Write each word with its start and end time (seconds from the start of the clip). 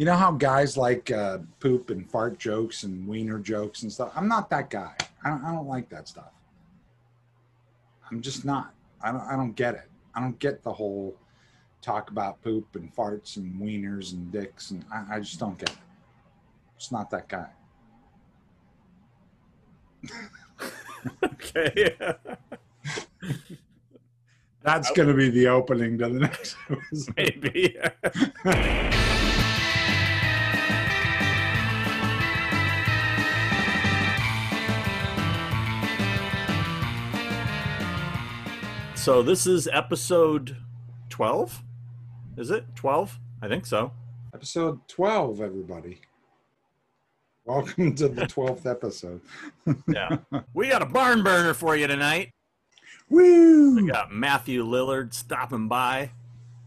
You 0.00 0.06
know 0.06 0.16
how 0.16 0.32
guys 0.32 0.78
like 0.78 1.10
uh, 1.10 1.40
poop 1.58 1.90
and 1.90 2.10
fart 2.10 2.38
jokes 2.38 2.84
and 2.84 3.06
wiener 3.06 3.38
jokes 3.38 3.82
and 3.82 3.92
stuff. 3.92 4.10
I'm 4.16 4.28
not 4.28 4.48
that 4.48 4.70
guy. 4.70 4.94
I 5.22 5.28
don't, 5.28 5.44
I 5.44 5.52
don't 5.52 5.68
like 5.68 5.90
that 5.90 6.08
stuff. 6.08 6.32
I'm 8.10 8.22
just 8.22 8.46
not. 8.46 8.72
I 9.02 9.12
don't. 9.12 9.20
I 9.20 9.36
don't 9.36 9.52
get 9.52 9.74
it. 9.74 9.90
I 10.14 10.20
don't 10.20 10.38
get 10.38 10.62
the 10.62 10.72
whole 10.72 11.14
talk 11.82 12.10
about 12.10 12.40
poop 12.40 12.76
and 12.76 12.90
farts 12.96 13.36
and 13.36 13.60
wieners 13.60 14.14
and 14.14 14.32
dicks 14.32 14.70
and 14.70 14.86
I, 14.90 15.16
I 15.16 15.20
just 15.20 15.38
don't 15.38 15.58
get 15.58 15.68
it. 15.68 15.76
It's 16.76 16.90
not 16.90 17.10
that 17.10 17.28
guy. 17.28 17.50
okay. 21.24 21.94
That's 24.62 24.90
going 24.92 25.08
to 25.08 25.14
be 25.14 25.28
the 25.28 25.48
opening 25.48 25.98
to 25.98 26.08
the 26.08 26.20
next 26.20 26.56
episode. 26.70 27.14
Maybe. 27.18 27.76
so 39.00 39.22
this 39.22 39.46
is 39.46 39.66
episode 39.72 40.58
12? 41.08 41.62
Is 42.36 42.50
it 42.50 42.66
12? 42.76 43.18
I 43.40 43.48
think 43.48 43.64
so. 43.64 43.92
Episode 44.34 44.86
12, 44.88 45.40
everybody. 45.40 46.02
Welcome 47.46 47.94
to 47.94 48.08
the 48.08 48.22
12th 48.26 48.70
episode. 48.70 49.22
Yeah. 49.88 50.18
We 50.52 50.68
got 50.68 50.82
a 50.82 50.86
barn 50.86 51.22
burner 51.22 51.54
for 51.54 51.76
you 51.76 51.86
tonight. 51.86 52.32
Woo! 53.08 53.76
We 53.76 53.86
got 53.86 54.12
Matthew 54.12 54.66
Lillard 54.66 55.14
stopping 55.14 55.66
by 55.66 56.10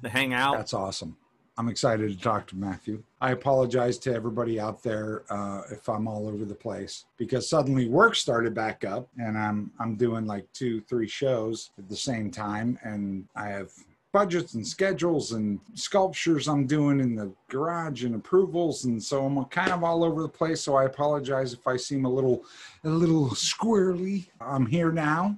to 0.02 0.10
hang 0.10 0.34
out. 0.34 0.58
That's 0.58 0.74
awesome. 0.74 1.18
I'm 1.56 1.70
excited 1.70 2.12
to 2.12 2.20
talk 2.20 2.48
to 2.48 2.56
Matthew. 2.56 3.04
I 3.22 3.32
apologize 3.32 4.00
to 4.00 4.14
everybody 4.14 4.60
out 4.60 4.82
there 4.82 5.24
uh, 5.30 5.62
if 5.72 5.88
I'm 5.88 6.08
all 6.08 6.28
over 6.28 6.46
the 6.46 6.56
place 6.56 7.06
because 7.18 7.48
suddenly 7.48 7.88
work 7.88 8.16
started 8.16 8.56
back 8.56 8.84
up 8.84 9.08
and 9.20 9.38
I'm 9.38 9.72
I'm 9.80 9.96
doing 9.96 10.26
like 10.26 10.52
two 10.54 10.82
three 10.82 11.08
shows 11.08 11.70
at 11.78 11.88
the 11.88 11.96
same 11.96 12.32
time 12.32 12.80
and 12.82 13.28
I 13.36 13.50
have 13.50 13.72
budgets 14.12 14.56
and 14.56 14.66
schedules 14.66 15.34
and 15.34 15.60
sculptures 15.76 16.48
I'm 16.48 16.66
doing 16.66 17.00
in 17.00 17.16
the 17.16 17.32
garage 17.50 18.04
and 18.04 18.16
approvals 18.16 18.86
and 18.86 19.02
so 19.02 19.24
I'm 19.24 19.46
kind 19.46 19.72
of 19.72 19.84
all 19.84 20.04
over 20.04 20.24
the 20.24 20.30
place 20.30 20.62
so 20.62 20.76
I 20.76 20.86
apologize 20.86 21.54
if 21.54 21.68
I 21.68 21.78
seem 21.78 22.06
a 22.06 22.10
little 22.10 22.46
a 22.84 22.90
little 22.90 23.30
squirrely. 23.30 24.26
I'm 24.42 24.66
here 24.66 24.92
now. 24.92 25.38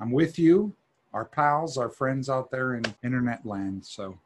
I'm 0.00 0.10
with 0.10 0.36
you, 0.36 0.74
our 1.12 1.26
pals, 1.26 1.78
our 1.78 1.90
friends 1.90 2.28
out 2.28 2.50
there 2.50 2.74
in 2.74 2.82
internet 3.04 3.46
land. 3.46 3.84
So 3.84 4.18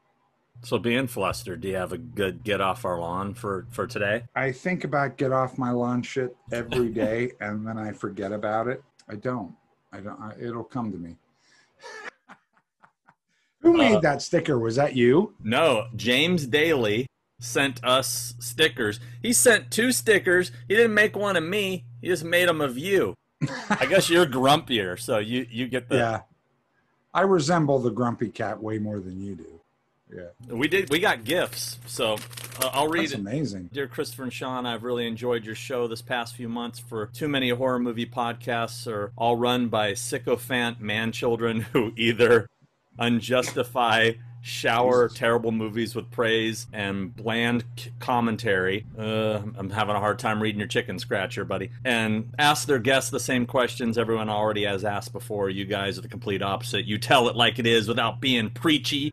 So 0.64 0.78
being 0.78 1.06
flustered, 1.06 1.60
do 1.60 1.68
you 1.68 1.76
have 1.76 1.92
a 1.92 1.98
good 1.98 2.42
get 2.42 2.60
off 2.60 2.84
our 2.84 2.98
lawn 2.98 3.34
for 3.34 3.66
for 3.70 3.86
today? 3.86 4.24
I 4.34 4.50
think 4.52 4.84
about 4.84 5.16
get 5.18 5.30
off 5.32 5.58
my 5.58 5.70
lawn 5.70 6.02
shit 6.02 6.34
every 6.52 6.88
day 6.88 7.32
and 7.40 7.66
then 7.66 7.78
I 7.78 7.92
forget 7.92 8.32
about 8.32 8.68
it. 8.68 8.82
I 9.08 9.16
don't. 9.16 9.54
I 9.92 10.00
don't. 10.00 10.18
I, 10.20 10.32
it'll 10.40 10.64
come 10.64 10.90
to 10.92 10.98
me. 10.98 11.16
Who 13.60 13.76
made 13.76 13.96
Uh, 13.96 14.00
that 14.00 14.22
sticker? 14.22 14.58
Was 14.58 14.76
that 14.76 14.94
you? 14.96 15.34
No, 15.42 15.86
James 15.96 16.46
Daly 16.46 17.06
sent 17.40 17.82
us 17.84 18.34
stickers. 18.38 19.00
He 19.22 19.32
sent 19.32 19.70
two 19.70 19.92
stickers. 19.92 20.50
He 20.68 20.74
didn't 20.76 20.94
make 20.94 21.16
one 21.16 21.36
of 21.36 21.44
me. 21.44 21.84
He 22.00 22.08
just 22.08 22.24
made 22.24 22.48
them 22.48 22.60
of 22.60 22.78
you. 22.78 23.14
I 23.70 23.86
guess 23.86 24.08
you're 24.08 24.26
grumpier, 24.26 24.98
so 24.98 25.18
you 25.18 25.46
you 25.50 25.68
get 25.68 25.88
the. 25.88 25.96
Yeah. 25.96 26.20
I 27.12 27.20
resemble 27.22 27.78
the 27.78 27.90
grumpy 27.90 28.28
cat 28.30 28.60
way 28.62 28.78
more 28.78 28.98
than 29.00 29.20
you 29.20 29.34
do. 29.36 29.60
Yeah. 30.14 30.54
We 30.54 30.68
did. 30.68 30.90
We 30.90 31.00
got 31.00 31.24
gifts, 31.24 31.78
so 31.86 32.14
uh, 32.62 32.70
I'll 32.72 32.88
read 32.88 33.04
That's 33.10 33.14
amazing. 33.14 33.70
Dear 33.72 33.88
Christopher 33.88 34.22
and 34.24 34.32
Sean, 34.32 34.64
I've 34.64 34.84
really 34.84 35.06
enjoyed 35.06 35.44
your 35.44 35.56
show 35.56 35.88
this 35.88 36.02
past 36.02 36.36
few 36.36 36.48
months. 36.48 36.78
For 36.78 37.06
too 37.06 37.28
many 37.28 37.50
horror 37.50 37.78
movie 37.80 38.06
podcasts 38.06 38.86
are 38.86 39.12
all 39.16 39.36
run 39.36 39.68
by 39.68 39.94
sycophant 39.94 40.80
man 40.80 41.10
children 41.10 41.62
who 41.72 41.92
either 41.96 42.48
unjustify 42.98 44.18
shower 44.44 45.08
terrible 45.08 45.50
movies 45.50 45.94
with 45.94 46.10
praise 46.10 46.66
and 46.72 47.16
bland 47.16 47.64
c- 47.78 47.90
commentary. 47.98 48.84
Uh, 48.96 49.40
I'm 49.56 49.70
having 49.70 49.96
a 49.96 50.00
hard 50.00 50.18
time 50.18 50.40
reading 50.40 50.58
your 50.60 50.68
chicken 50.68 50.98
scratcher, 50.98 51.44
buddy. 51.46 51.70
And 51.84 52.34
ask 52.38 52.66
their 52.66 52.78
guests 52.78 53.10
the 53.10 53.18
same 53.18 53.46
questions 53.46 53.96
everyone 53.96 54.28
already 54.28 54.64
has 54.64 54.84
asked 54.84 55.14
before. 55.14 55.48
You 55.48 55.64
guys 55.64 55.98
are 55.98 56.02
the 56.02 56.08
complete 56.08 56.42
opposite. 56.42 56.84
You 56.84 56.98
tell 56.98 57.28
it 57.28 57.36
like 57.36 57.58
it 57.58 57.66
is 57.66 57.88
without 57.88 58.20
being 58.20 58.50
preachy 58.50 59.12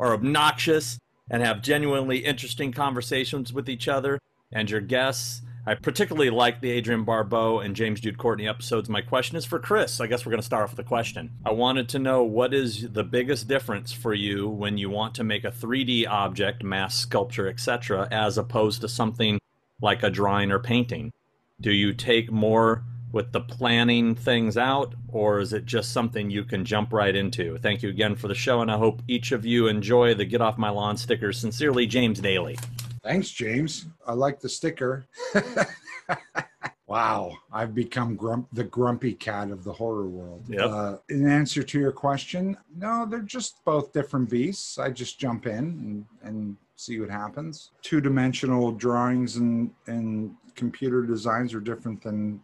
or 0.00 0.14
obnoxious 0.14 0.98
and 1.30 1.42
have 1.42 1.60
genuinely 1.60 2.18
interesting 2.24 2.72
conversations 2.72 3.52
with 3.52 3.68
each 3.68 3.86
other 3.86 4.18
and 4.50 4.68
your 4.70 4.80
guests. 4.80 5.42
I 5.66 5.74
particularly 5.74 6.30
like 6.30 6.62
the 6.62 6.72
Adrienne 6.72 7.04
Barbeau 7.04 7.58
and 7.60 7.76
James 7.76 8.00
Jude 8.00 8.16
Courtney 8.16 8.48
episodes. 8.48 8.88
My 8.88 9.02
question 9.02 9.36
is 9.36 9.44
for 9.44 9.58
Chris. 9.58 10.00
I 10.00 10.06
guess 10.06 10.24
we're 10.24 10.30
going 10.30 10.40
to 10.40 10.46
start 10.46 10.64
off 10.64 10.70
with 10.70 10.84
a 10.84 10.88
question. 10.88 11.32
I 11.44 11.52
wanted 11.52 11.90
to 11.90 11.98
know 11.98 12.24
what 12.24 12.54
is 12.54 12.90
the 12.90 13.04
biggest 13.04 13.46
difference 13.46 13.92
for 13.92 14.14
you 14.14 14.48
when 14.48 14.78
you 14.78 14.88
want 14.88 15.14
to 15.16 15.24
make 15.24 15.44
a 15.44 15.50
3D 15.50 16.08
object, 16.08 16.64
mass 16.64 16.96
sculpture, 16.96 17.46
etc., 17.46 18.08
as 18.10 18.38
opposed 18.38 18.80
to 18.80 18.88
something 18.88 19.38
like 19.82 20.02
a 20.02 20.08
drawing 20.08 20.50
or 20.50 20.60
painting? 20.60 21.12
Do 21.60 21.72
you 21.72 21.92
take 21.92 22.32
more 22.32 22.84
with 23.12 23.32
the 23.32 23.40
planning 23.40 24.14
things 24.14 24.56
out, 24.56 24.94
or 25.08 25.40
is 25.40 25.52
it 25.52 25.66
just 25.66 25.92
something 25.92 26.30
you 26.30 26.44
can 26.44 26.64
jump 26.64 26.92
right 26.92 27.14
into? 27.14 27.58
Thank 27.58 27.82
you 27.82 27.88
again 27.88 28.14
for 28.14 28.28
the 28.28 28.34
show, 28.34 28.60
and 28.60 28.70
I 28.70 28.76
hope 28.76 29.02
each 29.08 29.32
of 29.32 29.44
you 29.44 29.66
enjoy 29.66 30.14
the 30.14 30.24
Get 30.24 30.40
Off 30.40 30.58
My 30.58 30.70
Lawn 30.70 30.96
stickers. 30.96 31.38
Sincerely, 31.38 31.86
James 31.86 32.20
Daly. 32.20 32.58
Thanks, 33.02 33.30
James. 33.30 33.86
I 34.06 34.12
like 34.12 34.40
the 34.40 34.48
sticker. 34.48 35.06
wow, 36.86 37.36
I've 37.52 37.74
become 37.74 38.14
grump, 38.16 38.48
the 38.52 38.64
grumpy 38.64 39.14
cat 39.14 39.50
of 39.50 39.64
the 39.64 39.72
horror 39.72 40.08
world. 40.08 40.44
Yep. 40.48 40.60
Uh, 40.60 40.96
in 41.08 41.28
answer 41.28 41.62
to 41.62 41.78
your 41.78 41.92
question, 41.92 42.56
no, 42.76 43.06
they're 43.06 43.20
just 43.20 43.64
both 43.64 43.92
different 43.92 44.28
beasts. 44.28 44.78
I 44.78 44.90
just 44.90 45.18
jump 45.18 45.46
in 45.46 45.54
and, 45.54 46.04
and 46.22 46.56
see 46.76 47.00
what 47.00 47.10
happens. 47.10 47.70
Two 47.82 48.00
dimensional 48.00 48.72
drawings 48.72 49.36
and, 49.36 49.70
and 49.86 50.34
computer 50.54 51.02
designs 51.02 51.54
are 51.54 51.60
different 51.60 52.02
than 52.02 52.40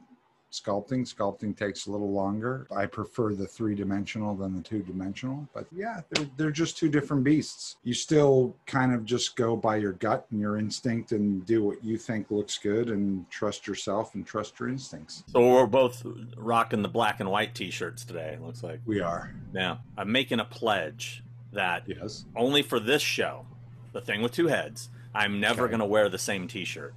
sculpting. 0.53 1.03
Sculpting 1.12 1.57
takes 1.57 1.87
a 1.87 1.91
little 1.91 2.12
longer. 2.12 2.67
I 2.75 2.87
prefer 2.87 3.34
the 3.34 3.47
three 3.47 3.75
dimensional 3.75 4.34
than 4.34 4.55
the 4.57 4.62
two 4.62 4.83
dimensional. 4.83 5.47
But 5.55 5.67
yeah, 5.75 6.01
they're, 6.11 6.27
they're 6.37 6.51
just 6.51 6.79
two 6.79 6.89
different 6.89 7.25
beasts. 7.25 7.77
You 7.84 7.95
still 7.95 8.55
kind 8.67 8.95
of 8.95 9.05
just 9.05 9.37
go 9.37 9.56
by 9.56 9.77
your 9.77 9.93
gut 9.93 10.27
and 10.31 10.41
your 10.41 10.56
instinct 10.59 11.12
and 11.12 11.45
do 11.47 11.62
what 11.65 11.85
you 11.85 11.99
think 11.99 12.31
looks 12.31 12.59
good 12.59 12.89
and 12.91 13.29
trust 13.31 13.67
yourself 13.67 14.15
and 14.15 14.27
trust 14.27 14.59
your 14.59 14.69
instincts. 14.69 15.25
So 15.29 15.41
we're 15.55 15.67
both 15.67 16.03
rocking 16.37 16.83
the 16.83 16.89
black 16.89 17.21
and 17.21 17.31
white 17.31 17.55
T-shirts 17.55 18.05
today. 18.05 18.39
Looks 18.41 18.62
like. 18.62 18.81
We 18.87 19.01
are. 19.01 19.35
Now 19.53 19.81
I'm 19.99 20.11
making 20.12 20.41
a 20.41 20.45
pledge 20.45 21.23
that 21.53 21.85
Yes. 21.87 22.25
only 22.35 22.62
for 22.62 22.79
this 22.81 23.03
show, 23.03 23.47
the 23.93 24.01
thing 24.01 24.21
with 24.23 24.33
two 24.33 24.49
heads, 24.49 24.89
I'm 25.15 25.41
never 25.41 25.62
Okay. 25.65 25.71
going 25.71 25.81
to 25.81 25.87
wear 25.87 26.09
the 26.09 26.19
same 26.19 26.47
T-shirt. 26.49 26.93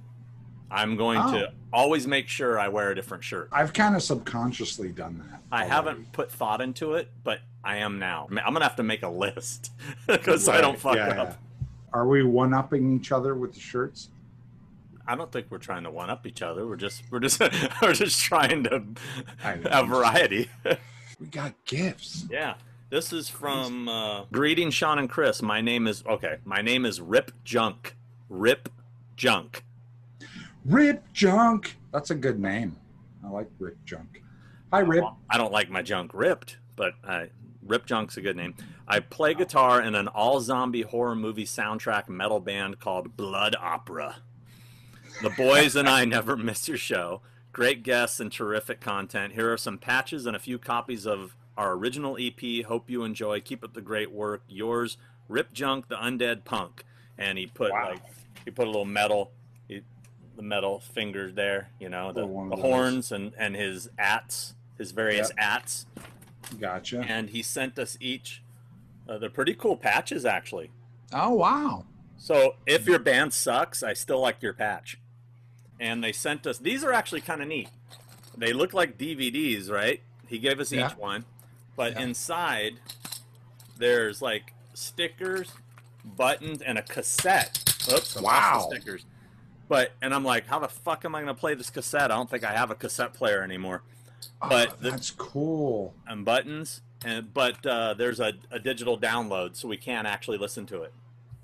I'm 0.70 0.96
going 0.96 1.18
to 1.32 1.48
Oh. 1.48 1.52
always 1.72 2.06
make 2.06 2.28
sure 2.28 2.58
I 2.58 2.68
wear 2.68 2.90
a 2.90 2.94
different 2.94 3.24
shirt. 3.24 3.48
I've 3.52 3.72
kind 3.72 3.96
of 3.96 4.02
subconsciously 4.02 4.90
done 4.90 5.18
that. 5.30 5.40
I 5.50 5.56
already. 5.62 5.70
haven't 5.70 6.12
put 6.12 6.30
thought 6.30 6.60
into 6.60 6.94
it, 6.94 7.08
but 7.24 7.40
I 7.64 7.78
am 7.78 7.98
now. 7.98 8.26
I'm 8.30 8.36
gonna 8.52 8.62
have 8.62 8.76
to 8.76 8.82
make 8.82 9.02
a 9.02 9.08
list 9.08 9.72
because 10.06 10.48
I 10.48 10.60
don't 10.60 10.78
fuck 10.78 10.96
yeah, 10.96 11.08
up. 11.22 11.28
yeah. 11.30 11.66
Are 11.92 12.06
we 12.06 12.22
one 12.22 12.54
upping 12.54 12.94
each 12.96 13.10
other 13.12 13.34
with 13.34 13.52
the 13.54 13.60
shirts? 13.60 14.10
I 15.06 15.16
don't 15.16 15.32
think 15.32 15.46
we're 15.50 15.58
trying 15.58 15.82
to 15.84 15.90
one 15.90 16.08
up 16.08 16.24
each 16.26 16.40
other. 16.40 16.66
We're 16.66 16.76
just 16.76 17.02
we're 17.10 17.18
just 17.20 17.40
we're 17.82 17.92
just 17.92 18.20
trying 18.20 18.62
to 18.64 18.84
have 19.38 19.88
variety. 19.88 20.48
We 21.18 21.26
got 21.26 21.52
gifts. 21.64 22.26
yeah. 22.30 22.54
This 22.90 23.12
is 23.12 23.28
from 23.28 23.88
uh, 23.88 24.24
Greetings, 24.32 24.74
Sean 24.74 24.98
and 24.98 25.08
Chris. 25.10 25.42
My 25.42 25.60
name 25.60 25.86
is 25.86 26.02
okay. 26.06 26.38
My 26.44 26.60
name 26.62 26.84
is 26.86 27.00
Rip 27.00 27.32
Junk. 27.44 27.96
Rip 28.28 28.68
Junk. 29.16 29.64
Rip 30.64 31.02
Junk. 31.12 31.76
That's 31.92 32.10
a 32.10 32.14
good 32.14 32.38
name. 32.38 32.76
I 33.24 33.28
like 33.28 33.48
Rip 33.58 33.82
Junk. 33.84 34.22
Hi, 34.72 34.80
Rip. 34.80 35.04
I 35.28 35.36
don't 35.38 35.52
like 35.52 35.68
my 35.70 35.82
junk 35.82 36.12
ripped, 36.14 36.58
but 36.76 36.94
uh, 37.04 37.26
Rip 37.66 37.86
Junk's 37.86 38.16
a 38.16 38.20
good 38.20 38.36
name. 38.36 38.54
I 38.86 39.00
play 39.00 39.34
guitar 39.34 39.80
in 39.82 39.94
an 39.94 40.08
all 40.08 40.40
zombie 40.40 40.82
horror 40.82 41.16
movie 41.16 41.44
soundtrack 41.44 42.08
metal 42.08 42.40
band 42.40 42.78
called 42.78 43.16
Blood 43.16 43.56
Opera. 43.60 44.16
The 45.22 45.30
boys 45.30 45.74
and 45.76 45.88
I 45.88 46.04
never 46.04 46.36
miss 46.36 46.68
your 46.68 46.78
show. 46.78 47.20
Great 47.52 47.82
guests 47.82 48.20
and 48.20 48.30
terrific 48.30 48.80
content. 48.80 49.32
Here 49.32 49.52
are 49.52 49.56
some 49.56 49.76
patches 49.78 50.24
and 50.26 50.36
a 50.36 50.40
few 50.40 50.56
copies 50.58 51.04
of 51.04 51.34
our 51.56 51.72
original 51.72 52.16
EP. 52.18 52.64
Hope 52.64 52.88
you 52.88 53.02
enjoy. 53.02 53.40
Keep 53.40 53.64
up 53.64 53.74
the 53.74 53.80
great 53.80 54.12
work. 54.12 54.44
Yours, 54.48 54.96
Rip 55.28 55.52
Junk, 55.52 55.88
the 55.88 55.96
Undead 55.96 56.44
Punk. 56.44 56.84
And 57.18 57.36
he 57.38 57.46
put 57.46 57.72
Wow. 57.72 57.90
like 57.90 58.02
he 58.44 58.50
put 58.52 58.66
a 58.66 58.70
little 58.70 58.84
metal, 58.84 59.32
the 60.40 60.46
metal 60.46 60.80
fingers 60.80 61.34
there. 61.34 61.68
You 61.78 61.90
know 61.90 62.12
the, 62.12 62.22
Oh, 62.22 62.26
one 62.26 62.48
the 62.48 62.56
horns 62.56 63.12
and 63.12 63.32
and 63.36 63.54
his 63.54 63.90
ats, 63.98 64.54
his 64.78 64.92
various 64.92 65.30
ats. 65.36 65.84
Gotcha. 66.58 67.04
And 67.06 67.28
he 67.30 67.42
sent 67.42 67.78
us 67.78 67.96
each. 68.00 68.42
Uh, 69.08 69.18
they're 69.18 69.28
pretty 69.28 69.54
cool 69.54 69.76
patches, 69.76 70.24
actually. 70.24 70.70
Oh, 71.12 71.34
wow. 71.34 71.84
So 72.16 72.54
if 72.66 72.86
your 72.86 72.98
band 72.98 73.32
sucks, 73.34 73.82
I 73.82 73.92
still 73.92 74.20
like 74.20 74.42
your 74.42 74.52
patch. 74.54 74.98
And 75.78 76.02
they 76.02 76.12
sent 76.12 76.46
us. 76.46 76.58
These 76.58 76.82
are 76.84 76.92
actually 76.92 77.20
kind 77.20 77.42
of 77.42 77.48
neat. 77.48 77.68
They 78.36 78.52
look 78.52 78.72
like 78.72 78.96
DVDs, 78.98 79.70
right? 79.70 80.00
He 80.26 80.38
gave 80.38 80.58
us 80.60 80.72
Yeah. 80.72 80.90
each 80.90 80.96
one, 80.96 81.24
but 81.76 81.92
Yeah. 81.92 82.00
inside 82.02 82.74
there's 83.76 84.22
like 84.22 84.54
stickers, 84.74 85.52
buttons, 86.04 86.62
and 86.62 86.78
a 86.78 86.82
cassette. 86.82 87.58
Oops, 87.92 88.16
Wow. 88.20 88.68
stickers. 88.70 89.04
But 89.70 89.92
and 90.02 90.12
I'm 90.12 90.24
like, 90.24 90.48
how 90.48 90.58
the 90.58 90.66
fuck 90.66 91.04
am 91.04 91.14
I 91.14 91.20
gonna 91.20 91.32
play 91.32 91.54
this 91.54 91.70
cassette? 91.70 92.10
I 92.10 92.16
don't 92.16 92.28
think 92.28 92.42
I 92.42 92.50
have 92.50 92.72
a 92.72 92.74
cassette 92.74 93.14
player 93.14 93.40
anymore. 93.42 93.82
But 94.40 94.70
Oh, 94.70 94.74
the- 94.80 94.90
that's 94.90 95.12
cool. 95.12 95.94
And 96.08 96.24
buttons, 96.24 96.82
and 97.04 97.32
but 97.32 97.64
uh, 97.64 97.94
there's 97.94 98.18
a, 98.18 98.32
a 98.50 98.58
digital 98.58 98.98
download, 98.98 99.54
so 99.54 99.68
we 99.68 99.76
can 99.76 100.06
actually 100.06 100.38
listen 100.38 100.66
to 100.66 100.82
it. 100.82 100.92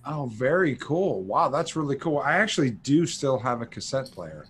Oh, 0.04 0.26
very 0.26 0.74
cool. 0.74 1.22
Wow, 1.22 1.50
that's 1.50 1.76
really 1.76 1.94
cool. 1.96 2.18
I 2.18 2.38
actually 2.38 2.70
do 2.72 3.06
still 3.06 3.38
have 3.38 3.62
a 3.62 3.66
cassette 3.66 4.10
player. 4.10 4.46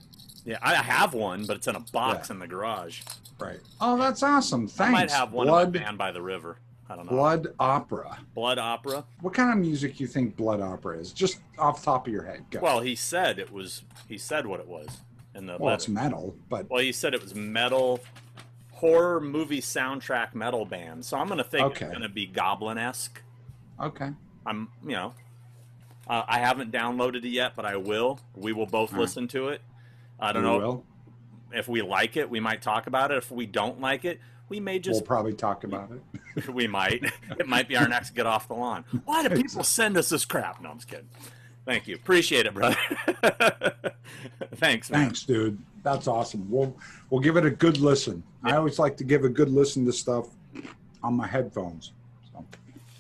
Yeah, 0.47 0.57
I 0.63 0.77
have 0.77 1.13
one, 1.13 1.45
but 1.45 1.57
it's 1.59 1.67
in 1.67 1.77
a 1.77 1.81
box 1.81 2.31
in 2.31 2.39
the 2.39 2.47
garage. 2.47 3.03
Right. 3.39 3.61
Oh, 3.79 3.99
that's 3.99 4.23
awesome. 4.23 4.69
Thanks. 4.69 4.89
I 4.89 4.91
might 4.91 5.11
have 5.11 5.33
one 5.33 5.49
Blood, 5.49 5.67
in 5.69 5.73
my 5.75 5.79
band 5.87 5.99
by 5.99 6.13
the 6.13 6.23
river. 6.23 6.57
I 6.89 6.95
don't 6.97 7.07
know. 7.07 7.11
Blood 7.13 7.49
opera. 7.59 8.19
Blood 8.35 8.59
opera. 8.59 9.05
What 9.21 9.35
kind 9.35 9.51
of 9.51 9.59
music 9.59 9.99
you 9.99 10.07
think 10.07 10.37
blood 10.37 10.61
opera 10.61 10.99
is? 10.99 11.13
Just 11.13 11.41
off 11.59 11.81
the 11.81 11.85
top 11.87 12.07
of 12.07 12.13
your 12.13 12.23
head. 12.25 12.45
Go. 12.51 12.61
Well, 12.61 12.81
he 12.81 12.95
said 12.95 13.39
it 13.39 13.53
was. 13.53 13.83
He 14.09 14.19
said 14.19 14.47
what 14.47 14.61
it 14.61 14.69
was 14.69 14.89
in 15.35 15.47
the 15.47 15.57
well, 15.59 15.75
it's 15.75 15.89
metal, 15.89 16.37
but 16.49 16.71
Well, 16.71 16.81
he 16.81 16.93
said 16.93 17.13
it 17.13 17.21
was 17.23 17.35
metal, 17.35 18.01
horror 18.71 19.21
movie 19.21 19.61
soundtrack 19.61 20.35
metal 20.35 20.65
band. 20.65 21.05
So 21.05 21.17
I'm 21.19 21.29
gonna 21.29 21.43
think 21.45 21.67
Okay. 21.73 21.87
it's 21.87 21.93
gonna 21.93 22.09
be 22.09 22.27
goblin 22.27 22.79
esque. 22.79 23.21
okay. 23.81 24.11
I'm, 24.47 24.69
you 24.85 24.93
know, 24.93 25.13
uh, 26.07 26.23
I 26.29 26.39
haven't 26.39 26.71
downloaded 26.71 27.25
it 27.25 27.31
yet, 27.31 27.55
but 27.57 27.65
I 27.67 27.77
will. 27.77 28.21
We 28.37 28.53
will 28.53 28.67
both 28.67 28.93
All 28.93 28.99
right. 28.99 29.03
listen 29.03 29.27
to 29.29 29.49
it. 29.49 29.61
I 30.21 30.33
don't 30.33 30.45
We 30.45 30.49
know 30.49 30.59
will. 30.59 30.85
if 31.53 31.67
we 31.69 31.83
like 31.83 32.17
it. 32.17 32.31
We 32.31 32.39
might 32.39 32.63
talk 32.63 32.87
about 32.87 33.11
it. 33.11 33.17
If 33.19 33.33
we 33.33 33.45
don't 33.45 33.81
like 33.81 34.05
it, 34.05 34.21
we 34.49 34.61
may 34.61 34.79
just 34.79 35.01
We'll 35.01 35.07
probably 35.07 35.35
talk 35.35 35.65
about 35.65 35.91
it. 36.37 36.49
we 36.53 36.67
might. 36.67 37.03
It 37.39 37.49
might 37.49 37.69
be 37.69 37.77
our 37.77 37.89
next 37.89 38.11
get 38.15 38.27
off 38.27 38.49
the 38.49 38.55
lawn. 38.55 38.85
Why 39.05 39.27
do 39.27 39.35
people 39.35 39.65
send 39.65 39.97
us 39.97 40.09
this 40.09 40.25
crap? 40.25 40.61
No, 40.63 40.71
I'm 40.71 40.77
just 40.77 40.89
kidding. 40.89 41.09
Thank 41.65 41.89
you. 41.89 41.97
Appreciate 41.97 42.47
it, 42.47 42.55
brother. 42.55 42.77
Thanks, 44.57 44.91
man. 44.91 45.07
Thanks, 45.07 45.23
dude. 45.25 45.59
That's 45.83 46.07
awesome. 46.07 46.49
We'll 46.51 46.77
we'll 47.11 47.21
give 47.21 47.37
it 47.37 47.45
a 47.45 47.51
good 47.51 47.79
listen. 47.79 48.23
I 48.45 48.57
always 48.57 48.79
like 48.79 48.97
to 48.99 49.05
give 49.05 49.25
a 49.25 49.29
good 49.29 49.49
listen 49.51 49.85
to 49.87 49.93
stuff 49.93 50.29
on 51.03 51.15
my 51.15 51.27
headphones. 51.27 51.93
So, 52.33 52.45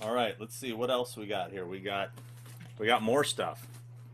All 0.02 0.12
right, 0.12 0.34
let's 0.40 0.56
see 0.56 0.72
what 0.72 0.90
else 0.90 1.16
we 1.16 1.26
got 1.26 1.50
here. 1.50 1.64
We 1.66 1.81
got 1.81 2.10
we 2.78 2.87
got 2.87 3.02
more 3.02 3.25
stuff. 3.25 3.66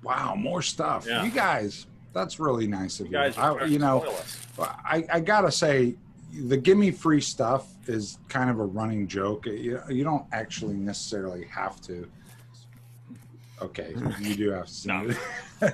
wow, 0.02 0.35
more 0.35 0.62
stuff. 0.62 1.06
Yeah. 1.06 1.25
You 1.25 1.31
guys, 1.31 1.87
that's 2.12 2.38
really 2.38 2.67
nice 2.67 3.00
of 3.00 3.06
You 3.06 3.12
you. 3.12 3.19
guys, 3.19 3.37
are 3.38 3.62
I, 3.62 3.64
you 3.67 3.78
know. 3.78 4.14
I, 4.58 5.05
I 5.12 5.20
gotta 5.20 5.50
say, 5.50 5.94
the 6.32 6.56
gimme 6.56 6.90
free 6.90 7.20
stuff 7.20 7.67
is 7.87 8.19
kind 8.29 8.50
of 8.50 8.58
a 8.58 8.64
running 8.64 9.06
joke. 9.06 9.46
You, 9.46 9.81
you 9.88 10.05
don't 10.05 10.25
actually 10.32 10.75
necessarily 10.75 11.44
have 11.46 11.81
to. 11.82 12.08
Okay, 13.61 13.94
you 14.20 14.34
do 14.34 14.50
have 14.50 14.67
to. 14.67 14.88
No. 14.88 15.14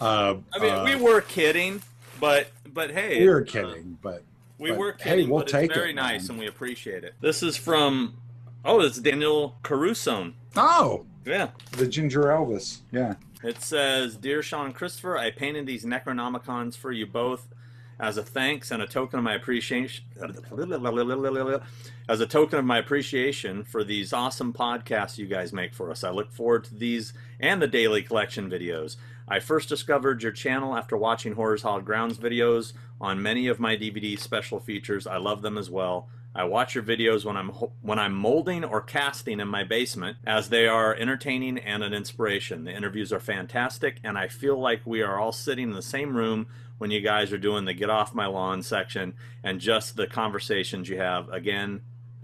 uh, 0.00 0.34
I 0.52 0.58
mean, 0.58 0.72
uh, 0.72 0.84
we 0.84 0.94
were 0.96 1.20
kidding, 1.20 1.82
but 2.20 2.48
but 2.72 2.90
hey, 2.90 3.20
we 3.20 3.28
were 3.28 3.42
uh, 3.42 3.44
kidding, 3.44 3.98
but 4.02 4.22
we 4.58 4.70
but, 4.70 4.78
were 4.78 4.96
hey, 5.00 5.26
we'll 5.26 5.40
but 5.40 5.48
take 5.48 5.70
it's 5.70 5.78
very 5.78 5.90
it, 5.90 5.94
nice 5.94 6.22
man. 6.22 6.30
and 6.30 6.38
we 6.40 6.46
appreciate 6.46 7.04
it. 7.04 7.14
This 7.20 7.42
is 7.42 7.56
from 7.56 8.16
oh, 8.64 8.80
it's 8.80 8.98
Daniel 8.98 9.56
Caruso. 9.62 10.32
oh, 10.56 11.04
Yeah. 11.24 11.50
the 11.72 11.86
Ginger 11.86 12.22
Elvis. 12.24 12.78
Yeah. 12.90 13.14
It 13.42 13.60
says, 13.60 14.16
Dear 14.16 14.42
Sean 14.42 14.72
Christopher, 14.72 15.18
I 15.18 15.30
painted 15.30 15.66
these 15.66 15.84
Necronomicons 15.84 16.76
for 16.76 16.90
you 16.90 17.06
both 17.06 17.46
as 17.98 18.16
a 18.16 18.22
thanks 18.22 18.70
and 18.70 18.82
a 18.82 18.86
token 18.86 19.18
of 19.18 19.24
my 19.24 19.34
appreciation. 19.34 20.04
As 22.08 22.20
a 22.20 22.26
token 22.26 22.58
of 22.58 22.64
my 22.64 22.78
appreciation 22.78 23.64
for 23.64 23.84
these 23.84 24.12
awesome 24.12 24.52
podcasts 24.52 25.18
you 25.18 25.26
guys 25.26 25.52
make 25.52 25.74
for 25.74 25.90
us. 25.90 26.04
I 26.04 26.10
look 26.10 26.32
forward 26.32 26.64
to 26.64 26.74
these 26.74 27.12
and 27.40 27.62
the 27.62 27.66
daily 27.66 28.02
collection 28.02 28.50
videos. 28.50 28.96
I 29.26 29.40
first 29.40 29.68
discovered 29.68 30.22
your 30.22 30.32
channel 30.32 30.76
after 30.76 30.96
watching 30.96 31.34
Horrors 31.34 31.62
Hallowed 31.62 31.86
Grounds 31.86 32.18
videos 32.18 32.74
on 33.00 33.22
many 33.22 33.46
of 33.46 33.58
my 33.58 33.76
DVD 33.76 34.18
special 34.18 34.60
features. 34.60 35.06
I 35.06 35.16
love 35.16 35.40
them 35.42 35.56
as 35.56 35.70
well. 35.70 36.08
I 36.36 36.44
watch 36.44 36.74
your 36.74 36.82
videos 36.82 37.24
when 37.24 37.36
I'm 37.36 37.50
when 37.80 37.98
I'm 38.00 38.14
molding 38.14 38.64
or 38.64 38.80
casting 38.80 39.38
in 39.38 39.46
my 39.46 39.62
basement, 39.62 40.16
as 40.26 40.48
they 40.48 40.66
are 40.66 40.92
entertaining 40.92 41.58
and 41.58 41.84
an 41.84 41.94
inspiration. 41.94 42.64
The 42.64 42.72
interviews 42.72 43.12
are 43.12 43.20
fantastic, 43.20 44.00
and 44.02 44.18
I 44.18 44.26
feel 44.26 44.58
like 44.58 44.80
we 44.84 45.00
are 45.00 45.20
all 45.20 45.30
sitting 45.30 45.68
in 45.68 45.74
the 45.76 45.82
same 45.82 46.16
room 46.16 46.48
when 46.78 46.90
you 46.90 47.00
guys 47.00 47.32
are 47.32 47.38
doing 47.38 47.64
the 47.64 47.74
"Get 47.74 47.90
Off 47.90 48.14
My 48.14 48.26
Lawn" 48.26 48.62
section, 48.62 49.14
and 49.42 49.60
just 49.60 49.96
the 49.96 50.06
conversations 50.06 50.88
you 50.88 50.98
have. 50.98 51.28
Again, 51.30 51.80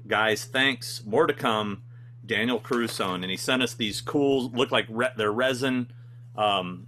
guys, 0.06 0.44
thanks. 0.44 1.02
More 1.06 1.26
to 1.26 1.34
come. 1.34 1.82
Daniel 2.26 2.60
Caruso, 2.60 3.14
and 3.14 3.24
he 3.24 3.36
sent 3.36 3.60
us 3.62 3.74
these 3.74 4.00
cool, 4.00 4.50
look 4.50 4.70
like 4.70 4.86
re- 4.88 5.08
they're 5.16 5.32
resin, 5.32 5.90
um, 6.36 6.86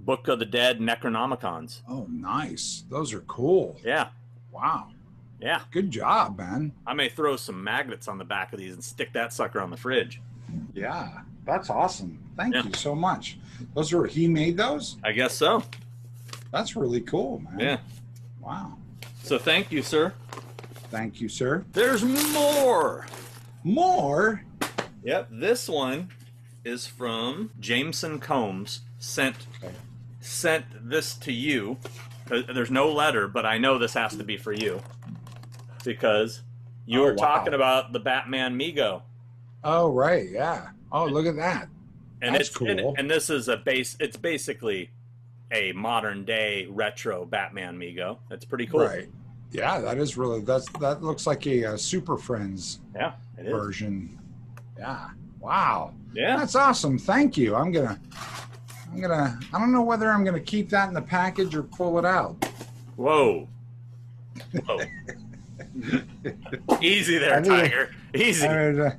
Book 0.00 0.28
of 0.28 0.40
the 0.40 0.44
Dead 0.44 0.78
Necronomicons. 0.78 1.80
Oh, 1.88 2.06
nice. 2.10 2.84
Those 2.90 3.14
are 3.14 3.20
cool. 3.20 3.80
Yeah, 3.82 4.08
Wow. 4.50 4.88
yeah. 5.40 5.60
Good 5.70 5.90
job, 5.90 6.36
man. 6.36 6.72
I 6.86 6.92
may 6.92 7.08
throw 7.08 7.36
some 7.36 7.62
magnets 7.64 8.08
on 8.08 8.18
the 8.18 8.24
back 8.24 8.52
of 8.52 8.58
these 8.58 8.74
and 8.74 8.84
stick 8.84 9.12
that 9.14 9.32
sucker 9.32 9.60
on 9.60 9.70
the 9.70 9.76
fridge. 9.76 10.20
Yeah, 10.74 11.20
that's 11.46 11.70
awesome. 11.70 12.18
Thank 12.36 12.54
Yeah. 12.54 12.64
you 12.64 12.74
so 12.74 12.94
much. 12.94 13.38
Those 13.74 13.92
are 13.94 14.04
he 14.04 14.26
made 14.28 14.56
those. 14.58 14.96
I 15.02 15.12
guess 15.12 15.34
so. 15.34 15.62
That's 16.52 16.76
really 16.76 17.00
cool, 17.00 17.40
man. 17.40 17.58
Yeah. 17.58 17.78
Wow. 18.40 18.76
So 19.22 19.38
thank 19.38 19.72
you, 19.72 19.82
sir. 19.82 20.12
Thank 20.90 21.20
you, 21.20 21.28
sir. 21.28 21.64
There's 21.72 22.04
more. 22.04 23.06
More. 23.64 24.44
Yep. 25.04 25.28
This 25.30 25.68
one 25.68 26.08
is 26.64 26.86
from 26.86 27.50
Jameson 27.58 28.18
Combs. 28.20 28.82
Sent 28.98 29.34
Okay. 29.62 29.74
sent 30.20 30.88
this 30.88 31.14
to 31.16 31.32
you. 31.32 31.78
Uh, 32.30 32.42
There's 32.52 32.70
no 32.70 32.92
letter, 32.92 33.26
but 33.26 33.44
I 33.46 33.58
know 33.58 33.78
this 33.78 33.94
has 33.94 34.14
to 34.16 34.22
be 34.24 34.36
for 34.36 34.52
you 34.52 34.80
because 35.84 36.42
you 36.86 37.00
Oh, 37.00 37.04
were 37.04 37.14
wow. 37.14 37.26
talking 37.26 37.54
about 37.54 37.92
the 37.92 37.98
Batman 38.00 38.58
Mego, 38.58 39.02
Oh, 39.64 39.92
right. 39.92 40.28
Yeah. 40.28 40.68
Oh, 40.90 41.06
look 41.06 41.24
at 41.26 41.36
that. 41.36 41.68
and 42.20 42.34
That's 42.34 42.48
it's 42.48 42.60
and- 42.60 42.80
cool. 42.80 42.94
and 42.98 43.08
this 43.10 43.30
is 43.30 43.48
a 43.48 43.56
base. 43.56 43.96
It's 44.00 44.16
basically 44.16 44.90
a 45.52 45.72
modern 45.72 46.24
day 46.24 46.66
retro 46.70 47.24
Batman 47.24 47.78
Mego. 47.78 48.18
That's 48.28 48.44
pretty 48.44 48.66
cool. 48.66 48.80
Right. 48.80 49.08
Yeah, 49.50 49.80
that 49.80 49.98
is 49.98 50.16
really 50.16 50.40
that's 50.40 50.66
that 50.80 51.02
looks 51.02 51.26
like 51.26 51.46
a, 51.46 51.64
uh 51.66 51.76
Super 51.76 52.16
Friends 52.16 52.80
Yeah, 52.94 53.12
it 53.38 53.46
is. 53.46 53.52
version. 53.52 54.18
Yeah. 54.78 55.08
Wow. 55.40 55.94
Yeah. 56.14 56.36
That's 56.38 56.54
awesome. 56.54 56.98
Thank 56.98 57.36
you. 57.36 57.54
I'm 57.54 57.72
gonna. 57.72 58.00
I'm 58.92 59.00
gonna. 59.00 59.38
I 59.52 59.58
don't 59.58 59.72
know 59.72 59.82
whether 59.82 60.10
I'm 60.10 60.24
gonna 60.24 60.40
keep 60.40 60.68
that 60.70 60.88
in 60.88 60.94
the 60.94 61.02
package 61.02 61.54
or 61.54 61.62
pull 61.62 61.98
it 61.98 62.04
out. 62.04 62.44
Whoa. 62.96 63.48
Whoa. 64.66 64.80
Easy 66.80 67.18
there, 67.18 67.34
I 67.38 67.42
think- 67.42 67.54
Tiger. 67.54 67.90
Easy. 68.14 68.46
I 68.46 68.70
uh, 68.70 68.90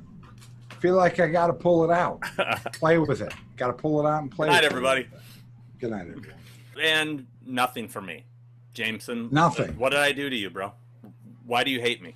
feel 0.80 0.94
like 0.96 1.20
I 1.20 1.28
got 1.28 1.46
to 1.48 1.52
pull 1.52 1.84
it 1.84 1.90
out. 1.90 2.20
Play 2.74 2.98
with 2.98 3.20
it. 3.20 3.32
Got 3.56 3.68
to 3.68 3.72
pull 3.72 4.04
it 4.04 4.08
out 4.08 4.22
and 4.22 4.30
play. 4.30 4.48
Good 4.48 4.52
night, 4.54 4.64
everybody. 4.64 5.06
Good 5.78 5.90
night, 5.90 6.06
everybody. 6.08 6.32
And 6.82 7.26
nothing 7.44 7.88
for 7.88 8.00
me. 8.00 8.24
Jameson. 8.74 9.28
Nothing. 9.30 9.78
What 9.78 9.90
did 9.90 10.00
I 10.00 10.12
do 10.12 10.28
to 10.28 10.36
you, 10.36 10.50
bro? 10.50 10.72
Why 11.46 11.64
do 11.64 11.70
you 11.70 11.80
hate 11.80 12.02
me? 12.02 12.14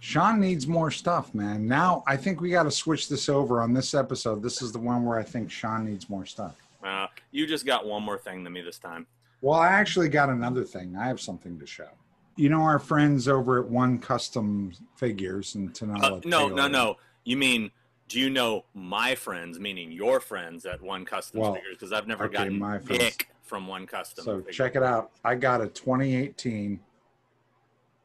Sean 0.00 0.40
needs 0.40 0.66
more 0.66 0.90
stuff, 0.90 1.34
man. 1.34 1.66
Now 1.66 2.04
I 2.06 2.16
think 2.16 2.40
we 2.40 2.50
got 2.50 2.64
to 2.64 2.70
switch 2.70 3.08
this 3.08 3.28
over 3.28 3.62
on 3.62 3.72
this 3.72 3.94
episode. 3.94 4.42
This 4.42 4.62
is 4.62 4.72
the 4.72 4.78
one 4.78 5.04
where 5.04 5.18
I 5.18 5.22
think 5.22 5.50
Sean 5.50 5.84
needs 5.86 6.10
more 6.10 6.26
stuff. 6.26 6.56
Uh, 6.84 7.06
you 7.32 7.46
just 7.46 7.66
got 7.66 7.86
one 7.86 8.02
more 8.02 8.18
thing 8.18 8.44
than 8.44 8.52
me 8.52 8.60
this 8.60 8.78
time. 8.78 9.06
Well, 9.40 9.58
I 9.58 9.68
actually 9.68 10.08
got 10.08 10.28
another 10.28 10.64
thing. 10.64 10.96
I 10.96 11.06
have 11.06 11.20
something 11.20 11.58
to 11.58 11.66
show. 11.66 11.88
You 12.36 12.50
know 12.50 12.60
our 12.60 12.78
friends 12.78 13.28
over 13.28 13.60
at 13.60 13.66
One 13.66 13.98
Custom 13.98 14.72
Figures 14.96 15.54
in 15.54 15.70
Tanola. 15.70 16.18
Uh, 16.18 16.20
no, 16.24 16.48
no, 16.48 16.68
no. 16.68 16.96
You 17.24 17.36
mean, 17.36 17.70
do 18.08 18.20
you 18.20 18.28
know 18.30 18.64
my 18.74 19.14
friends, 19.14 19.58
meaning 19.58 19.90
your 19.90 20.20
friends 20.20 20.66
at 20.66 20.82
One 20.82 21.04
Custom 21.04 21.40
Well, 21.40 21.54
Figures? 21.54 21.74
Because 21.74 21.92
I've 21.92 22.06
never 22.06 22.24
okay, 22.24 22.34
gotten 22.34 22.58
my 22.58 22.78
friends. 22.78 23.02
dick 23.02 23.28
from 23.46 23.66
One 23.66 23.86
Custom. 23.86 24.24
So 24.24 24.36
Figures. 24.38 24.56
check 24.56 24.76
it 24.76 24.82
out. 24.82 25.12
I 25.24 25.34
got 25.36 25.60
a 25.60 25.68
2018 25.68 26.80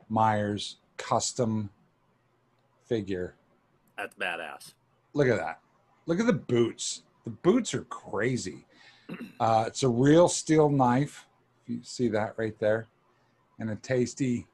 Myers 0.09 0.77
custom 0.97 1.69
figure. 2.85 3.35
That's 3.97 4.15
badass. 4.15 4.73
Look 5.13 5.27
at 5.27 5.37
that. 5.37 5.59
Look 6.05 6.19
at 6.19 6.27
the 6.27 6.33
boots. 6.33 7.03
The 7.23 7.31
boots 7.31 7.73
are 7.73 7.83
crazy. 7.85 8.65
Uh, 9.41 9.65
it's 9.67 9.83
a 9.83 9.89
real 9.89 10.29
steel 10.29 10.69
knife. 10.69 11.27
If 11.63 11.69
you 11.69 11.79
see 11.83 12.07
that 12.07 12.33
right 12.37 12.57
there, 12.59 12.87
and 13.59 13.69
a 13.69 13.75
tasty. 13.75 14.47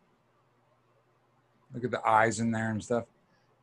Look 1.76 1.84
at 1.84 1.92
the 1.92 2.04
eyes 2.08 2.40
in 2.40 2.50
there 2.50 2.72
and 2.72 2.84
stuff. 2.84 3.06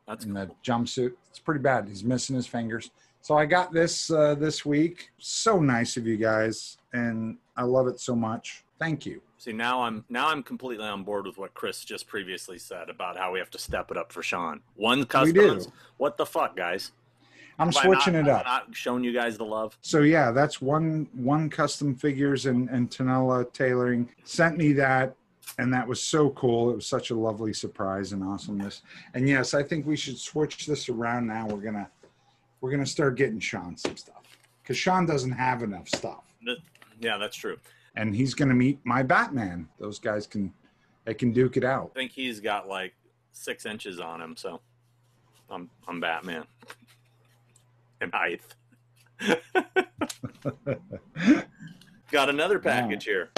That's 0.07 0.23
in 0.23 0.33
cool. 0.33 0.45
the 0.45 0.53
jumpsuit. 0.63 1.11
It's 1.29 1.39
pretty 1.39 1.59
bad. 1.59 1.89
He's 1.89 2.03
missing 2.03 2.35
his 2.35 2.47
fingers. 2.47 2.91
So 3.21 3.35
I 3.35 3.45
got 3.45 3.73
this 3.73 4.09
uh, 4.09 4.35
this 4.35 4.65
week. 4.65 5.09
So 5.17 5.59
nice 5.59 5.97
of 5.97 6.07
you 6.07 6.15
guys, 6.15 6.77
and 6.95 7.37
I 7.57 7.63
love 7.63 7.87
it 7.87 7.99
so 7.99 8.15
much. 8.15 8.63
Thank 8.79 9.05
you. 9.05 9.21
See 9.37 9.51
now 9.51 9.81
I'm 9.81 10.03
now 10.09 10.29
I'm 10.29 10.41
completely 10.41 10.85
on 10.87 11.03
board 11.03 11.27
with 11.27 11.37
what 11.37 11.53
Chris 11.53 11.83
just 11.83 12.07
previously 12.07 12.57
said 12.57 12.89
about 12.89 13.17
how 13.17 13.31
we 13.33 13.39
have 13.39 13.51
to 13.51 13.59
step 13.59 13.91
it 13.91 13.97
up 13.97 14.11
for 14.11 14.23
Sean. 14.23 14.61
One 14.75 15.03
do. 15.03 15.61
What 15.97 16.17
the 16.17 16.25
fuck, 16.25 16.55
guys? 16.55 16.91
I'm 17.59 17.67
Have 17.71 17.83
switching 17.83 18.13
not- 18.13 18.19
it 18.19 18.27
up. 18.29 18.45
Not 18.45 18.67
showing 18.75 19.03
you 19.03 19.13
guys 19.13 19.37
the 19.37 19.45
love. 19.45 19.77
So 19.81 19.99
yeah, 20.01 20.31
that's 20.31 20.61
one 20.61 21.07
one 21.13 21.49
custom 21.49 21.95
figures 21.95 22.45
and 22.47 22.69
and 22.69 22.89
Tanella 22.89 23.51
tailoring 23.53 24.09
sent 24.23 24.57
me 24.57 24.73
that, 24.73 25.15
and 25.57 25.73
that 25.73 25.87
was 25.87 26.01
so 26.01 26.31
cool. 26.31 26.71
It 26.71 26.75
was 26.75 26.85
such 26.87 27.11
a 27.11 27.15
lovely 27.15 27.53
surprise 27.53 28.11
and 28.13 28.23
awesomeness. 28.23 28.81
And 29.13 29.27
yes, 29.27 29.53
I 29.53 29.63
think 29.63 29.85
we 29.85 29.95
should 29.95 30.17
switch 30.17 30.65
this 30.65 30.89
around 30.89 31.27
now. 31.27 31.47
We're 31.47 31.61
gonna 31.61 31.89
we're 32.61 32.71
gonna 32.71 32.85
start 32.85 33.15
getting 33.15 33.39
Sean 33.39 33.77
some 33.77 33.95
stuff 33.95 34.23
because 34.63 34.77
Sean 34.77 35.05
doesn't 35.05 35.31
have 35.31 35.61
enough 35.63 35.87
stuff, 35.87 36.23
Yeah, 37.05 37.17
that's 37.17 37.37
true. 37.37 37.57
and 37.95 38.15
he's 38.15 38.33
gonna 38.33 38.55
meet 38.55 38.79
my 38.83 39.03
Batman. 39.03 39.67
Those 39.79 39.99
guys 39.99 40.25
can 40.27 40.51
they 41.05 41.13
can 41.13 41.31
duke 41.31 41.55
it 41.55 41.63
out. 41.63 41.91
I 41.95 41.99
think 41.99 42.11
he's 42.11 42.39
got 42.39 42.67
like 42.67 42.93
six 43.31 43.65
inches 43.67 43.99
on 43.99 44.21
him, 44.21 44.35
so 44.35 44.59
I'm 45.49 45.69
I'm 45.87 45.99
Batman. 45.99 46.45
And 48.01 48.11
height. 48.13 48.41
got 52.11 52.29
another 52.29 52.59
package 52.59 53.05
here. 53.05 53.29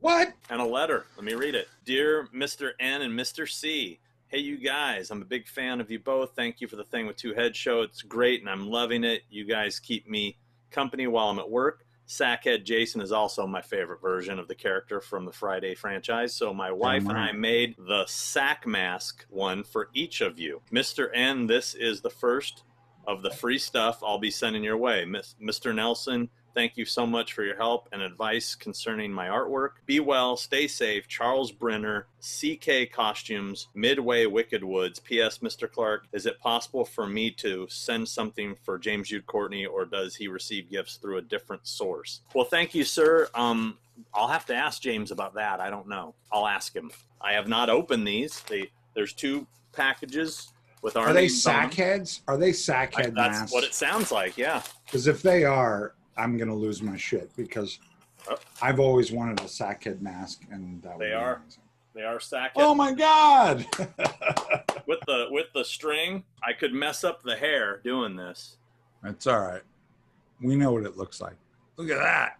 What? 0.00 0.32
and 0.50 0.60
a 0.60 0.64
letter. 0.64 1.06
Let 1.16 1.24
me 1.24 1.34
read 1.34 1.54
it. 1.54 1.68
Dear 1.84 2.28
Mr. 2.34 2.72
N 2.80 3.02
and 3.02 3.12
Mr. 3.18 3.48
C, 3.48 4.00
hey, 4.28 4.38
you 4.38 4.58
guys, 4.58 5.10
I'm 5.10 5.22
a 5.22 5.24
big 5.24 5.46
fan 5.48 5.80
of 5.80 5.90
you 5.90 5.98
both. 6.00 6.32
Thank 6.36 6.60
you 6.60 6.66
for 6.68 6.76
the 6.76 6.84
thing 6.84 7.06
with 7.06 7.16
Two 7.16 7.34
Head 7.34 7.54
Show. 7.56 7.82
It's 7.82 8.02
great 8.02 8.40
and 8.40 8.50
I'm 8.50 8.68
loving 8.68 9.04
it. 9.04 9.22
You 9.30 9.44
guys 9.44 9.78
keep 9.78 10.08
me 10.08 10.36
company 10.70 11.06
while 11.06 11.28
I'm 11.28 11.38
at 11.38 11.48
work. 11.48 11.83
Sackhead 12.06 12.64
Jason 12.64 13.00
is 13.00 13.12
also 13.12 13.46
my 13.46 13.62
favorite 13.62 14.00
version 14.00 14.38
of 14.38 14.48
the 14.48 14.54
character 14.54 15.00
from 15.00 15.24
the 15.24 15.32
Friday 15.32 15.74
franchise. 15.74 16.34
So 16.34 16.52
my 16.52 16.70
oh, 16.70 16.74
wife 16.74 17.08
and 17.08 17.16
I 17.16 17.32
made 17.32 17.76
the 17.78 18.04
sack 18.06 18.66
mask 18.66 19.24
one 19.30 19.64
for 19.64 19.88
each 19.94 20.20
of 20.20 20.38
you. 20.38 20.60
Mr. 20.72 21.08
N, 21.14 21.46
this 21.46 21.74
is 21.74 22.00
the 22.00 22.10
first 22.10 22.64
of 23.06 23.22
the 23.22 23.30
free 23.30 23.58
stuff 23.58 24.02
I'll 24.02 24.18
be 24.18 24.30
sending 24.30 24.62
your 24.62 24.76
way. 24.76 25.04
Miss- 25.04 25.36
Mr. 25.40 25.74
Nelson, 25.74 26.28
thank 26.54 26.76
you 26.76 26.84
so 26.84 27.06
much 27.06 27.32
for 27.32 27.42
your 27.44 27.56
help 27.56 27.88
and 27.92 28.00
advice 28.00 28.54
concerning 28.54 29.12
my 29.12 29.26
artwork. 29.28 29.70
Be 29.86 30.00
well, 30.00 30.36
stay 30.36 30.66
safe. 30.68 31.08
Charles 31.08 31.50
Brenner, 31.52 32.06
CK 32.20 32.90
Costumes, 32.92 33.68
Midway 33.74 34.26
Wicked 34.26 34.62
Woods. 34.64 34.98
P.S. 35.00 35.38
Mr. 35.38 35.70
Clark, 35.70 36.06
is 36.12 36.26
it 36.26 36.38
possible 36.40 36.84
for 36.84 37.06
me 37.06 37.30
to 37.32 37.66
send 37.68 38.08
something 38.08 38.54
for 38.64 38.78
James 38.78 39.08
Jude 39.08 39.26
Courtney 39.26 39.66
or 39.66 39.84
does 39.84 40.14
he 40.14 40.28
receive 40.28 40.70
gifts 40.70 40.96
through 40.96 41.18
a 41.18 41.22
different 41.22 41.66
source? 41.66 42.20
Well, 42.34 42.44
thank 42.44 42.74
you, 42.74 42.84
sir. 42.84 43.28
Um, 43.34 43.76
I'll 44.14 44.28
have 44.28 44.46
to 44.46 44.54
ask 44.54 44.80
James 44.80 45.10
about 45.10 45.34
that. 45.34 45.60
I 45.60 45.70
don't 45.70 45.88
know. 45.88 46.14
I'll 46.32 46.46
ask 46.46 46.74
him. 46.74 46.90
I 47.20 47.32
have 47.32 47.48
not 47.48 47.68
opened 47.70 48.06
these. 48.06 48.40
They, 48.42 48.70
there's 48.94 49.12
two 49.12 49.46
packages 49.72 50.52
with 50.82 50.96
our 50.96 51.08
Are 51.08 51.12
they 51.12 51.28
sack 51.28 51.74
heads? 51.74 52.20
Are 52.28 52.36
they 52.36 52.52
sack 52.52 52.94
I- 52.96 53.02
that's 53.02 53.14
masks? 53.16 53.52
what 53.52 53.64
it 53.64 53.74
sounds 53.74 54.12
like. 54.12 54.36
Yeah. 54.36 54.62
Because 54.84 55.06
if 55.06 55.22
they 55.22 55.44
are, 55.44 55.94
I'm 56.16 56.36
gonna 56.36 56.54
lose 56.54 56.82
my 56.82 56.96
shit 56.96 57.34
because 57.36 57.78
Oh. 58.26 58.36
I've 58.62 58.80
always 58.80 59.12
wanted 59.12 59.40
a 59.40 59.44
sackhead 59.44 60.00
mask, 60.00 60.42
and 60.50 60.80
that 60.82 60.98
They 60.98 61.12
are. 61.12 61.36
amazing. 61.36 61.62
They 61.94 62.02
are 62.02 62.18
sack 62.18 62.52
Oh 62.56 62.74
my 62.74 62.92
god! 62.92 63.66
with 64.86 65.00
the 65.06 65.26
with 65.30 65.46
the 65.54 65.64
string. 65.64 66.24
I 66.42 66.52
could 66.54 66.72
mess 66.72 67.04
up 67.04 67.22
the 67.22 67.36
hair 67.36 67.80
doing 67.84 68.16
this. 68.16 68.56
That's 69.02 69.26
all 69.26 69.40
right. 69.40 69.62
We 70.40 70.56
know 70.56 70.72
what 70.72 70.84
it 70.84 70.96
looks 70.96 71.20
like. 71.20 71.36
Look 71.76 71.90
at 71.90 71.98
that! 71.98 72.38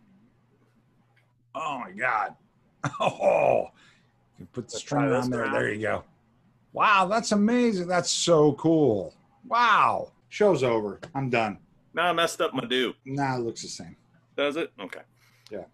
Oh 1.55 1.79
my 1.81 1.91
god! 1.93 2.35
Oh, 3.01 3.71
you 4.39 4.47
put 4.53 4.69
the 4.69 4.73
Let's 4.75 4.79
string 4.79 5.13
on 5.13 5.31
there. 5.31 5.43
around. 5.43 5.53
There 5.53 5.73
you 5.73 5.81
go. 5.83 6.05
Wow, 6.73 7.07
that's 7.07 7.33
amazing. 7.33 7.87
That's 7.89 8.11
so 8.11 8.53
cool. 8.55 9.15
Wow. 9.47 10.13
Show's 10.31 10.63
over. 10.63 10.99
I'm 11.15 11.31
done. 11.31 11.59
Now 11.95 12.09
I 12.09 12.13
messed 12.13 12.41
up 12.41 12.53
my 12.53 12.65
do. 12.65 12.95
Nah, 13.05 13.37
it 13.37 13.41
looks 13.41 13.63
the 13.63 13.69
same. 13.69 13.97
Does 14.37 14.57
it? 14.57 14.73
Okay. 14.81 15.01
Yeah. 15.51 15.65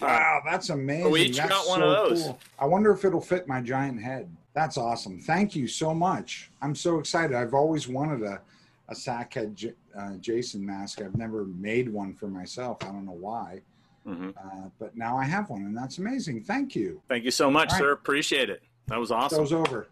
Wow, 0.00 0.40
that's 0.44 0.70
amazing. 0.70 1.10
We 1.10 1.22
each 1.22 1.36
that's 1.36 1.50
got 1.50 1.68
one 1.68 1.80
so 1.80 1.88
of 1.90 2.08
those. 2.08 2.22
Cool. 2.22 2.40
I 2.58 2.64
wonder 2.64 2.90
if 2.92 3.04
it'll 3.04 3.20
fit 3.20 3.46
my 3.46 3.60
giant 3.60 4.00
head. 4.00 4.34
That's 4.54 4.78
awesome. 4.78 5.20
Thank 5.20 5.54
you 5.54 5.68
so 5.68 5.94
much. 5.94 6.50
I'm 6.62 6.74
so 6.74 6.98
excited. 6.98 7.36
I've 7.36 7.54
always 7.54 7.88
wanted 7.88 8.22
a, 8.22 8.40
a 8.88 8.94
sackhead 8.94 9.54
J- 9.54 9.74
uh, 9.96 10.16
Jason 10.16 10.64
mask. 10.64 11.02
I've 11.02 11.16
never 11.16 11.44
made 11.44 11.90
one 11.90 12.14
for 12.14 12.28
myself. 12.28 12.78
I 12.82 12.86
don't 12.86 13.04
know 13.04 13.12
why, 13.12 13.60
hmm 14.04 14.30
uh, 14.30 14.68
but 14.78 14.96
now 14.96 15.16
I 15.16 15.24
have 15.24 15.50
one, 15.50 15.62
and 15.62 15.76
that's 15.76 15.98
amazing. 15.98 16.42
Thank 16.42 16.74
you. 16.74 17.02
Thank 17.08 17.24
you 17.24 17.30
so 17.30 17.50
much, 17.50 17.70
right. 17.72 17.78
sir. 17.78 17.92
Appreciate 17.92 18.48
it. 18.48 18.62
That 18.88 18.98
was 18.98 19.10
awesome. 19.10 19.40
Show's 19.44 19.52
over. 19.52 19.88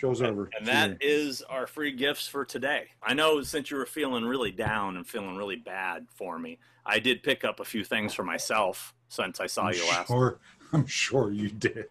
Show's 0.00 0.20
And- 0.20 0.30
over. 0.30 0.48
And 0.56 0.66
See 0.66 0.72
that 0.72 0.96
is 1.02 1.42
our 1.42 1.66
free 1.66 1.92
gifts 1.92 2.26
for 2.26 2.44
today. 2.44 2.88
I 3.02 3.12
know 3.12 3.42
since 3.42 3.70
you 3.70 3.76
were 3.76 3.84
feeling 3.86 4.24
really 4.24 4.50
down 4.50 4.96
and 4.96 5.06
feeling 5.06 5.36
really 5.36 5.56
bad 5.56 6.06
for 6.14 6.38
me, 6.38 6.58
I 6.86 6.98
did 6.98 7.22
pick 7.22 7.44
up 7.44 7.60
a 7.60 7.64
few 7.64 7.84
things 7.84 8.14
for 8.14 8.22
myself 8.24 8.94
since 9.08 9.40
I 9.40 9.46
saw 9.46 9.66
I'm 9.66 9.74
you 9.74 9.86
last. 9.88 10.06
sure. 10.08 10.38
I'm 10.72 10.86
sure 10.86 11.32
you 11.32 11.50
did. 11.50 11.86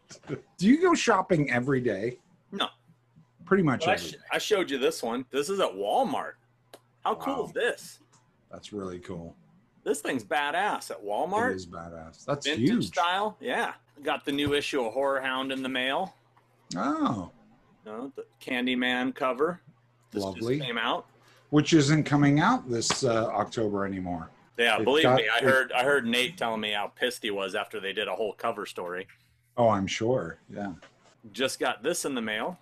Do 0.58 0.68
you 0.68 0.82
go 0.82 0.96
shopping 0.96 1.52
every 1.52 1.82
day? 1.82 2.18
No. 2.52 2.68
Pretty 3.46 3.62
much 3.62 3.82
But 3.86 3.90
I, 3.92 3.96
sh- 3.98 4.12
day. 4.14 4.18
I 4.32 4.38
showed 4.40 4.72
you 4.72 4.78
this 4.80 5.04
one. 5.04 5.26
This 5.32 5.50
is 5.50 5.60
at 5.60 5.72
Walmart. 5.74 6.34
How 7.04 7.14
cool 7.16 7.46
is 7.48 7.52
this? 7.52 8.00
That's 8.52 8.72
really 8.74 9.00
cool. 9.00 9.36
This 9.84 10.02
thing's 10.02 10.24
badass 10.24 10.90
at 10.92 11.04
Walmart. 11.04 11.52
It 11.52 11.56
is 11.58 11.68
badass. 11.68 12.26
That's 12.26 12.48
Vintage 12.48 12.70
huge. 12.70 12.86
style. 12.88 13.38
Yeah. 13.40 13.74
Got 14.02 14.24
the 14.26 14.32
new 14.32 14.54
issue 14.54 14.82
of 14.84 14.94
Horror 14.94 15.20
Hound 15.22 15.52
in 15.52 15.62
the 15.62 15.70
mail. 15.70 16.16
Oh, 16.78 17.32
know, 17.90 18.12
the 18.16 18.26
Candyman 18.42 19.14
cover. 19.14 19.62
This 20.12 20.24
Lovely. 20.24 20.60
came 20.60 20.78
out. 20.78 21.06
which 21.52 21.74
isn't 21.74 22.04
coming 22.04 22.40
out 22.40 22.70
this 22.70 23.04
uh, 23.04 23.26
October 23.28 23.84
anymore. 23.86 24.30
Yeah, 24.58 24.78
It 24.80 24.84
believe 24.84 25.04
got- 25.04 25.18
me, 25.18 25.28
I 25.34 25.38
it- 25.38 25.44
heard 25.44 25.72
I 25.72 25.84
heard 25.84 26.06
Nate 26.06 26.38
telling 26.38 26.62
me 26.62 26.72
how 26.72 26.88
pissed 26.88 27.24
he 27.24 27.32
was 27.32 27.56
after 27.56 27.80
they 27.80 27.94
did 27.94 28.08
a 28.08 28.16
whole 28.16 28.34
cover 28.34 28.66
story. 28.66 29.08
Oh, 29.58 29.70
I'm 29.70 29.88
sure. 29.88 30.38
Yeah. 30.54 30.74
Just 31.34 31.60
got 31.60 31.82
this 31.84 32.06
in 32.06 32.14
the 32.16 32.22
mail. 32.22 32.58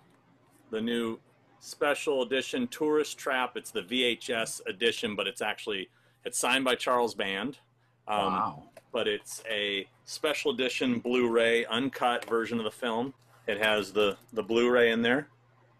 The 0.70 0.80
new 0.80 1.18
special 1.60 2.22
edition 2.22 2.66
Tourist 2.68 3.18
Trap. 3.18 3.56
It's 3.56 3.70
the 3.70 3.82
VHS 3.82 4.60
edition, 4.66 5.14
but 5.16 5.26
it's 5.26 5.42
actually 5.42 5.88
it's 6.24 6.38
signed 6.38 6.64
by 6.64 6.74
Charles 6.74 7.14
Band. 7.14 7.58
Um, 8.06 8.16
wow. 8.32 8.62
but 8.90 9.06
it's 9.06 9.42
a 9.50 9.86
special 10.06 10.50
edition 10.52 10.98
Blu-ray 10.98 11.66
uncut 11.66 12.24
version 12.24 12.56
of 12.58 12.64
the 12.64 12.70
film. 12.70 13.12
It 13.48 13.58
has 13.64 13.92
the 13.92 14.16
the 14.32 14.42
Blu-ray 14.42 14.90
in 14.92 15.02
there. 15.02 15.26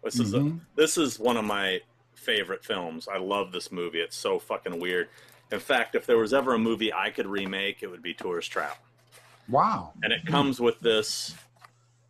This 0.03 0.19
is 0.19 0.33
a, 0.33 0.39
Mhm. 0.39 0.59
this 0.75 0.97
is 0.97 1.19
one 1.19 1.37
of 1.37 1.45
my 1.45 1.81
favorite 2.15 2.65
films. 2.65 3.07
I 3.07 3.17
love 3.17 3.51
this 3.51 3.71
movie. 3.71 3.99
It's 4.01 4.15
so 4.17 4.39
fucking 4.39 4.79
weird. 4.79 5.07
In 5.51 5.59
fact, 5.59 5.93
if 5.95 6.05
there 6.05 6.17
was 6.17 6.33
ever 6.33 6.53
a 6.55 6.59
movie 6.59 6.91
I 6.93 7.09
could 7.11 7.27
remake, 7.27 7.81
it 7.83 7.87
would 7.87 8.01
be 8.01 8.13
Tourist 8.13 8.51
Trap. 8.51 8.77
Wow. 9.47 9.93
And 10.03 10.11
it 10.11 10.25
comes 10.25 10.59
with 10.59 10.79
this. 10.79 11.35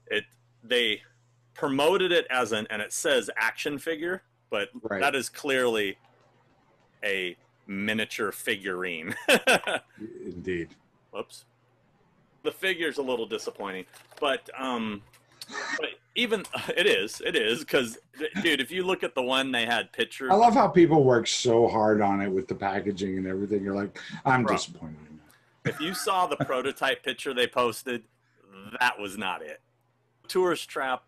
It 0.07 0.23
they 0.63 1.03
promoted 1.53 2.11
it 2.13 2.25
as 2.29 2.53
an 2.53 2.65
and 2.69 2.81
it 2.81 2.93
says 2.93 3.29
action 3.35 3.77
figure, 3.79 4.23
but 4.49 4.69
Right. 4.81 5.01
that 5.01 5.13
is 5.15 5.27
clearly 5.29 5.97
a 7.03 7.35
miniature 7.67 8.31
figurine. 8.31 9.13
Indeed. 10.25 10.69
Whoops. 11.11 11.43
The 12.43 12.51
figure's 12.51 12.97
a 12.97 13.01
little 13.01 13.25
disappointing, 13.25 13.85
but 14.21 14.49
um, 14.57 15.01
even 16.15 16.43
it 16.77 16.85
is, 16.85 17.21
it 17.25 17.35
is 17.35 17.59
because 17.59 17.97
dude, 18.41 18.59
if 18.59 18.71
you 18.71 18.83
look 18.83 19.03
at 19.03 19.15
the 19.15 19.23
one 19.23 19.51
they 19.51 19.65
had 19.65 19.91
pictures, 19.91 20.31
I 20.31 20.35
love 20.35 20.53
how 20.53 20.67
people 20.67 21.03
work 21.03 21.27
so 21.27 21.67
hard 21.67 22.01
on 22.01 22.21
it 22.21 22.29
with 22.29 22.47
the 22.47 22.55
packaging 22.55 23.17
and 23.17 23.27
everything. 23.27 23.63
You're 23.63 23.75
like, 23.75 23.99
I'm 24.25 24.43
Bro. 24.43 24.55
disappointed 24.55 24.97
in 25.09 25.19
if 25.65 25.79
you 25.79 25.93
saw 25.93 26.27
the 26.27 26.37
prototype 26.37 27.03
picture 27.03 27.33
they 27.33 27.47
posted, 27.47 28.03
that 28.79 28.99
was 28.99 29.17
not 29.17 29.41
it. 29.41 29.61
Tourist 30.27 30.69
Trap 30.69 31.03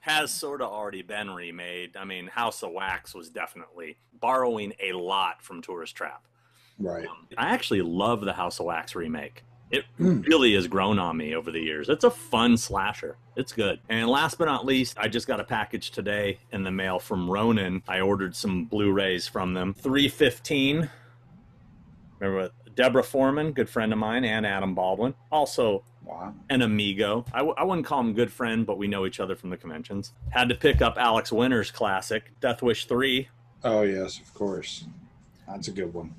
has 0.00 0.30
sort 0.30 0.60
of 0.60 0.70
already 0.70 1.02
been 1.02 1.30
remade. 1.30 1.96
I 1.96 2.04
mean, 2.04 2.28
House 2.28 2.62
of 2.62 2.72
Wax 2.72 3.14
was 3.14 3.28
definitely 3.28 3.96
borrowing 4.20 4.72
a 4.80 4.92
lot 4.92 5.42
from 5.42 5.62
Tourist 5.62 5.96
Trap. 5.96 6.24
Right. 6.78 7.06
Um, 7.06 7.26
I 7.36 7.48
actually 7.50 7.82
love 7.82 8.20
the 8.20 8.32
House 8.32 8.60
of 8.60 8.66
Wax 8.66 8.94
remake. 8.94 9.42
It 9.70 9.84
Mm. 9.98 10.24
really 10.26 10.54
has 10.54 10.68
grown 10.68 10.98
on 10.98 11.16
me 11.16 11.34
over 11.34 11.50
the 11.50 11.58
years. 11.60 11.88
It's 11.88 12.04
a 12.04 12.10
fun 12.10 12.56
slasher. 12.56 13.16
It's 13.34 13.52
good. 13.52 13.80
And 13.88 14.08
last 14.08 14.38
but 14.38 14.44
not 14.44 14.64
least, 14.64 14.96
I 14.98 15.08
just 15.08 15.26
got 15.26 15.40
a 15.40 15.44
package 15.44 15.90
today 15.90 16.38
in 16.52 16.62
the 16.62 16.70
mail 16.70 16.98
from 17.00 17.28
Ronin. 17.28 17.82
I 17.88 18.00
ordered 18.00 18.36
some 18.36 18.66
Blu-rays 18.66 19.26
from 19.26 19.54
them. 19.54 19.74
315. 19.74 20.88
Remember 22.20 22.42
what- 22.42 22.74
Deborah 22.76 23.02
Foreman, 23.02 23.52
good 23.52 23.68
friend 23.70 23.92
of 23.92 23.98
mine, 23.98 24.24
and 24.24 24.46
Adam 24.46 24.74
Baldwin. 24.74 25.14
Also 25.32 25.82
Wow. 26.04 26.34
an 26.50 26.62
amigo. 26.62 27.24
I, 27.32 27.38
w- 27.38 27.54
I 27.58 27.64
wouldn't 27.64 27.86
call 27.86 28.00
him 28.00 28.12
good 28.12 28.30
friend, 28.30 28.64
but 28.66 28.78
we 28.78 28.86
know 28.86 29.06
each 29.06 29.18
other 29.18 29.34
from 29.34 29.50
the 29.50 29.56
conventions. 29.56 30.12
Had 30.30 30.48
to 30.50 30.54
pick 30.54 30.80
up 30.82 30.96
Alex 30.98 31.32
Winter's 31.32 31.70
classic, 31.72 32.38
Death 32.40 32.62
Wish 32.62 32.84
3. 32.84 33.28
Oh 33.64 33.82
yes, 33.82 34.20
of 34.20 34.32
course. 34.34 34.84
That's 35.48 35.68
a 35.68 35.72
good 35.72 35.92
one. 35.92 36.14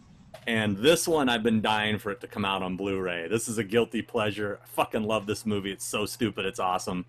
And 0.47 0.77
this 0.77 1.07
one, 1.07 1.27
I've 1.27 1.43
been 1.43 1.61
dying 1.61 1.99
for 1.99 2.09
it 2.09 2.21
to 2.21 2.27
come 2.27 2.45
out 2.45 2.63
on 2.63 2.77
Blu-ray. 2.77 3.27
This 3.27 3.49
is 3.49 3.57
a 3.57 3.63
guilty 3.65 4.01
pleasure. 4.01 4.59
I 4.63 4.65
fucking 4.67 5.03
love 5.03 5.25
this 5.25 5.45
movie. 5.45 5.71
It's 5.71 5.83
so 5.85 6.05
stupid. 6.05 6.45
It's 6.45 6.59
awesome. 6.59 7.05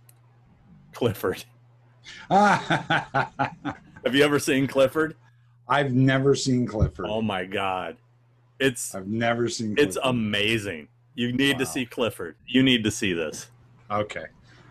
Clifford. 0.93 1.45
Have 2.31 4.15
you 4.15 4.23
ever 4.25 4.39
seen 4.39 4.67
Clifford? 4.67 5.15
I've 5.69 5.93
never 5.93 6.35
seen 6.35 6.67
Clifford. 6.67 7.07
Oh 7.09 7.21
my 7.23 7.45
god, 7.45 7.97
it's 8.59 8.95
I've 8.95 9.07
never 9.07 9.49
seen. 9.49 9.75
Clifford. 9.77 9.89
it's 9.89 9.99
amazing. 10.03 10.89
You 11.15 11.33
need 11.33 11.55
Wow. 11.55 11.59
to 11.59 11.67
see 11.67 11.85
Clifford. 11.85 12.37
You 12.47 12.63
need 12.63 12.83
to 12.85 12.91
see 12.91 13.13
this. 13.13 13.49
okay. 13.91 14.25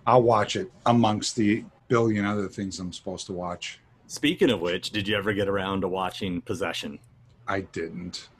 I'll 0.07 0.23
watch 0.23 0.55
it 0.55 0.71
amongst 0.85 1.35
the 1.35 1.65
billion 1.89 2.23
other 2.25 2.47
things 2.47 2.79
I'm 2.79 2.93
supposed 2.93 3.25
to 3.27 3.33
watch. 3.33 3.79
Speaking 4.07 4.49
of 4.49 4.61
which, 4.61 4.91
did 4.91 5.05
you 5.07 5.17
ever 5.17 5.33
get 5.33 5.49
around 5.49 5.81
to 5.81 5.87
watching 5.89 6.41
Possession? 6.41 6.97
I 7.47 7.61
didn't. 7.61 8.27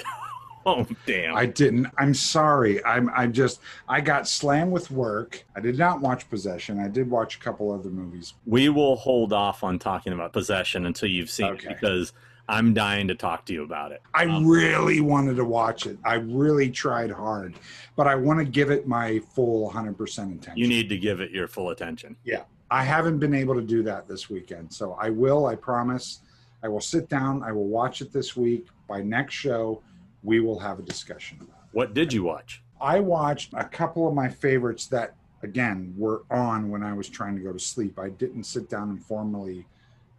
Oh 0.69 0.85
damn! 1.05 1.33
I 1.33 1.45
didn't. 1.45 1.87
I'm 1.97 2.13
sorry. 2.13 2.83
I'm. 2.83 3.09
I 3.15 3.27
just. 3.27 3.61
I 3.87 4.01
got 4.01 4.27
slammed 4.27 4.73
with 4.73 4.91
work. 4.91 5.45
I 5.55 5.61
did 5.61 5.77
not 5.77 6.01
watch 6.01 6.29
Possession. 6.29 6.77
I 6.77 6.89
did 6.89 7.09
watch 7.09 7.37
a 7.37 7.39
couple 7.39 7.71
other 7.71 7.87
movies. 7.89 8.33
we 8.45 8.67
will 8.67 8.97
hold 8.97 9.31
off 9.31 9.63
on 9.63 9.79
talking 9.79 10.11
about 10.11 10.33
Possession 10.33 10.85
until 10.85 11.07
you've 11.07 11.29
seen 11.29 11.45
Okay. 11.53 11.69
it 11.69 11.79
because 11.79 12.11
I'm 12.49 12.73
dying 12.73 13.07
to 13.07 13.15
talk 13.15 13.45
to 13.45 13.53
you 13.53 13.63
about 13.63 13.93
it. 13.93 14.01
I 14.13 14.25
Um, 14.25 14.45
really 14.45 14.99
wanted 14.99 15.37
to 15.37 15.45
watch 15.45 15.85
it. 15.85 15.97
I 16.03 16.15
really 16.15 16.69
tried 16.69 17.11
hard, 17.11 17.53
but 17.95 18.05
I 18.05 18.15
want 18.15 18.39
to 18.39 18.45
give 18.45 18.69
it 18.69 18.85
my 18.89 19.19
full 19.33 19.69
100% 19.71 19.95
attention. 20.35 20.57
you 20.57 20.67
need 20.67 20.89
to 20.89 20.97
give 20.97 21.21
it 21.21 21.31
your 21.31 21.47
full 21.47 21.69
attention. 21.69 22.17
Yeah. 22.25 22.41
I 22.69 22.83
haven't 22.83 23.19
been 23.19 23.33
able 23.33 23.55
to 23.55 23.61
do 23.61 23.83
that 23.83 24.09
this 24.09 24.29
weekend. 24.29 24.73
So 24.73 24.97
I 24.99 25.11
will, 25.11 25.45
I 25.45 25.55
promise. 25.55 26.19
I 26.67 26.69
will 26.69 26.81
sit 26.81 27.07
down. 27.07 27.43
I 27.43 27.53
will 27.53 27.69
watch 27.69 28.01
it 28.01 28.11
this 28.11 28.35
week. 28.35 28.67
By 28.89 29.01
next 29.01 29.33
show, 29.35 29.81
we 30.21 30.41
will 30.41 30.59
have 30.59 30.79
a 30.79 30.81
discussion 30.81 31.37
about 31.39 31.61
it. 31.63 31.69
What 31.71 31.93
did 31.93 32.11
you 32.11 32.23
watch? 32.23 32.61
I 32.81 32.99
watched 32.99 33.53
a 33.53 33.63
couple 33.63 34.05
of 34.05 34.13
my 34.13 34.27
favorites 34.27 34.87
that, 34.87 35.15
again, 35.43 35.93
were 35.97 36.23
on 36.29 36.69
when 36.69 36.83
I 36.83 36.91
was 36.91 37.07
trying 37.07 37.37
to 37.37 37.41
go 37.41 37.53
to 37.53 37.59
sleep. 37.59 37.97
I 37.97 38.09
didn't 38.09 38.43
sit 38.43 38.69
down 38.69 38.89
and 38.89 39.01
formally 39.01 39.65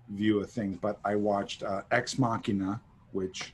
view 0.08 0.40
a 0.40 0.46
thing, 0.46 0.78
but 0.80 0.98
I 1.04 1.16
watched 1.16 1.62
uh, 1.64 1.82
Ex 1.90 2.18
Machina, 2.18 2.80
which 3.12 3.52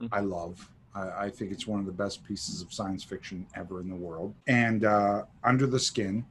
Hmm. 0.00 0.06
I 0.12 0.20
love. 0.20 0.68
I, 0.94 1.24
I 1.26 1.30
think 1.30 1.50
it's 1.52 1.66
one 1.68 1.80
of 1.80 1.86
the 1.86 1.92
best 1.92 2.24
pieces 2.24 2.60
of 2.60 2.74
science 2.74 3.02
fiction 3.04 3.46
ever 3.54 3.80
in 3.80 3.88
the 3.88 3.94
world. 3.94 4.34
And 4.48 4.84
uh, 4.84 5.22
Under 5.44 5.66
the 5.66 5.78
Skin. 5.80 6.26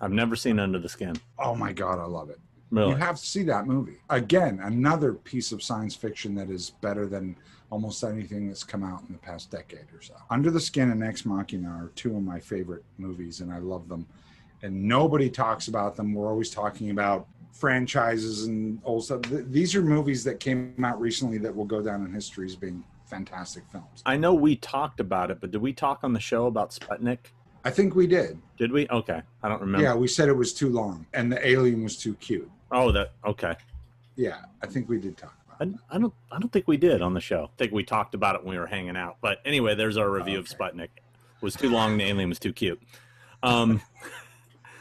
I've 0.00 0.12
never 0.12 0.36
seen 0.36 0.58
Under 0.58 0.78
the 0.80 0.88
Skin. 0.90 1.14
Oh 1.38 1.54
my 1.54 1.72
God, 1.72 2.00
I 2.00 2.04
love 2.04 2.28
it. 2.28 2.38
Really? 2.70 2.90
You 2.90 2.96
have 2.96 3.16
to 3.16 3.26
see 3.26 3.42
that 3.44 3.66
movie. 3.66 3.98
Again, 4.10 4.60
another 4.62 5.14
piece 5.14 5.52
of 5.52 5.62
science 5.62 5.94
fiction 5.94 6.34
that 6.34 6.50
is 6.50 6.70
better 6.80 7.06
than 7.06 7.36
almost 7.70 8.02
anything 8.04 8.48
that's 8.48 8.64
come 8.64 8.82
out 8.82 9.02
in 9.06 9.12
the 9.12 9.18
past 9.18 9.50
decade 9.50 9.86
or 9.94 10.00
so. 10.00 10.14
Under 10.30 10.50
the 10.50 10.60
Skin 10.60 10.90
and 10.90 11.02
Ex 11.02 11.24
Machina 11.24 11.68
are 11.68 11.90
two 11.94 12.16
of 12.16 12.22
my 12.22 12.38
favorite 12.38 12.84
movies, 12.98 13.40
and 13.40 13.52
I 13.52 13.58
love 13.58 13.88
them. 13.88 14.06
And 14.62 14.84
nobody 14.84 15.30
talks 15.30 15.68
about 15.68 15.96
them. 15.96 16.14
We're 16.14 16.28
always 16.28 16.50
talking 16.50 16.90
about 16.90 17.26
franchises 17.52 18.46
and 18.46 18.80
old 18.84 19.04
stuff. 19.04 19.20
These 19.22 19.74
are 19.74 19.82
movies 19.82 20.24
that 20.24 20.40
came 20.40 20.74
out 20.84 21.00
recently 21.00 21.38
that 21.38 21.54
will 21.54 21.64
go 21.64 21.82
down 21.82 22.04
in 22.04 22.12
history 22.12 22.46
as 22.46 22.56
being 22.56 22.84
fantastic 23.06 23.64
films. 23.70 24.02
I 24.04 24.16
know 24.16 24.34
we 24.34 24.56
talked 24.56 25.00
about 25.00 25.30
it, 25.30 25.40
but 25.40 25.50
did 25.50 25.62
we 25.62 25.72
talk 25.72 26.00
on 26.02 26.12
the 26.12 26.20
show 26.20 26.46
about 26.46 26.70
Sputnik? 26.70 27.18
I 27.64 27.70
think 27.70 27.94
we 27.94 28.06
did. 28.06 28.38
Did 28.56 28.72
we? 28.72 28.88
Okay, 28.88 29.20
I 29.42 29.48
don't 29.48 29.60
remember. 29.60 29.82
Yeah, 29.84 29.94
we 29.94 30.08
said 30.08 30.28
it 30.28 30.36
was 30.36 30.52
too 30.52 30.70
long 30.70 31.06
and 31.12 31.30
the 31.30 31.46
alien 31.46 31.82
was 31.82 31.96
too 31.96 32.14
cute. 32.14 32.50
Oh, 32.70 32.92
that 32.92 33.12
okay. 33.24 33.54
Yeah, 34.16 34.38
I 34.62 34.66
think 34.66 34.88
we 34.88 34.98
did 34.98 35.16
talk 35.16 35.34
about. 35.46 35.74
I, 35.90 35.96
I 35.96 35.98
don't. 35.98 36.14
I 36.30 36.38
don't 36.38 36.52
think 36.52 36.66
we 36.68 36.76
did 36.76 37.02
on 37.02 37.14
the 37.14 37.20
show. 37.20 37.44
I 37.44 37.56
think 37.56 37.72
we 37.72 37.84
talked 37.84 38.14
about 38.14 38.34
it 38.34 38.42
when 38.44 38.54
we 38.54 38.58
were 38.58 38.66
hanging 38.66 38.96
out. 38.96 39.16
But 39.20 39.38
anyway, 39.44 39.74
there's 39.74 39.96
our 39.96 40.10
review 40.10 40.38
of 40.38 40.46
Okay. 40.46 40.56
Sputnik. 40.56 40.84
It 40.84 41.42
was 41.42 41.54
too 41.54 41.70
long. 41.70 41.96
The 41.98 42.04
alien 42.04 42.28
was 42.28 42.38
too 42.38 42.52
cute. 42.52 42.80
Um, 43.42 43.80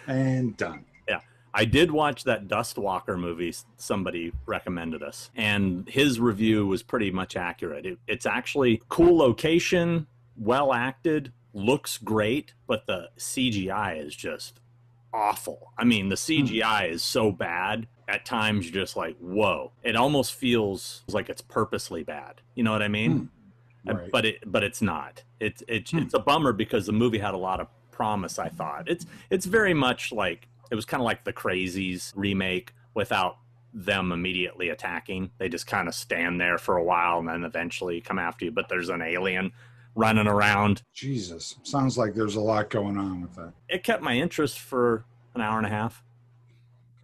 And 0.07 0.55
done. 0.55 0.85
Yeah, 1.07 1.19
I 1.53 1.65
did 1.65 1.91
watch 1.91 2.23
that 2.23 2.47
Dust 2.47 2.77
Walker 2.77 3.17
movie 3.17 3.53
somebody 3.77 4.31
recommended 4.45 5.03
us, 5.03 5.29
and 5.35 5.87
his 5.89 6.19
review 6.19 6.65
was 6.65 6.81
pretty 6.81 7.11
much 7.11 7.35
accurate. 7.35 7.85
It, 7.85 7.99
it's 8.07 8.25
actually 8.25 8.81
cool 8.89 9.17
location, 9.17 10.07
well 10.37 10.73
acted, 10.73 11.33
looks 11.53 11.97
great, 11.97 12.53
but 12.67 12.87
the 12.87 13.09
CGI 13.17 14.03
is 14.03 14.15
just 14.15 14.61
awful. 15.13 15.73
I 15.77 15.83
mean, 15.83 16.09
the 16.09 16.15
CGI 16.15 16.89
is 16.89 17.03
so 17.03 17.31
bad 17.31 17.87
at 18.07 18.25
times 18.25 18.65
you're 18.65 18.83
just 18.83 18.95
like, 18.95 19.17
whoa. 19.19 19.71
It 19.83 19.95
almost 19.95 20.33
feels 20.33 21.03
like 21.09 21.29
it's 21.29 21.41
purposely 21.41 22.03
bad. 22.03 22.41
You 22.55 22.63
know 22.63 22.71
what 22.71 22.81
I 22.81 22.87
mean? 22.87 23.11
And- 23.11 23.29
Right. 23.99 24.11
but 24.11 24.25
it 24.25 24.43
but 24.51 24.63
it's 24.63 24.81
not. 24.81 25.23
It's 25.39 25.63
it's 25.67 25.91
Hmm. 25.91 25.99
it's 25.99 26.13
a 26.13 26.19
bummer 26.19 26.51
because 26.51 26.85
the 26.87 26.91
movie 26.91 27.19
had 27.19 27.33
a 27.33 27.37
lot 27.37 27.61
of 27.61 27.67
promise. 27.91 28.37
I 28.37 28.49
thought 28.49 28.89
it's 28.89 29.05
it's 29.29 29.45
very 29.45 29.73
much 29.73 30.11
like 30.11 30.49
it 30.69 30.75
was 30.75 30.83
kind 30.83 30.99
of 30.99 31.05
like 31.05 31.23
the 31.23 31.31
Crazies 31.31 32.11
remake 32.13 32.73
without 32.95 33.37
them 33.73 34.11
immediately 34.11 34.67
attacking. 34.69 35.31
They 35.37 35.47
just 35.47 35.67
kind 35.67 35.87
of 35.87 35.95
stand 35.95 36.41
there 36.41 36.57
for 36.57 36.75
a 36.75 36.83
while 36.83 37.19
and 37.19 37.29
then 37.29 37.45
eventually 37.45 38.01
come 38.01 38.19
after 38.19 38.43
you. 38.43 38.51
But 38.51 38.67
there's 38.67 38.89
an 38.89 39.01
alien 39.01 39.53
running 39.97 40.27
around. 40.27 40.83
Jesus, 40.93 41.57
sounds 41.63 41.97
like 41.97 42.13
there's 42.13 42.35
a 42.35 42.39
lot 42.39 42.69
going 42.69 42.97
on 42.97 43.21
with 43.21 43.35
that. 43.35 43.51
It 43.67 43.83
kept 43.83 44.01
my 44.01 44.13
interest 44.13 44.59
for 44.59 45.03
an 45.35 45.41
hour 45.41 45.57
and 45.57 45.65
a 45.65 45.69
half. 45.69 46.03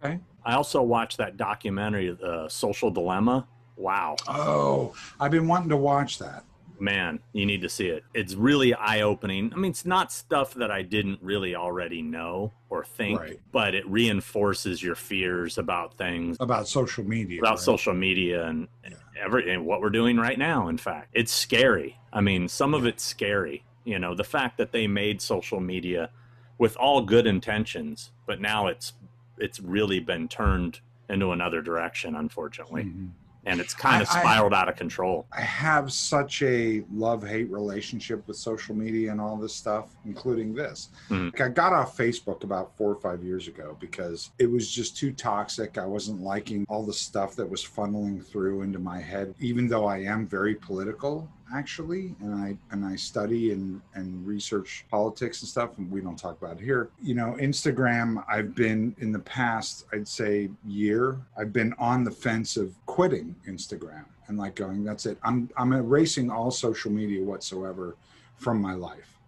Okay. 0.02 0.20
I 0.44 0.54
also 0.54 0.80
watched 0.80 1.18
that 1.18 1.36
documentary, 1.36 2.10
The 2.12 2.48
Social 2.48 2.90
Dilemma. 2.90 3.46
Wow. 3.76 4.16
Oh, 4.28 4.94
I've 5.18 5.32
been 5.32 5.48
wanting 5.48 5.70
to 5.70 5.76
watch 5.76 6.18
that. 6.20 6.44
Man, 6.84 7.18
you 7.32 7.46
need 7.46 7.62
to 7.62 7.68
see 7.68 7.88
it. 7.88 8.04
It's 8.12 8.34
really 8.34 8.74
eye 8.74 9.00
opening. 9.00 9.50
I 9.52 9.56
mean, 9.56 9.70
it's 9.70 9.86
not 9.86 10.12
stuff 10.12 10.54
that 10.54 10.70
I 10.70 10.82
didn't 10.82 11.18
really 11.22 11.56
already 11.56 12.02
know 12.02 12.52
or 12.68 12.84
think, 12.84 13.18
Right. 13.18 13.40
but 13.50 13.74
it 13.74 13.86
reinforces 13.88 14.82
your 14.82 14.94
fears 14.94 15.56
about 15.58 15.94
things, 15.94 16.36
About 16.38 16.68
social 16.68 17.02
media. 17.02 17.40
about 17.40 17.50
right? 17.52 17.58
social 17.58 17.94
media 17.94 18.46
and 18.46 18.68
Yeah. 18.88 18.96
every 19.18 19.50
and 19.52 19.64
what 19.64 19.80
we're 19.80 19.90
doing 19.90 20.18
right 20.18 20.38
now. 20.38 20.68
In 20.68 20.76
fact, 20.76 21.08
it's 21.14 21.32
scary. 21.32 21.98
I 22.12 22.20
mean, 22.20 22.46
some 22.48 22.74
of 22.74 22.84
it's 22.86 23.02
scary. 23.02 23.64
You 23.84 23.98
know, 23.98 24.14
the 24.14 24.24
fact 24.24 24.58
that 24.58 24.72
they 24.72 24.86
made 24.86 25.20
social 25.20 25.60
media 25.60 26.10
with 26.58 26.76
all 26.76 27.02
good 27.02 27.26
intentions, 27.26 28.12
but 28.26 28.40
now 28.40 28.66
it's 28.68 28.92
it's 29.38 29.58
really 29.58 29.98
been 29.98 30.28
turned 30.28 30.78
into 31.08 31.32
another 31.32 31.60
direction, 31.60 32.14
unfortunately, 32.14 32.84
Mhm. 32.84 33.10
And 33.46 33.60
it's 33.60 33.74
kind 33.74 34.02
of 34.02 34.08
I- 34.10 34.18
I- 34.18 34.20
spiraled 34.22 34.54
out 34.54 34.68
of 34.68 34.76
control. 34.76 35.26
I 35.32 35.40
have 35.42 35.92
such 35.92 36.42
a 36.42 36.84
love 36.92 37.26
hate 37.26 37.50
relationship 37.50 38.26
with 38.26 38.36
social 38.36 38.74
media 38.74 39.10
and 39.12 39.20
all 39.20 39.36
this 39.36 39.54
stuff, 39.54 39.94
including 40.04 40.54
this. 40.54 40.88
Mhm. 41.10 41.32
Like, 41.32 41.40
I 41.40 41.48
got 41.48 41.72
off 41.72 41.96
Facebook 41.96 42.42
about 42.44 42.76
four 42.76 42.90
or 42.92 42.96
five 43.00 43.22
years 43.22 43.48
ago 43.48 43.76
because 43.80 44.30
it 44.38 44.50
was 44.50 44.70
just 44.70 44.96
too 44.96 45.12
toxic. 45.12 45.78
I 45.78 45.86
wasn't 45.86 46.20
liking 46.22 46.64
all 46.68 46.84
the 46.84 46.92
stuff 46.92 47.36
that 47.36 47.48
was 47.48 47.62
funneling 47.64 48.24
through 48.24 48.62
into 48.62 48.78
my 48.78 48.98
head, 49.00 49.34
even 49.40 49.68
though 49.68 49.86
I 49.86 49.98
am 49.98 50.26
very 50.26 50.54
political 50.54 51.28
actually 51.54 52.14
and 52.20 52.34
i 52.34 52.56
and 52.72 52.84
i 52.84 52.96
study 52.96 53.52
and 53.52 53.80
and 53.94 54.26
research 54.26 54.84
politics 54.90 55.40
and 55.42 55.48
stuff 55.48 55.78
and 55.78 55.90
we 55.90 56.00
don't 56.00 56.18
talk 56.18 56.40
about 56.40 56.58
it 56.58 56.64
here. 56.64 56.90
You 57.00 57.14
know 57.14 57.36
instagram 57.40 58.24
i've 58.28 58.54
been 58.54 58.94
in 58.98 59.12
the 59.12 59.20
past 59.20 59.84
i'd 59.92 60.08
say 60.08 60.50
year 60.66 61.20
i've 61.36 61.52
been 61.52 61.72
on 61.78 62.04
the 62.04 62.10
fence 62.10 62.56
of 62.56 62.74
quitting 62.86 63.34
instagram 63.48 64.04
and 64.26 64.38
like 64.38 64.54
going 64.56 64.84
that's 64.84 65.06
it. 65.06 65.18
I'm 65.22 65.48
i'm 65.56 65.72
erasing 65.72 66.30
all 66.30 66.50
social 66.50 66.90
media 66.90 67.22
whatsoever 67.22 67.96
from 68.36 68.60
my 68.60 68.74
life. 68.74 69.18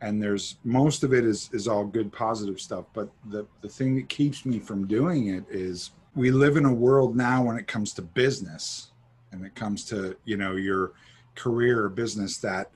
And 0.00 0.20
there's 0.22 0.56
most 0.64 1.04
of 1.04 1.14
it 1.14 1.24
is 1.24 1.48
is 1.52 1.68
all 1.68 1.84
good 1.84 2.12
positive 2.12 2.60
stuff 2.60 2.84
but 2.92 3.08
the 3.30 3.46
the 3.62 3.68
thing 3.68 3.94
that 3.96 4.08
keeps 4.08 4.44
me 4.44 4.58
from 4.58 4.86
doing 4.86 5.28
it 5.28 5.44
is 5.48 5.92
we 6.14 6.30
live 6.30 6.56
in 6.56 6.66
a 6.66 6.72
world 6.72 7.16
now 7.16 7.42
when 7.42 7.56
it 7.56 7.66
comes 7.66 7.94
to 7.94 8.02
business 8.02 8.90
and 9.30 9.46
it 9.46 9.54
comes 9.54 9.84
to 9.84 10.16
you 10.24 10.36
know 10.36 10.56
your 10.56 10.92
career 11.34 11.84
or 11.84 11.88
business 11.88 12.38
that 12.38 12.70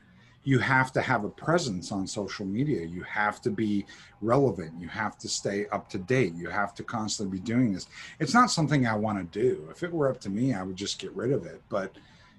you 0.47 0.61
have 0.61 0.93
to 0.93 1.03
have 1.03 1.25
a 1.25 1.29
presence 1.29 1.91
on 1.91 2.07
social 2.07 2.47
media. 2.47 2.87
You 2.87 3.03
have 3.03 3.41
to 3.43 3.51
be 3.51 3.85
relevant. 4.21 4.81
You 4.81 4.87
have 4.87 5.19
to 5.19 5.29
stay 5.29 5.67
up 5.73 5.89
to 5.91 5.99
date. 5.99 6.35
You 6.35 6.49
have 6.49 6.73
to 6.77 6.85
constantly 6.85 7.39
be 7.39 7.45
doing 7.45 7.73
this. 7.73 7.89
It's 8.21 8.33
not 8.33 8.53
something 8.53 8.87
i 8.87 8.95
want 8.95 9.19
to 9.19 9.41
do. 9.41 9.67
If 9.73 9.83
it 9.83 9.93
were 9.93 10.09
up 10.09 10.21
to 10.21 10.31
me 10.31 10.55
i 10.55 10.63
would 10.63 10.77
just 10.77 11.01
get 11.01 11.13
rid 11.17 11.33
of 11.33 11.47
it. 11.47 11.61
But 11.69 11.97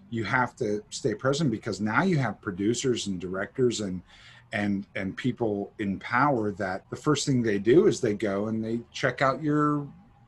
you 0.10 0.24
have 0.24 0.56
to 0.56 0.82
stay 0.90 1.16
present 1.16 1.52
because 1.52 1.82
now 1.82 2.04
you 2.04 2.18
have 2.18 2.40
producers 2.40 3.08
and 3.08 3.20
directors 3.20 3.82
and 3.82 4.02
and 4.54 4.86
and 4.96 5.18
people 5.18 5.74
in 5.80 6.00
power 6.00 6.52
that 6.54 6.90
the 6.90 6.96
first 6.96 7.26
thing 7.26 7.42
they 7.42 7.60
do 7.60 7.88
is 7.88 8.00
they 8.00 8.14
go 8.14 8.48
and 8.48 8.64
they 8.64 8.80
check 8.94 9.22
out 9.22 9.44
your 9.44 9.86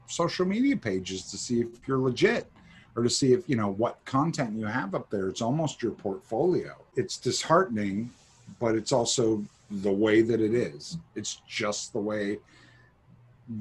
social 0.07 0.45
media 0.45 0.75
pages 0.75 1.31
to 1.31 1.37
see 1.37 1.61
if 1.61 1.67
you're 1.87 1.99
legit 1.99 2.51
or 2.99 3.03
to 3.03 3.09
see 3.09 3.31
if 3.33 3.47
you 3.47 3.55
know 3.55 3.69
what 3.69 4.03
content 4.05 4.57
you 4.57 4.65
have 4.65 4.93
up 4.93 5.09
there 5.09 5.29
it's 5.29 5.41
almost 5.41 5.81
your 5.81 5.93
portfolio 5.93 6.75
it's 6.97 7.17
disheartening 7.17 8.11
but 8.59 8.75
it's 8.75 8.91
also 8.91 9.41
the 9.71 9.91
way 9.91 10.21
that 10.21 10.41
it 10.41 10.53
is 10.53 10.97
it's 11.15 11.41
just 11.47 11.93
the 11.93 11.99
way 11.99 12.37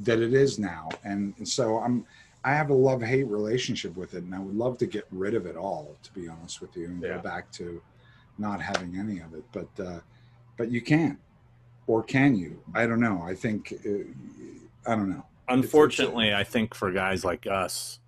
that 0.05 0.19
it 0.21 0.35
is 0.35 0.59
now 0.59 0.89
and, 1.05 1.35
and 1.39 1.49
so 1.49 1.79
i'm 1.79 2.05
I 2.45 2.55
have 2.55 2.71
a 2.71 2.75
love 2.75 3.03
hate 3.03 3.27
relationship 3.27 3.97
with 3.97 4.15
it, 4.15 4.23
and 4.23 4.33
I 4.33 4.39
would 4.39 4.55
love 4.55 4.79
to 4.79 4.87
get 4.87 5.05
rid 5.11 5.35
of 5.35 5.45
it 5.45 5.57
all, 5.57 5.97
to 6.05 6.13
be 6.13 6.29
honest 6.29 6.61
with 6.61 6.77
you, 6.77 6.87
and 6.87 7.03
Yeah. 7.03 7.17
go 7.17 7.19
back 7.19 7.51
to 7.59 7.83
not 8.39 8.63
having 8.63 8.97
any 8.97 9.19
of 9.19 9.35
it. 9.35 9.45
But 9.51 9.69
uh, 9.85 10.01
but 10.57 10.71
you 10.71 10.81
can't, 10.81 11.19
or 11.89 12.01
can 12.05 12.37
you? 12.37 12.63
I 12.75 12.87
don't 12.87 13.01
know. 13.01 13.21
I 13.23 13.35
think 13.35 13.75
uh, 13.85 14.91
I 14.91 14.95
don't 14.95 15.11
know. 15.11 15.25
Unfortunately, 15.49 16.33
I 16.33 16.45
think 16.45 16.75
for 16.77 16.93
guys 16.93 17.25
like 17.25 17.49
us, 17.49 17.99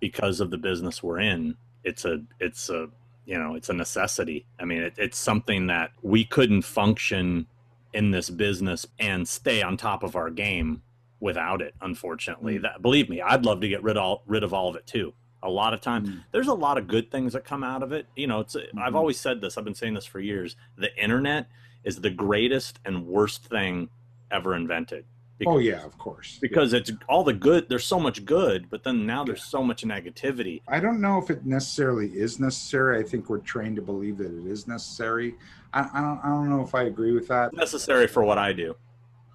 because 0.00 0.40
of 0.40 0.50
the 0.50 0.58
business 0.58 1.02
we're 1.02 1.20
in, 1.20 1.56
it's 1.84 2.04
a 2.04 2.22
it's 2.40 2.68
a 2.70 2.88
you 3.24 3.38
know 3.38 3.54
it's 3.54 3.68
a 3.68 3.72
necessity. 3.74 4.46
I 4.60 4.64
mean, 4.64 4.82
it, 4.82 4.94
it's 4.98 5.18
something 5.18 5.66
that 5.68 5.92
we 6.02 6.24
couldn't 6.24 6.62
function 6.62 7.46
in 7.92 8.10
this 8.10 8.28
business 8.30 8.86
and 8.98 9.26
stay 9.26 9.62
on 9.62 9.76
top 9.76 10.02
of 10.02 10.16
our 10.16 10.30
game 10.30 10.82
without 11.20 11.62
it. 11.62 11.74
Unfortunately, 11.80 12.58
Mm. 12.58 12.62
that 12.62 12.82
believe 12.82 13.08
me, 13.08 13.22
I'd 13.22 13.44
love 13.44 13.60
to 13.62 13.68
get 13.68 13.82
rid 13.82 13.96
all 13.96 14.22
rid 14.26 14.42
of 14.42 14.52
all 14.52 14.68
of 14.68 14.76
it 14.76 14.86
too. 14.86 15.14
A 15.42 15.50
lot 15.50 15.72
of 15.72 15.80
time, 15.80 16.06
Mm. 16.06 16.24
there's 16.32 16.48
a 16.48 16.54
lot 16.54 16.76
of 16.78 16.88
good 16.88 17.10
things 17.10 17.32
that 17.32 17.44
come 17.44 17.62
out 17.64 17.82
of 17.82 17.92
it. 17.92 18.06
You 18.16 18.26
know, 18.26 18.40
it's 18.40 18.56
I've 18.56 18.92
Mhm. 18.92 18.96
always 18.96 19.18
said 19.18 19.40
this. 19.40 19.56
I've 19.56 19.64
been 19.64 19.74
saying 19.74 19.94
this 19.94 20.06
for 20.06 20.20
years. 20.20 20.56
The 20.76 20.94
internet 21.02 21.48
is 21.84 22.00
the 22.00 22.10
greatest 22.10 22.80
and 22.84 23.06
worst 23.06 23.44
thing 23.46 23.88
ever 24.30 24.54
invented. 24.54 25.04
Oh 25.44 25.58
yeah, 25.58 25.84
of 25.84 25.98
course. 25.98 26.38
because 26.40 26.72
it's 26.72 26.90
all 27.08 27.22
the 27.22 27.32
good. 27.34 27.68
There's 27.68 27.84
so 27.84 28.00
much 28.00 28.24
good, 28.24 28.70
but 28.70 28.82
then 28.84 29.04
now 29.04 29.22
there's 29.22 29.44
so 29.44 29.62
much 29.62 29.84
negativity. 29.84 30.62
I 30.66 30.80
don't 30.80 31.00
know 31.00 31.18
if 31.18 31.28
it 31.28 31.44
necessarily 31.44 32.08
is 32.08 32.40
necessary. 32.40 32.98
I 32.98 33.02
think 33.02 33.28
we're 33.28 33.38
trained 33.38 33.76
to 33.76 33.82
believe 33.82 34.16
that 34.18 34.32
it 34.32 34.46
is 34.46 34.66
necessary. 34.66 35.34
I, 35.74 35.88
I 35.92 36.00
don't. 36.00 36.20
I 36.24 36.28
don't 36.28 36.48
know 36.48 36.62
if 36.62 36.74
I 36.74 36.84
agree 36.84 37.12
with 37.12 37.28
that. 37.28 37.52
Necessary 37.52 38.06
for 38.06 38.24
what 38.24 38.38
I 38.38 38.54
do, 38.54 38.76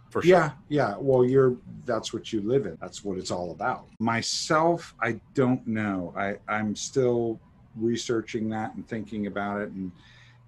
for 0.09 0.23
sure. 0.23 0.31
Yeah, 0.31 0.51
yeah. 0.69 0.95
Well, 0.97 1.23
you're 1.23 1.55
that's 1.85 2.13
what 2.13 2.33
you 2.33 2.41
live 2.41 2.65
in. 2.65 2.77
That's 2.81 3.03
what 3.03 3.19
it's 3.19 3.29
all 3.31 3.51
about. 3.51 3.85
Myself, 3.99 4.95
I 5.01 5.19
don't 5.35 5.65
know. 5.67 6.13
I 6.17 6.37
I'm 6.47 6.75
still 6.75 7.39
researching 7.75 8.49
that 8.49 8.73
and 8.73 8.87
thinking 8.87 9.27
about 9.27 9.61
it 9.61 9.69
and 9.69 9.91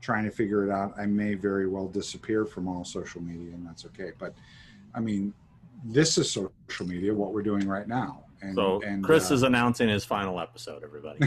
trying 0.01 0.25
to 0.25 0.31
figure 0.31 0.67
it 0.67 0.71
out. 0.71 0.93
I 0.97 1.05
may 1.05 1.35
very 1.35 1.67
well 1.67 1.87
disappear 1.87 2.43
from 2.43 2.67
all 2.67 2.83
social 2.83 3.21
media, 3.21 3.53
and 3.53 3.65
that's 3.67 3.85
okay. 3.85 4.11
But 4.17 4.33
I 4.95 4.99
mean, 4.99 5.33
this 5.83 6.17
is 6.17 6.31
social 6.31 6.51
media. 6.85 7.13
What 7.13 7.33
we're 7.33 7.43
doing 7.43 7.67
right 7.67 7.87
now. 7.87 8.23
And, 8.41 8.55
So 8.55 8.81
and, 8.85 9.03
Chris 9.03 9.31
uh, 9.31 9.35
is 9.35 9.43
announcing 9.43 9.89
his 9.89 10.05
final 10.05 10.39
episode. 10.39 10.83
Everybody. 10.83 11.19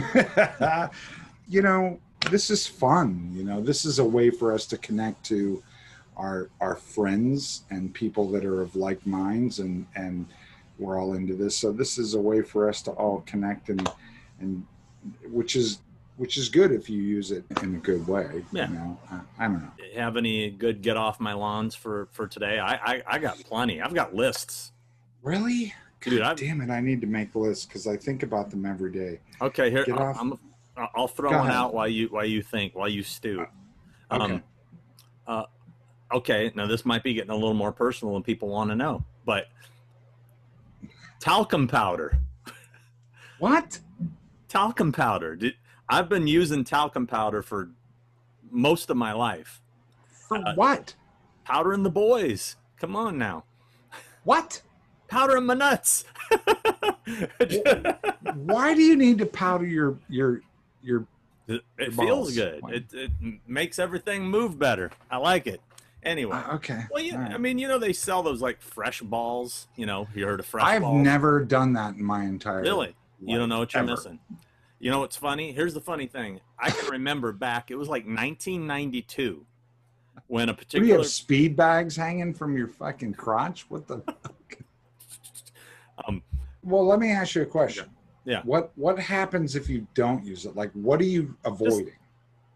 you 1.47 1.61
know, 1.61 1.99
this 2.31 2.49
is 2.49 2.67
fun. 2.67 3.31
You 3.33 3.43
know, 3.43 3.61
this 3.61 3.85
is 3.85 3.99
a 3.99 4.05
way 4.05 4.29
for 4.29 4.53
us 4.53 4.65
to 4.67 4.77
connect 4.77 5.23
to 5.25 5.63
our 6.15 6.49
our 6.59 6.75
friends 6.75 7.63
and 7.69 7.93
people 7.93 8.29
that 8.31 8.43
are 8.43 8.61
of 8.61 8.75
like 8.75 9.05
minds, 9.05 9.59
and 9.59 9.85
and 9.95 10.25
we're 10.79 10.99
all 10.99 11.13
into 11.13 11.35
this. 11.35 11.57
So 11.57 11.71
this 11.71 11.97
is 11.97 12.13
a 12.13 12.19
way 12.19 12.41
for 12.41 12.69
us 12.69 12.81
to 12.83 12.91
all 12.91 13.23
connect 13.25 13.69
and 13.69 13.89
and 14.39 14.65
which 15.29 15.55
is 15.55 15.79
which 16.17 16.35
is 16.37 16.49
good 16.49 16.71
if 16.71 16.89
you 16.89 17.01
use 17.01 17.31
it 17.31 17.45
in 17.63 17.75
a 17.75 17.77
good 17.77 18.05
way. 18.07 18.43
Yeah. 18.51 18.67
You 18.69 18.73
know, 18.75 18.99
I, 19.11 19.19
I 19.39 19.47
don't 19.47 19.61
know. 19.61 19.71
Have 19.95 20.17
any 20.17 20.49
good 20.49 20.81
get 20.81 20.97
off 20.97 21.19
my 21.19 21.33
lawns 21.33 21.73
for 21.75 22.07
for 22.11 22.27
today? 22.27 22.59
I 22.59 22.75
I, 22.75 23.03
I 23.07 23.19
got 23.19 23.39
plenty. 23.39 23.81
I've 23.81 23.93
got 23.93 24.13
lists. 24.13 24.71
Really. 25.23 25.73
Dude, 26.01 26.21
I've- 26.21 26.45
damn 26.45 26.61
it! 26.61 26.69
I 26.69 26.79
need 26.79 27.01
to 27.01 27.07
make 27.07 27.33
lists 27.35 27.65
because 27.65 27.87
I 27.87 27.97
think 27.97 28.23
about 28.23 28.49
them 28.51 28.65
every 28.65 28.91
day. 28.91 29.19
Okay, 29.41 29.69
here 29.71 29.83
Get 29.83 29.97
I'll, 29.97 30.07
off. 30.07 30.17
I'm, 30.19 30.39
I'll 30.95 31.07
throw 31.07 31.31
Go 31.31 31.37
one 31.37 31.47
ahead. 31.47 31.57
out 31.57 31.73
while 31.73 31.87
you 31.87 32.07
while 32.09 32.23
you 32.25 32.41
think 32.43 32.75
while 32.75 32.87
you 32.87 33.01
stew. 33.03 33.45
Okay. 34.11 34.23
Um, 34.35 34.43
uh, 35.25 35.43
okay, 36.13 36.51
now 36.55 36.67
this 36.67 36.85
might 36.85 37.03
be 37.03 37.13
getting 37.13 37.31
a 37.31 37.35
little 37.35 37.55
more 37.55 37.71
personal 37.71 38.13
than 38.13 38.23
people 38.23 38.47
want 38.47 38.69
to 38.69 38.75
know, 38.75 39.03
but 39.25 39.47
talcum 41.19 41.67
powder. 41.67 42.17
What? 43.39 43.79
talcum 44.47 44.91
powder. 44.93 45.35
Did, 45.35 45.55
I've 45.89 46.09
been 46.09 46.27
using 46.27 46.63
talcum 46.63 47.07
powder 47.07 47.41
for 47.41 47.69
most 48.51 48.89
of 48.89 48.97
my 48.97 49.13
life. 49.13 49.61
For 50.27 50.37
Uh, 50.37 50.53
what? 50.55 50.95
Powdering 51.45 51.83
the 51.83 51.89
boys. 51.89 52.55
Come 52.79 52.95
on 52.95 53.17
now. 53.17 53.43
What? 54.23 54.61
Powdering 55.07 55.45
my 55.45 55.53
nuts. 55.53 56.03
Why 58.35 58.73
do 58.73 58.81
you 58.81 58.95
need 58.95 59.17
to 59.19 59.25
powder 59.25 59.65
your 59.65 59.97
your 60.09 60.41
your 60.81 61.05
it 61.47 61.61
it 61.77 61.95
Balls. 61.95 62.07
feels 62.07 62.35
good. 62.35 62.61
Why? 62.61 62.71
It, 62.73 62.93
it 62.93 63.11
makes 63.47 63.79
everything 63.79 64.23
move 64.25 64.59
better. 64.59 64.91
I 65.09 65.17
like 65.17 65.47
it. 65.47 65.61
Anyway. 66.03 66.35
Uh, 66.35 66.55
okay. 66.55 66.83
well, 66.91 67.01
yeah, 67.01 67.21
right. 67.21 67.31
I 67.33 67.37
mean, 67.37 67.57
you 67.57 67.67
know, 67.69 67.79
they 67.79 67.93
sell 67.93 68.21
those 68.21 68.41
like 68.41 68.61
fresh 68.61 69.01
balls. 69.01 69.67
You 69.77 69.85
know, 69.85 70.07
you 70.13 70.25
heard 70.25 70.39
of 70.41 70.45
fresh 70.45 70.65
I've 70.65 70.81
balls? 70.81 71.01
never 71.03 71.43
done 71.45 71.73
that 71.73 71.95
in 71.95 72.03
my 72.03 72.23
entire 72.25 72.57
life 72.57 72.63
Really? 72.65 72.95
You 73.21 73.37
don't 73.37 73.49
know 73.49 73.59
what 73.59 73.73
you're 73.73 73.83
ever. 73.83 73.91
missing. 73.91 74.19
You 74.79 74.91
know 74.91 74.99
what's 74.99 75.15
funny? 75.15 75.51
Here's 75.51 75.73
the 75.73 75.81
funny 75.81 76.07
thing. 76.07 76.39
I 76.59 76.69
can 76.69 76.89
remember 76.89 77.31
back, 77.31 77.71
it 77.71 77.75
was 77.75 77.87
like 77.87 78.03
1992 78.05 79.45
when 80.27 80.49
a 80.49 80.53
What 80.53 80.69
do 80.69 80.85
you 80.85 80.93
have 80.97 81.07
speed 81.07 81.55
bags 81.55 81.95
hanging 81.95 82.33
from 82.33 82.57
your 82.57 82.67
fucking 82.67 83.13
crotch? 83.13 83.65
What 83.69 83.87
the? 83.87 84.01
Um, 86.07 86.21
Well, 86.63 86.85
let 86.85 86.99
me 86.99 87.11
ask 87.11 87.35
you 87.35 87.41
a 87.41 87.45
question. 87.45 87.85
Yeah. 88.25 88.41
What 88.43 88.71
What 88.75 88.99
happens 88.99 89.55
if 89.55 89.69
you 89.69 89.87
don't 89.93 90.23
use 90.23 90.45
it? 90.45 90.55
Like, 90.55 90.71
what 90.73 90.99
are 90.99 91.05
you 91.05 91.35
avoiding? 91.45 91.93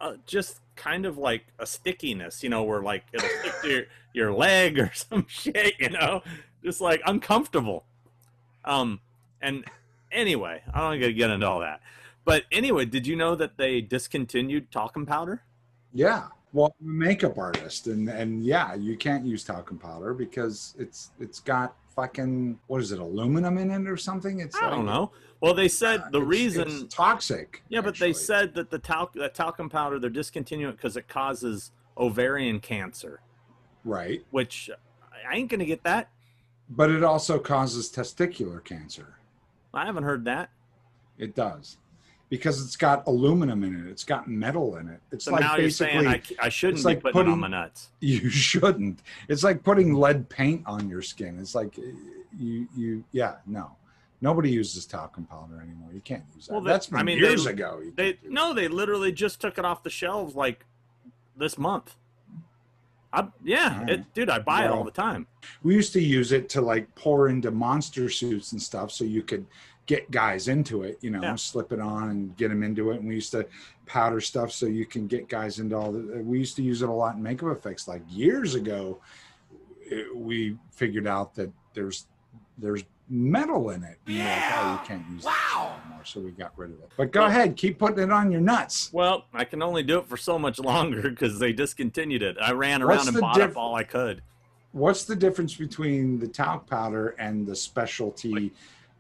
uh, 0.02 0.16
just 0.26 0.60
kind 0.76 1.06
of 1.06 1.18
like 1.20 1.46
a 1.60 1.66
stickiness, 1.66 2.42
you 2.44 2.50
know, 2.50 2.64
where 2.64 2.82
like 2.82 3.04
it'll 3.14 3.30
stick 3.30 3.54
to 3.62 3.70
your, 3.70 3.84
your 4.14 4.34
leg 4.34 4.80
or 4.80 4.92
some 4.96 5.26
shit, 5.30 5.76
you 5.80 5.90
know, 5.90 6.24
just 6.64 6.82
like 6.82 7.02
uncomfortable. 7.06 7.86
Um, 8.66 9.00
and 9.42 9.64
anyway, 10.12 10.62
I 10.74 10.80
don't 10.80 11.00
gonna 11.00 11.14
get 11.14 11.30
into 11.30 11.48
all 11.48 11.60
that. 11.60 11.82
But 12.26 12.44
anyway, 12.52 12.86
did 12.86 13.08
you 13.08 13.16
know 13.16 13.36
that 13.36 13.58
they 13.58 13.82
discontinued 13.82 14.72
talcum 14.72 15.06
powder? 15.06 15.44
Yeah. 15.94 16.28
Well, 16.54 16.76
I'm 16.82 16.88
a 16.90 16.94
makeup 16.94 17.38
artist, 17.38 17.88
and 17.88 18.10
and 18.10 18.44
yeah, 18.44 18.76
you 18.76 18.98
can't 18.98 19.26
use 19.26 19.44
talcum 19.44 19.78
powder 19.78 20.14
because 20.14 20.76
it's 20.78 21.12
it's 21.20 21.40
got 21.40 21.76
fucking 21.96 22.60
what 22.68 22.82
is 22.82 22.92
it, 22.92 23.00
aluminum 23.00 23.58
in 23.58 23.72
it 23.72 23.88
or 23.90 23.96
something? 23.98 24.42
It's 24.42 24.58
I 24.58 24.70
don't 24.70 24.86
know. 24.86 25.12
Well, 25.40 25.54
they 25.54 25.70
said 25.70 26.02
uh, 26.02 26.10
the 26.12 26.18
it's- 26.20 26.30
reason. 26.30 26.68
it's 26.68 26.94
toxic. 26.94 27.64
yeah, 27.70 27.80
but 27.82 27.98
they 27.98 28.12
said 28.12 28.54
that 28.56 28.70
the 28.70 28.80
talc 28.80 29.14
that 29.14 29.34
talcum 29.34 29.70
powder 29.70 29.98
they're 29.98 30.10
discontinuing 30.10 30.76
because 30.76 30.98
it 30.98 31.08
causes 31.08 31.72
ovarian 31.98 32.60
cancer, 32.60 33.22
right, 33.86 34.22
which 34.32 34.70
I 35.30 35.38
ain't 35.38 35.50
gonna 35.50 35.64
get 35.66 35.84
that. 35.84 36.10
but 36.70 36.90
it 36.92 37.02
also 37.04 37.40
causes 37.40 37.90
testicular 37.90 38.62
cancer. 38.62 39.16
I 39.74 39.86
haven't 39.86 40.04
heard 40.04 40.26
that. 40.26 40.50
It 41.18 41.34
does. 41.34 41.78
Because 42.32 42.64
it's 42.66 42.78
got 42.78 43.06
aluminum 43.08 43.64
in 43.66 43.76
it. 43.76 43.92
It's 43.92 44.06
got 44.06 44.28
metal 44.28 44.78
in 44.78 44.88
it. 44.88 45.02
It's 45.12 45.26
So 45.26 45.34
like 45.34 45.42
now 45.42 45.58
you're 45.58 45.66
basically 45.68 45.94
saying 46.02 46.08
I, 46.08 46.46
I 46.46 46.50
shouldn't 46.50 46.84
like 46.86 47.04
putting 47.04 47.28
it 47.30 47.34
on 47.34 47.40
my 47.42 47.50
nuts. 47.50 47.90
you 48.00 48.30
shouldn't. 48.30 49.02
It's 49.28 49.44
like 49.44 49.62
putting 49.64 49.94
lead 49.94 50.30
paint 50.30 50.64
on 50.66 50.90
your 50.90 51.02
skin. 51.02 51.38
It's 51.40 51.54
like 51.54 51.78
uh, 51.78 51.82
you 52.40 52.68
you 52.76 53.04
yeah, 53.12 53.36
no. 53.46 53.76
Nobody 54.22 54.50
uses 54.50 54.86
talcum 54.86 55.26
powder 55.26 55.62
anymore. 55.62 55.90
You 55.94 56.00
can't 56.00 56.24
use 56.36 56.48
that. 56.48 56.54
Well, 56.54 56.62
they- 56.62 56.72
That's 56.72 56.88
been 56.88 57.00
I 57.00 57.04
mean, 57.04 57.18
years 57.18 57.44
they- 57.44 57.52
ago. 57.52 57.82
They 57.98 58.18
no, 58.24 58.54
they 58.54 58.68
literally 58.70 59.12
just 59.12 59.42
took 59.42 59.58
it 59.58 59.66
off 59.66 59.84
the 59.84 59.90
shelves 59.90 60.34
like 60.34 60.66
this 61.36 61.58
month. 61.58 61.96
I, 63.14 63.28
yeah, 63.44 63.86
it, 63.90 64.14
dude, 64.14 64.30
I 64.30 64.40
buy 64.40 64.64
it 64.64 64.72
all 64.72 64.86
the 64.86 64.92
time. 64.92 65.28
we 65.64 65.76
used 65.76 65.92
to 65.92 66.02
use 66.02 66.32
it 66.32 66.48
to 66.52 66.62
like 66.62 66.96
pour 66.96 67.28
into 67.28 67.52
monster 67.52 68.10
suits 68.10 68.54
and 68.54 68.62
stuff 68.62 68.90
so 68.90 69.04
you 69.04 69.22
could 69.22 69.46
get 69.88 70.10
guys 70.12 70.48
into 70.48 70.84
it 70.84 70.98
you 71.02 71.10
know 71.10 71.22
Yeah. 71.22 71.36
slip 71.36 71.72
it 71.72 71.80
on 71.80 72.10
and 72.10 72.38
get 72.38 72.50
them 72.50 72.64
into 72.64 72.92
it 72.92 73.00
and 73.00 73.08
we 73.08 73.16
used 73.16 73.32
to 73.32 73.46
powder 73.86 74.22
stuff 74.22 74.52
so 74.52 74.66
you 74.68 74.86
can 74.86 75.08
get 75.08 75.28
guys 75.28 75.60
into 75.60 75.76
all 75.76 75.92
the 75.92 76.22
we 76.24 76.40
used 76.40 76.56
to 76.58 76.62
use 76.64 76.82
it 76.82 76.90
a 76.90 76.92
lot 76.92 77.16
in 77.16 77.24
makeup 77.24 77.50
effects 77.58 77.88
like 77.88 78.02
years 78.10 78.56
ago 78.56 79.00
it- 79.82 80.16
we 80.16 80.58
figured 80.72 81.08
out 81.08 81.36
that 81.36 81.52
there's 81.74 82.08
there's 82.58 82.84
metal 83.10 83.72
in 83.72 83.84
it 83.84 83.98
and 84.08 84.18
we're 84.18 84.24
like, 84.24 84.44
oh, 84.54 84.72
you 84.82 84.88
can't 84.88 85.10
use 85.12 85.26
wow. 85.26 85.76
anymore 85.84 86.06
so 86.06 86.22
we 86.22 86.32
got 86.32 86.58
rid 86.58 86.70
of 86.72 86.80
it 86.80 86.90
but 86.96 87.12
go 87.12 87.22
Well- 87.22 87.30
ahead 87.30 87.58
keep 87.58 87.78
putting 87.80 88.00
it 88.00 88.12
on 88.12 88.32
your 88.32 88.40
nuts 88.40 88.94
Well, 88.94 89.26
I 89.34 89.44
can 89.44 89.62
only 89.62 89.84
do 89.84 89.98
it 90.00 90.08
for 90.08 90.16
so 90.16 90.40
much 90.40 90.60
longer 90.60 91.10
because 91.10 91.38
they 91.40 91.52
discontinued 91.52 92.22
it. 92.22 92.38
I 92.40 92.52
ran 92.54 92.82
around 92.82 92.98
What's 92.98 93.08
and 93.10 93.20
bought 93.20 93.36
diff- 93.36 93.52
up 93.52 93.58
all 93.58 93.76
I 93.76 93.84
could. 93.84 94.22
what's 94.72 95.04
the 95.04 95.16
difference 95.16 95.56
between 95.56 96.20
the 96.20 96.28
talc 96.28 96.70
powder 96.70 97.10
and 97.20 97.46
the 97.46 97.56
specialty 97.56 98.54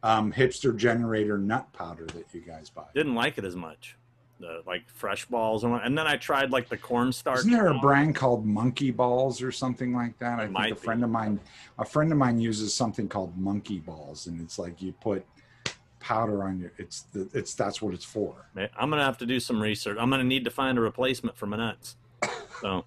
um, 0.04 0.32
hipster 0.32 0.76
generator 0.76 1.38
nut 1.38 1.72
powder 1.74 2.06
that 2.08 2.26
you 2.34 2.42
guys 2.42 2.70
buy 2.70 2.84
Didn't 2.94 3.16
like 3.16 3.38
it 3.38 3.46
as 3.46 3.56
much. 3.56 3.98
The 4.40 4.64
like 4.66 4.90
fresh 4.90 5.26
balls 5.26 5.64
and, 5.64 5.76
and 5.76 5.96
then 5.96 6.08
I 6.08 6.18
tried 6.18 6.50
like 6.50 6.68
the 6.68 6.78
cornstarch. 6.78 7.40
Isn't 7.40 7.52
there 7.52 7.68
a 7.68 7.78
brand 7.78 8.16
called 8.16 8.44
Monkey 8.46 8.90
Balls 8.90 9.42
or 9.42 9.52
something 9.52 9.94
like 9.94 10.18
that? 10.18 10.40
I 10.40 10.48
think 10.48 10.72
a 10.72 10.76
friend 10.76 11.02
be. 11.02 11.06
of 11.06 11.12
mine, 11.12 11.40
a 11.78 11.86
friend 11.86 12.12
of 12.12 12.18
mine 12.18 12.40
uses 12.40 12.74
something 12.74 13.08
called 13.08 13.38
Monkey 13.38 13.80
Balls, 13.80 14.26
and 14.26 14.42
it's 14.42 14.58
like 14.58 14.82
you 14.82 14.94
put 14.94 15.24
powder 16.00 16.44
on 16.44 16.60
your. 16.60 16.74
It's 16.78 17.04
the. 17.14 17.30
It's 17.34 17.54
that's 17.54 17.82
what 17.82 17.94
it's 17.94 18.04
for. 18.04 18.48
I'm 18.76 18.90
gonna 18.90 19.06
have 19.06 19.20
to 19.20 19.26
do 19.28 19.40
some 19.40 19.62
research. 19.62 19.98
I'm 20.00 20.10
gonna 20.10 20.24
need 20.24 20.44
to 20.46 20.52
find 20.52 20.78
a 20.78 20.82
replacement 20.82 21.38
for 21.38 21.46
my 21.46 21.58
nuts. 21.58 21.96
So, 22.62 22.86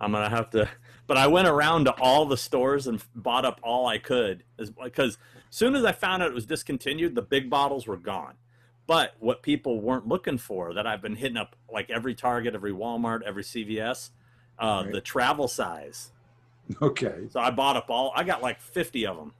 I'm 0.00 0.12
gonna 0.12 0.30
have 0.30 0.50
to. 0.50 0.68
But 1.06 1.16
I 1.16 1.26
went 1.26 1.48
around 1.48 1.84
to 1.86 1.92
all 2.00 2.26
the 2.26 2.36
stores 2.36 2.86
and 2.86 3.02
bought 3.14 3.44
up 3.44 3.60
all 3.62 3.86
I 3.86 3.98
could, 3.98 4.44
because 4.82 5.18
soon 5.52 5.76
as 5.76 5.84
I 5.84 5.92
found 5.92 6.22
out 6.22 6.30
it 6.30 6.34
was 6.34 6.46
discontinued, 6.46 7.14
the 7.14 7.22
big 7.22 7.50
bottles 7.50 7.86
were 7.86 7.96
gone. 7.98 8.34
But 8.86 9.14
what 9.20 9.42
people 9.42 9.80
weren't 9.80 10.08
looking 10.08 10.38
for, 10.38 10.72
that 10.74 10.86
I've 10.86 11.02
been 11.02 11.14
hitting 11.16 11.36
up 11.36 11.54
like 11.72 11.90
every 11.90 12.14
Target, 12.14 12.54
every 12.54 12.72
Walmart, 12.72 13.20
every 13.22 13.44
CVS, 13.44 14.10
uh, 14.58 14.82
Right. 14.84 14.92
the 14.92 15.00
travel 15.00 15.46
size. 15.46 16.10
Okay, 16.80 17.26
So 17.30 17.38
I 17.40 17.50
bought 17.50 17.76
up 17.76 17.90
all. 17.90 18.12
I 18.16 18.24
got 18.24 18.40
like 18.42 18.60
50 18.60 19.06
of 19.06 19.16
them. 19.16 19.32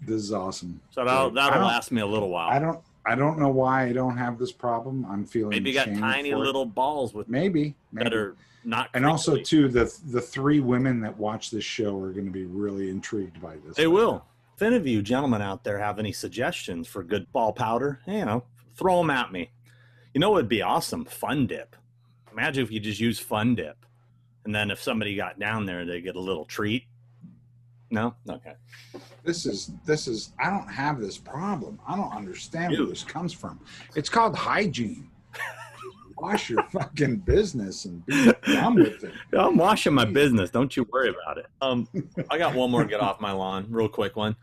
this 0.00 0.22
is 0.22 0.32
awesome. 0.32 0.80
So 0.90 1.04
that'll 1.04 1.30
that'll 1.30 1.62
last 1.62 1.90
me 1.90 2.00
a 2.02 2.06
little 2.06 2.28
while. 2.28 2.50
I 2.50 2.58
don't. 2.60 2.80
I 3.04 3.14
don't 3.14 3.38
know 3.38 3.48
why 3.48 3.86
I 3.86 3.92
don't 3.92 4.16
have 4.18 4.38
this 4.38 4.52
problem. 4.52 5.06
I'm 5.08 5.24
feeling 5.24 5.50
Maybe 5.50 5.70
you 5.70 5.74
got 5.74 5.86
tiny 5.98 6.34
little 6.34 6.66
balls 6.66 7.14
with 7.14 7.26
Maybe, 7.28 7.74
maybe. 7.90 8.04
that 8.04 8.14
are 8.14 8.36
not. 8.64 8.90
And 8.94 9.04
also, 9.06 9.36
too, 9.36 9.68
the 9.68 9.92
the 10.08 10.20
three 10.20 10.60
women 10.60 11.00
that 11.00 11.16
watch 11.16 11.50
this 11.50 11.64
show 11.64 11.98
are 12.00 12.12
going 12.12 12.26
to 12.26 12.30
be 12.30 12.44
really 12.44 12.90
intrigued 12.90 13.40
by 13.40 13.56
this. 13.66 13.76
They 13.76 13.86
will. 13.86 14.24
If 14.58 14.62
any 14.62 14.74
of 14.74 14.88
you 14.88 15.02
gentlemen 15.02 15.40
out 15.40 15.62
there 15.62 15.78
have 15.78 16.00
any 16.00 16.10
suggestions 16.10 16.88
for 16.88 17.04
good 17.04 17.30
ball 17.30 17.52
powder, 17.52 18.00
you 18.08 18.24
know, 18.24 18.42
throw 18.74 18.98
them 18.98 19.08
at 19.08 19.30
me. 19.30 19.52
You 20.12 20.18
know, 20.18 20.36
it'd 20.36 20.48
be 20.48 20.62
awesome. 20.62 21.04
Fun 21.04 21.46
dip. 21.46 21.76
Imagine 22.32 22.64
if 22.64 22.72
you 22.72 22.80
just 22.80 22.98
use 22.98 23.20
Fun 23.20 23.54
dip, 23.54 23.86
and 24.44 24.52
then 24.52 24.72
if 24.72 24.82
somebody 24.82 25.14
got 25.14 25.38
down 25.38 25.64
there, 25.64 25.86
they 25.86 26.00
get 26.00 26.16
a 26.16 26.20
little 26.20 26.44
treat. 26.44 26.86
No, 27.92 28.16
okay. 28.28 28.54
This 29.22 29.46
is 29.46 29.70
this 29.86 30.08
is. 30.08 30.32
I 30.40 30.50
don't 30.50 30.66
have 30.66 31.00
this 31.00 31.18
problem. 31.18 31.78
I 31.86 31.94
don't 31.94 32.12
understand 32.12 32.72
where 32.72 32.86
this 32.86 33.04
comes 33.04 33.32
from. 33.32 33.60
It's 33.94 34.08
called 34.08 34.34
hygiene. 34.34 35.08
Wash 36.20 36.50
your 36.50 36.62
fucking 36.64 37.16
business 37.18 37.84
and 37.84 38.04
be 38.06 38.32
done 38.46 38.74
with 38.74 39.04
it. 39.04 39.14
I'm 39.38 39.56
washing 39.56 39.94
my 39.94 40.04
business. 40.04 40.50
Don't 40.50 40.76
you 40.76 40.84
worry 40.92 41.10
about 41.10 41.38
it. 41.38 41.46
Um, 41.60 41.88
I 42.30 42.38
got 42.38 42.54
one 42.54 42.70
more 42.70 42.84
get 42.84 43.00
off 43.00 43.20
my 43.20 43.32
lawn, 43.32 43.66
real 43.70 43.88
quick 43.88 44.16
one. 44.16 44.36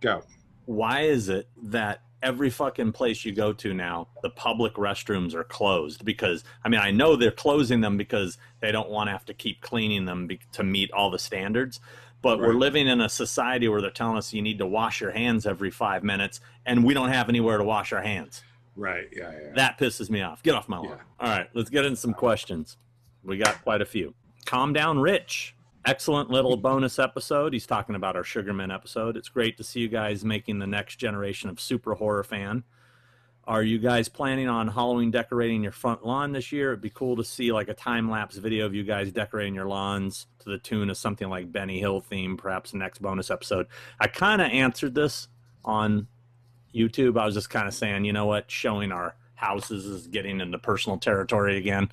Go. 0.00 0.22
why 0.66 1.02
is 1.02 1.30
it 1.30 1.48
that 1.62 2.02
every 2.22 2.50
fucking 2.50 2.92
place 2.92 3.24
you 3.24 3.32
go 3.32 3.52
to 3.54 3.72
now 3.72 4.08
the 4.22 4.28
public 4.30 4.74
restrooms 4.74 5.32
are 5.34 5.44
closed 5.44 6.04
because 6.04 6.44
i 6.62 6.68
mean 6.68 6.80
i 6.80 6.90
know 6.90 7.16
they're 7.16 7.30
closing 7.30 7.80
them 7.80 7.96
because 7.96 8.36
they 8.60 8.70
don't 8.72 8.90
want 8.90 9.08
to 9.08 9.12
have 9.12 9.24
to 9.24 9.32
keep 9.34 9.60
cleaning 9.62 10.04
them 10.04 10.26
be- 10.26 10.40
to 10.52 10.62
meet 10.62 10.90
all 10.92 11.10
the 11.10 11.18
standards 11.18 11.80
but 12.20 12.38
we're 12.38 12.54
living 12.54 12.86
in 12.86 13.00
a 13.02 13.08
society 13.08 13.68
where 13.68 13.80
they're 13.82 13.90
telling 13.90 14.16
us 14.16 14.32
you 14.32 14.42
need 14.42 14.58
to 14.58 14.66
wash 14.66 15.00
your 15.00 15.10
hands 15.10 15.46
every 15.46 15.70
five 15.70 16.02
minutes 16.02 16.40
and 16.66 16.84
we 16.84 16.92
don't 16.94 17.10
have 17.10 17.28
anywhere 17.30 17.56
to 17.58 17.64
wash 17.64 17.92
our 17.92 18.02
hands 18.02 18.42
Right. 18.76 19.06
Yeah. 19.14 19.30
Yeah. 19.32 19.52
that 19.54 19.78
pisses 19.78 20.10
me 20.10 20.20
off 20.22 20.42
get 20.42 20.54
off 20.54 20.68
my 20.68 20.78
lawn 20.78 20.88
Yeah. 20.88 20.96
all 21.20 21.28
right 21.36 21.48
let's 21.54 21.70
get 21.70 21.84
in 21.84 21.94
some 21.96 22.12
questions 22.14 22.76
we 23.22 23.36
got 23.38 23.62
quite 23.62 23.80
a 23.80 23.86
few 23.86 24.14
calm 24.46 24.72
down 24.72 24.98
rich 24.98 25.54
excellent 25.86 26.30
little 26.30 26.56
bonus 26.56 26.98
episode 26.98 27.52
he's 27.52 27.66
talking 27.66 27.94
about 27.94 28.16
our 28.16 28.24
sugarman 28.24 28.70
episode 28.70 29.16
it's 29.16 29.28
great 29.28 29.56
to 29.58 29.64
see 29.64 29.80
you 29.80 29.88
guys 29.88 30.24
making 30.24 30.58
the 30.58 30.66
next 30.66 30.96
generation 30.96 31.48
of 31.50 31.60
super 31.60 31.94
horror 31.94 32.24
fan 32.24 32.64
are 33.46 33.62
you 33.62 33.78
guys 33.78 34.08
planning 34.08 34.48
on 34.48 34.66
halloween 34.68 35.10
decorating 35.10 35.62
your 35.62 35.72
front 35.72 36.04
lawn 36.04 36.32
this 36.32 36.50
year 36.52 36.70
it'd 36.72 36.80
be 36.80 36.90
cool 36.90 37.14
to 37.16 37.22
see 37.24 37.52
like 37.52 37.68
a 37.68 37.74
time 37.74 38.10
lapse 38.10 38.36
video 38.36 38.64
of 38.66 38.74
you 38.74 38.82
guys 38.82 39.12
decorating 39.12 39.54
your 39.54 39.66
lawns 39.66 40.26
to 40.38 40.48
the 40.48 40.58
tune 40.58 40.88
of 40.90 40.96
something 40.96 41.28
like 41.28 41.52
benny 41.52 41.78
hill 41.78 42.00
theme 42.00 42.36
perhaps 42.36 42.70
the 42.72 42.78
next 42.78 43.00
bonus 43.02 43.30
episode 43.30 43.66
i 44.00 44.06
kind 44.06 44.40
of 44.40 44.48
answered 44.50 44.94
this 44.94 45.28
on 45.64 46.06
youtube 46.74 47.18
i 47.18 47.24
was 47.24 47.34
just 47.34 47.50
kind 47.50 47.68
of 47.68 47.74
saying 47.74 48.04
you 48.04 48.12
know 48.12 48.26
what 48.26 48.50
showing 48.50 48.90
our 48.92 49.14
houses 49.36 49.84
is 49.86 50.06
getting 50.08 50.40
into 50.40 50.58
personal 50.58 50.98
territory 50.98 51.56
again 51.56 51.88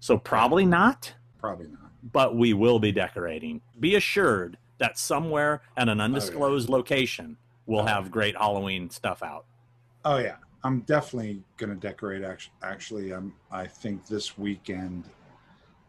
so 0.00 0.18
probably 0.18 0.66
not 0.66 1.14
Probably 1.38 1.68
not. 1.68 1.90
but 2.12 2.36
we 2.36 2.52
will 2.52 2.78
be 2.78 2.92
decorating. 2.92 3.60
Be 3.78 3.94
assured 3.94 4.58
that 4.78 4.98
somewhere 4.98 5.62
at 5.76 5.88
an 5.88 6.00
undisclosed 6.00 6.68
location 6.68 7.36
we'll 7.66 7.80
Oh, 7.80 7.86
have 7.86 8.10
great 8.10 8.36
Halloween 8.36 8.90
stuff 8.90 9.22
out. 9.22 9.44
Oh 10.04 10.18
yeah, 10.18 10.36
I'm 10.64 10.80
definitely 10.80 11.42
going 11.56 11.70
to 11.70 11.76
decorate. 11.76 12.22
Actually, 12.24 12.52
actually, 12.62 13.10
I'm. 13.12 13.32
I 13.50 13.66
think 13.66 14.06
this 14.06 14.36
weekend, 14.38 15.04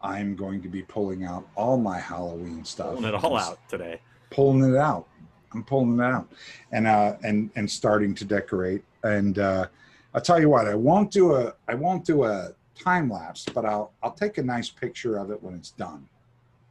I'm 0.01 0.35
going 0.35 0.61
to 0.61 0.69
be 0.69 0.83
pulling 0.83 1.23
out 1.25 1.47
all 1.55 1.77
my 1.77 1.99
Halloween 1.99 2.63
stuff. 2.63 2.95
Pulling 2.95 3.05
it 3.05 3.23
all 3.23 3.37
out 3.37 3.59
today. 3.69 3.99
Pulling 4.29 4.63
it 4.73 4.77
out. 4.77 5.07
I'm 5.53 5.63
pulling 5.63 5.99
it 5.99 6.03
out, 6.03 6.27
and 6.71 6.87
uh, 6.87 7.15
and 7.23 7.49
and 7.55 7.69
starting 7.69 8.13
to 8.15 8.25
decorate. 8.25 8.83
And 9.03 9.39
uh, 9.39 9.67
I'll 10.13 10.21
tell 10.21 10.39
you 10.39 10.49
what, 10.49 10.67
I 10.67 10.75
won't 10.75 11.11
do 11.11 11.35
a. 11.35 11.53
I 11.67 11.75
won't 11.75 12.05
do 12.05 12.25
a 12.25 12.53
time 12.75 13.09
lapse, 13.09 13.45
but 13.53 13.65
I'll 13.65 13.91
I'll 14.03 14.11
take 14.11 14.37
a 14.37 14.43
nice 14.43 14.69
picture 14.69 15.17
of 15.17 15.31
it 15.31 15.41
when 15.41 15.55
it's 15.55 15.71
done, 15.71 16.07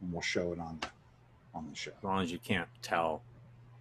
and 0.01 0.11
we'll 0.11 0.21
show 0.21 0.53
it 0.53 0.59
on 0.59 0.77
the 0.81 0.87
on 1.55 1.67
the 1.69 1.75
show 1.75 1.91
As 1.97 2.03
long 2.03 2.21
as 2.21 2.31
you 2.31 2.39
can't 2.39 2.69
tell 2.81 3.21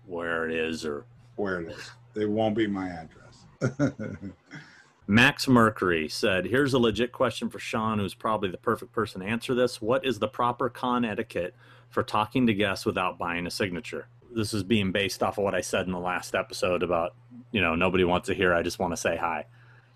where 0.07 0.49
it 0.49 0.55
is 0.55 0.85
or 0.85 1.05
where 1.37 1.61
it 1.61 1.73
is. 1.73 1.91
It 2.15 2.29
won't 2.29 2.57
be 2.57 2.67
my 2.67 2.89
address. 2.89 3.97
Max 5.07 5.47
Mercury 5.47 6.09
said, 6.09 6.47
Here's 6.47 6.75
a 6.75 6.79
legit 6.79 7.13
question 7.13 7.49
for 7.49 7.59
Sean, 7.59 7.99
who's 7.99 8.15
probably 8.15 8.51
the 8.51 8.57
perfect 8.57 8.93
person 8.93 9.21
to 9.21 9.27
answer 9.27 9.55
this. 9.55 9.81
What 9.81 10.05
is 10.05 10.19
the 10.19 10.29
proper 10.29 10.69
con 10.69 11.05
etiquette 11.05 11.55
for 11.89 12.03
talking 12.03 12.47
to 12.47 12.55
guests 12.55 12.85
without 12.85 13.19
buying 13.19 13.47
a 13.47 13.51
signature? 13.51 14.09
This 14.37 14.53
is 14.53 14.63
being 14.63 14.93
based 14.93 15.23
off 15.23 15.39
of 15.39 15.45
what 15.45 15.55
I 15.55 15.63
said 15.63 15.87
in 15.87 15.93
the 15.93 15.99
last 15.99 16.35
episode 16.35 16.83
about, 16.83 17.15
you 17.53 17.63
know, 17.63 17.75
nobody 17.75 18.05
wants 18.05 18.27
to 18.27 18.35
hear, 18.35 18.53
I 18.55 18.63
just 18.63 18.79
want 18.79 18.93
to 18.93 18.97
say 18.97 19.17
hi. 19.17 19.47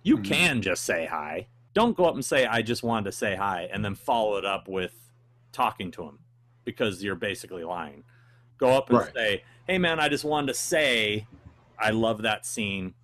You 0.03 0.17
Mhm. 0.17 0.25
can 0.25 0.63
just 0.63 0.85
say 0.85 1.05
hi. 1.05 1.47
Don't 1.75 1.95
go 1.95 2.07
up 2.07 2.15
and 2.15 2.25
say, 2.25 2.47
I 2.47 2.63
just 2.63 2.83
wanted 2.83 3.05
to 3.05 3.13
say 3.13 3.37
hi, 3.37 3.69
and 3.71 3.85
then 3.85 3.95
follow 3.95 4.39
it 4.39 4.47
up 4.47 4.67
with 4.67 5.13
talking 5.53 5.91
to 5.91 6.05
him 6.05 6.21
because 6.65 7.05
you're 7.05 7.17
basically 7.17 7.65
lying. 7.65 8.03
Go 8.57 8.71
up 8.71 8.89
and 8.89 8.99
Right. 8.99 9.13
say, 9.15 9.45
Hey, 9.67 9.79
man, 9.79 10.01
I 10.01 10.09
just 10.09 10.25
wanted 10.25 10.49
to 10.49 10.55
say, 10.55 11.27
I 11.79 11.91
love 11.91 12.23
that 12.23 12.45
scene, 12.47 12.95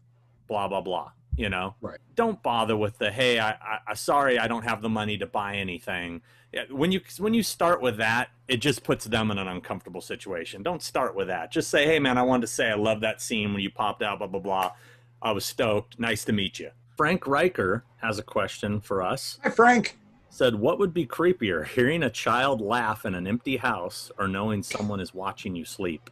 blah, 0.49 0.67
blah, 0.67 0.81
blah. 0.81 1.13
You 1.37 1.51
know? 1.51 1.75
right. 1.83 1.99
don't 2.15 2.43
bother 2.43 2.77
with 2.77 2.97
the 2.99 3.11
hey 3.11 3.39
I, 3.39 3.51
I 3.51 3.79
i 3.89 3.95
sorry 3.95 4.39
i 4.39 4.49
don't 4.49 4.65
have 4.65 4.81
the 4.81 4.89
money 4.89 5.19
to 5.19 5.27
buy 5.27 5.57
anything. 5.57 6.23
When 6.71 6.91
you 6.91 7.03
when 7.19 7.35
you 7.35 7.43
start 7.43 7.83
with 7.83 7.99
that 7.99 8.31
it 8.49 8.59
just 8.59 8.83
puts 8.83 9.05
them 9.05 9.31
in 9.31 9.39
an 9.39 9.47
uncomfortable 9.47 10.01
situation. 10.01 10.63
Don't 10.63 10.83
start 10.83 11.15
with 11.15 11.27
that. 11.27 11.53
Just 11.53 11.69
say 11.69 11.85
hey 11.87 11.99
man 11.99 12.17
i 12.17 12.23
wanted 12.23 12.43
to 12.43 12.47
say 12.53 12.71
i 12.71 12.75
love 12.75 13.01
that 13.03 13.21
scene 13.21 13.53
when 13.53 13.63
you 13.63 13.71
popped 13.71 14.03
out 14.03 14.19
blah 14.19 14.27
blah 14.29 14.41
blah. 14.41 14.73
I 15.21 15.33
was 15.33 15.45
stoked. 15.45 15.99
Nice 15.99 16.25
to 16.25 16.33
meet 16.33 16.59
you. 16.59 16.71
Frank 16.97 17.27
Riker 17.27 17.85
has 17.97 18.19
a 18.19 18.23
question 18.23 18.81
for 18.81 19.03
us. 19.03 19.39
Hi, 19.43 19.51
Frank. 19.51 19.99
said 20.31 20.55
what 20.55 20.79
would 20.79 20.95
be 20.95 21.07
creepier 21.07 21.67
hearing 21.67 22.03
a 22.03 22.11
child 22.11 22.63
laugh 22.63 23.05
in 23.05 23.15
an 23.15 23.27
empty 23.27 23.59
house 23.59 24.11
or 24.19 24.27
knowing 24.27 24.63
someone 24.63 25.01
is 25.01 25.13
watching 25.13 25.55
you 25.55 25.67
sleep? 25.67 26.09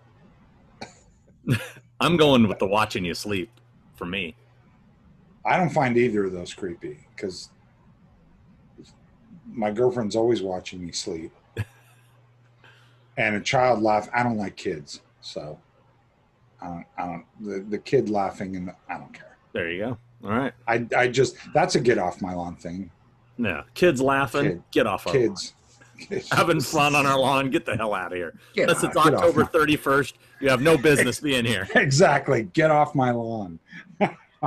I'm 2.00 2.18
going 2.18 2.46
with 2.46 2.58
the 2.58 2.66
watching 2.66 3.04
you 3.06 3.14
sleep 3.14 3.50
for 3.96 4.04
me 4.04 4.37
I 5.46 5.57
don't 5.57 5.70
find 5.70 5.96
either 5.96 6.24
of 6.24 6.33
those 6.33 6.54
creepy 6.54 6.98
because 7.14 7.50
my 9.46 9.70
girlfriend's 9.70 10.16
always 10.16 10.42
watching 10.42 10.85
me 10.85 10.92
sleep. 10.92 11.33
and 13.16 13.37
a 13.37 13.40
child 13.40 13.83
laugh. 13.83 14.09
I 14.14 14.22
don't 14.22 14.37
like 14.38 14.57
kids, 14.57 15.00
so 15.20 15.59
I 16.61 16.66
don't. 16.66 16.85
I 16.98 17.07
don't. 17.07 17.24
The, 17.40 17.61
the 17.70 17.78
kid 17.78 18.09
laughing 18.09 18.57
and 18.57 18.70
I 18.88 18.98
don't 18.98 19.12
care. 19.12 19.37
there 19.52 19.70
you 19.70 19.80
go 19.85 19.98
all 20.24 20.30
right 20.30 20.54
I 20.66 20.87
I 20.96 21.09
just 21.09 21.37
that's 21.52 21.74
a 21.74 21.80
get 21.80 21.98
off 21.98 22.22
my 22.22 22.35
lawn 22.35 22.57
thing. 22.57 22.90
Yeah, 23.37 23.62
kids 23.74 24.00
laughing. 24.00 24.44
Kid- 24.44 24.62
get 24.70 24.87
off 24.87 25.07
our 25.07 25.12
Kids 25.12 25.52
lawn. 26.11 26.22
having 26.30 26.61
fun 26.61 26.94
on 26.94 27.04
our 27.07 27.18
lawn. 27.18 27.50
Get 27.50 27.66
the 27.66 27.76
hell 27.76 27.94
out 27.94 28.12
of 28.12 28.16
here. 28.16 28.35
Get 28.54 28.68
Unless 28.70 28.85
it's 28.85 28.96
October 28.96 29.44
thirty 29.44 29.76
first, 29.76 30.16
you 30.40 30.48
have 30.48 30.62
no 30.62 30.76
business 30.78 31.20
being 31.20 31.44
here. 31.44 31.68
exactly. 31.74 32.44
Get 32.54 32.70
off 32.70 32.94
my 32.94 33.11
lawn. 33.11 33.59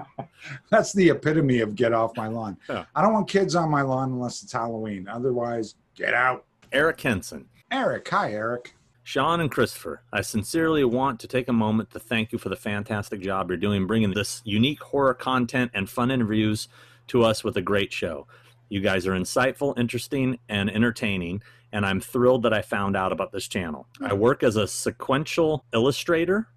That's 0.69 0.93
the 0.93 1.09
epitome 1.09 1.59
of 1.59 1.75
get 1.75 1.93
off 1.93 2.15
my 2.15 2.27
lawn. 2.27 2.57
Yeah. 2.69 2.85
I 2.95 3.01
don't 3.01 3.13
want 3.13 3.27
kids 3.27 3.55
on 3.55 3.69
my 3.69 3.81
lawn 3.81 4.11
unless 4.11 4.43
it's 4.43 4.51
Halloween. 4.51 5.07
Otherwise, 5.07 5.75
get 5.95 6.13
out. 6.13 6.45
Eric 6.71 6.99
Henson, 7.01 7.47
Eric, 7.71 8.07
hi 8.09 8.33
Eric. 8.33 8.73
Sean, 9.03 9.39
and 9.39 9.49
Christopher. 9.49 10.01
I 10.11 10.19
sincerely 10.19 10.83
want 10.83 11.21
to 11.21 11.29
take 11.29 11.47
a 11.47 11.53
moment 11.53 11.91
to 11.91 11.99
thank 11.99 12.33
you 12.33 12.37
for 12.37 12.49
the 12.49 12.57
fantastic 12.57 13.21
job 13.21 13.49
you're 13.49 13.57
doing 13.57 13.87
bringing 13.87 14.13
this 14.13 14.41
unique 14.43 14.83
horror 14.83 15.13
content 15.13 15.71
and 15.73 15.89
fun 15.89 16.11
interviews 16.11 16.67
to 17.07 17.23
us 17.23 17.41
with 17.41 17.55
a 17.55 17.61
great 17.61 17.93
show. 17.93 18.27
You 18.67 18.81
guys 18.81 19.07
are 19.07 19.13
insightful, 19.13 19.79
interesting, 19.79 20.39
and 20.49 20.69
entertaining, 20.69 21.41
and 21.71 21.85
I'm 21.85 22.01
thrilled 22.01 22.43
that 22.43 22.53
I 22.53 22.61
found 22.61 22.97
out 22.97 23.13
about 23.13 23.31
this 23.31 23.47
channel. 23.47 23.87
I 24.01 24.11
work 24.13 24.43
as 24.43 24.57
a 24.57 24.67
sequential 24.67 25.63
illustrator, 25.73 26.49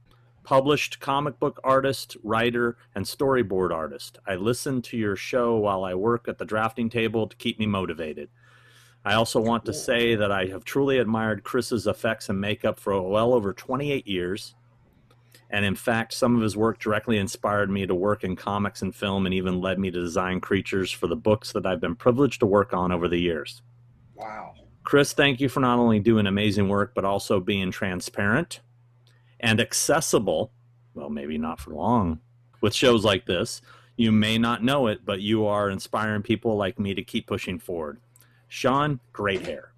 published 0.42 1.00
comic 1.00 1.38
book 1.38 1.60
artist, 1.62 2.16
writer, 2.22 2.76
and 2.94 3.04
storyboard 3.04 3.70
artist. 3.70 4.18
I 4.26 4.34
listen 4.36 4.82
to 4.82 4.96
your 4.96 5.16
show 5.16 5.56
while 5.56 5.84
I 5.84 5.94
work 5.94 6.28
at 6.28 6.38
the 6.38 6.44
drafting 6.44 6.88
table 6.88 7.26
to 7.26 7.36
keep 7.36 7.58
me 7.58 7.66
motivated. 7.66 8.28
I 9.04 9.14
also 9.14 9.40
want 9.40 9.64
to 9.64 9.72
say 9.72 10.14
that 10.14 10.30
I 10.30 10.46
have 10.46 10.64
truly 10.64 10.98
admired 10.98 11.42
Chris's 11.42 11.86
effects 11.86 12.28
and 12.28 12.40
makeup 12.40 12.78
for 12.78 13.00
well 13.00 13.32
over 13.32 13.52
28 13.52 14.06
years. 14.06 14.54
And 15.48 15.64
in 15.64 15.74
fact, 15.74 16.12
some 16.12 16.36
of 16.36 16.42
his 16.42 16.56
work 16.56 16.78
directly 16.78 17.18
inspired 17.18 17.70
me 17.70 17.86
to 17.86 17.94
work 17.94 18.24
in 18.24 18.36
comics 18.36 18.82
and 18.82 18.94
film 18.94 19.26
and 19.26 19.34
even 19.34 19.60
led 19.60 19.78
me 19.78 19.90
to 19.90 20.00
design 20.00 20.40
creatures 20.40 20.90
for 20.92 21.06
the 21.06 21.16
books 21.16 21.52
that 21.52 21.66
I've 21.66 21.80
been 21.80 21.96
privileged 21.96 22.40
to 22.40 22.46
work 22.46 22.72
on 22.72 22.92
over 22.92 23.08
the 23.08 23.18
years. 23.18 23.62
Wow. 24.14 24.54
Chris, 24.84 25.12
thank 25.12 25.40
you 25.40 25.48
for 25.48 25.60
not 25.60 25.78
only 25.78 25.98
doing 25.98 26.26
amazing 26.26 26.68
work, 26.68 26.92
but 26.94 27.04
also 27.04 27.40
being 27.40 27.70
transparent 27.70 28.60
and 29.40 29.60
accessible. 29.60 30.52
Well, 30.94 31.10
maybe 31.10 31.38
not 31.38 31.60
for 31.60 31.72
long 31.72 32.20
with 32.60 32.74
shows 32.74 33.04
like 33.04 33.26
this. 33.26 33.62
You 33.96 34.12
may 34.12 34.38
not 34.38 34.64
know 34.64 34.86
it, 34.86 35.04
but 35.04 35.20
you 35.20 35.46
are 35.46 35.70
inspiring 35.70 36.22
people 36.22 36.56
like 36.56 36.78
me 36.78 36.94
to 36.94 37.02
keep 37.02 37.26
pushing 37.26 37.58
forward. 37.58 37.98
Sean, 38.48 39.00
great 39.12 39.42
hair. 39.42 39.72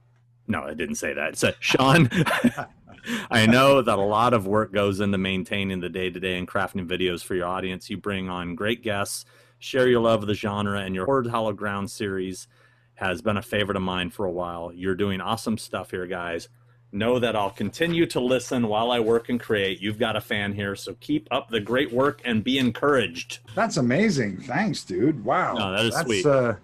No, 0.46 0.62
I 0.62 0.74
didn't 0.74 0.96
say 0.96 1.12
that. 1.12 1.36
Said, 1.36 1.56
Sean, 1.60 2.08
I 3.30 3.46
know 3.46 3.82
that 3.82 3.98
a 3.98 4.02
lot 4.02 4.32
of 4.32 4.46
work 4.46 4.72
goes 4.72 5.00
into 5.00 5.18
maintaining 5.18 5.80
the 5.80 5.88
day 5.88 6.10
to 6.10 6.20
day 6.20 6.38
and 6.38 6.46
crafting 6.46 6.86
videos 6.86 7.24
for 7.24 7.34
your 7.34 7.46
audience. 7.46 7.90
You 7.90 7.96
bring 7.96 8.28
on 8.28 8.54
great 8.54 8.82
guests, 8.82 9.24
share 9.58 9.88
your 9.88 10.00
love 10.00 10.22
of 10.22 10.28
the 10.28 10.34
genre, 10.34 10.80
and 10.80 10.94
your 10.94 11.06
Horror's 11.06 11.28
Hallowed 11.28 11.56
Ground 11.56 11.90
series 11.90 12.46
has 12.94 13.22
been 13.22 13.36
a 13.36 13.42
favorite 13.42 13.76
of 13.76 13.82
mine 13.82 14.10
for 14.10 14.26
a 14.26 14.30
while. 14.30 14.72
You're 14.72 14.94
doing 14.94 15.20
awesome 15.20 15.58
stuff 15.58 15.90
here, 15.90 16.06
guys. 16.06 16.48
Know 16.94 17.18
that 17.18 17.34
I'll 17.34 17.50
continue 17.50 18.04
to 18.06 18.20
listen 18.20 18.68
while 18.68 18.90
I 18.90 19.00
work 19.00 19.30
and 19.30 19.40
create. 19.40 19.80
You've 19.80 19.98
got 19.98 20.14
a 20.14 20.20
fan 20.20 20.52
here, 20.52 20.76
so 20.76 20.94
keep 21.00 21.26
up 21.30 21.48
the 21.48 21.58
great 21.60 21.90
work 21.90 22.20
and 22.24 22.44
be 22.44 22.58
encouraged. 22.58 23.38
That's 23.54 23.78
amazing. 23.78 24.42
Thanks, 24.42 24.84
dude. 24.84 25.24
Wow. 25.24 25.54
No, 25.54 25.72
that 25.72 25.86
is 25.86 25.94
that's, 25.94 26.06
sweet. 26.06 26.26
Uh, 26.26 26.54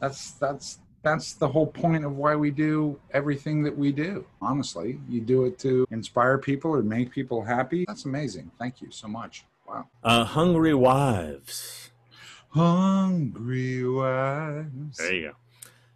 that's 0.00 0.30
that's 0.32 0.78
that's 1.02 1.32
the 1.34 1.48
whole 1.48 1.66
point 1.66 2.04
of 2.04 2.16
why 2.16 2.36
we 2.36 2.52
do 2.52 3.00
everything 3.12 3.64
that 3.64 3.76
we 3.76 3.90
do. 3.90 4.24
Honestly, 4.40 5.00
you 5.08 5.20
do 5.20 5.44
it 5.44 5.58
to 5.60 5.86
inspire 5.90 6.38
people 6.38 6.70
or 6.70 6.82
make 6.82 7.10
people 7.10 7.42
happy. 7.42 7.84
That's 7.88 8.04
amazing. 8.04 8.52
Thank 8.60 8.80
you 8.80 8.92
so 8.92 9.08
much. 9.08 9.44
Wow. 9.66 9.88
Uh, 10.04 10.24
Hungry 10.24 10.74
Wives. 10.74 11.90
Hungry 12.50 13.86
wives. 13.88 14.98
There 14.98 15.14
you 15.14 15.28
go. 15.28 15.34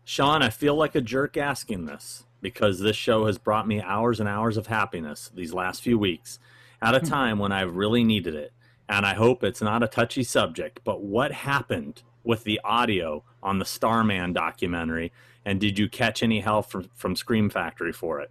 Sean, 0.05 0.43
I 0.43 0.51
feel 0.51 0.75
like 0.75 0.95
a 0.95 1.01
jerk 1.01 1.37
asking 1.37 1.87
this 1.87 2.25
because 2.43 2.81
this 2.81 2.97
show 2.97 3.27
has 3.27 3.39
brought 3.39 3.67
me 3.67 3.81
hours 3.81 4.21
and 4.21 4.29
hours 4.29 4.57
of 4.57 4.67
happiness 4.67 5.31
these 5.35 5.55
last 5.55 5.81
few 5.83 5.99
weeks 5.99 6.39
at 6.83 6.95
a 6.95 7.01
Hmm. 7.01 7.07
time 7.07 7.39
when 7.39 7.53
I've 7.53 7.77
really 7.77 8.05
needed 8.05 8.35
it. 8.35 8.53
And 8.89 9.07
I 9.07 9.15
hope 9.15 9.43
it's 9.43 9.63
not 9.63 9.83
a 9.83 9.89
touchy 9.89 10.25
subject, 10.25 10.81
but 10.85 11.03
what 11.03 11.33
happened 11.33 12.03
with 12.25 12.45
the 12.45 12.61
audio 12.65 13.25
on 13.43 13.59
the 13.59 13.65
Starman 13.65 14.33
documentary? 14.33 15.13
And 15.45 15.61
did 15.61 15.79
you 15.79 15.89
catch 15.89 16.23
any 16.23 16.41
help 16.41 16.71
from, 16.71 16.91
from 16.95 17.17
Scream 17.17 17.49
Factory 17.49 17.93
for 17.93 18.21
it? 18.21 18.31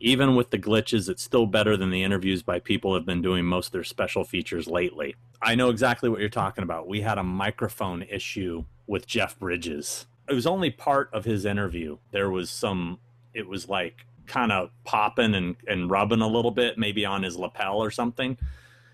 Even 0.00 0.34
with 0.34 0.50
the 0.50 0.58
glitches, 0.58 1.08
it's 1.08 1.22
still 1.22 1.46
better 1.46 1.76
than 1.76 1.90
the 1.90 2.02
interviews 2.02 2.42
by 2.42 2.58
people 2.58 2.90
who 2.90 2.96
have 2.96 3.06
been 3.06 3.22
doing 3.22 3.44
most 3.44 3.68
of 3.68 3.72
their 3.72 3.84
special 3.84 4.24
features 4.24 4.66
lately. 4.66 5.14
I 5.40 5.54
know 5.54 5.70
exactly 5.70 6.08
what 6.08 6.20
you're 6.20 6.28
talking 6.28 6.64
about. 6.64 6.88
We 6.88 7.00
had 7.02 7.18
a 7.18 7.22
microphone 7.22 8.02
issue 8.02 8.64
with 8.88 9.06
Jeff 9.06 9.38
Bridges. 9.38 10.06
It 10.28 10.34
was 10.34 10.46
only 10.46 10.70
part 10.70 11.08
of 11.12 11.24
his 11.24 11.44
interview. 11.44 11.98
There 12.10 12.30
was 12.30 12.50
some, 12.50 12.98
it 13.34 13.46
was 13.46 13.68
like 13.68 14.06
kind 14.26 14.52
of 14.52 14.70
popping 14.84 15.34
and, 15.34 15.56
and 15.68 15.90
rubbing 15.90 16.20
a 16.20 16.26
little 16.26 16.50
bit, 16.50 16.78
maybe 16.78 17.04
on 17.04 17.22
his 17.22 17.36
lapel 17.36 17.82
or 17.82 17.90
something. 17.90 18.36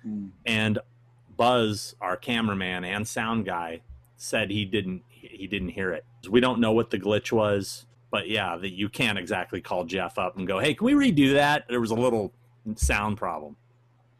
Mm. 0.07 0.31
And 0.47 0.79
Buzz, 1.37 1.95
our 2.01 2.17
cameraman 2.17 2.85
and 2.85 3.07
sound 3.07 3.47
guy, 3.47 3.83
said 4.17 4.51
he 4.51 4.65
didn't 4.65 5.03
he 5.09 5.47
didn't 5.47 5.69
hear 5.69 5.93
it. 5.93 6.05
We 6.29 6.41
don't 6.41 6.61
know 6.61 6.73
what 6.73 6.91
the 6.91 6.99
glitch 6.99 7.31
was, 7.33 7.87
but 8.11 8.29
yeah, 8.29 8.57
that 8.57 8.73
you 8.73 8.89
can't 8.89 9.19
exactly 9.19 9.61
call 9.61 9.85
Jeff 9.85 10.19
up 10.19 10.37
and 10.37 10.47
go, 10.47 10.59
"Hey, 10.59 10.75
can 10.75 10.87
we 10.87 10.93
redo 10.95 11.35
that?" 11.35 11.67
There 11.69 11.81
was 11.81 11.91
a 11.91 11.95
little 11.95 12.33
sound 12.75 13.17
problem. 13.17 13.57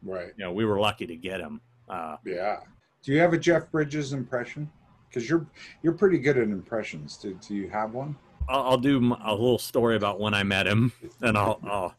Right. 0.01 0.31
You 0.37 0.45
know, 0.45 0.53
we 0.53 0.65
were 0.65 0.79
lucky 0.79 1.05
to 1.07 1.15
get 1.15 1.39
him. 1.41 1.61
Uh, 1.87 2.17
Yeah. 2.25 2.59
Do 3.03 3.13
you 3.13 3.19
have 3.19 3.33
a 3.33 3.37
Jeff 3.37 3.71
Bridges 3.71 4.13
impression? 4.13 4.69
Because 5.07 5.29
you're 5.29 5.47
you're 5.83 5.93
pretty 5.93 6.19
good 6.19 6.37
at 6.37 6.43
impressions. 6.43 7.17
Do, 7.17 7.33
do 7.35 7.55
you 7.55 7.69
have 7.69 7.93
one? 7.93 8.15
I'll, 8.49 8.71
I'll 8.71 8.77
do 8.77 9.15
a 9.23 9.31
little 9.31 9.59
story 9.59 9.95
about 9.95 10.19
when 10.19 10.33
I 10.33 10.43
met 10.43 10.67
him, 10.67 10.91
and 11.21 11.37
I'll, 11.37 11.59
I'll. 11.63 11.95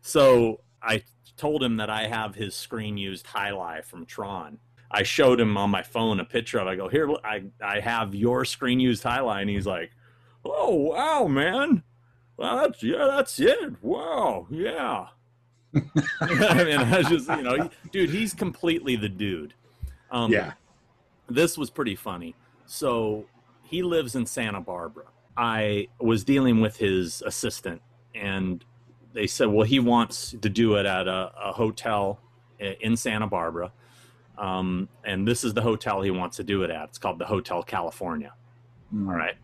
So 0.00 0.60
I 0.82 1.02
told 1.36 1.62
him 1.62 1.76
that 1.76 1.90
I 1.90 2.06
have 2.06 2.34
his 2.34 2.54
screen 2.54 2.96
used 2.96 3.26
highlight 3.26 3.84
from 3.84 4.06
Tron. 4.06 4.58
I 4.90 5.02
showed 5.02 5.38
him 5.38 5.56
on 5.56 5.70
my 5.70 5.82
phone 5.82 6.20
a 6.20 6.24
picture 6.24 6.58
of. 6.58 6.66
it. 6.66 6.70
I 6.70 6.76
go 6.76 6.88
here. 6.88 7.10
I 7.24 7.44
I 7.62 7.80
have 7.80 8.14
your 8.14 8.44
screen 8.44 8.80
used 8.80 9.02
highlight, 9.02 9.42
and 9.42 9.50
he's 9.50 9.66
like, 9.66 9.90
"Oh 10.44 10.74
wow, 10.74 11.26
man! 11.26 11.82
Well, 12.36 12.56
that's 12.56 12.82
yeah, 12.82 13.06
that's 13.10 13.38
it. 13.38 13.82
Wow, 13.82 14.46
yeah." 14.50 15.08
I 16.20 16.64
mean, 16.64 16.78
I 16.78 17.02
just 17.02 17.28
you 17.28 17.42
know, 17.42 17.68
dude, 17.92 18.08
he's 18.08 18.32
completely 18.32 18.96
the 18.96 19.10
dude. 19.10 19.52
Um, 20.10 20.32
yeah. 20.32 20.54
this 21.28 21.58
was 21.58 21.68
pretty 21.68 21.94
funny. 21.94 22.34
So 22.64 23.26
he 23.62 23.82
lives 23.82 24.14
in 24.14 24.24
Santa 24.24 24.60
Barbara. 24.60 25.04
I 25.38 25.86
was 26.00 26.24
dealing 26.24 26.60
with 26.60 26.76
his 26.76 27.22
assistant, 27.22 27.80
and 28.12 28.64
they 29.12 29.28
said, 29.28 29.46
well, 29.46 29.64
he 29.64 29.78
wants 29.78 30.34
to 30.42 30.48
do 30.48 30.74
it 30.74 30.84
at 30.84 31.06
a, 31.06 31.32
a 31.40 31.52
hotel 31.52 32.20
in 32.58 32.96
Santa 32.96 33.28
Barbara. 33.28 33.72
Um, 34.36 34.88
and 35.04 35.26
this 35.26 35.44
is 35.44 35.54
the 35.54 35.62
hotel 35.62 36.02
he 36.02 36.10
wants 36.10 36.36
to 36.38 36.44
do 36.44 36.64
it 36.64 36.70
at. 36.70 36.88
It's 36.88 36.98
called 36.98 37.20
the 37.20 37.26
Hotel 37.26 37.62
California. 37.62 38.34
Mm. 38.92 39.08
All 39.08 39.14
right. 39.14 39.36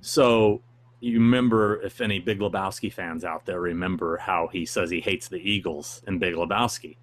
So 0.00 0.62
you 1.00 1.18
remember, 1.18 1.80
if 1.82 2.00
any 2.00 2.18
Big 2.18 2.38
Lebowski 2.38 2.92
fans 2.92 3.24
out 3.24 3.44
there 3.44 3.60
remember 3.60 4.16
how 4.16 4.48
he 4.48 4.64
says 4.64 4.90
he 4.90 5.00
hates 5.00 5.28
the 5.28 5.36
Eagles 5.36 6.02
in 6.06 6.18
Big 6.18 6.34
Lebowski. 6.34 6.96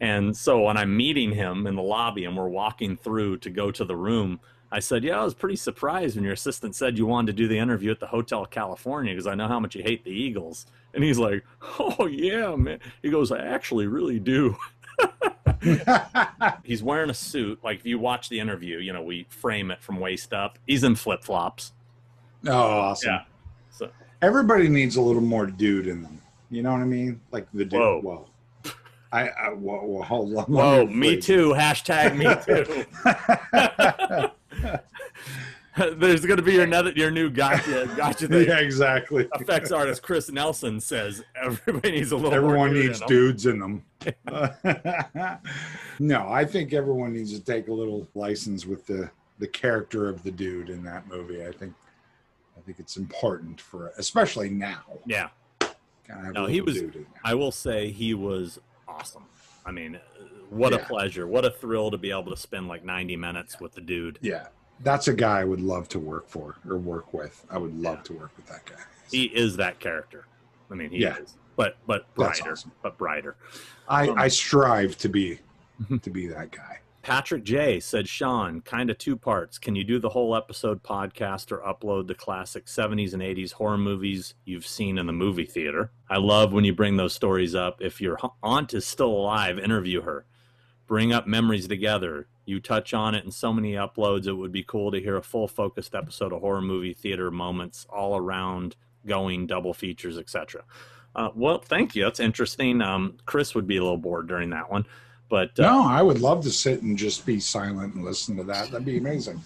And 0.00 0.36
so 0.36 0.60
when 0.60 0.76
I'm 0.76 0.96
meeting 0.96 1.32
him 1.32 1.66
in 1.66 1.76
the 1.76 1.82
lobby 1.82 2.24
and 2.24 2.36
we're 2.36 2.48
walking 2.48 2.96
through 2.96 3.38
to 3.38 3.50
go 3.50 3.70
to 3.70 3.84
the 3.84 3.96
room, 3.96 4.40
I 4.72 4.80
said, 4.80 5.04
Yeah, 5.04 5.20
I 5.20 5.24
was 5.24 5.34
pretty 5.34 5.56
surprised 5.56 6.16
when 6.16 6.24
your 6.24 6.32
assistant 6.32 6.74
said 6.74 6.96
you 6.96 7.06
wanted 7.06 7.36
to 7.36 7.42
do 7.42 7.46
the 7.46 7.58
interview 7.58 7.90
at 7.90 8.00
the 8.00 8.06
Hotel 8.06 8.46
California 8.46 9.12
because 9.12 9.26
I 9.26 9.34
know 9.34 9.46
how 9.46 9.60
much 9.60 9.74
you 9.76 9.82
hate 9.82 10.02
the 10.02 10.10
Eagles. 10.10 10.66
And 10.94 11.04
he's 11.04 11.18
like, 11.18 11.44
Oh, 11.78 12.06
yeah, 12.06 12.56
man. 12.56 12.80
He 13.02 13.10
goes, 13.10 13.30
I 13.30 13.38
actually 13.38 13.86
really 13.86 14.18
do. 14.18 14.56
He's 16.64 16.82
wearing 16.82 17.10
a 17.10 17.14
suit. 17.14 17.60
Like 17.62 17.80
if 17.80 17.86
you 17.86 17.98
watch 17.98 18.28
the 18.30 18.40
interview, 18.40 18.78
you 18.78 18.92
know, 18.92 19.02
we 19.02 19.26
frame 19.28 19.70
it 19.70 19.82
from 19.82 20.00
waist 20.00 20.32
up. 20.32 20.58
He's 20.66 20.82
in 20.82 20.96
flip 20.96 21.22
flops. 21.22 21.72
oh, 22.48 22.52
awesome. 22.52 23.10
Yeah. 23.10 23.22
So 23.70 23.90
Everybody 24.22 24.68
needs 24.68 24.96
a 24.96 25.00
little 25.00 25.22
more 25.22 25.46
dude 25.46 25.86
in 25.86 26.02
them. 26.02 26.20
You 26.50 26.62
know 26.62 26.72
what 26.72 26.80
I 26.80 26.84
mean? 26.84 27.20
Like 27.30 27.46
the 27.52 27.64
dude. 27.64 27.78
Whoa. 27.78 28.00
Whoa. 28.00 28.26
I, 29.12 29.28
I 29.28 29.48
whoa, 29.50 29.84
whoa, 29.84 30.02
hold 30.02 30.34
on. 30.36 30.44
Whoa, 30.44 30.86
me 30.86 31.20
too. 31.20 31.50
Hashtag 31.50 32.16
me 32.16 32.24
too. 32.46 32.86
There's 35.96 36.26
going 36.26 36.36
to 36.36 36.42
be 36.42 36.52
your 36.52 36.64
another, 36.64 36.90
your 36.92 37.10
new 37.10 37.30
gotcha 37.30 37.88
gotcha 37.96 38.28
thing. 38.28 38.46
yeah, 38.46 38.58
exactly. 38.58 39.26
Effects 39.34 39.72
artist 39.72 40.02
Chris 40.02 40.30
Nelson 40.30 40.80
says 40.80 41.24
everybody 41.34 41.92
needs 41.92 42.12
a 42.12 42.16
little. 42.16 42.34
Everyone 42.34 42.74
needs 42.74 43.00
in 43.00 43.06
dudes 43.06 43.46
in 43.46 43.58
them. 43.58 43.82
no, 45.98 46.28
I 46.28 46.44
think 46.44 46.72
everyone 46.72 47.14
needs 47.14 47.32
to 47.38 47.40
take 47.44 47.68
a 47.68 47.72
little 47.72 48.06
license 48.14 48.66
with 48.66 48.86
the 48.86 49.10
the 49.38 49.46
character 49.48 50.08
of 50.08 50.22
the 50.22 50.30
dude 50.30 50.68
in 50.68 50.82
that 50.84 51.08
movie. 51.08 51.44
I 51.46 51.52
think 51.52 51.72
I 52.56 52.60
think 52.60 52.78
it's 52.78 52.96
important 52.98 53.60
for 53.60 53.92
especially 53.96 54.50
now. 54.50 54.82
Yeah, 55.06 55.28
Kind 55.60 55.74
of 56.20 56.24
have 56.26 56.34
No, 56.34 56.46
he 56.46 56.60
was- 56.60 56.74
dude 56.74 56.96
in 56.96 57.02
there. 57.02 57.20
I 57.24 57.34
will 57.34 57.52
say 57.52 57.90
he 57.90 58.12
was 58.14 58.58
awesome. 58.86 59.24
I 59.64 59.70
mean, 59.70 59.98
what 60.52 60.72
a 60.72 60.78
pleasure! 60.78 61.26
What 61.26 61.44
a 61.44 61.50
thrill 61.50 61.90
to 61.90 61.98
be 61.98 62.10
able 62.10 62.30
to 62.30 62.36
spend 62.36 62.68
like 62.68 62.84
90 62.84 63.16
minutes 63.16 63.60
with 63.60 63.72
the 63.72 63.80
dude. 63.80 64.18
Yeah. 64.22 64.48
That's 64.80 65.06
a 65.08 65.14
guy 65.14 65.40
I 65.40 65.44
would 65.44 65.60
love 65.60 65.88
to 65.90 65.98
work 66.00 66.28
for 66.28 66.56
or 66.68 66.76
work 66.76 67.14
with. 67.14 67.44
I 67.50 67.58
would 67.58 67.74
love 67.78 67.98
Yeah. 67.98 68.02
to 68.04 68.12
work 68.14 68.30
with 68.36 68.46
that 68.46 68.64
guy. 68.66 68.82
He 69.10 69.24
is 69.24 69.56
that 69.56 69.78
character. 69.78 70.26
I 70.70 70.74
mean, 70.74 70.90
he 70.90 70.98
Yeah. 70.98 71.16
is, 71.18 71.36
but 71.56 71.76
but 71.86 72.12
brighter, 72.14 72.52
awesome. 72.52 72.72
but 72.82 72.98
brighter. 72.98 73.36
I, 73.88 74.08
Um, 74.08 74.18
I 74.18 74.28
strive 74.28 74.96
to 74.98 75.08
be 75.08 75.38
to 76.02 76.10
be 76.10 76.26
that 76.28 76.50
guy. 76.50 76.78
Patrick 77.02 77.42
J 77.42 77.80
said, 77.80 78.06
Sean, 78.08 78.60
kind 78.60 78.88
of 78.88 78.96
two 78.96 79.16
parts. 79.16 79.58
Can 79.58 79.74
you 79.74 79.82
do 79.82 79.98
the 79.98 80.08
whole 80.10 80.36
episode 80.36 80.84
podcast 80.84 81.50
or 81.50 81.58
upload 81.58 82.06
the 82.06 82.14
classic 82.14 82.66
70s 82.66 83.12
and 83.12 83.20
80s 83.22 83.50
horror 83.52 83.76
movies 83.78 84.34
you've 84.44 84.66
seen 84.66 84.98
in 84.98 85.06
the 85.06 85.12
movie 85.12 85.44
theater? 85.44 85.90
I 86.08 86.18
love 86.18 86.52
when 86.52 86.64
you 86.64 86.72
bring 86.72 86.96
those 86.96 87.12
stories 87.12 87.56
up. 87.56 87.82
If 87.82 88.00
your 88.00 88.18
aunt 88.42 88.72
is 88.72 88.86
still 88.86 89.08
alive, 89.10 89.58
interview 89.58 90.02
her. 90.02 90.24
Bring 90.92 91.10
up 91.10 91.26
memories 91.26 91.66
together. 91.66 92.26
You 92.44 92.60
touch 92.60 92.92
on 92.92 93.14
it 93.14 93.24
in 93.24 93.30
so 93.30 93.50
many 93.50 93.72
uploads. 93.72 94.26
It 94.26 94.34
would 94.34 94.52
be 94.52 94.62
cool 94.62 94.92
to 94.92 95.00
hear 95.00 95.16
a 95.16 95.22
full 95.22 95.48
focused 95.48 95.94
episode 95.94 96.34
of 96.34 96.42
horror 96.42 96.60
movie 96.60 96.92
theater 96.92 97.30
moments 97.30 97.86
all 97.88 98.14
around 98.14 98.76
going 99.06 99.46
double 99.46 99.72
features, 99.72 100.18
etc. 100.18 100.64
Uh, 101.16 101.30
well, 101.34 101.60
thank 101.60 101.96
you. 101.96 102.04
That's 102.04 102.20
interesting. 102.20 102.82
Um, 102.82 103.16
Chris 103.24 103.54
would 103.54 103.66
be 103.66 103.78
a 103.78 103.82
little 103.82 103.96
bored 103.96 104.28
during 104.28 104.50
that 104.50 104.70
one, 104.70 104.84
but 105.30 105.58
uh, 105.58 105.62
No, 105.62 105.82
I 105.86 106.02
would 106.02 106.20
love 106.20 106.42
to 106.42 106.50
sit 106.50 106.82
and 106.82 106.94
just 106.94 107.24
be 107.24 107.40
silent 107.40 107.94
and 107.94 108.04
listen 108.04 108.36
to 108.36 108.44
that. 108.44 108.70
That'd 108.70 108.84
be 108.84 108.98
amazing. 108.98 109.40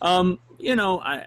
Um, 0.00 0.38
you 0.60 0.76
know, 0.76 1.00
I 1.00 1.26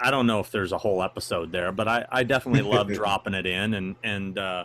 I 0.00 0.10
don't 0.10 0.26
know 0.26 0.40
if 0.40 0.50
there's 0.50 0.72
a 0.72 0.78
whole 0.78 1.02
episode 1.02 1.52
there, 1.52 1.72
but 1.72 1.88
I, 1.88 2.06
I 2.10 2.22
definitely 2.22 2.62
love 2.62 2.88
dropping 2.94 3.34
it 3.34 3.44
in 3.44 3.74
and 3.74 3.96
and 4.02 4.38
uh 4.38 4.64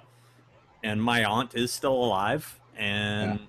and 0.81 1.03
my 1.03 1.25
aunt 1.25 1.55
is 1.55 1.73
still 1.73 1.93
alive 1.93 2.57
and 2.77 3.39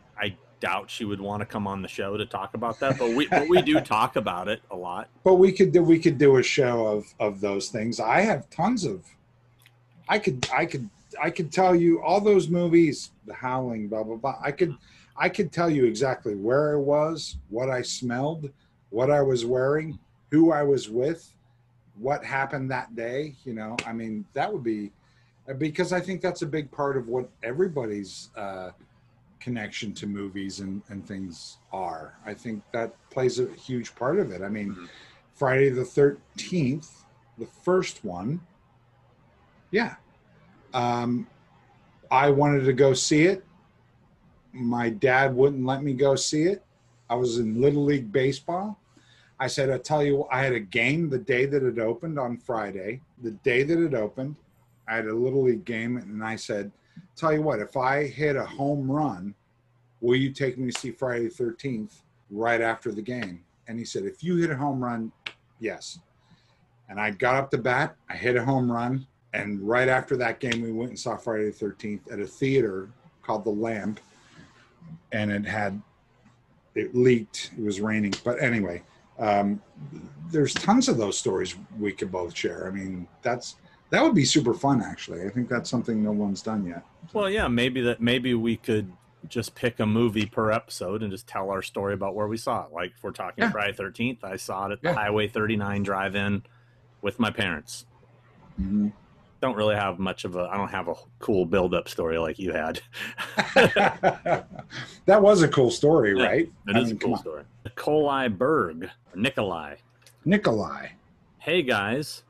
doubt 0.61 0.91
she 0.91 1.05
would 1.05 1.21
want 1.21 1.41
to 1.41 1.47
come 1.47 1.67
on 1.67 1.83
the 1.83 1.89
show 1.89 2.17
to 2.17 2.27
talk 2.27 2.55
about 2.55 2.79
that, 2.81 2.99
but 2.99 3.11
we 3.11 3.27
but 3.29 3.49
we 3.49 3.63
do 3.63 3.81
talk 3.81 4.17
about 4.17 4.49
it 4.49 4.61
a 4.71 4.77
lot. 4.77 5.09
But 5.25 5.35
we 5.35 5.53
could 5.53 5.73
do 5.73 5.83
we 5.83 5.99
could 5.99 6.19
do 6.19 6.37
a 6.37 6.43
show 6.43 6.87
of 6.87 7.07
of 7.21 7.41
those 7.41 7.69
things. 7.69 8.01
I 8.01 8.21
have 8.21 8.49
tons 8.51 8.85
of. 8.85 9.05
I 10.09 10.19
could 10.19 10.47
I 10.55 10.67
could 10.67 10.89
I 11.23 11.31
could 11.31 11.53
tell 11.53 11.75
you 11.75 12.03
all 12.03 12.21
those 12.21 12.49
movies, 12.49 13.11
The 13.27 13.35
Howling, 13.35 13.89
blah 13.89 14.03
blah 14.03 14.17
blah. 14.17 14.39
I 14.43 14.53
could 14.53 14.77
I 15.17 15.29
could 15.29 15.53
tell 15.53 15.69
you 15.69 15.85
exactly 15.85 16.35
where 16.35 16.75
I 16.75 16.77
was, 16.77 17.37
what 17.49 17.69
I 17.69 17.83
smelled, 17.83 18.51
what 18.91 19.11
I 19.11 19.21
was 19.21 19.45
wearing, 19.45 19.99
who 20.31 20.53
I 20.53 20.63
was 20.63 20.89
with, 20.89 21.33
what 21.99 22.25
happened 22.25 22.71
that 22.71 22.95
day. 22.95 23.35
You 23.45 23.55
know, 23.55 23.77
I 23.87 23.93
mean, 23.93 24.25
that 24.35 24.53
would 24.53 24.63
be 24.63 24.93
because 25.57 25.93
I 25.93 26.01
think 26.01 26.21
that's 26.21 26.43
a 26.43 26.47
big 26.47 26.71
part 26.71 26.97
of 26.97 27.09
what 27.09 27.29
everybody's 27.43 28.29
uh, 28.37 28.71
connection 29.41 29.93
to 29.95 30.07
movies 30.07 30.61
and, 30.61 30.83
and 30.89 31.07
things 31.07 31.59
are. 31.73 32.15
I 32.27 32.35
think 32.35 32.63
that 32.73 32.95
plays 33.11 33.39
a 33.39 33.47
huge 33.55 33.95
part 33.95 34.19
of 34.19 34.31
it. 34.31 34.43
I 34.43 34.49
mean, 34.49 34.75
Mhm. 34.75 34.89
Friday 35.35 35.69
the 35.71 35.85
13th, 35.85 37.05
the 37.39 37.47
first 37.47 38.05
one, 38.05 38.41
yeah. 39.71 39.97
Um, 40.75 41.27
I 42.11 42.31
wanted 42.31 42.65
to 42.65 42.73
go 42.73 42.93
see 42.95 43.25
it. 43.25 43.45
My 44.53 44.89
dad 44.89 45.35
wouldn't 45.35 45.65
let 45.65 45.83
me 45.83 45.93
go 45.93 46.17
see 46.17 46.45
it. 46.45 46.65
I 47.09 47.15
was 47.15 47.39
in 47.39 47.61
Little 47.61 47.85
League 47.85 48.11
Baseball. 48.11 48.79
I 49.41 49.47
said, 49.47 49.71
I 49.71 49.79
tell 49.79 50.03
you, 50.03 50.27
I 50.33 50.43
had 50.43 50.53
a 50.55 50.61
game 50.61 51.09
the 51.09 51.19
day 51.19 51.47
that 51.47 51.63
it 51.63 51.79
opened 51.79 52.19
on 52.19 52.37
Friday. 52.39 53.01
The 53.23 53.31
day 53.31 53.63
that 53.63 53.79
it 53.79 53.95
opened, 53.95 54.37
I 54.89 54.97
had 54.97 55.07
a 55.07 55.15
Little 55.15 55.45
League 55.45 55.65
game, 55.65 55.97
and 55.97 56.25
I 56.25 56.35
said, 56.37 56.73
Tell 57.19 57.33
you 57.33 57.43
what, 57.43 57.59
if 57.59 57.77
I 57.77 58.05
hit 58.05 58.37
a 58.37 58.45
home 58.45 58.89
run, 58.89 59.35
will 60.01 60.15
you 60.15 60.31
take 60.31 60.57
me 60.57 60.71
to 60.71 60.79
see 60.79 60.93
Friday 60.93 61.27
the 61.27 61.45
13th 61.45 62.03
right 62.31 62.61
after 62.61 62.93
the 62.93 63.03
game? 63.03 63.45
And 63.67 63.77
he 63.77 63.85
said, 63.85 64.05
If 64.05 64.23
you 64.23 64.37
hit 64.37 64.51
a 64.51 64.57
home 64.57 64.83
run, 64.83 65.11
yes. 65.59 65.99
And 66.89 67.01
I 67.01 67.11
got 67.11 67.35
up 67.35 67.51
to 67.51 67.59
bat, 67.59 67.97
I 68.09 68.15
hit 68.15 68.37
a 68.37 68.45
home 68.45 68.71
run, 68.71 69.05
and 69.35 69.61
right 69.61 69.89
after 69.89 70.17
that 70.17 70.39
game, 70.39 70.63
we 70.63 70.71
went 70.71 70.91
and 70.91 70.99
saw 70.99 71.17
Friday 71.17 71.51
the 71.51 71.67
13th 71.67 72.13
at 72.13 72.21
a 72.21 72.25
theater 72.25 72.89
called 73.23 73.43
The 73.43 73.51
Lamp, 73.51 73.99
and 75.11 75.33
it 75.33 75.45
had 75.45 75.83
it 76.77 76.95
leaked. 76.95 77.51
It 77.59 77.65
was 77.65 77.81
raining, 77.81 78.15
but 78.23 78.41
anyway, 78.41 78.85
um, 79.19 79.61
there's 80.31 80.55
tons 80.55 80.89
of 80.89 80.97
those 80.99 81.19
stories 81.19 81.57
we 81.81 81.91
could 81.91 82.13
both 82.13 82.37
share. 82.37 82.69
I 82.69 82.71
mean, 82.71 83.09
that's 83.23 83.57
that 83.91 84.03
would 84.03 84.15
be 84.15 84.25
super 84.25 84.55
fun. 84.55 84.83
Actually, 84.83 85.23
I 85.25 85.29
think 85.31 85.49
that's 85.49 85.69
something 85.71 86.03
no 86.03 86.13
one's 86.13 86.43
done 86.43 86.67
yet. 86.67 86.83
Well, 87.13 87.29
yeah, 87.31 87.49
maybe 87.49 87.81
that 87.83 88.01
maybe 88.01 88.35
we 88.35 88.57
could 88.57 88.93
just 89.29 89.55
pick 89.55 89.81
a 89.81 89.87
movie 89.87 90.27
per 90.27 90.53
episode 90.53 91.03
and 91.03 91.11
just 91.11 91.27
tell 91.27 91.51
our 91.51 91.61
story 91.63 91.93
about 91.95 92.15
where 92.15 92.29
we 92.29 92.37
saw 92.37 92.65
it. 92.67 92.73
Like 92.73 92.93
if 92.97 93.03
we're 93.03 93.11
talking 93.13 93.45
Yeah. 93.45 93.51
Friday 93.51 93.73
Thirteenth, 93.73 94.23
I 94.25 94.37
saw 94.37 94.67
it 94.67 94.73
at 94.73 94.83
the 94.83 94.93
Highway 94.93 95.27
39 95.29 95.83
drive-in 95.83 96.45
with 97.03 97.19
my 97.19 97.31
parents. 97.31 97.85
Mhm. 98.61 98.93
Don't 99.41 99.57
really 99.57 99.77
have 99.77 99.99
much 100.01 100.25
of 100.25 100.35
a. 100.37 100.49
I 100.53 100.57
don't 100.57 100.71
have 100.71 100.89
a 100.89 100.95
cool 101.21 101.47
build-up 101.47 101.89
story 101.89 102.19
like 102.19 102.39
you 102.41 102.53
had. 102.53 102.81
that 103.55 105.23
was 105.23 105.43
a 105.43 105.49
cool 105.49 105.71
story, 105.71 106.17
Yeah, 106.19 106.25
right? 106.27 106.53
It 106.69 106.77
I 106.77 106.81
is 106.81 106.89
mean, 106.89 106.97
a 106.97 106.99
cool 106.99 107.17
story. 107.17 107.45
Nikolai 107.65 108.29
Berg, 108.29 108.91
Nikolai. 109.15 109.77
Nikolai. 110.25 110.89
Hey 111.39 111.63
guys, 111.63 112.25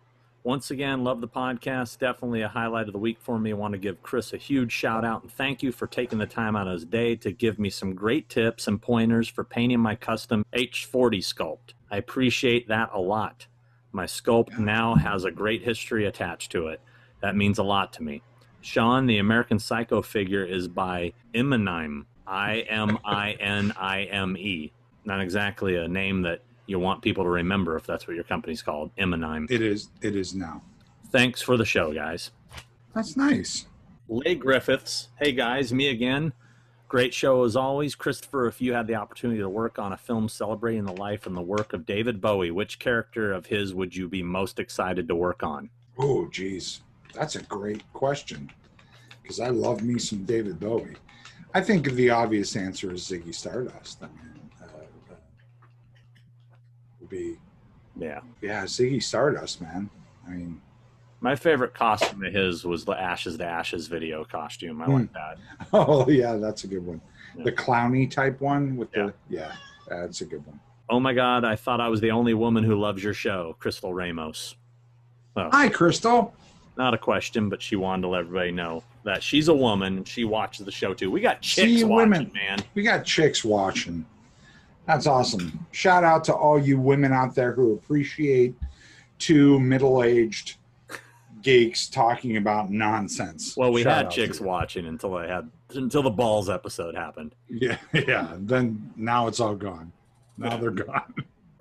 once 0.44 0.70
again, 0.70 1.04
love 1.04 1.20
the 1.20 1.28
podcast. 1.28 1.98
Definitely 1.98 2.42
a 2.42 2.48
highlight 2.48 2.86
of 2.86 2.92
the 2.92 2.98
week 2.98 3.18
for 3.20 3.38
me. 3.38 3.50
I 3.50 3.54
want 3.54 3.72
to 3.72 3.78
give 3.78 4.02
Chris 4.02 4.32
a 4.32 4.36
huge 4.36 4.72
shout 4.72 5.04
out 5.04 5.22
and 5.22 5.32
thank 5.32 5.62
you 5.62 5.72
for 5.72 5.86
taking 5.86 6.18
the 6.18 6.26
time 6.26 6.56
out 6.56 6.66
of 6.66 6.74
his 6.74 6.84
day 6.84 7.16
to 7.16 7.32
give 7.32 7.58
me 7.58 7.70
some 7.70 7.94
great 7.94 8.28
tips 8.28 8.66
and 8.66 8.80
pointers 8.80 9.28
for 9.28 9.44
painting 9.44 9.80
my 9.80 9.94
custom 9.94 10.44
H40 10.52 11.18
sculpt. 11.18 11.74
I 11.90 11.96
appreciate 11.96 12.68
that 12.68 12.90
a 12.92 13.00
lot. 13.00 13.46
My 13.92 14.04
sculpt 14.04 14.58
now 14.58 14.94
has 14.94 15.24
a 15.24 15.30
great 15.30 15.62
history 15.62 16.06
attached 16.06 16.52
to 16.52 16.68
it. 16.68 16.80
That 17.20 17.36
means 17.36 17.58
a 17.58 17.64
lot 17.64 17.92
to 17.94 18.02
me. 18.02 18.22
Sean, 18.60 19.06
the 19.06 19.18
American 19.18 19.58
Psycho 19.58 20.02
figure, 20.02 20.44
is 20.44 20.68
by 20.68 21.12
Iminime. 21.34 22.04
I 22.26 22.60
M 22.68 22.98
I 23.04 23.32
N 23.32 23.72
I 23.76 24.02
M 24.04 24.36
E. 24.36 24.72
Not 25.04 25.20
exactly 25.20 25.76
a 25.76 25.88
name 25.88 26.22
that 26.22 26.42
you 26.68 26.78
want 26.78 27.02
people 27.02 27.24
to 27.24 27.30
remember 27.30 27.76
if 27.76 27.86
that's 27.86 28.06
what 28.06 28.14
your 28.14 28.24
company's 28.24 28.62
called, 28.62 28.94
Iminime. 28.96 29.50
It 29.50 29.62
is. 29.62 29.88
It 30.02 30.14
is 30.14 30.34
now. 30.34 30.62
Thanks 31.10 31.40
for 31.40 31.56
the 31.56 31.64
show, 31.64 31.92
guys. 31.92 32.30
That's 32.94 33.16
nice. 33.16 33.66
Leigh 34.08 34.34
Griffiths. 34.34 35.08
Hey, 35.18 35.32
guys, 35.32 35.72
me 35.72 35.88
again. 35.88 36.32
Great 36.86 37.12
show 37.12 37.44
as 37.44 37.56
always. 37.56 37.94
Christopher, 37.94 38.46
if 38.46 38.60
you 38.60 38.72
had 38.72 38.86
the 38.86 38.94
opportunity 38.94 39.40
to 39.40 39.48
work 39.48 39.78
on 39.78 39.92
a 39.92 39.96
film 39.96 40.28
celebrating 40.28 40.84
the 40.84 40.92
life 40.92 41.26
and 41.26 41.36
the 41.36 41.42
work 41.42 41.72
of 41.72 41.86
David 41.86 42.20
Bowie, 42.20 42.50
which 42.50 42.78
character 42.78 43.32
of 43.32 43.46
his 43.46 43.74
would 43.74 43.94
you 43.94 44.08
be 44.08 44.22
most 44.22 44.58
excited 44.58 45.08
to 45.08 45.14
work 45.14 45.42
on? 45.42 45.70
Oh, 45.98 46.28
geez, 46.28 46.80
that's 47.14 47.36
a 47.36 47.42
great 47.42 47.82
question. 47.92 48.50
Because 49.22 49.40
I 49.40 49.48
love 49.48 49.82
me 49.82 49.98
some 49.98 50.24
David 50.24 50.60
Bowie. 50.60 50.96
I 51.54 51.60
think 51.60 51.90
the 51.92 52.10
obvious 52.10 52.56
answer 52.56 52.92
is 52.92 53.02
Ziggy 53.02 53.34
Stardust. 53.34 54.02
I 54.02 54.06
mean, 54.06 54.37
would 57.10 57.18
be 57.18 57.36
Yeah. 57.96 58.20
yeah, 58.40 58.64
Ziggy 58.64 59.02
Stardust, 59.02 59.60
man. 59.60 59.90
I 60.26 60.30
mean, 60.30 60.60
My 61.20 61.34
favorite 61.34 61.74
costume 61.74 62.22
of 62.24 62.32
his 62.32 62.64
was 62.64 62.84
the 62.84 62.92
Ashes 62.92 63.38
to 63.38 63.44
Ashes 63.44 63.88
video 63.88 64.24
costume. 64.24 64.80
I 64.80 64.84
Hmm. 64.84 64.92
like 64.92 65.12
that. 65.14 65.38
oh 65.72 66.08
yeah, 66.08 66.36
that's 66.36 66.62
a 66.64 66.68
good 66.68 66.86
one. 66.86 67.00
Yeah. 67.36 67.44
The 67.44 67.52
clowny 67.52 68.08
type 68.10 68.40
one 68.40 68.76
with 68.76 68.88
Yeah. 68.94 69.06
the 69.06 69.14
yeah, 69.28 69.52
that's 69.88 70.20
a 70.20 70.24
good 70.26 70.46
one. 70.46 70.60
Oh 70.90 71.00
my 71.00 71.12
God, 71.12 71.44
I 71.44 71.56
thought 71.56 71.80
I 71.80 71.88
was 71.88 72.00
the 72.00 72.12
only 72.12 72.34
woman 72.34 72.62
who 72.64 72.76
loves 72.76 73.02
your 73.02 73.14
show, 73.14 73.56
Crystal 73.58 73.92
Ramos. 73.92 74.54
Well, 75.34 75.50
Hi, 75.52 75.68
Crystal. 75.68 76.32
not 76.76 76.94
a 76.94 76.98
question, 76.98 77.48
but 77.48 77.60
she 77.60 77.74
wanted 77.76 78.02
to 78.02 78.08
let 78.08 78.20
everybody 78.20 78.52
know 78.52 78.82
that 79.04 79.22
she's 79.22 79.48
a 79.48 79.54
woman 79.54 79.98
and 79.98 80.08
she 80.08 80.24
watches 80.24 80.64
the 80.64 80.72
show 80.72 80.94
too. 80.94 81.10
We 81.10 81.20
got 81.20 81.40
chicks 81.42 81.66
See, 81.80 81.84
watching, 81.84 82.10
women. 82.10 82.30
man. 82.32 82.60
We 82.74 82.82
got 82.84 83.04
chicks 83.04 83.44
watching. 83.44 84.06
That's 84.88 85.06
awesome. 85.06 85.66
Shout 85.70 86.02
out 86.02 86.24
to 86.24 86.34
all 86.34 86.58
you 86.58 86.80
women 86.80 87.12
out 87.12 87.34
there 87.34 87.52
who 87.52 87.74
appreciate 87.74 88.54
two 89.18 89.60
middle-aged 89.60 90.56
geeks 91.42 91.88
talking 91.88 92.38
about 92.38 92.70
nonsense. 92.70 93.54
Well, 93.54 93.70
we 93.70 93.82
Shout 93.82 94.04
had 94.04 94.10
chicks 94.10 94.40
watching 94.40 94.86
until 94.86 95.18
they 95.18 95.28
had 95.28 95.50
until 95.74 96.02
the 96.02 96.10
balls 96.10 96.48
episode 96.48 96.94
happened. 96.94 97.34
Yeah, 97.50 97.76
yeah. 97.92 98.34
Then 98.38 98.94
now 98.96 99.26
it's 99.26 99.40
all 99.40 99.54
gone. 99.54 99.92
Now 100.38 100.56
they're 100.56 100.70
gone. 100.70 101.14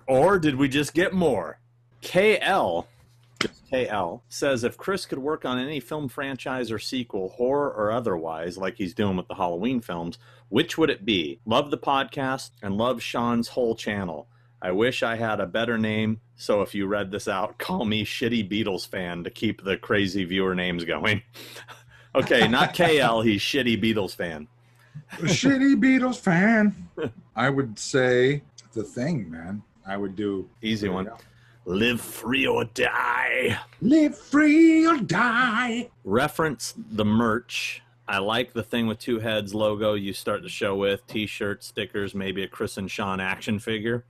Or 0.06 0.38
did 0.38 0.56
we 0.56 0.66
just 0.66 0.94
get 0.94 1.12
more? 1.12 1.60
KL, 2.00 2.86
KL 3.70 4.22
says 4.30 4.64
if 4.64 4.78
Chris 4.78 5.04
could 5.04 5.18
work 5.18 5.44
on 5.44 5.58
any 5.58 5.80
film 5.80 6.08
franchise 6.08 6.72
or 6.72 6.78
sequel, 6.78 7.28
horror 7.28 7.70
or 7.70 7.90
otherwise, 7.90 8.56
like 8.56 8.76
he's 8.76 8.94
doing 8.94 9.18
with 9.18 9.28
the 9.28 9.34
Halloween 9.34 9.82
films, 9.82 10.16
which 10.48 10.78
would 10.78 10.90
it 10.90 11.04
be? 11.04 11.40
Love 11.44 11.70
the 11.70 11.78
podcast 11.78 12.50
and 12.62 12.76
love 12.76 13.02
Sean's 13.02 13.48
whole 13.48 13.74
channel. 13.74 14.28
I 14.60 14.72
wish 14.72 15.02
I 15.02 15.16
had 15.16 15.40
a 15.40 15.46
better 15.46 15.78
name, 15.78 16.20
so 16.36 16.62
if 16.62 16.74
you 16.74 16.86
read 16.86 17.10
this 17.10 17.28
out, 17.28 17.58
call 17.58 17.84
me 17.84 18.04
Shitty 18.04 18.50
Beatles 18.50 18.88
fan 18.88 19.24
to 19.24 19.30
keep 19.30 19.62
the 19.62 19.76
crazy 19.76 20.24
viewer 20.24 20.54
names 20.54 20.84
going. 20.84 21.22
okay, 22.14 22.48
not 22.48 22.74
KL, 22.74 23.24
he's 23.24 23.40
Shitty 23.40 23.82
Beatles 23.82 24.14
fan. 24.14 24.48
Shitty 25.18 25.76
Beatles 25.82 26.18
fan. 26.18 26.74
I 27.36 27.50
would 27.50 27.78
say 27.78 28.42
the 28.72 28.84
thing, 28.84 29.30
man. 29.30 29.62
I 29.86 29.96
would 29.96 30.16
do 30.16 30.48
Easy 30.62 30.88
one. 30.88 31.08
Live 31.64 32.00
free 32.00 32.46
or 32.46 32.64
die. 32.64 33.58
Live 33.80 34.16
free 34.16 34.86
or 34.86 34.96
die. 34.98 35.90
reference 36.04 36.74
the 36.76 37.04
merch. 37.04 37.82
I 38.08 38.18
like 38.18 38.54
the 38.54 38.62
thing 38.62 38.86
with 38.86 38.98
two 38.98 39.18
heads 39.18 39.54
logo 39.54 39.92
you 39.94 40.12
start 40.14 40.42
the 40.42 40.48
show 40.48 40.74
with 40.74 41.06
t-shirts, 41.06 41.66
stickers, 41.66 42.14
maybe 42.14 42.42
a 42.42 42.48
Chris 42.48 42.78
and 42.78 42.90
Sean 42.90 43.20
action 43.20 43.58
figure. 43.58 44.04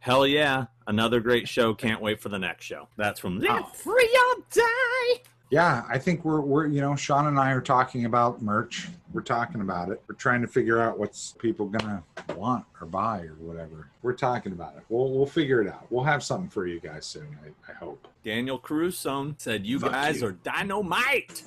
Hell 0.00 0.26
yeah, 0.26 0.66
another 0.86 1.20
great 1.20 1.46
show. 1.46 1.74
Can't 1.74 2.00
wait 2.00 2.20
for 2.20 2.28
the 2.28 2.38
next 2.38 2.64
show. 2.64 2.88
That's 2.96 3.20
from 3.20 3.38
Live 3.38 3.62
Oh. 3.64 3.70
Free 3.74 4.18
or 4.36 4.42
Die. 4.50 5.22
Yeah, 5.50 5.84
I 5.88 5.98
think 5.98 6.24
we're 6.24 6.40
we're 6.40 6.66
you 6.66 6.80
know 6.80 6.96
Sean 6.96 7.26
and 7.26 7.38
I 7.38 7.52
are 7.52 7.60
talking 7.60 8.06
about 8.06 8.40
merch. 8.40 8.88
We're 9.12 9.20
talking 9.20 9.60
about 9.60 9.90
it. 9.90 10.02
We're 10.08 10.14
trying 10.14 10.40
to 10.40 10.48
figure 10.48 10.80
out 10.80 10.98
what's 10.98 11.32
people 11.38 11.66
gonna 11.66 12.02
want 12.34 12.64
or 12.80 12.86
buy 12.86 13.20
or 13.20 13.34
whatever. 13.38 13.88
We're 14.02 14.14
talking 14.14 14.52
about 14.52 14.74
it. 14.78 14.82
We'll 14.88 15.12
we'll 15.12 15.26
figure 15.26 15.60
it 15.60 15.68
out. 15.68 15.86
We'll 15.90 16.04
have 16.04 16.24
something 16.24 16.48
for 16.48 16.66
you 16.66 16.80
guys 16.80 17.04
soon. 17.04 17.36
I, 17.44 17.70
I 17.70 17.74
hope. 17.74 18.08
Daniel 18.24 18.58
Caruso 18.58 19.34
said, 19.36 19.66
"You 19.66 19.78
Fuck 19.78 19.92
guys 19.92 20.22
you. 20.22 20.28
are 20.28 20.32
dynamite." 20.32 21.44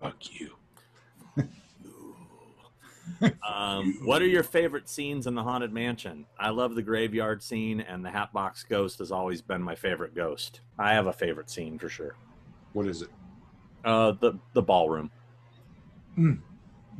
Fuck 0.00 0.16
you. 0.40 0.52
Um, 3.48 4.00
what 4.04 4.20
are 4.20 4.26
your 4.26 4.42
favorite 4.42 4.88
scenes 4.88 5.26
in 5.28 5.34
the 5.36 5.42
haunted 5.42 5.72
mansion? 5.72 6.26
I 6.38 6.50
love 6.50 6.74
the 6.74 6.82
graveyard 6.82 7.40
scene, 7.42 7.80
and 7.80 8.04
the 8.04 8.10
Hatbox 8.10 8.64
Ghost 8.64 8.98
has 8.98 9.10
always 9.12 9.40
been 9.40 9.62
my 9.62 9.74
favorite 9.76 10.14
ghost. 10.14 10.60
I 10.78 10.92
have 10.92 11.06
a 11.06 11.12
favorite 11.12 11.48
scene 11.48 11.78
for 11.78 11.88
sure. 11.88 12.16
What 12.72 12.86
is 12.86 13.02
it? 13.02 13.08
Uh, 13.84 14.12
the 14.20 14.34
the 14.52 14.60
ballroom. 14.60 15.10
Mm, 16.18 16.40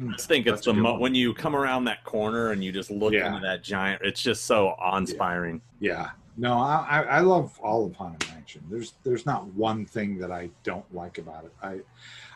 I 0.09 0.13
just 0.13 0.29
think 0.29 0.47
it's 0.47 0.59
that's 0.59 0.67
a 0.69 0.73
the 0.73 0.81
mo- 0.81 0.99
when 0.99 1.15
you 1.15 1.35
come 1.35 1.57
around 1.57 1.85
that 1.85 2.05
corner 2.05 2.53
and 2.53 2.63
you 2.65 2.71
just 2.73 2.91
look 2.91 3.13
Yeah. 3.13 3.27
into 3.27 3.41
that 3.41 3.63
giant. 3.65 4.01
It's 4.03 4.23
just 4.23 4.45
so 4.45 4.69
awe-inspiring. 4.79 5.61
Yeah. 5.81 6.11
No, 6.39 6.55
I, 6.55 6.85
I 6.89 7.03
I 7.03 7.21
love 7.21 7.59
all 7.61 7.85
of 7.85 7.95
Haunted 7.97 8.27
Mansion. 8.31 8.63
There's 8.71 8.95
there's 9.03 9.27
not 9.27 9.47
one 9.55 9.85
thing 9.85 10.19
that 10.19 10.31
I 10.31 10.51
don't 10.63 10.87
like 10.95 11.19
about 11.19 11.45
it. 11.47 11.53
I, 11.63 11.81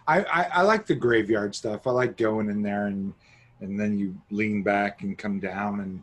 I 0.06 0.22
I 0.24 0.42
I 0.54 0.62
like 0.62 0.86
the 0.86 0.94
graveyard 0.94 1.54
stuff. 1.54 1.86
I 1.86 1.90
like 1.90 2.16
going 2.16 2.48
in 2.50 2.62
there 2.62 2.86
and 2.86 3.12
and 3.60 3.78
then 3.78 3.98
you 3.98 4.16
lean 4.30 4.62
back 4.62 5.02
and 5.02 5.16
come 5.18 5.38
down 5.38 5.80
and 5.80 6.02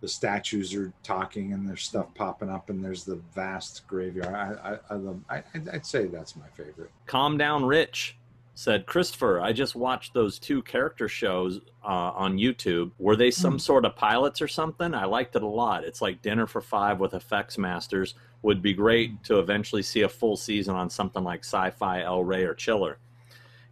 the 0.00 0.08
statues 0.08 0.74
are 0.74 0.92
talking 1.02 1.52
and 1.54 1.68
there's 1.68 1.82
stuff 1.82 2.14
popping 2.14 2.48
up 2.50 2.70
and 2.70 2.84
there's 2.84 3.04
the 3.04 3.16
vast 3.34 3.86
graveyard. 3.88 4.34
I 4.34 4.72
I, 4.74 4.78
I 4.90 4.94
love. 4.94 5.20
I 5.28 5.42
I'd- 5.54 5.84
say 5.86 6.06
that's 6.06 6.36
my 6.36 6.46
favorite. 6.56 6.90
Calm 7.06 7.36
down, 7.38 7.64
Rich 7.64 8.16
said 8.54 8.86
Christopher. 8.86 9.40
I 9.40 9.52
just 9.52 9.76
watched 9.76 10.14
those 10.14 10.36
two 10.38 10.62
character 10.62 11.06
shows 11.08 11.60
uh, 11.84 12.10
on 12.14 12.36
YouTube. 12.38 12.90
Were 12.98 13.14
they 13.14 13.30
some 13.30 13.52
Hmm. 13.54 13.58
sort 13.58 13.84
of 13.84 13.94
pilots 13.94 14.42
or 14.42 14.48
something? 14.48 14.94
I 14.94 15.04
liked 15.04 15.36
it 15.36 15.42
a 15.44 15.46
lot. 15.46 15.84
It's 15.84 16.02
like 16.02 16.22
Dinner 16.22 16.46
for 16.48 16.60
Five 16.60 16.98
with 16.98 17.14
effects 17.14 17.56
masters. 17.56 18.14
Would 18.42 18.60
be 18.62 18.72
great 18.74 19.22
to 19.24 19.38
eventually 19.38 19.82
see 19.82 20.02
a 20.02 20.08
full 20.08 20.36
season 20.36 20.74
on 20.76 20.90
something 20.90 21.22
like 21.24 21.40
Sci-Fi, 21.44 22.02
El 22.02 22.22
Rey, 22.24 22.42
or 22.44 22.54
Chiller. 22.54 22.98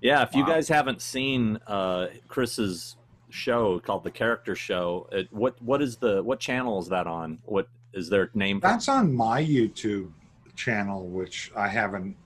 Yeah, 0.01 0.23
if 0.23 0.35
you 0.35 0.47
guys 0.47 0.69
haven't 0.69 1.01
seen 1.01 1.59
uh, 1.67 2.09
Chris's 2.29 2.97
show 3.31 3.81
called 3.81 4.05
The 4.05 4.11
Character 4.11 4.55
Show, 4.55 5.09
it, 5.11 5.33
what 5.33 5.61
what 5.63 5.83
is 5.83 5.97
the 5.97 6.23
what 6.23 6.39
channel 6.39 6.79
is 6.81 6.89
that 6.89 7.07
on? 7.07 7.39
What 7.45 7.69
is 7.93 8.09
their 8.09 8.31
name? 8.35 8.61
That's 8.61 8.89
on 8.89 9.15
my 9.15 9.43
YouTube 9.43 10.11
channel, 10.55 11.07
which 11.07 11.51
I 11.57 11.69
haven't 11.69 12.17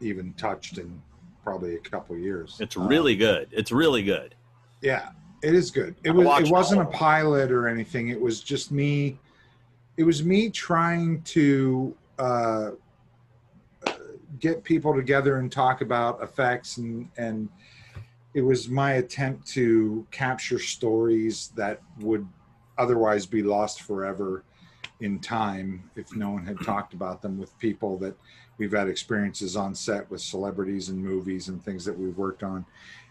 even 0.00 0.32
touched 0.34 0.78
in 0.78 1.00
probably 1.42 1.74
a 1.74 1.80
couple 1.80 2.16
years. 2.16 2.58
It's 2.60 2.76
really 2.76 3.16
good. 3.16 3.48
It's 3.52 3.72
really 3.72 4.02
good. 4.02 4.34
Yeah, 4.80 5.10
it 5.42 5.54
is 5.54 5.70
good. 5.70 5.96
It 6.04 6.10
I 6.10 6.12
was. 6.12 6.48
It 6.48 6.52
wasn't 6.52 6.80
a 6.80 6.84
all 6.84 6.88
of 6.88 6.94
it. 6.94 6.98
pilot 6.98 7.50
or 7.50 7.68
anything. 7.68 8.08
It 8.08 8.20
was 8.20 8.40
just 8.40 8.70
me. 8.70 9.18
It 9.96 10.04
was 10.04 10.22
me 10.22 10.50
trying 10.50 11.22
to 11.22 11.96
uh, 12.18 12.70
get 14.40 14.62
people 14.64 14.94
together 14.94 15.38
and 15.38 15.50
talk 15.50 15.80
about 15.80 16.22
effects, 16.22 16.76
and 16.76 17.08
and 17.16 17.48
it 18.34 18.42
was 18.42 18.68
my 18.68 18.94
attempt 18.94 19.46
to 19.48 20.06
capture 20.10 20.58
stories 20.58 21.48
that 21.56 21.80
would 22.00 22.26
otherwise 22.76 23.26
be 23.26 23.42
lost 23.42 23.82
forever 23.82 24.44
in 25.00 25.18
time 25.18 25.90
if 25.96 26.14
no 26.14 26.30
one 26.30 26.44
had 26.44 26.60
talked 26.60 26.92
about 26.92 27.22
them 27.22 27.38
with 27.38 27.56
people 27.58 27.96
that 27.98 28.16
we've 28.58 28.72
had 28.72 28.88
experiences 28.88 29.56
on 29.56 29.74
set 29.74 30.10
with 30.10 30.20
celebrities 30.20 30.88
and 30.88 31.02
movies 31.02 31.48
and 31.48 31.64
things 31.64 31.84
that 31.84 31.96
we've 31.96 32.16
worked 32.16 32.42
on. 32.42 32.64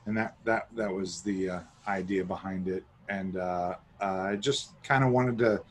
And 0.05 0.15
that 0.17 0.35
that 0.43 0.67
that 0.75 0.93
was 0.93 1.21
the 1.21 1.49
uh, 1.49 1.59
idea 1.87 2.23
behind 2.23 2.67
it. 2.67 2.83
And 3.09 3.37
uh, 3.37 3.75
uh, 4.01 4.05
i 4.05 4.35
just 4.35 4.81
kind 4.83 5.03
of 5.03 5.11
wanted 5.11 5.37
to 5.39 5.61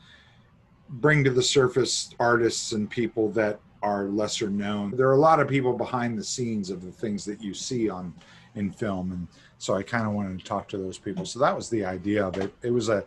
bring 0.89 1.23
to 1.23 1.29
the 1.29 1.43
surface 1.43 2.09
artists 2.19 2.71
and 2.71 2.89
people 2.89 3.29
that 3.31 3.59
are 3.81 4.05
lesser 4.05 4.49
known. 4.49 4.91
There 4.91 5.07
are 5.07 5.13
a 5.13 5.19
lot 5.19 5.39
of 5.39 5.47
people 5.47 5.73
behind 5.73 6.17
the 6.17 6.23
scenes 6.23 6.69
of 6.69 6.83
the 6.83 6.91
things 6.91 7.25
that 7.25 7.41
you 7.41 7.53
see 7.53 7.89
on 7.89 8.13
in 8.55 8.71
film 8.71 9.11
and 9.11 9.27
so 9.59 9.75
i 9.75 9.83
kind 9.83 10.07
of 10.07 10.13
wanted 10.13 10.39
to 10.39 10.45
talk 10.45 10.67
to 10.67 10.77
those 10.77 10.97
people. 10.97 11.25
So 11.25 11.39
that 11.39 11.55
was 11.55 11.69
the 11.69 11.85
idea 11.85 12.25
of 12.25 12.37
it. 12.37 12.53
It 12.61 12.71
was 12.71 12.89
a 12.89 13.03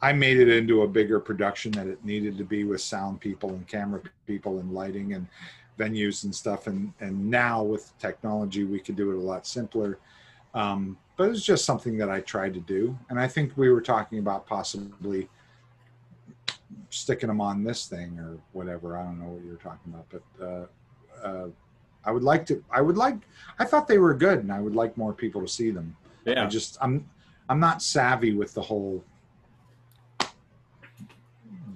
i 0.00 0.12
made 0.12 0.38
it 0.38 0.48
into 0.48 0.82
a 0.82 0.88
bigger 0.88 1.20
production 1.20 1.72
that 1.72 1.86
it 1.86 2.04
needed 2.04 2.36
to 2.38 2.44
be 2.44 2.64
with 2.64 2.80
sound 2.80 3.20
people 3.20 3.50
and 3.50 3.66
camera 3.66 4.00
people 4.26 4.58
and 4.58 4.72
lighting 4.72 5.14
and 5.14 5.26
venues 5.78 6.24
and 6.24 6.34
stuff 6.34 6.66
and 6.66 6.92
and 7.00 7.30
now 7.30 7.62
with 7.62 7.96
technology 7.98 8.64
we 8.64 8.78
could 8.78 8.96
do 8.96 9.10
it 9.10 9.16
a 9.16 9.20
lot 9.20 9.46
simpler. 9.46 9.98
Um, 10.54 10.98
but 11.16 11.24
it 11.24 11.30
was 11.30 11.44
just 11.44 11.64
something 11.64 11.96
that 11.98 12.10
I 12.10 12.20
tried 12.20 12.54
to 12.54 12.60
do, 12.60 12.98
and 13.10 13.18
I 13.18 13.28
think 13.28 13.52
we 13.56 13.70
were 13.70 13.80
talking 13.80 14.18
about 14.18 14.46
possibly 14.46 15.28
sticking 16.90 17.28
them 17.28 17.40
on 17.40 17.64
this 17.64 17.86
thing 17.86 18.18
or 18.18 18.38
whatever. 18.52 18.96
I 18.96 19.04
don't 19.04 19.18
know 19.20 19.28
what 19.28 19.44
you're 19.44 19.56
talking 19.56 19.92
about, 19.92 20.06
but 20.10 20.44
uh, 20.44 21.26
uh, 21.26 21.48
I 22.04 22.10
would 22.10 22.22
like 22.22 22.46
to. 22.46 22.62
I 22.70 22.80
would 22.80 22.96
like. 22.96 23.16
I 23.58 23.64
thought 23.64 23.86
they 23.88 23.98
were 23.98 24.14
good, 24.14 24.40
and 24.40 24.52
I 24.52 24.60
would 24.60 24.74
like 24.74 24.96
more 24.96 25.12
people 25.12 25.40
to 25.40 25.48
see 25.48 25.70
them. 25.70 25.96
Yeah. 26.24 26.44
I 26.44 26.46
just 26.48 26.78
I'm 26.80 27.08
I'm 27.48 27.60
not 27.60 27.82
savvy 27.82 28.32
with 28.32 28.54
the 28.54 28.62
whole. 28.62 29.04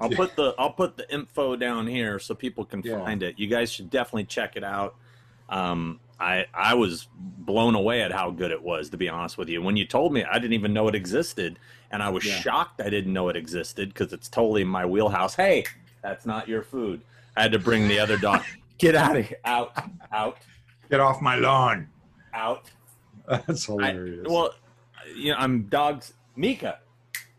I'll 0.01 0.11
put 0.11 0.37
the 0.37 0.55
I'll 0.59 0.73
put 0.73 0.97
the 0.97 1.11
info 1.13 1.57
down 1.57 1.87
here 1.87 2.19
so 2.19 2.35
people 2.35 2.65
can 2.65 2.83
Yeah. 2.85 3.03
find 3.03 3.23
it. 3.23 3.39
You 3.39 3.47
guys 3.47 3.73
should 3.73 3.91
definitely 3.91 4.25
check 4.25 4.57
it 4.57 4.65
out. 4.65 4.95
Um, 5.49 6.01
I 6.21 6.47
I 6.53 6.75
was 6.75 7.09
blown 7.15 7.75
away 7.75 8.03
at 8.03 8.13
how 8.13 8.31
good 8.31 8.51
it 8.51 8.63
was. 8.63 8.91
To 8.91 8.97
be 8.97 9.09
honest 9.09 9.39
with 9.39 9.49
you, 9.49 9.63
when 9.63 9.77
you 9.77 9.87
told 9.87 10.13
me, 10.13 10.25
I 10.25 10.35
didn't 10.35 10.55
even 10.55 10.73
know 10.73 10.89
it 10.89 10.95
existed, 10.95 11.59
and 11.91 12.03
I 12.03 12.09
was 12.09 12.25
Yeah. 12.25 12.39
shocked 12.41 12.81
I 12.81 12.91
didn't 12.91 13.13
know 13.13 13.29
it 13.29 13.37
existed 13.37 13.93
because 13.93 14.13
it's 14.13 14.29
totally 14.29 14.63
in 14.63 14.69
my 14.69 14.85
wheelhouse. 14.87 15.35
Hey, 15.35 15.65
that's 16.03 16.27
not 16.27 16.49
your 16.49 16.63
food. 16.63 17.01
I 17.37 17.43
had 17.43 17.53
to 17.53 17.59
bring 17.59 17.89
the 17.89 17.99
other 17.99 18.17
dog. 18.17 18.43
Get 18.79 18.95
out 18.95 19.17
of 19.17 19.27
here! 19.27 19.39
Out! 19.45 19.73
Out! 20.13 20.39
Get 20.91 21.01
off 21.01 21.21
my 21.23 21.37
lawn! 21.37 21.89
Out! 22.35 22.71
That's 23.29 23.69
I, 23.69 23.73
hilarious. 23.73 24.27
well, 24.29 24.51
you 25.17 25.33
know, 25.33 25.39
I'm 25.39 25.63
dogs. 25.65 26.13
Mika, 26.37 26.79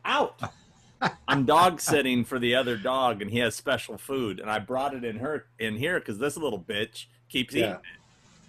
out. 0.03 0.41
I'm 1.27 1.45
dog 1.45 1.79
sitting 1.79 2.25
for 2.25 2.39
the 2.39 2.55
other 2.55 2.75
dog, 2.75 3.21
and 3.21 3.29
he 3.29 3.37
has 3.39 3.55
special 3.55 3.97
food, 3.99 4.39
and 4.39 4.49
I 4.49 4.57
brought 4.59 4.95
it 4.95 5.03
in 5.05 5.17
her 5.19 5.45
in 5.59 5.77
here 5.77 5.99
because 5.99 6.17
this 6.17 6.35
little 6.35 6.59
bitch 6.59 7.05
keeps 7.29 7.55
eating. 7.55 7.69
it. 7.71 7.79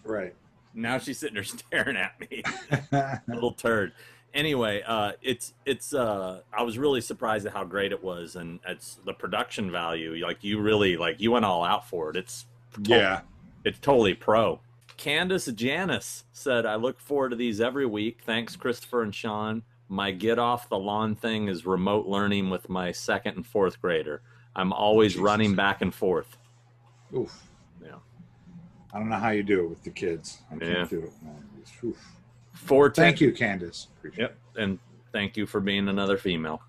right. 0.03 0.35
Now 0.75 0.99
she's 0.99 1.19
sitting 1.19 1.35
there 1.35 1.45
staring 1.45 1.97
at 1.97 2.19
me, 2.21 2.43
little 3.29 3.53
turd. 3.53 3.93
Anyway, 4.35 4.83
uh, 4.87 5.13
it's 5.23 5.55
it's. 5.65 5.95
Uh, 5.95 6.41
I 6.53 6.63
was 6.63 6.79
really 6.79 7.01
surprised 7.01 7.47
at 7.47 7.53
how 7.53 7.65
great 7.65 7.93
it 7.93 8.03
was, 8.03 8.37
and 8.37 8.61
it's 8.67 8.99
the 9.05 9.15
production 9.15 9.71
value. 9.71 10.15
Like 10.25 10.45
you 10.45 10.61
really 10.61 10.97
like 10.97 11.21
you 11.21 11.33
went 11.33 11.45
all 11.45 11.65
out 11.65 11.89
for 11.89 12.11
it. 12.11 12.17
It's 12.17 12.47
yeah. 12.83 13.23
it's 13.65 13.79
totally 13.79 14.15
pro. 14.15 14.61
Candace 14.99 15.47
Janice 15.47 16.25
said, 16.33 16.67
I 16.67 16.75
look 16.75 17.01
forward 17.01 17.31
to 17.31 17.37
these 17.37 17.61
every 17.61 17.87
week. 17.87 18.19
Thanks, 18.27 18.57
Christopher 18.57 19.03
and 19.03 19.15
Sean. 19.15 19.63
My 19.89 20.11
get 20.11 20.39
off 20.41 20.69
the 20.69 20.79
lawn 20.79 21.15
thing 21.15 21.49
is 21.49 21.65
remote 21.65 22.07
learning 22.07 22.51
with 22.51 22.69
my 22.69 22.91
second 22.93 23.37
and 23.37 23.47
fourth 23.47 23.81
grader. 23.81 24.23
I'm 24.57 24.73
always 24.73 25.13
Jesus. 25.13 25.23
running 25.23 25.55
back 25.55 25.83
and 25.83 25.95
forth. 25.95 26.37
Oof. 27.17 27.33
Yeah. 27.83 27.95
I 28.93 28.99
don't 28.99 29.09
know 29.09 29.17
how 29.17 29.31
you 29.31 29.45
do 29.45 29.61
it 29.65 29.69
with 29.71 29.85
the 29.85 29.91
kids. 29.91 30.41
I 30.51 30.57
can't 30.59 30.63
Yeah. 30.63 30.85
do 30.85 30.99
it. 31.05 31.13
man. 31.23 31.45
Oof. 31.85 31.97
Four 32.59 32.91
Thank 32.91 33.21
you, 33.21 33.33
Candace. 33.33 33.89
Appreciate 33.99 34.23
Yep. 34.23 34.39
And 34.57 34.79
thank 35.13 35.37
you 35.37 35.47
for 35.47 35.61
being 35.61 35.89
another 35.89 36.19
female. 36.19 36.61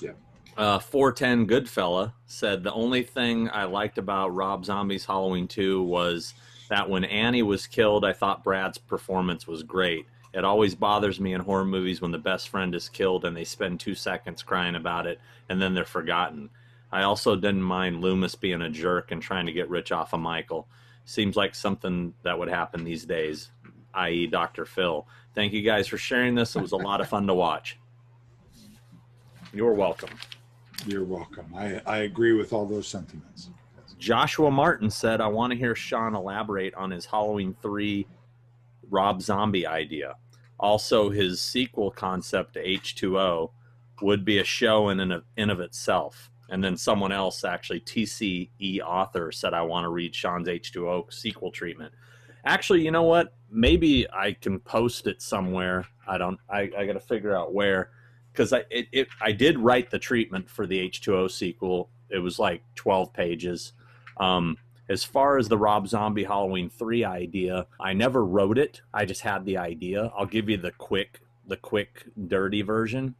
Yep. 0.00 0.16
Uh, 0.56 0.78
410 0.78 1.46
Goodfella 1.46 2.12
said 2.26 2.62
the 2.62 2.72
only 2.72 3.02
thing 3.02 3.48
I 3.50 3.64
liked 3.64 3.98
about 3.98 4.34
Rob 4.34 4.64
Zombie's 4.64 5.04
Halloween 5.04 5.48
2 5.48 5.82
was 5.82 6.34
that 6.68 6.88
when 6.88 7.04
Annie 7.04 7.42
was 7.42 7.66
killed, 7.66 8.04
I 8.04 8.12
thought 8.12 8.44
Brad's 8.44 8.78
performance 8.78 9.46
was 9.46 9.62
great. 9.62 10.06
It 10.34 10.44
always 10.44 10.74
bothers 10.74 11.20
me 11.20 11.34
in 11.34 11.40
horror 11.40 11.64
movies 11.64 12.00
when 12.00 12.10
the 12.10 12.18
best 12.18 12.48
friend 12.48 12.74
is 12.74 12.88
killed 12.88 13.24
and 13.24 13.36
they 13.36 13.44
spend 13.44 13.80
two 13.80 13.94
seconds 13.94 14.42
crying 14.42 14.76
about 14.76 15.06
it 15.06 15.20
and 15.48 15.60
then 15.60 15.74
they're 15.74 15.84
forgotten. 15.84 16.50
I 16.90 17.02
also 17.02 17.36
didn't 17.36 17.62
mind 17.62 18.00
Loomis 18.00 18.34
being 18.34 18.62
a 18.62 18.70
jerk 18.70 19.10
and 19.10 19.20
trying 19.20 19.46
to 19.46 19.52
get 19.52 19.70
rich 19.70 19.92
off 19.92 20.12
of 20.12 20.20
Michael. 20.20 20.68
Seems 21.04 21.36
like 21.36 21.54
something 21.54 22.14
that 22.22 22.38
would 22.38 22.48
happen 22.48 22.84
these 22.84 23.04
days, 23.04 23.50
i.e., 23.94 24.26
Dr. 24.26 24.64
Phil. 24.64 25.06
Thank 25.34 25.52
you 25.52 25.62
guys 25.62 25.88
for 25.88 25.98
sharing 25.98 26.34
this. 26.34 26.56
It 26.56 26.62
was 26.62 26.72
a 26.72 26.76
lot 26.76 27.00
of 27.00 27.08
fun 27.08 27.26
to 27.26 27.34
watch. 27.34 27.78
You're 29.52 29.74
welcome. 29.74 30.10
You're 30.86 31.04
welcome. 31.04 31.46
I, 31.54 31.80
I 31.86 31.98
agree 31.98 32.32
with 32.32 32.52
all 32.52 32.66
those 32.66 32.88
sentiments. 32.88 33.50
Joshua 33.98 34.50
Martin 34.50 34.90
said, 34.90 35.20
I 35.20 35.28
want 35.28 35.52
to 35.52 35.58
hear 35.58 35.76
Sean 35.76 36.14
elaborate 36.14 36.74
on 36.74 36.90
his 36.90 37.06
Halloween 37.06 37.54
3 37.62 38.06
Rob 38.90 39.22
Zombie 39.22 39.66
idea. 39.66 40.16
Also, 40.58 41.10
his 41.10 41.40
sequel 41.40 41.90
concept 41.90 42.54
to 42.54 42.64
H2O 42.64 43.50
would 44.00 44.24
be 44.24 44.38
a 44.38 44.44
show 44.44 44.88
in 44.88 45.00
and 45.00 45.12
of, 45.12 45.24
in 45.36 45.50
of 45.50 45.60
itself. 45.60 46.30
And 46.50 46.62
then 46.62 46.76
someone 46.76 47.12
else, 47.12 47.44
actually, 47.44 47.80
TCE 47.80 48.80
author, 48.80 49.32
said, 49.32 49.54
I 49.54 49.62
want 49.62 49.84
to 49.84 49.88
read 49.88 50.14
Sean's 50.14 50.48
H2O 50.48 51.12
sequel 51.12 51.50
treatment. 51.50 51.92
Actually, 52.44 52.84
you 52.84 52.90
know 52.90 53.02
what? 53.04 53.34
Maybe 53.50 54.06
I 54.10 54.32
can 54.32 54.58
post 54.60 55.06
it 55.06 55.22
somewhere. 55.22 55.86
I 56.06 56.18
don't, 56.18 56.38
I, 56.48 56.70
I 56.76 56.86
got 56.86 56.94
to 56.94 57.00
figure 57.00 57.36
out 57.36 57.54
where. 57.54 57.90
Because 58.32 58.52
I, 58.52 58.64
it, 58.70 58.86
it, 58.92 59.08
I 59.20 59.32
did 59.32 59.58
write 59.58 59.90
the 59.90 59.98
treatment 59.98 60.48
for 60.48 60.66
the 60.66 60.88
H2O 60.88 61.30
sequel. 61.30 61.90
It 62.08 62.18
was 62.18 62.38
like 62.38 62.62
12 62.74 63.12
pages. 63.12 63.72
Um, 64.18 64.56
as 64.88 65.04
far 65.04 65.38
as 65.38 65.48
the 65.48 65.58
Rob 65.58 65.86
Zombie 65.88 66.24
Halloween 66.24 66.68
3 66.68 67.04
idea, 67.04 67.66
I 67.80 67.92
never 67.92 68.24
wrote 68.24 68.58
it. 68.58 68.82
I 68.92 69.04
just 69.04 69.20
had 69.20 69.44
the 69.44 69.58
idea. 69.58 70.10
I'll 70.16 70.26
give 70.26 70.48
you 70.48 70.56
the 70.56 70.72
quick 70.72 71.20
the 71.46 71.56
quick 71.56 72.04
dirty 72.28 72.62
version. 72.62 73.14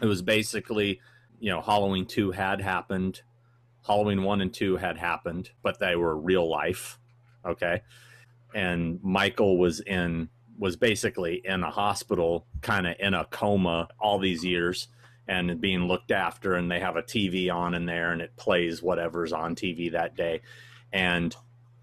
It 0.00 0.06
was 0.06 0.22
basically, 0.22 1.00
you 1.40 1.50
know, 1.50 1.60
Halloween 1.60 2.06
2 2.06 2.32
had 2.32 2.60
happened. 2.60 3.22
Halloween 3.86 4.22
1 4.22 4.40
and 4.40 4.52
2 4.52 4.76
had 4.76 4.98
happened, 4.98 5.50
but 5.62 5.78
they 5.78 5.96
were 5.96 6.16
real 6.16 6.48
life. 6.48 6.98
Okay? 7.44 7.82
And 8.54 9.00
Michael 9.02 9.58
was 9.58 9.80
in 9.80 10.28
was 10.58 10.76
basically 10.76 11.42
in 11.44 11.62
a 11.64 11.70
hospital, 11.70 12.46
kind 12.62 12.86
of 12.86 12.94
in 13.00 13.12
a 13.12 13.24
coma 13.24 13.88
all 13.98 14.18
these 14.18 14.44
years 14.44 14.88
and 15.26 15.60
being 15.60 15.88
looked 15.88 16.12
after. 16.12 16.54
And 16.54 16.70
they 16.70 16.80
have 16.80 16.96
a 16.96 17.02
TV 17.02 17.52
on 17.52 17.74
in 17.74 17.86
there 17.86 18.12
and 18.12 18.22
it 18.22 18.36
plays 18.36 18.82
whatever's 18.82 19.32
on 19.32 19.56
TV 19.56 19.90
that 19.92 20.16
day. 20.16 20.42
And 20.92 21.34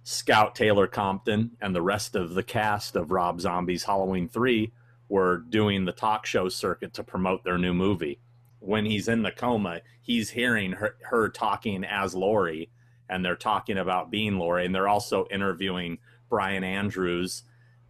Scout 0.04 0.56
Taylor 0.56 0.88
Compton 0.88 1.52
and 1.62 1.76
the 1.76 1.82
rest 1.82 2.16
of 2.16 2.34
the 2.34 2.44
cast 2.44 2.96
of 2.96 3.12
Rob 3.12 3.42
Zombie's 3.42 3.84
Halloween 3.84 4.28
3 4.28 4.72
were 5.10 5.44
doing 5.50 5.86
the 5.86 5.92
talk 5.92 6.26
show 6.26 6.50
circuit 6.50 6.94
to 6.94 7.04
promote 7.04 7.44
their 7.44 7.58
new 7.58 7.74
movie. 7.74 8.20
When 8.60 8.86
he's 8.86 9.08
in 9.08 9.24
the 9.24 9.32
coma, 9.32 9.82
he's 10.02 10.30
hearing 10.30 10.72
her, 10.72 10.96
her 11.04 11.30
talking 11.30 11.84
as 11.84 12.16
Laurie, 12.16 12.72
and 13.10 13.24
they're 13.24 13.36
talking 13.36 13.78
about 13.78 14.10
being 14.10 14.38
Laurie, 14.38 14.66
and 14.66 14.74
they're 14.74 14.88
also 14.88 15.28
interviewing 15.30 15.98
Brian 16.32 16.64
Andrews 16.64 17.44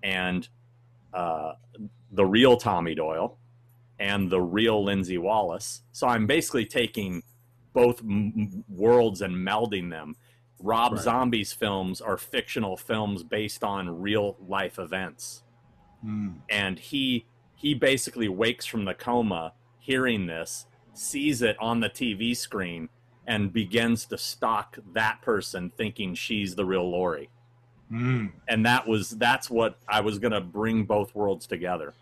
and 0.03 0.49
uh, 1.13 1.53
the 2.11 2.25
real 2.25 2.57
Tommy 2.57 2.95
Doyle 2.95 3.37
and 3.99 4.29
the 4.29 4.41
real 4.41 4.83
Lindsay 4.83 5.17
Wallace. 5.17 5.83
So 5.93 6.07
I'm 6.07 6.27
basically 6.27 6.65
taking 6.65 7.23
both 7.71 8.01
m- 8.01 8.65
worlds 8.67 9.21
and 9.21 9.35
melding 9.35 9.89
them. 9.91 10.15
Rob 10.59 10.93
right. 10.93 11.01
Zombie's 11.01 11.53
films 11.53 12.01
are 12.01 12.17
fictional 12.17 12.75
films 12.75 13.23
based 13.23 13.63
on 13.63 14.01
real 14.01 14.35
life 14.45 14.79
events. 14.79 15.43
Mm. 16.05 16.39
And 16.49 16.79
he 16.79 17.25
he 17.55 17.75
basically 17.75 18.27
wakes 18.27 18.65
from 18.65 18.85
the 18.85 18.95
coma 18.95 19.53
hearing 19.77 20.25
this, 20.25 20.65
sees 20.93 21.43
it 21.43 21.55
on 21.59 21.79
the 21.79 21.89
TV 21.89 22.35
screen 22.35 22.89
and 23.27 23.53
begins 23.53 24.05
to 24.05 24.17
stalk 24.17 24.79
that 24.93 25.21
person 25.21 25.71
thinking 25.77 26.15
she's 26.15 26.55
the 26.55 26.65
real 26.65 26.89
Laurie. 26.89 27.29
Mm. 27.91 28.31
And 28.47 28.65
that 28.65 28.87
was 28.87 29.11
that's 29.11 29.49
what 29.49 29.77
I 29.87 30.01
was 30.01 30.17
going 30.19 30.31
to 30.31 30.41
bring 30.41 30.85
both 30.85 31.13
worlds 31.13 31.45
together. 31.45 31.93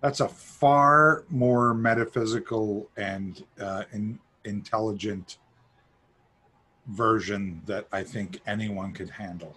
That's 0.00 0.20
a 0.20 0.28
far 0.28 1.24
more 1.28 1.74
metaphysical 1.74 2.88
and 2.96 3.44
uh, 3.60 3.84
in, 3.92 4.18
intelligent 4.44 5.38
version 6.88 7.62
that 7.66 7.86
I 7.92 8.02
think 8.02 8.40
anyone 8.46 8.92
could 8.92 9.10
handle. 9.10 9.56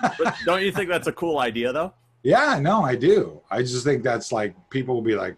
but 0.00 0.34
don't 0.44 0.62
you 0.62 0.72
think 0.72 0.88
that's 0.88 1.06
a 1.06 1.12
cool 1.12 1.38
idea, 1.38 1.72
though? 1.72 1.92
Yeah, 2.22 2.58
no, 2.60 2.82
I 2.82 2.94
do. 2.96 3.40
I 3.50 3.60
just 3.60 3.84
think 3.84 4.02
that's 4.02 4.32
like 4.32 4.54
people 4.70 4.94
will 4.94 5.02
be 5.02 5.14
like, 5.14 5.36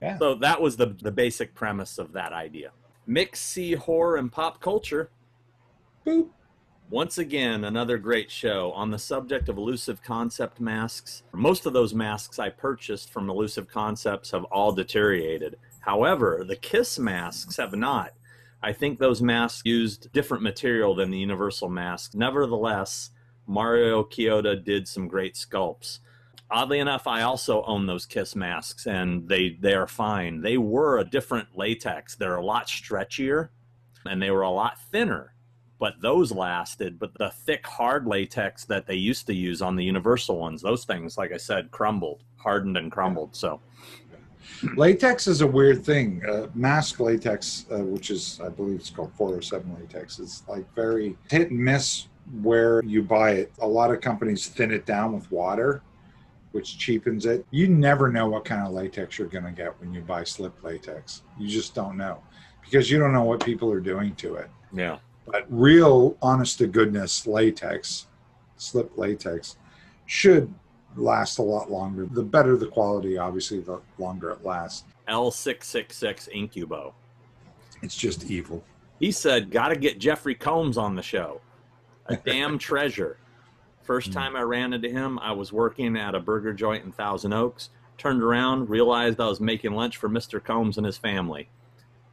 yeah. 0.00 0.18
So 0.18 0.34
that 0.36 0.60
was 0.60 0.76
the 0.76 0.96
the 1.02 1.12
basic 1.12 1.54
premise 1.54 1.98
of 1.98 2.12
that 2.12 2.32
idea. 2.32 2.72
Mix 3.06 3.40
C 3.40 3.74
horror 3.74 4.16
and 4.16 4.32
pop 4.32 4.60
culture. 4.60 5.10
Boop. 6.06 6.28
Once 6.90 7.18
again, 7.18 7.62
another 7.62 7.98
great 7.98 8.28
show 8.32 8.72
on 8.72 8.90
the 8.90 8.98
subject 8.98 9.48
of 9.48 9.56
elusive 9.56 10.02
concept 10.02 10.58
masks. 10.58 11.22
Most 11.32 11.64
of 11.64 11.72
those 11.72 11.94
masks 11.94 12.40
I 12.40 12.48
purchased 12.48 13.12
from 13.12 13.30
elusive 13.30 13.68
concepts 13.68 14.32
have 14.32 14.42
all 14.46 14.72
deteriorated. 14.72 15.56
However, 15.78 16.42
the 16.44 16.56
Kiss 16.56 16.98
masks 16.98 17.58
have 17.58 17.76
not. 17.76 18.12
I 18.60 18.72
think 18.72 18.98
those 18.98 19.22
masks 19.22 19.62
used 19.64 20.12
different 20.12 20.42
material 20.42 20.96
than 20.96 21.12
the 21.12 21.18
universal 21.18 21.68
mask. 21.68 22.16
Nevertheless, 22.16 23.10
Mario 23.46 24.02
Chiodo 24.02 24.56
did 24.56 24.88
some 24.88 25.06
great 25.06 25.34
sculpts. 25.34 26.00
Oddly 26.50 26.80
enough, 26.80 27.06
I 27.06 27.22
also 27.22 27.62
own 27.66 27.86
those 27.86 28.04
Kiss 28.04 28.34
masks, 28.34 28.88
and 28.88 29.28
they 29.28 29.50
they 29.60 29.74
are 29.74 29.86
fine. 29.86 30.40
They 30.40 30.58
were 30.58 30.98
a 30.98 31.08
different 31.08 31.56
latex. 31.56 32.16
They're 32.16 32.34
a 32.34 32.44
lot 32.44 32.66
stretchier, 32.66 33.50
and 34.04 34.20
they 34.20 34.32
were 34.32 34.42
a 34.42 34.50
lot 34.50 34.82
thinner. 34.90 35.34
But 35.80 36.00
those 36.00 36.30
lasted. 36.30 36.98
But 36.98 37.14
the 37.14 37.30
thick, 37.30 37.66
hard 37.66 38.06
latex 38.06 38.64
that 38.66 38.86
they 38.86 38.94
used 38.94 39.26
to 39.26 39.34
use 39.34 39.62
on 39.62 39.74
the 39.74 39.84
Universal 39.84 40.38
ones, 40.38 40.62
those 40.62 40.84
things, 40.84 41.18
like 41.18 41.32
I 41.32 41.38
said, 41.38 41.70
crumbled, 41.72 42.22
hardened, 42.36 42.76
and 42.76 42.92
crumbled. 42.92 43.34
So 43.34 43.60
latex 44.76 45.26
is 45.26 45.40
a 45.40 45.46
weird 45.46 45.84
thing. 45.84 46.22
Uh, 46.28 46.48
mask 46.54 47.00
latex, 47.00 47.64
uh, 47.72 47.78
which 47.78 48.10
is 48.10 48.40
I 48.44 48.50
believe 48.50 48.78
it's 48.78 48.90
called 48.90 49.12
407 49.16 49.74
latex, 49.80 50.18
is 50.18 50.42
like 50.46 50.72
very 50.74 51.16
hit 51.30 51.50
and 51.50 51.58
miss 51.58 52.08
where 52.42 52.84
you 52.84 53.02
buy 53.02 53.30
it. 53.32 53.52
A 53.60 53.66
lot 53.66 53.90
of 53.90 54.00
companies 54.00 54.46
thin 54.46 54.70
it 54.70 54.86
down 54.86 55.14
with 55.14 55.32
water, 55.32 55.82
which 56.52 56.78
cheapens 56.78 57.24
it. 57.24 57.44
You 57.50 57.68
never 57.68 58.10
know 58.10 58.28
what 58.28 58.44
kind 58.44 58.66
of 58.66 58.72
latex 58.72 59.18
you're 59.18 59.28
going 59.28 59.44
to 59.44 59.50
get 59.50 59.78
when 59.80 59.92
you 59.92 60.02
buy 60.02 60.24
slip 60.24 60.62
latex. 60.62 61.22
You 61.38 61.48
just 61.48 61.74
don't 61.74 61.96
know 61.96 62.22
because 62.62 62.90
you 62.90 62.98
don't 62.98 63.12
know 63.12 63.24
what 63.24 63.44
people 63.44 63.72
are 63.72 63.80
doing 63.80 64.14
to 64.16 64.34
it. 64.34 64.50
Yeah. 64.72 64.98
But 65.30 65.46
real, 65.48 66.16
honest 66.22 66.58
to 66.58 66.66
goodness 66.66 67.26
latex, 67.26 68.06
slip 68.56 68.96
latex, 68.96 69.56
should 70.06 70.52
last 70.96 71.38
a 71.38 71.42
lot 71.42 71.70
longer. 71.70 72.06
The 72.10 72.22
better 72.22 72.56
the 72.56 72.66
quality, 72.66 73.16
obviously, 73.18 73.60
the 73.60 73.80
longer 73.98 74.30
it 74.30 74.44
lasts. 74.44 74.84
L666 75.08 76.28
Incubo. 76.34 76.92
It's 77.82 77.96
just 77.96 78.24
evil. 78.30 78.62
He 78.98 79.10
said, 79.12 79.50
Got 79.50 79.68
to 79.68 79.76
get 79.76 79.98
Jeffrey 79.98 80.34
Combs 80.34 80.76
on 80.76 80.94
the 80.94 81.02
show. 81.02 81.40
A 82.06 82.16
damn 82.24 82.58
treasure. 82.58 83.16
First 83.82 84.08
hmm. 84.08 84.14
time 84.14 84.36
I 84.36 84.42
ran 84.42 84.72
into 84.72 84.88
him, 84.88 85.18
I 85.20 85.32
was 85.32 85.52
working 85.52 85.96
at 85.96 86.14
a 86.14 86.20
burger 86.20 86.52
joint 86.52 86.84
in 86.84 86.92
Thousand 86.92 87.32
Oaks. 87.32 87.70
Turned 87.98 88.22
around, 88.22 88.70
realized 88.70 89.20
I 89.20 89.26
was 89.26 89.40
making 89.40 89.72
lunch 89.72 89.96
for 89.96 90.08
Mr. 90.08 90.42
Combs 90.42 90.78
and 90.78 90.86
his 90.86 90.96
family. 90.96 91.48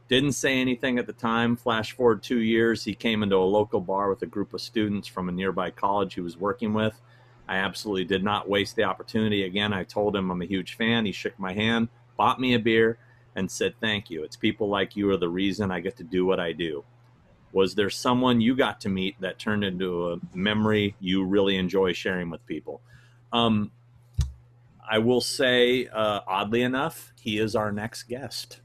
Didn't 0.08 0.32
say 0.32 0.58
anything 0.58 0.98
at 0.98 1.06
the 1.06 1.12
time. 1.12 1.54
Flash 1.54 1.92
forward 1.92 2.22
two 2.22 2.38
years, 2.38 2.84
he 2.84 2.94
came 2.94 3.22
into 3.22 3.36
a 3.36 3.44
local 3.44 3.80
bar 3.80 4.08
with 4.08 4.22
a 4.22 4.26
group 4.26 4.54
of 4.54 4.62
students 4.62 5.06
from 5.06 5.28
a 5.28 5.32
nearby 5.32 5.70
college 5.70 6.14
he 6.14 6.22
was 6.22 6.36
working 6.36 6.72
with. 6.72 6.98
I 7.46 7.56
absolutely 7.56 8.04
did 8.04 8.24
not 8.24 8.48
waste 8.48 8.76
the 8.76 8.84
opportunity. 8.84 9.44
Again, 9.44 9.72
I 9.72 9.84
told 9.84 10.16
him 10.16 10.30
I'm 10.30 10.42
a 10.42 10.46
huge 10.46 10.76
fan. 10.76 11.04
He 11.04 11.12
shook 11.12 11.38
my 11.38 11.52
hand, 11.52 11.88
bought 12.16 12.40
me 12.40 12.54
a 12.54 12.58
beer, 12.58 12.98
and 13.36 13.50
said, 13.50 13.74
Thank 13.80 14.10
you. 14.10 14.24
It's 14.24 14.36
people 14.36 14.68
like 14.68 14.96
you 14.96 15.10
are 15.10 15.16
the 15.18 15.28
reason 15.28 15.70
I 15.70 15.80
get 15.80 15.96
to 15.98 16.04
do 16.04 16.24
what 16.24 16.40
I 16.40 16.52
do. 16.52 16.84
Was 17.52 17.74
there 17.74 17.90
someone 17.90 18.40
you 18.40 18.56
got 18.56 18.80
to 18.82 18.88
meet 18.88 19.18
that 19.20 19.38
turned 19.38 19.64
into 19.64 20.12
a 20.12 20.20
memory 20.34 20.94
you 21.00 21.24
really 21.24 21.56
enjoy 21.56 21.92
sharing 21.92 22.30
with 22.30 22.44
people? 22.46 22.80
Um, 23.32 23.72
I 24.90 24.98
will 24.98 25.20
say, 25.20 25.86
uh, 25.86 26.20
oddly 26.26 26.62
enough, 26.62 27.12
he 27.20 27.38
is 27.38 27.54
our 27.54 27.72
next 27.72 28.04
guest. 28.04 28.60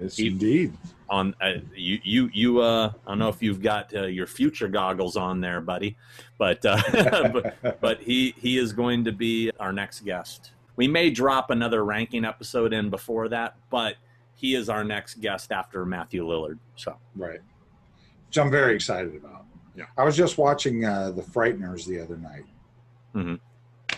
Yes, 0.00 0.16
he, 0.16 0.28
indeed. 0.28 0.72
On 1.08 1.34
uh, 1.40 1.54
you, 1.74 1.98
you, 2.02 2.30
you. 2.32 2.60
Uh, 2.60 2.92
I 3.06 3.10
don't 3.10 3.20
know 3.20 3.28
if 3.28 3.42
you've 3.42 3.62
got 3.62 3.94
uh, 3.94 4.06
your 4.06 4.26
future 4.26 4.66
goggles 4.66 5.16
on 5.16 5.40
there, 5.40 5.60
buddy, 5.60 5.96
but, 6.36 6.64
uh, 6.66 6.82
but 7.62 7.80
but 7.80 8.00
he 8.00 8.34
he 8.38 8.58
is 8.58 8.72
going 8.72 9.04
to 9.04 9.12
be 9.12 9.52
our 9.60 9.72
next 9.72 10.00
guest. 10.00 10.50
We 10.74 10.88
may 10.88 11.10
drop 11.10 11.50
another 11.50 11.84
ranking 11.84 12.24
episode 12.24 12.72
in 12.72 12.90
before 12.90 13.28
that, 13.28 13.56
but 13.70 13.96
he 14.34 14.54
is 14.54 14.68
our 14.68 14.82
next 14.84 15.20
guest 15.20 15.52
after 15.52 15.86
Matthew 15.86 16.26
Lillard. 16.26 16.58
So 16.74 16.96
right, 17.14 17.40
which 18.26 18.36
I'm 18.36 18.50
very 18.50 18.74
excited 18.74 19.14
about. 19.14 19.44
Yeah, 19.76 19.86
I 19.96 20.04
was 20.04 20.16
just 20.16 20.38
watching 20.38 20.84
uh, 20.84 21.12
the 21.12 21.22
Frighteners 21.22 21.86
the 21.86 22.00
other 22.00 22.16
night, 22.16 22.44
mm-hmm. 23.14 23.34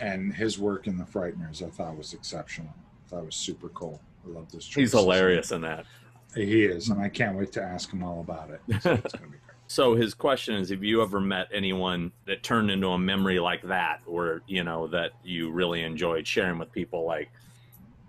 and 0.04 0.34
his 0.34 0.58
work 0.58 0.86
in 0.86 0.98
the 0.98 1.04
Frighteners 1.04 1.66
I 1.66 1.70
thought 1.70 1.96
was 1.96 2.12
exceptional. 2.12 2.68
I 3.06 3.08
thought 3.08 3.24
was 3.24 3.34
super 3.34 3.70
cool. 3.70 4.00
I 4.28 4.32
love 4.32 4.50
this. 4.50 4.66
He's 4.66 4.92
hilarious 4.92 5.52
in 5.52 5.62
that. 5.62 5.86
He 6.34 6.64
is, 6.64 6.88
and 6.90 7.00
I 7.00 7.08
can't 7.08 7.36
wait 7.36 7.52
to 7.52 7.62
ask 7.62 7.90
him 7.90 8.02
all 8.02 8.20
about 8.20 8.50
it. 8.50 8.82
So, 8.82 9.00
so 9.66 9.94
his 9.94 10.14
question 10.14 10.56
is: 10.56 10.68
Have 10.70 10.84
you 10.84 11.02
ever 11.02 11.20
met 11.20 11.48
anyone 11.52 12.12
that 12.26 12.42
turned 12.42 12.70
into 12.70 12.88
a 12.88 12.98
memory 12.98 13.40
like 13.40 13.62
that, 13.62 14.02
or 14.06 14.42
you 14.46 14.62
know 14.62 14.86
that 14.88 15.12
you 15.24 15.50
really 15.50 15.82
enjoyed 15.82 16.26
sharing 16.26 16.58
with 16.58 16.70
people? 16.70 17.04
Like 17.04 17.30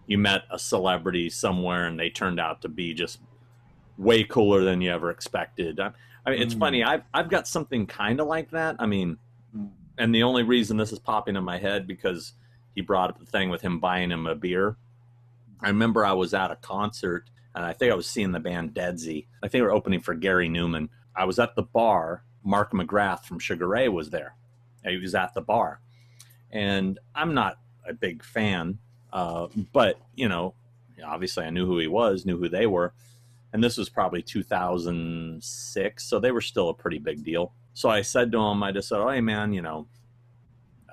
you 0.08 0.18
met 0.18 0.44
a 0.52 0.60
celebrity 0.60 1.30
somewhere, 1.30 1.88
and 1.88 2.00
they 2.00 2.10
turned 2.10 2.40
out 2.40 2.62
to 2.64 2.70
be 2.70 2.94
just 2.94 3.20
way 3.98 4.24
cooler 4.24 4.64
than 4.64 4.82
you 4.82 4.92
ever 4.92 5.12
expected. 5.12 5.80
I, 5.80 5.92
I 6.26 6.32
mean, 6.32 6.42
it's 6.42 6.56
mm. 6.56 6.60
funny. 6.60 6.84
I've 6.84 7.04
I've 7.14 7.30
got 7.30 7.48
something 7.48 7.88
kind 7.88 8.20
of 8.20 8.28
like 8.28 8.52
that. 8.52 8.76
I 8.80 8.86
mean, 8.86 9.18
mm. 9.56 9.70
and 9.98 10.14
the 10.14 10.24
only 10.24 10.44
reason 10.44 10.76
this 10.76 10.92
is 10.92 11.00
popping 11.00 11.38
in 11.38 11.44
my 11.44 11.58
head 11.58 11.88
because 11.88 12.34
he 12.76 12.82
brought 12.82 13.10
up 13.10 13.20
the 13.20 13.26
thing 13.26 13.50
with 13.50 13.62
him 13.62 13.80
buying 13.80 14.12
him 14.12 14.28
a 14.28 14.36
beer 14.36 14.76
I 15.62 15.68
remember 15.68 16.06
I 16.06 16.14
was 16.14 16.34
at 16.34 16.52
a 16.52 16.56
concert 16.56 17.30
and 17.56 17.66
I 17.66 17.74
think 17.74 17.92
I 17.92 17.96
was 17.96 18.08
seeing 18.08 18.32
the 18.32 18.40
band 18.40 18.74
Deadsy. 18.74 19.28
I 19.44 19.48
think 19.48 19.52
they 19.52 19.62
were 19.62 19.72
opening 19.72 20.00
for 20.00 20.14
Gary 20.14 20.48
Numan. 20.48 20.90
I 21.16 21.26
was 21.26 21.40
at 21.40 21.56
the 21.56 21.64
bar. 21.64 22.24
Mark 22.44 22.72
McGrath 22.72 23.26
from 23.26 23.40
Sugar 23.40 23.68
Ray 23.68 23.90
was 23.90 24.10
there. 24.10 24.36
He 24.86 24.98
was 24.98 25.16
at 25.16 25.34
the 25.34 25.42
bar. 25.42 25.82
And 26.52 26.98
I'm 27.14 27.34
not 27.34 27.58
a 27.88 27.94
big 27.94 28.24
fan, 28.24 28.80
uh, 29.12 29.48
but, 29.74 30.00
you 30.16 30.30
know, 30.30 30.54
obviously 31.06 31.44
I 31.44 31.50
knew 31.50 31.66
who 31.66 31.78
he 31.80 31.88
was, 31.88 32.26
knew 32.26 32.38
who 32.38 32.50
they 32.50 32.66
were. 32.66 32.94
And 33.52 33.64
this 33.64 33.78
was 33.78 33.90
probably 33.90 34.22
2006, 34.22 36.04
so 36.04 36.20
they 36.20 36.32
were 36.32 36.42
still 36.42 36.70
a 36.70 36.74
pretty 36.74 37.00
big 37.00 37.24
deal. 37.24 37.54
So 37.74 37.90
I 37.90 38.04
said 38.04 38.32
to 38.32 38.40
him, 38.40 38.64
I 38.64 38.72
just 38.72 38.88
said, 38.88 39.00
oh, 39.00 39.10
hey, 39.10 39.22
man, 39.22 39.54
you 39.54 39.62
know, 39.62 39.88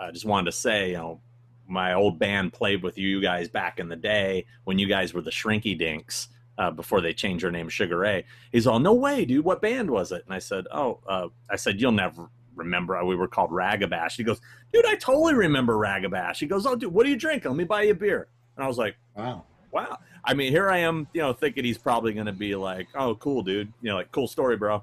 I 0.00 0.10
just 0.10 0.24
wanted 0.24 0.46
to 0.46 0.56
say, 0.56 0.90
you 0.90 0.96
know, 0.96 1.20
my 1.68 1.94
old 1.94 2.18
band 2.18 2.52
played 2.52 2.82
with 2.82 2.98
you 2.98 3.20
guys 3.20 3.48
back 3.48 3.78
in 3.78 3.88
the 3.88 3.96
day 3.96 4.46
when 4.64 4.78
you 4.78 4.86
guys 4.86 5.14
were 5.14 5.22
the 5.22 5.30
Shrinky 5.30 5.76
Dinks 5.76 6.28
uh, 6.58 6.70
before 6.70 7.00
they 7.00 7.12
changed 7.12 7.44
their 7.44 7.50
name 7.50 7.68
Sugar 7.68 7.98
Ray. 7.98 8.24
He's 8.52 8.66
all, 8.66 8.78
no 8.78 8.94
way, 8.94 9.24
dude. 9.24 9.44
What 9.44 9.60
band 9.60 9.90
was 9.90 10.12
it? 10.12 10.24
And 10.24 10.34
I 10.34 10.38
said, 10.38 10.66
oh, 10.72 11.00
uh, 11.06 11.28
I 11.50 11.56
said 11.56 11.80
you'll 11.80 11.92
never 11.92 12.28
remember 12.54 13.02
we 13.04 13.16
were 13.16 13.28
called 13.28 13.50
Ragabash. 13.50 14.16
He 14.16 14.24
goes, 14.24 14.40
dude, 14.72 14.86
I 14.86 14.96
totally 14.96 15.34
remember 15.34 15.74
Ragabash. 15.74 16.38
He 16.38 16.46
goes, 16.46 16.66
oh, 16.66 16.74
dude, 16.74 16.92
what 16.92 17.04
do 17.04 17.10
you 17.10 17.16
drink? 17.16 17.44
Let 17.44 17.54
me 17.54 17.64
buy 17.64 17.82
you 17.82 17.92
a 17.92 17.94
beer. 17.94 18.28
And 18.56 18.64
I 18.64 18.68
was 18.68 18.78
like, 18.78 18.96
Wow. 19.14 19.44
wow. 19.70 19.98
I 20.24 20.34
mean, 20.34 20.50
here 20.50 20.70
I 20.70 20.78
am, 20.78 21.06
you 21.12 21.20
know, 21.20 21.32
thinking 21.32 21.64
he's 21.64 21.78
probably 21.78 22.12
going 22.12 22.26
to 22.26 22.32
be 22.32 22.54
like, 22.54 22.88
oh, 22.94 23.14
cool, 23.16 23.42
dude. 23.42 23.72
You 23.82 23.90
know, 23.90 23.96
like, 23.96 24.10
cool 24.10 24.26
story, 24.26 24.56
bro. 24.56 24.82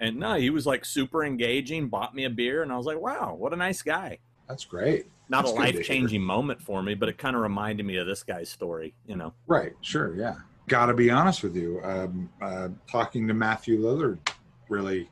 And 0.00 0.16
no, 0.18 0.34
he 0.34 0.50
was 0.50 0.66
like 0.66 0.84
super 0.84 1.24
engaging, 1.24 1.88
bought 1.88 2.14
me 2.14 2.24
a 2.24 2.30
beer, 2.30 2.62
and 2.62 2.70
I 2.72 2.76
was 2.76 2.84
like, 2.84 2.98
wow, 3.00 3.34
what 3.38 3.52
a 3.52 3.56
nice 3.56 3.80
guy. 3.82 4.18
That's 4.48 4.64
great. 4.64 5.06
Not 5.28 5.44
That's 5.44 5.52
a 5.52 5.56
good 5.56 5.60
to 5.60 5.66
hear. 5.72 5.78
life 5.78 5.86
changing 5.86 6.22
moment 6.22 6.62
for 6.62 6.82
me, 6.82 6.94
but 6.94 7.08
it 7.08 7.18
kind 7.18 7.34
of 7.34 7.42
reminded 7.42 7.84
me 7.84 7.96
of 7.96 8.06
this 8.06 8.22
guy's 8.22 8.48
story, 8.48 8.94
you 9.06 9.16
know. 9.16 9.32
Right. 9.46 9.72
Sure. 9.80 10.14
Yeah. 10.16 10.36
Got 10.68 10.86
to 10.86 10.94
be 10.94 11.10
honest 11.10 11.42
with 11.42 11.56
you. 11.56 11.80
Um, 11.82 12.30
uh, 12.40 12.68
talking 12.90 13.26
to 13.28 13.34
Matthew 13.34 13.80
Lillard, 13.80 14.18
really, 14.68 15.08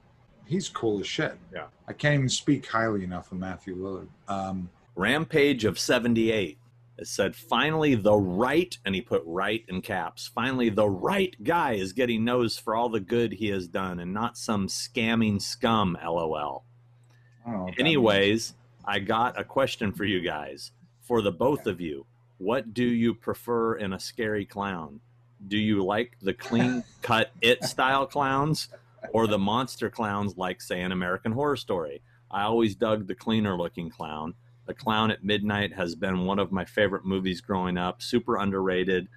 he's 0.47 0.69
cool 0.69 1.01
as 1.01 1.07
shit. 1.07 1.37
Yeah. 1.53 1.67
I 1.89 1.93
can't 1.93 2.15
even 2.15 2.29
speak 2.29 2.67
highly 2.67 3.05
enough 3.05 3.33
of 3.33 3.39
Matthew 3.39 3.77
Lillard. 3.77 4.09
Um, 4.29 4.71
Rampage 4.97 5.65
of 5.65 5.79
78. 5.79 6.59
It 6.97 7.09
said, 7.09 7.35
finally, 7.35 7.97
the 7.97 8.15
right, 8.15 8.77
and 8.85 8.95
he 8.95 9.01
put 9.01 9.23
right 9.27 9.65
in 9.69 9.83
caps. 9.83 10.31
Finally, 10.33 10.71
the 10.71 10.89
right 10.89 11.35
guy 11.43 11.73
is 11.73 11.93
getting 11.93 12.25
noticed 12.25 12.61
for 12.61 12.77
all 12.77 12.89
the 12.89 13.01
good 13.01 13.33
he 13.33 13.49
has 13.49 13.67
done 13.67 13.99
and 13.99 14.15
not 14.15 14.37
some 14.37 14.69
scamming 14.69 15.43
scum, 15.43 15.99
lol. 16.01 16.65
I 17.45 17.51
don't 17.51 17.59
know 17.59 17.65
what 17.65 17.75
that 17.75 17.81
Anyways, 17.81 18.55
I 18.87 18.99
got 18.99 19.39
a 19.39 19.45
question 19.45 19.93
for 19.93 20.05
you 20.05 20.21
guys. 20.21 20.73
For 21.01 21.23
the 21.23 21.33
both 21.33 21.67
of 21.67 21.81
you, 21.81 22.07
what 22.39 22.75
do 22.75 22.85
you 22.85 23.15
prefer 23.15 23.75
in 23.77 23.93
a 23.93 24.01
scary 24.01 24.45
clown? 24.45 25.01
Do 25.47 25.59
you 25.59 25.85
like 25.85 26.17
the 26.21 26.35
clean 26.35 26.85
cut 27.03 27.33
it 27.41 27.65
style 27.65 28.07
clowns 28.07 28.69
or 29.13 29.27
the 29.27 29.39
monster 29.39 29.91
clowns 29.91 30.37
like, 30.37 30.61
say, 30.61 30.81
an 30.81 30.93
American 30.93 31.33
Horror 31.33 31.57
Story? 31.57 32.03
I 32.31 32.43
always 32.43 32.75
dug 32.75 33.07
the 33.07 33.15
cleaner 33.15 33.57
looking 33.57 33.91
clown. 33.91 34.35
The 34.67 34.75
Clown 34.75 35.11
at 35.11 35.23
Midnight 35.23 35.75
has 35.75 35.95
been 35.95 36.25
one 36.25 36.39
of 36.39 36.51
my 36.51 36.65
favorite 36.65 37.05
movies 37.05 37.43
growing 37.43 37.77
up, 37.77 38.01
super 38.03 38.37
underrated. 38.37 39.09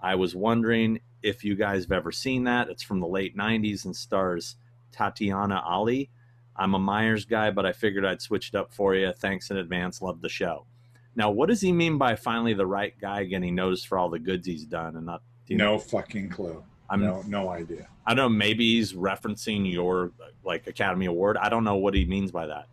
I 0.00 0.14
was 0.14 0.36
wondering 0.36 1.00
if 1.22 1.44
you 1.44 1.56
guys 1.56 1.84
have 1.84 1.92
ever 1.92 2.12
seen 2.12 2.44
that. 2.44 2.68
It's 2.68 2.84
from 2.84 3.00
the 3.00 3.08
late 3.08 3.36
90s 3.36 3.84
and 3.84 3.96
stars 3.96 4.56
Tatiana 4.92 5.60
Ali. 5.66 6.10
I'm 6.56 6.74
a 6.74 6.78
Myers 6.78 7.24
guy, 7.24 7.50
but 7.50 7.64
I 7.64 7.72
figured 7.72 8.04
I'd 8.04 8.22
switch 8.22 8.48
it 8.48 8.54
up 8.54 8.72
for 8.72 8.94
you. 8.94 9.12
Thanks 9.12 9.50
in 9.50 9.56
advance. 9.56 10.02
Love 10.02 10.20
the 10.20 10.28
show. 10.28 10.66
Now, 11.14 11.30
what 11.30 11.48
does 11.48 11.60
he 11.60 11.72
mean 11.72 11.98
by 11.98 12.16
finally 12.16 12.54
the 12.54 12.66
right 12.66 12.94
guy 12.98 13.24
getting 13.24 13.54
noticed 13.54 13.86
for 13.86 13.98
all 13.98 14.08
the 14.08 14.18
goods 14.18 14.46
he's 14.46 14.64
done 14.64 14.96
and 14.96 15.06
not? 15.06 15.22
do 15.46 15.54
you 15.54 15.58
know? 15.58 15.72
No 15.72 15.78
fucking 15.78 16.30
clue. 16.30 16.62
I'm, 16.90 17.00
no, 17.00 17.22
no 17.26 17.48
idea. 17.48 17.88
I 18.06 18.14
don't 18.14 18.32
know. 18.32 18.36
Maybe 18.36 18.76
he's 18.76 18.92
referencing 18.92 19.70
your 19.70 20.12
like 20.44 20.66
Academy 20.66 21.06
Award. 21.06 21.36
I 21.36 21.48
don't 21.48 21.64
know 21.64 21.76
what 21.76 21.94
he 21.94 22.04
means 22.04 22.30
by 22.30 22.46
that. 22.46 22.68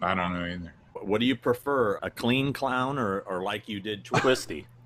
I 0.00 0.14
don't 0.14 0.32
know 0.32 0.44
either. 0.44 0.72
What 1.00 1.20
do 1.20 1.26
you 1.26 1.36
prefer, 1.36 1.98
a 2.02 2.10
clean 2.10 2.52
clown 2.52 2.98
or, 2.98 3.20
or 3.20 3.42
like 3.42 3.68
you 3.68 3.80
did 3.80 4.04
Twisty? 4.04 4.66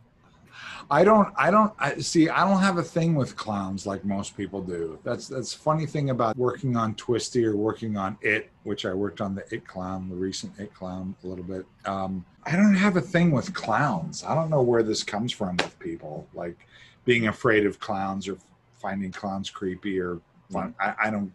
I 0.91 1.05
don't. 1.05 1.33
I 1.37 1.51
don't. 1.51 1.72
I 1.78 1.99
see. 1.99 2.28
I 2.28 2.49
don't 2.49 2.61
have 2.61 2.78
a 2.78 2.83
thing 2.83 3.14
with 3.14 3.37
clowns 3.37 3.87
like 3.87 4.05
most 4.05 4.37
people 4.37 4.62
do. 4.62 4.99
That's 5.05 5.28
that's 5.28 5.55
funny 5.55 5.87
thing 5.87 6.11
about 6.11 6.37
working 6.37 6.76
on 6.76 6.95
Twisty 6.95 7.45
or 7.45 7.57
working 7.57 7.97
on 7.97 8.16
It, 8.20 8.51
which 8.64 8.85
I 8.85 8.93
worked 8.93 9.20
on 9.20 9.35
the 9.35 9.45
It 9.55 9.66
clown, 9.66 10.09
the 10.09 10.16
recent 10.16 10.59
It 10.59 10.74
clown, 10.74 11.14
a 11.24 11.26
little 11.26 11.45
bit. 11.45 11.64
Um, 11.85 12.24
I 12.45 12.57
don't 12.57 12.74
have 12.74 12.97
a 12.97 13.01
thing 13.01 13.30
with 13.30 13.55
clowns. 13.55 14.24
I 14.24 14.35
don't 14.35 14.51
know 14.51 14.62
where 14.62 14.83
this 14.83 15.03
comes 15.03 15.33
from 15.33 15.57
with 15.57 15.78
people, 15.78 16.26
like 16.35 16.57
being 17.05 17.28
afraid 17.28 17.66
of 17.66 17.78
clowns 17.80 18.28
or 18.28 18.37
finding 18.80 19.12
clowns 19.12 19.51
creepy 19.51 20.01
or 20.01 20.20
fun. 20.51 20.74
I, 20.80 20.95
I 21.05 21.11
don't. 21.11 21.33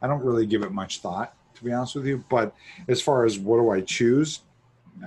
I 0.00 0.08
don't 0.08 0.24
really 0.24 0.46
give 0.46 0.62
it 0.62 0.72
much 0.72 0.98
thought, 0.98 1.34
to 1.54 1.64
be 1.64 1.72
honest 1.72 1.94
with 1.94 2.06
you. 2.06 2.24
But 2.28 2.54
as 2.88 3.00
far 3.00 3.24
as 3.24 3.38
what 3.38 3.58
do 3.58 3.70
I 3.70 3.80
choose, 3.80 4.40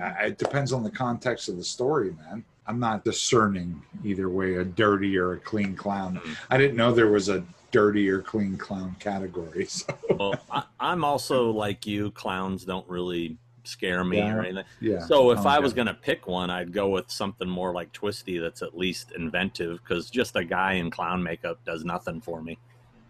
uh, 0.00 0.14
it 0.20 0.38
depends 0.38 0.72
on 0.72 0.82
the 0.82 0.90
context 0.90 1.48
of 1.48 1.56
the 1.56 1.64
story, 1.64 2.12
man. 2.12 2.44
I'm 2.66 2.80
not 2.80 3.04
discerning 3.04 3.80
either 4.04 4.28
way, 4.28 4.56
a 4.56 4.64
dirty 4.64 5.16
or 5.16 5.34
a 5.34 5.38
clean 5.38 5.76
clown. 5.76 6.20
I 6.50 6.58
didn't 6.58 6.76
know 6.76 6.92
there 6.92 7.10
was 7.10 7.28
a 7.28 7.44
dirty 7.70 8.08
or 8.08 8.20
clean 8.22 8.56
clown 8.56 8.96
category. 8.98 9.66
So 9.76 9.94
well, 10.18 10.34
I, 10.50 10.62
I'm 10.80 11.04
also 11.04 11.50
like 11.50 11.86
you. 11.86 12.10
Clowns 12.12 12.64
don't 12.64 12.88
really 12.88 13.36
scare 13.64 14.02
me 14.04 14.18
Yeah. 14.18 14.34
or 14.34 14.40
anything. 14.44 14.64
yeah. 14.80 15.00
So 15.00 15.30
if 15.30 15.40
I 15.46 15.56
Okay. 15.56 15.62
was 15.62 15.72
going 15.74 15.86
to 15.88 15.94
pick 15.94 16.26
one, 16.26 16.50
I'd 16.50 16.72
go 16.72 16.88
with 16.88 17.10
something 17.10 17.48
more 17.48 17.72
like 17.72 17.92
Twisty 17.92 18.38
that's 18.38 18.62
at 18.62 18.76
least 18.76 19.12
inventive 19.12 19.80
because 19.82 20.08
just 20.10 20.36
a 20.36 20.44
guy 20.44 20.74
in 20.74 20.90
clown 20.90 21.22
makeup 21.22 21.58
does 21.64 21.84
nothing 21.84 22.20
for 22.20 22.40
me. 22.42 22.58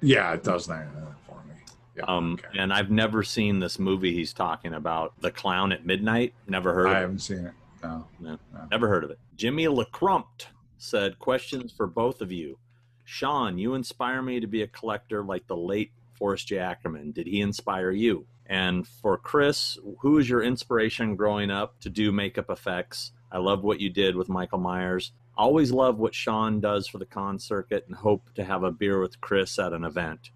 yeah, 0.03 0.33
it 0.35 0.43
does 0.45 0.67
that 0.67 0.87
for 1.27 1.37
me. 1.49 1.55
Yeah, 1.97 2.05
Um, 2.09 2.35
okay. 2.35 2.59
And 2.59 2.73
I've 2.73 2.91
never 2.91 3.23
seen 3.23 3.59
this 3.61 3.79
movie 3.79 4.13
he's 4.13 4.33
talking 4.33 4.75
about, 4.75 5.15
The 5.21 5.31
Clown 5.31 5.73
at 5.73 5.87
Midnight. 5.87 6.35
Never 6.47 6.75
heard 6.75 6.89
I 6.89 6.99
it. 6.99 7.01
haven't 7.03 7.21
seen 7.21 7.47
it. 7.47 7.53
No. 7.83 8.39
Never 8.71 8.89
heard 8.89 9.05
of 9.05 9.11
it. 9.11 9.19
Jimmy 9.35 9.67
LeCrumped 9.67 10.47
said, 10.79 11.19
Questions 11.19 11.73
for 11.73 11.87
both 11.87 12.21
of 12.21 12.33
you. 12.33 12.59
Sean, 13.05 13.59
you 13.59 13.75
inspire 13.75 14.23
me 14.23 14.41
to 14.41 14.47
be 14.47 14.63
a 14.63 14.67
collector 14.67 15.23
like 15.23 15.47
the 15.47 15.57
late 15.57 15.93
Forrest 16.15 16.49
J. 16.49 16.59
Ackerman. 16.59 17.13
Did 17.13 17.27
he 17.27 17.41
inspire 17.41 17.91
you? 17.91 18.27
And 18.47 18.87
for 18.87 19.19
Chris, 19.19 19.79
who 20.01 20.19
is 20.19 20.29
your 20.29 20.43
inspiration 20.43 21.17
growing 21.17 21.51
up 21.51 21.79
to 21.81 21.91
do 21.91 22.13
makeup 22.13 22.51
effects? 22.51 23.13
I 23.31 23.39
love 23.39 23.63
what 23.63 23.81
you 23.81 23.91
did 23.91 24.17
with 24.17 24.29
Michael 24.29 24.59
Myers. 24.59 25.13
Always 25.37 25.71
love 25.73 25.99
what 25.99 26.15
Sean 26.15 26.61
does 26.61 26.87
for 26.87 26.99
the 26.99 27.07
con 27.07 27.39
circuit 27.39 27.85
and 27.87 27.97
hope 27.97 28.31
to 28.35 28.45
have 28.45 28.63
a 28.63 28.73
beer 28.73 29.01
with 29.01 29.21
Chris 29.21 29.59
at 29.59 29.73
an 29.73 29.85
event. 29.85 30.31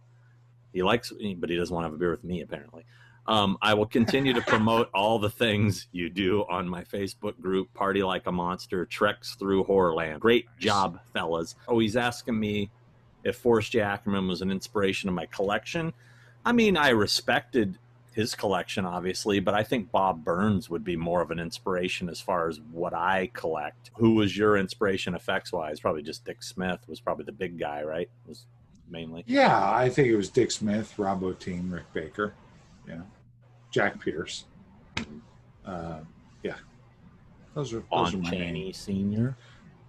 He 0.72 0.82
likes, 0.82 1.12
but 1.36 1.50
he 1.50 1.56
doesn't 1.56 1.74
want 1.74 1.84
to 1.84 1.88
have 1.88 1.94
a 1.94 1.98
beer 1.98 2.10
with 2.10 2.24
me, 2.24 2.40
apparently. 2.40 2.84
Um, 3.30 3.58
I 3.62 3.74
will 3.74 3.86
continue 3.86 4.32
to 4.32 4.40
promote 4.40 4.90
all 4.92 5.20
the 5.20 5.30
things 5.30 5.86
you 5.92 6.10
do 6.10 6.44
on 6.50 6.68
my 6.68 6.82
Facebook 6.82 7.40
group, 7.40 7.72
Party 7.74 8.02
Like 8.02 8.26
a 8.26 8.32
Monster, 8.32 8.84
Treks 8.86 9.36
Through 9.36 9.66
Horrorland. 9.66 10.18
Great 10.18 10.46
job, 10.58 10.98
fellas. 11.14 11.54
Oh, 11.68 11.78
he's 11.78 11.94
asking 11.94 12.40
me 12.40 12.70
if 13.22 13.36
Forrest 13.36 13.70
J. 13.70 13.82
Ackerman 13.82 14.26
was 14.26 14.42
an 14.42 14.50
inspiration 14.50 15.08
of 15.08 15.14
my 15.14 15.26
collection. 15.26 15.92
I 16.44 16.50
mean, 16.50 16.76
I 16.76 16.88
respected 16.88 17.78
his 18.12 18.34
collection, 18.34 18.84
obviously, 18.84 19.38
but 19.38 19.54
I 19.54 19.62
think 19.62 19.92
Bob 19.92 20.24
Burns 20.24 20.68
would 20.68 20.82
be 20.82 20.96
more 20.96 21.22
of 21.22 21.30
an 21.30 21.38
inspiration 21.38 22.08
as 22.08 22.20
far 22.20 22.48
as 22.48 22.58
what 22.72 22.94
I 22.94 23.30
collect. 23.32 23.92
Who 23.94 24.14
was 24.14 24.36
your 24.36 24.56
inspiration 24.56 25.14
effects 25.14 25.52
wise? 25.52 25.78
Probably 25.78 26.02
just 26.02 26.24
Dick 26.24 26.42
Smith 26.42 26.80
was 26.88 26.98
probably 26.98 27.26
the 27.26 27.32
big 27.32 27.60
guy, 27.60 27.84
right? 27.84 28.10
Was 28.26 28.46
mainly. 28.90 29.22
Yeah, 29.28 29.70
I 29.72 29.88
think 29.88 30.08
it 30.08 30.16
was 30.16 30.30
Dick 30.30 30.50
Smith, 30.50 30.98
Rob 30.98 31.20
Bottin, 31.20 31.72
Rick 31.72 31.92
Baker, 31.92 32.34
yeah, 32.88 33.02
Jack 33.70 34.00
Pierce. 34.00 34.44
Uh, 35.64 36.00
yeah, 36.42 36.54
those 37.54 37.72
are 37.72 37.76
those 37.90 38.14
are 38.14 38.16
On 38.16 38.22
my 38.22 38.30
Chaney 38.30 38.64
names. 38.64 38.76
Senior. 38.76 39.36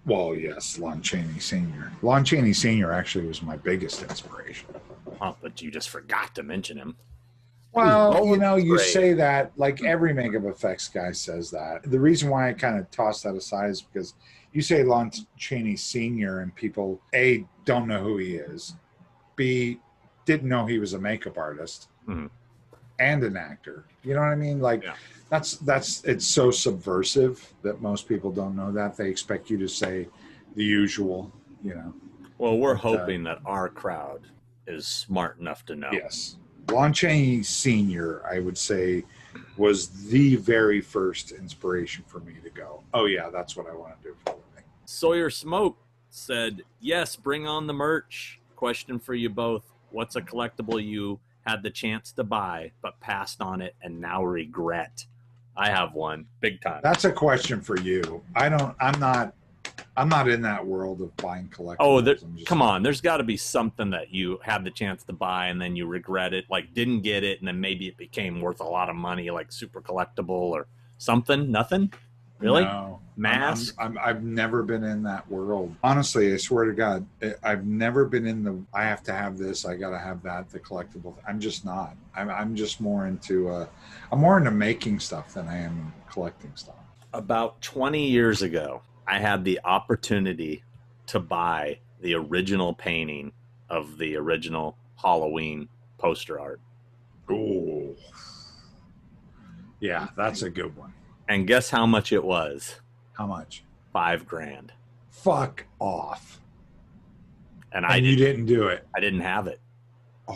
Well, 0.04 0.34
yes, 0.34 0.78
Lon 0.78 1.00
Chaney 1.00 1.38
Sr. 1.38 1.92
Lon 2.02 2.24
Chaney 2.24 2.52
Sr. 2.52 2.92
actually 2.92 3.26
was 3.26 3.40
my 3.42 3.56
biggest 3.56 4.02
inspiration. 4.02 4.68
Oh, 5.20 5.36
but 5.40 5.62
you 5.62 5.70
just 5.70 5.90
forgot 5.90 6.34
to 6.34 6.42
mention 6.42 6.76
him. 6.76 6.96
Well, 7.72 8.26
you 8.26 8.36
know, 8.36 8.56
you 8.56 8.76
great. 8.76 8.86
say 8.88 9.12
that 9.14 9.52
like 9.56 9.82
every 9.84 10.12
makeup 10.12 10.44
effects 10.44 10.88
guy 10.88 11.12
says 11.12 11.50
that. 11.52 11.82
The 11.90 11.98
reason 12.00 12.28
why 12.28 12.48
I 12.48 12.52
kind 12.52 12.78
of 12.78 12.90
toss 12.90 13.22
that 13.22 13.34
aside 13.34 13.70
is 13.70 13.80
because 13.82 14.14
you 14.52 14.60
say 14.60 14.82
Lon 14.82 15.10
Chaney 15.38 15.76
Sr. 15.76 16.40
and 16.40 16.54
people 16.54 17.00
A 17.14 17.46
don't 17.64 17.86
know 17.88 18.02
who 18.02 18.18
he 18.18 18.34
is, 18.34 18.74
B 19.36 19.78
didn't 20.26 20.48
know 20.48 20.66
he 20.66 20.78
was 20.78 20.92
a 20.92 20.98
makeup 20.98 21.38
artist 21.38 21.88
Mhm. 22.08 22.28
And 22.98 23.22
an 23.24 23.36
actor. 23.36 23.84
You 24.04 24.14
know 24.14 24.20
what 24.20 24.28
I 24.28 24.34
mean? 24.36 24.60
Like 24.60 24.82
Yeah. 24.82 24.94
that's 25.28 25.56
that's 25.58 26.02
it's 26.04 26.26
so 26.26 26.50
subversive 26.50 27.52
that 27.62 27.80
most 27.80 28.08
people 28.08 28.30
don't 28.30 28.56
know 28.56 28.72
that. 28.72 28.96
They 28.96 29.08
expect 29.08 29.50
you 29.50 29.58
to 29.58 29.68
say 29.68 30.08
the 30.54 30.64
usual, 30.64 31.32
you 31.62 31.74
know. 31.74 31.94
Well, 32.38 32.58
we're 32.58 32.74
uh, 32.74 32.78
hoping 32.78 33.22
that 33.24 33.38
our 33.46 33.68
crowd 33.68 34.22
is 34.66 34.86
smart 34.86 35.38
enough 35.38 35.64
to 35.66 35.76
know. 35.76 35.90
Yes. 35.92 36.36
Lon 36.70 36.92
Chaney 36.92 37.42
Sr., 37.42 38.22
I 38.30 38.38
would 38.38 38.56
say, 38.56 39.04
was 39.56 39.88
the 40.08 40.36
very 40.36 40.80
first 40.80 41.32
inspiration 41.32 42.04
for 42.06 42.20
me 42.20 42.34
to 42.42 42.50
go, 42.50 42.82
oh, 42.94 43.06
yeah, 43.06 43.30
that's 43.30 43.56
what 43.56 43.68
I 43.68 43.74
want 43.74 44.00
to 44.02 44.08
do 44.08 44.16
for 44.24 44.30
a 44.32 44.36
living. 44.36 44.64
Sawyer 44.84 45.28
Smoke 45.30 45.76
said, 46.10 46.62
Yes, 46.80 47.16
bring 47.16 47.46
on 47.46 47.66
the 47.66 47.72
merch. 47.72 48.40
Question 48.56 48.98
for 48.98 49.14
you 49.14 49.28
both. 49.28 49.64
What's 49.90 50.16
a 50.16 50.20
collectible 50.22 50.82
you 50.82 51.18
had 51.46 51.62
the 51.62 51.70
chance 51.70 52.12
to 52.12 52.24
buy 52.24 52.72
but 52.82 53.00
passed 53.00 53.40
on 53.40 53.60
it 53.60 53.74
and 53.82 54.00
now 54.00 54.24
regret? 54.24 55.06
I 55.56 55.70
have 55.70 55.94
one. 55.94 56.26
Big 56.40 56.60
time. 56.60 56.80
That's 56.82 57.04
a 57.04 57.12
question 57.12 57.60
for 57.60 57.78
you. 57.78 58.22
I 58.34 58.48
don't, 58.48 58.74
I'm 58.80 58.98
not, 58.98 59.34
I'm 59.96 60.08
not 60.08 60.28
in 60.28 60.40
that 60.42 60.66
world 60.66 61.02
of 61.02 61.14
buying 61.18 61.48
collectibles. 61.48 61.76
Oh, 61.80 62.00
there, 62.00 62.16
come 62.46 62.62
on. 62.62 62.82
There's 62.82 63.02
got 63.02 63.18
to 63.18 63.24
be 63.24 63.36
something 63.36 63.90
that 63.90 64.12
you 64.12 64.38
had 64.42 64.64
the 64.64 64.70
chance 64.70 65.04
to 65.04 65.12
buy 65.12 65.48
and 65.48 65.60
then 65.60 65.76
you 65.76 65.86
regret 65.86 66.32
it, 66.32 66.46
like 66.50 66.72
didn't 66.72 67.02
get 67.02 67.22
it, 67.24 67.40
and 67.40 67.48
then 67.48 67.60
maybe 67.60 67.86
it 67.86 67.98
became 67.98 68.40
worth 68.40 68.60
a 68.60 68.64
lot 68.64 68.88
of 68.88 68.96
money, 68.96 69.30
like 69.30 69.52
super 69.52 69.82
collectible 69.82 70.30
or 70.30 70.66
something. 70.96 71.50
Nothing. 71.50 71.92
Really? 72.42 72.64
No. 72.64 72.98
Mask? 73.14 73.74
I'm, 73.78 73.98
I'm, 73.98 74.04
I've 74.04 74.22
never 74.22 74.62
been 74.62 74.82
in 74.84 75.02
that 75.02 75.30
world. 75.30 75.74
Honestly, 75.84 76.32
I 76.32 76.38
swear 76.38 76.64
to 76.64 76.72
God, 76.72 77.06
I- 77.22 77.34
I've 77.42 77.66
never 77.66 78.06
been 78.06 78.26
in 78.26 78.42
the. 78.42 78.58
I 78.72 78.84
have 78.84 79.02
to 79.04 79.12
have 79.12 79.36
this. 79.38 79.66
I 79.66 79.76
got 79.76 79.90
to 79.90 79.98
have 79.98 80.22
that. 80.22 80.48
The 80.50 80.58
collectible. 80.58 81.14
I'm 81.28 81.38
just 81.38 81.64
not. 81.64 81.94
I'm. 82.16 82.30
I'm 82.30 82.56
just 82.56 82.80
more 82.80 83.06
into. 83.06 83.48
Uh, 83.50 83.66
I'm 84.10 84.18
more 84.20 84.38
into 84.38 84.50
making 84.50 84.98
stuff 85.00 85.34
than 85.34 85.46
I 85.46 85.58
am 85.58 85.92
collecting 86.10 86.52
stuff. 86.54 86.74
About 87.12 87.60
20 87.60 88.08
years 88.08 88.40
ago, 88.40 88.80
I 89.06 89.18
had 89.18 89.44
the 89.44 89.60
opportunity 89.64 90.64
to 91.08 91.20
buy 91.20 91.78
the 92.00 92.14
original 92.14 92.72
painting 92.72 93.32
of 93.68 93.98
the 93.98 94.16
original 94.16 94.78
Halloween 94.96 95.68
poster 95.98 96.40
art. 96.40 96.60
Oh. 97.30 97.94
Yeah, 99.80 100.08
that's 100.16 100.42
a 100.42 100.50
good 100.50 100.74
one. 100.76 100.92
And 101.32 101.46
guess 101.46 101.70
how 101.70 101.86
much 101.86 102.12
it 102.12 102.22
was? 102.22 102.76
How 103.14 103.26
much? 103.26 103.64
Five 103.90 104.26
grand. 104.26 104.70
Fuck 105.08 105.64
off. 105.78 106.38
And 107.72 107.86
I 107.86 107.96
And 107.96 108.06
you 108.06 108.16
didn't, 108.16 108.44
didn't 108.44 108.60
do 108.60 108.68
it. 108.68 108.86
I 108.94 109.00
didn't 109.00 109.20
have 109.22 109.46
it. 109.46 109.58
Oh. 110.28 110.34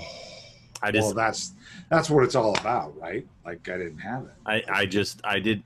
I 0.82 0.90
well, 0.90 0.92
just, 0.92 1.14
that's 1.14 1.52
that's 1.90 2.08
what 2.08 2.24
it's 2.24 2.34
all 2.34 2.56
about, 2.58 2.98
right? 2.98 3.26
Like 3.44 3.68
I 3.68 3.76
didn't 3.76 3.98
have 3.98 4.24
it. 4.24 4.30
I, 4.46 4.62
I 4.72 4.86
just, 4.86 5.20
I 5.22 5.38
did, 5.38 5.62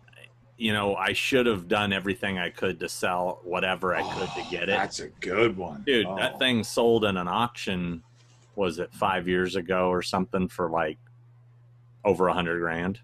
you 0.56 0.72
know, 0.72 0.96
I 0.96 1.12
should 1.12 1.46
have 1.46 1.68
done 1.68 1.92
everything 1.92 2.36
I 2.38 2.50
could 2.50 2.80
to 2.80 2.88
sell 2.88 3.40
whatever 3.44 3.94
I 3.94 4.02
could 4.02 4.28
to 4.30 4.40
Oh, 4.40 4.50
get 4.50 4.64
it. 4.64 4.66
That's 4.72 4.98
a 4.98 5.08
good 5.20 5.56
one, 5.56 5.84
Dude, 5.86 6.06
Oh. 6.06 6.16
that 6.16 6.40
thing 6.40 6.64
sold 6.64 7.04
in 7.04 7.16
an 7.16 7.28
auction, 7.28 8.02
was 8.56 8.80
it 8.80 8.92
five 8.92 9.28
years 9.28 9.54
ago 9.54 9.90
or 9.90 10.02
something 10.02 10.48
for 10.48 10.68
like 10.68 10.98
over 12.04 12.26
a 12.26 12.32
hundred 12.32 12.58
grand? 12.60 12.98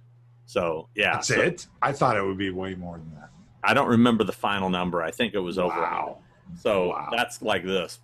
So 0.46 0.88
yeah, 0.94 1.14
That's 1.14 1.28
so 1.28 1.40
it. 1.40 1.66
I 1.82 1.92
thought 1.92 2.16
it 2.16 2.22
would 2.22 2.38
be 2.38 2.50
way 2.50 2.74
more 2.74 2.96
than 2.98 3.10
that. 3.16 3.30
I 3.64 3.74
don't 3.74 3.88
remember 3.88 4.22
the 4.24 4.32
final 4.32 4.70
number. 4.70 5.02
I 5.02 5.10
think 5.10 5.34
it 5.34 5.40
was 5.40 5.58
over. 5.58 5.74
Wow. 5.80 6.18
So 6.60 6.90
Wow. 6.90 7.08
that's 7.14 7.42
like 7.42 7.64
this, 7.64 7.98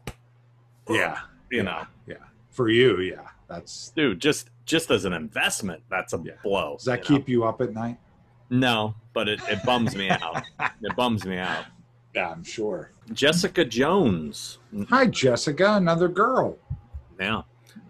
Yeah. 0.89 1.19
you 1.51 1.59
yeah, 1.59 1.63
know, 1.63 1.87
Yeah. 2.07 2.17
For 2.51 2.69
you, 2.69 3.01
yeah. 3.01 3.29
That's 3.49 3.91
dude. 3.91 4.21
Just 4.21 4.51
just 4.65 4.91
as 4.91 5.05
an 5.05 5.13
investment, 5.13 5.83
that's 5.89 6.13
a 6.13 6.21
Yeah. 6.25 6.33
blow. 6.43 6.77
does 6.77 6.85
that 6.87 7.09
you 7.09 7.15
know? 7.15 7.19
keep 7.21 7.29
you 7.29 7.45
up 7.45 7.61
at 7.61 7.73
night? 7.73 7.99
No, 8.51 8.95
but 9.13 9.29
it, 9.29 9.41
it 9.49 9.63
bums 9.65 9.95
me 9.97 10.11
out. 10.11 10.43
It 10.83 10.95
bums 10.97 11.25
me 11.25 11.39
out. 11.39 11.65
Yeah, 12.15 12.31
I'm 12.31 12.43
sure. 12.45 12.91
Jessica 13.13 13.65
Jones. 13.65 14.59
Hi, 14.91 15.07
Jessica, 15.07 15.75
another 15.77 16.09
girl. 16.09 16.59
Yeah. 17.21 17.43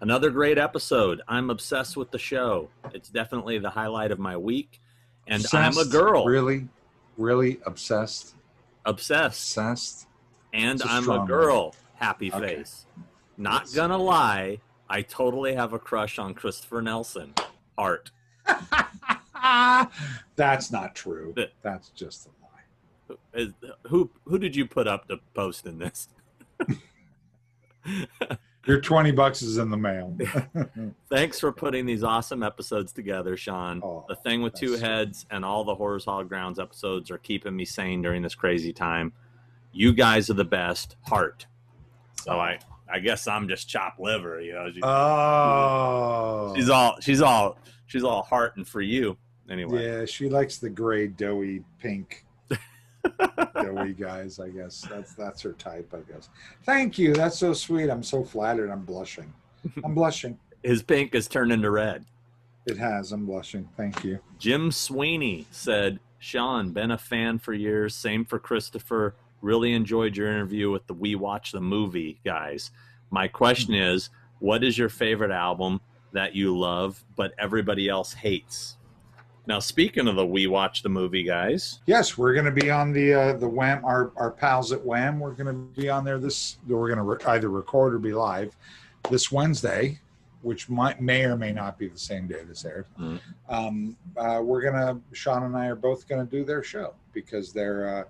Another 0.03 0.29
great 0.31 0.57
episode. 0.57 1.21
I'm 1.29 1.49
obsessed 1.49 1.95
with 1.95 2.11
the 2.11 2.19
show. 2.19 2.67
It's 2.93 3.07
definitely 3.07 3.57
the 3.57 3.69
highlight 3.69 4.11
of 4.11 4.19
my 4.19 4.35
week. 4.35 4.81
And 5.27 5.45
I'm 5.53 5.77
a 5.77 5.85
girl. 5.85 6.25
Really? 6.25 6.67
Really 7.17 7.61
obsessed? 7.65 8.35
Obsessed. 8.85 9.55
Obsessed? 9.57 10.07
And 10.51 10.81
a 10.81 10.87
I'm 10.89 11.09
a 11.09 11.25
girl. 11.25 11.73
Happy 11.95 12.33
Okay. 12.33 12.57
face. 12.57 12.85
Not 13.37 13.61
Yes. 13.61 13.75
gonna 13.75 13.97
lie, 13.97 14.59
I 14.89 15.03
totally 15.03 15.55
have 15.55 15.71
a 15.71 15.79
crush 15.79 16.19
on 16.19 16.33
Christopher 16.33 16.81
Nelson. 16.81 17.33
Art. 17.77 18.11
That's 20.35 20.69
not 20.69 20.95
true. 20.95 21.31
That- 21.37 21.53
That's 21.61 21.87
just 21.91 22.27
a 22.27 22.31
lie. 22.43 23.53
Who 23.87 24.09
who 24.25 24.37
did 24.37 24.53
you 24.53 24.65
put 24.67 24.85
up 24.85 25.07
to 25.07 25.21
post 25.33 25.65
in 25.65 25.79
this? 25.79 26.09
Your 28.65 28.79
20 28.79 29.11
bucks 29.11 29.41
is 29.41 29.57
in 29.57 29.69
the 29.69 29.77
mail. 29.77 30.15
Thanks 31.09 31.39
for 31.39 31.51
putting 31.51 31.85
these 31.85 32.03
awesome 32.03 32.43
episodes 32.43 32.93
together, 32.93 33.35
Sean. 33.35 33.81
Oh, 33.83 34.05
the 34.07 34.15
thing 34.15 34.41
with 34.41 34.53
two 34.53 34.73
heads 34.73 35.25
and 35.29 35.43
all 35.43 35.65
the 35.65 35.75
Horror's 35.75 36.05
Hallowed 36.05 36.29
Grounds 36.29 36.59
episodes 36.59 37.11
are 37.11 37.17
keeping 37.17 37.55
me 37.55 37.65
sane 37.65 38.01
during 38.01 38.21
this 38.21 38.35
crazy 38.35 38.71
time. 38.71 39.11
You 39.73 39.91
guys 39.91 40.29
are 40.29 40.35
the 40.35 40.45
best. 40.45 40.95
Heart. 41.01 41.45
So 42.21 42.39
I 42.39 42.59
I 42.89 42.99
guess 42.99 43.27
I'm 43.27 43.49
just 43.49 43.67
chopped 43.67 43.99
liver, 43.99 44.39
you 44.39 44.53
know. 44.53 44.71
She- 44.71 44.81
oh. 44.83 46.53
she's 46.55 46.69
all 46.69 46.95
she's 47.01 47.21
all 47.21 47.57
she's 47.87 48.03
all 48.03 48.21
heart 48.21 48.55
and 48.55 48.65
for 48.65 48.81
you 48.81 49.17
anyway. 49.49 49.85
Yeah, 49.85 50.05
she 50.05 50.29
likes 50.29 50.57
the 50.57 50.69
gray, 50.69 51.07
doughy, 51.07 51.63
pink, 51.79 52.25
doughy 53.55 53.93
guys. 53.93 54.39
I 54.39 54.49
guess 54.49 54.85
that's 54.89 55.13
that's 55.13 55.41
her 55.41 55.53
type. 55.53 55.93
I 55.93 56.11
guess. 56.11 56.29
Thank 56.63 56.97
you. 56.97 57.13
That's 57.13 57.37
so 57.37 57.53
sweet. 57.53 57.89
I'm 57.89 58.03
so 58.03 58.23
flattered. 58.23 58.69
I'm 58.69 58.85
blushing. 58.85 59.31
I'm 59.83 59.93
blushing. 59.95 60.37
His 60.63 60.83
pink 60.83 61.13
has 61.13 61.27
turned 61.27 61.51
into 61.51 61.69
red. 61.69 62.05
It 62.65 62.77
has. 62.77 63.11
I'm 63.11 63.25
blushing. 63.25 63.67
Thank 63.75 64.03
you. 64.03 64.19
Jim 64.39 64.71
Sweeney 64.71 65.45
said, 65.51 65.99
Sean, 66.19 66.71
been 66.71 66.91
a 66.91 66.97
fan 66.97 67.37
for 67.39 67.53
years. 67.53 67.93
Same 67.93 68.23
for 68.23 68.39
Christopher. 68.39 69.15
Really 69.41 69.73
enjoyed 69.73 70.15
your 70.15 70.29
interview 70.29 70.71
with 70.71 70.87
the 70.87 70.93
We 70.93 71.15
Watch 71.15 71.51
the 71.51 71.59
Movie 71.59 72.21
guys. 72.23 72.71
My 73.11 73.27
question 73.27 73.73
mm-hmm. 73.73 73.95
is, 73.95 74.09
what 74.39 74.63
is 74.63 74.77
your 74.77 74.87
favorite 74.87 75.31
album 75.31 75.81
that 76.13 76.35
you 76.35 76.57
love 76.57 77.03
but 77.17 77.33
everybody 77.37 77.89
else 77.89 78.13
hates? 78.13 78.77
Now, 79.45 79.59
speaking 79.59 80.07
of 80.07 80.15
the 80.15 80.25
We 80.25 80.47
Watch 80.47 80.83
the 80.83 80.89
Movie 80.89 81.23
guys, 81.23 81.79
Yes, 81.85 82.17
we're 82.17 82.33
going 82.33 82.45
to 82.45 82.51
be 82.51 82.71
on 82.71 82.93
the 82.93 83.13
uh, 83.13 83.33
the 83.33 83.47
Wham. 83.47 83.83
Our 83.83 84.11
our 84.15 84.31
pals 84.31 84.71
at 84.71 84.83
Wham. 84.83 85.19
We're 85.19 85.33
going 85.33 85.47
to 85.47 85.81
be 85.81 85.89
on 85.89 86.05
there 86.05 86.17
this. 86.17 86.57
We're 86.67 86.87
going 86.87 86.97
to 86.97 87.03
re- 87.03 87.33
either 87.33 87.49
record 87.49 87.93
or 87.93 87.99
be 87.99 88.13
live 88.13 88.55
this 89.09 89.31
Wednesday, 89.33 89.99
which 90.43 90.69
might 90.69 91.01
may 91.01 91.25
or 91.25 91.35
may 91.35 91.51
not 91.51 91.77
be 91.77 91.89
the 91.89 91.99
same 91.99 92.25
day 92.27 92.43
this 92.47 92.63
airs. 92.63 92.85
Mhm. 92.97 93.19
Um, 93.49 93.97
uh, 94.15 94.39
we're 94.41 94.61
gonna. 94.61 94.99
Sean 95.11 95.43
and 95.43 95.57
I 95.57 95.67
are 95.67 95.75
both 95.75 96.07
going 96.07 96.25
to 96.25 96.29
do 96.31 96.45
their 96.45 96.63
show 96.63 96.93
because 97.11 97.51
they're 97.51 97.97
uh, 97.99 98.03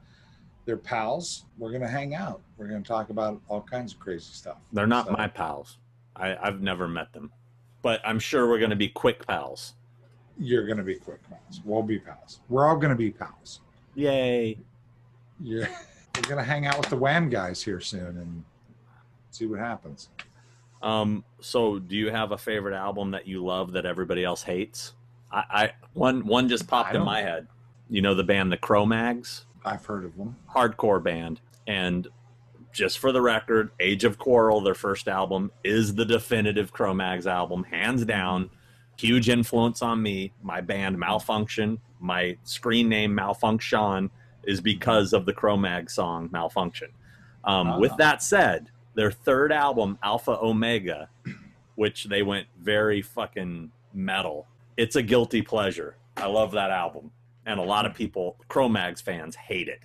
they're 0.66 0.78
pals. 0.78 1.46
We're 1.58 1.72
going 1.72 1.82
to 1.82 1.88
hang 1.88 2.14
out. 2.14 2.42
We're 2.58 2.68
going 2.68 2.84
to 2.84 2.88
talk 2.88 3.10
about 3.10 3.42
all 3.50 3.62
kinds 3.62 3.94
of 3.94 4.00
crazy 4.00 4.32
stuff. 4.34 4.58
they're 4.72 4.86
not 4.88 5.08
So- 5.08 5.14
my 5.14 5.28
pals. 5.28 5.78
I, 6.16 6.38
I've 6.40 6.62
never 6.62 6.88
met 6.88 7.12
them, 7.12 7.32
but 7.82 8.00
I'm 8.06 8.20
sure 8.20 8.48
we're 8.48 8.60
going 8.60 8.70
to 8.70 8.76
be 8.76 8.88
quick 8.88 9.26
pals. 9.26 9.74
You're 10.38 10.66
going 10.66 10.78
to 10.78 10.84
be 10.84 10.96
quick 10.96 11.22
pals. 11.30 11.62
We'll 11.64 11.84
be 11.84 12.00
pals. 12.00 12.40
We're 12.50 12.68
all 12.68 12.78
going 12.78 12.90
to 12.90 12.96
be 12.96 13.12
pals. 13.12 13.62
Yay. 13.96 14.58
Yeah, 15.40 15.68
we're 16.16 16.22
going 16.24 16.38
to 16.38 16.44
hang 16.44 16.66
out 16.66 16.78
with 16.78 16.90
the 16.90 16.96
Wham 16.96 17.30
guys 17.30 17.62
here 17.62 17.80
soon 17.80 18.18
and 18.18 18.44
see 19.32 19.46
what 19.46 19.60
happens. 19.60 20.10
Um, 20.82 21.24
so 21.40 21.80
do 21.80 21.96
you 21.96 22.12
have 22.12 22.32
a 22.32 22.38
favorite 22.38 22.76
album 22.76 23.12
that 23.12 23.28
you 23.28 23.44
love 23.44 23.72
that 23.74 23.86
everybody 23.86 24.24
else 24.24 24.44
hates? 24.44 24.94
I, 25.32 25.44
I 25.50 25.72
one 25.94 26.26
one 26.26 26.50
just 26.50 26.68
popped 26.68 26.94
in 26.94 27.04
my 27.04 27.22
head. 27.22 27.48
You 27.90 28.02
know 28.02 28.16
the 28.16 28.24
band 28.24 28.52
the 28.52 28.58
Cro-Mags, 28.58 29.46
I've 29.66 29.86
heard 29.86 30.06
of 30.06 30.16
them. 30.18 30.36
hardcore 30.50 31.04
band, 31.04 31.42
and 31.68 32.08
just 32.72 33.00
for 33.00 33.12
the 33.12 33.22
record, 33.22 33.72
Age 33.80 34.04
of 34.04 34.18
Quarrel, 34.18 34.62
their 34.62 34.74
first 34.74 35.08
album, 35.08 35.52
is 35.64 35.96
the 35.96 36.06
definitive 36.06 36.72
Cro-Mags 36.74 37.28
album, 37.28 37.64
hands 37.64 38.04
down. 38.06 38.50
Huge 38.98 39.30
influence 39.30 39.82
on 39.82 40.02
me. 40.02 40.32
My 40.42 40.62
band 40.62 40.98
Malfunction, 40.98 41.80
my 42.00 42.38
screen 42.44 42.90
name 42.90 43.14
Malfunction, 43.14 44.10
is 44.44 44.62
because 44.62 45.14
of 45.14 45.26
the 45.26 45.34
Cro-Mags 45.34 45.94
song 45.94 46.30
Malfunction. 46.32 46.90
Um, 47.44 47.68
Ah. 47.68 47.80
With 47.80 47.96
that 47.98 48.22
said, 48.22 48.70
their 48.96 49.12
third 49.12 49.52
album, 49.52 49.98
Alpha 50.04 50.38
Omega, 50.42 51.10
which 51.76 52.06
they 52.06 52.22
went 52.24 52.48
very 52.62 53.02
fucking 53.02 53.72
metal. 53.94 54.48
It's 54.78 54.96
a 54.96 55.02
guilty 55.02 55.42
pleasure. 55.42 55.98
I 56.18 56.28
love 56.28 56.52
that 56.52 56.70
album, 56.72 57.12
and 57.46 57.60
a 57.60 57.64
lot 57.64 57.86
of 57.86 57.94
people, 57.96 58.38
Cro-Mags 58.48 59.02
fans, 59.02 59.36
hate 59.36 59.68
it. 59.68 59.82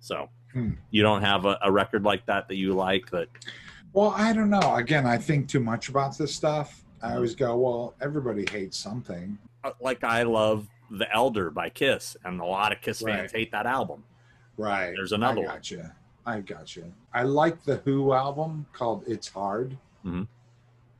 So 0.00 0.28
Hmm. 0.52 0.72
you 0.92 1.02
don't 1.02 1.22
have 1.22 1.46
a, 1.46 1.58
a 1.62 1.72
record 1.72 2.04
like 2.04 2.26
that 2.26 2.46
that 2.48 2.54
you 2.56 2.74
like 2.74 3.10
that. 3.10 3.26
Well, 3.92 4.14
I 4.16 4.32
don't 4.32 4.50
know. 4.50 4.76
Again, 4.76 5.04
I 5.06 5.18
think 5.18 5.48
too 5.48 5.58
much 5.60 5.88
about 5.88 6.16
this 6.16 6.32
stuff. 6.34 6.84
I 7.02 7.14
always 7.14 7.34
go, 7.34 7.56
well, 7.56 7.94
everybody 8.00 8.44
hates 8.50 8.76
something. 8.78 9.38
uh, 9.62 9.72
Like 9.80 10.02
I 10.04 10.22
love 10.22 10.68
The 10.90 11.12
Elder 11.14 11.50
by 11.50 11.68
Kiss, 11.68 12.16
and 12.24 12.40
a 12.40 12.44
lot 12.44 12.72
of 12.72 12.80
Kiss 12.80 13.00
fans 13.02 13.32
Right. 13.32 13.40
hate 13.40 13.52
that 13.52 13.66
album. 13.66 14.04
Right. 14.56 14.92
There's 14.96 15.12
another 15.12 15.42
I 15.42 15.44
one. 15.46 15.54
gotcha. 15.56 15.96
I 16.26 16.40
gotcha. 16.40 16.84
I 17.12 17.22
like 17.24 17.62
the 17.64 17.76
Who 17.78 18.12
album 18.14 18.66
called 18.72 19.04
It's 19.06 19.28
Hard. 19.28 19.76
Mhm. 20.04 20.26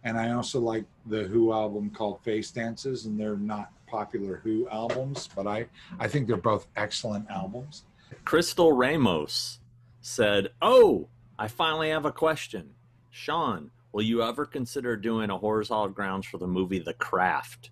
And 0.03 0.19
I 0.19 0.33
also 0.33 0.61
like 0.61 0.85
the 1.07 1.25
Who 1.25 1.53
album 1.53 1.89
called 1.91 2.21
Face 2.23 2.51
Dances, 2.51 3.07
and 3.07 3.19
they're 3.19 3.37
not 3.39 3.71
popular 3.87 4.37
Who 4.45 4.69
albums, 4.69 5.29
but 5.35 5.47
I, 5.47 5.67
I 5.99 6.09
think 6.09 6.27
they're 6.27 6.37
both 6.37 6.67
excellent 6.77 7.31
albums. 7.31 7.85
Crystal 8.27 8.73
Ramos 8.73 9.61
said, 10.03 10.53
"Oh, 10.61 11.09
I 11.39 11.49
finally 11.49 11.89
have 11.91 12.05
a 12.05 12.13
question. 12.13 12.75
Sean, 13.11 13.71
will 13.95 14.03
you 14.03 14.23
ever 14.23 14.45
consider 14.45 14.97
doing 14.97 15.31
a 15.31 15.39
Hallowed 15.39 15.95
Grounds 15.95 16.27
for 16.27 16.39
the 16.39 16.47
movie 16.47 16.81
The 16.81 16.95
Craft? 16.95 17.71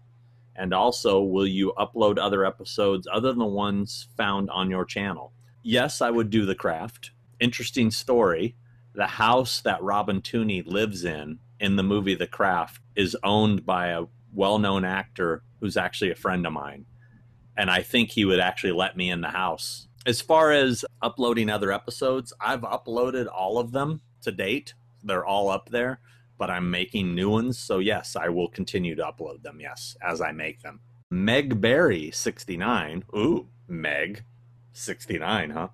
And 0.57 0.73
also, 0.73 1.21
will 1.21 1.47
you 1.47 1.73
upload 1.77 2.19
other 2.19 2.47
episodes 2.47 3.09
other 3.13 3.31
than 3.31 3.41
the 3.41 3.45
ones 3.45 4.09
found 4.17 4.49
on 4.49 4.71
your 4.71 4.85
channel?" 4.85 5.33
Yes, 5.63 6.01
I 6.01 6.11
would 6.11 6.31
do 6.31 6.47
The 6.47 6.55
Craft. 6.55 7.11
Interesting 7.41 7.91
story. 7.91 8.57
The 8.95 9.07
house 9.07 9.61
that 9.63 9.83
Robin 9.83 10.23
Tunney 10.23 10.65
lives 10.65 11.05
in 11.05 11.41
in 11.59 11.77
the 11.77 11.83
movie 11.83 12.15
The 12.15 12.27
Craft 12.27 12.81
is 12.95 13.17
owned 13.23 13.67
by 13.67 13.89
a 13.89 14.05
well-known 14.33 14.85
actor 14.85 15.43
who's 15.61 15.77
actually 15.77 16.11
a 16.11 16.15
friend 16.15 16.47
of 16.47 16.53
mine 16.53 16.87
and 17.55 17.71
I 17.71 17.83
think 17.83 18.11
he 18.11 18.25
would 18.25 18.41
actually 18.41 18.73
let 18.73 18.97
me 18.97 19.11
in 19.11 19.21
the 19.21 19.29
house 19.29 19.89
as 20.05 20.21
far 20.21 20.51
as 20.51 20.85
uploading 21.01 21.49
other 21.49 21.73
episodes, 21.73 22.33
I've 22.41 22.63
uploaded 22.63 23.29
all 23.33 23.59
of 23.59 23.73
them 23.73 24.01
to 24.23 24.33
date. 24.33 24.75
They're 25.05 25.25
all 25.25 25.49
up 25.49 25.69
there, 25.71 26.01
but 26.39 26.51
I'm 26.51 26.71
making 26.71 27.15
new 27.15 27.31
ones. 27.31 27.59
So, 27.59 27.79
yes, 27.79 28.17
I 28.17 28.29
will 28.29 28.49
continue 28.49 28.95
to 28.97 29.03
upload 29.03 29.43
them, 29.43 29.61
yes, 29.61 29.97
as 30.03 30.21
I 30.21 30.33
make 30.33 30.63
them. 30.63 30.81
Meg 31.11 31.61
Berry, 31.61 32.11
69. 32.11 33.05
Ooh, 33.15 33.49
Meg, 33.69 34.25
69, 34.73 35.51
huh? 35.51 35.69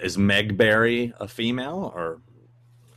Is 0.00 0.16
Meg 0.16 0.56
Berry 0.56 1.12
a 1.20 1.28
female 1.28 1.92
or, 1.94 2.20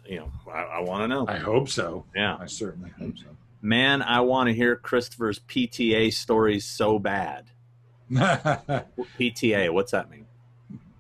you 0.06 0.20
know, 0.20 0.32
I, 0.52 0.62
I 0.62 0.80
want 0.82 1.04
to 1.04 1.08
know. 1.08 1.26
I 1.28 1.38
hope 1.38 1.68
so. 1.68 2.06
Yeah. 2.16 2.38
I 2.40 2.46
certainly 2.46 2.92
hope 2.98 3.18
so. 3.18 3.26
Man, 3.62 4.02
I 4.02 4.22
want 4.22 4.48
to 4.48 4.54
hear 4.54 4.76
Christopher's 4.76 5.40
PTA 5.40 6.14
stories 6.14 6.66
so 6.66 6.98
bad. 6.98 7.46
PTA, 8.12 9.72
what's 9.72 9.92
that 9.92 10.10
mean? 10.10 10.26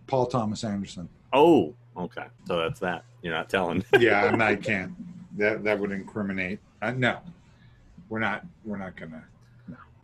Paul 0.08 0.26
Thomas 0.28 0.64
Anderson. 0.64 1.10
Oh, 1.34 1.76
okay. 1.98 2.26
So 2.48 2.58
that's 2.58 2.80
that. 2.80 3.04
You're 3.22 3.34
not 3.34 3.50
telling. 3.50 3.84
Yeah, 4.00 4.26
and 4.26 4.42
I 4.42 4.56
can't. 4.56 4.94
That 5.38 5.64
that 5.64 5.80
would 5.80 5.92
incriminate. 5.92 6.60
Uh, 6.82 6.92
no, 6.92 7.20
we're 8.10 8.20
not. 8.20 8.46
We're 8.66 8.78
not 8.78 8.96
gonna. 8.96 9.24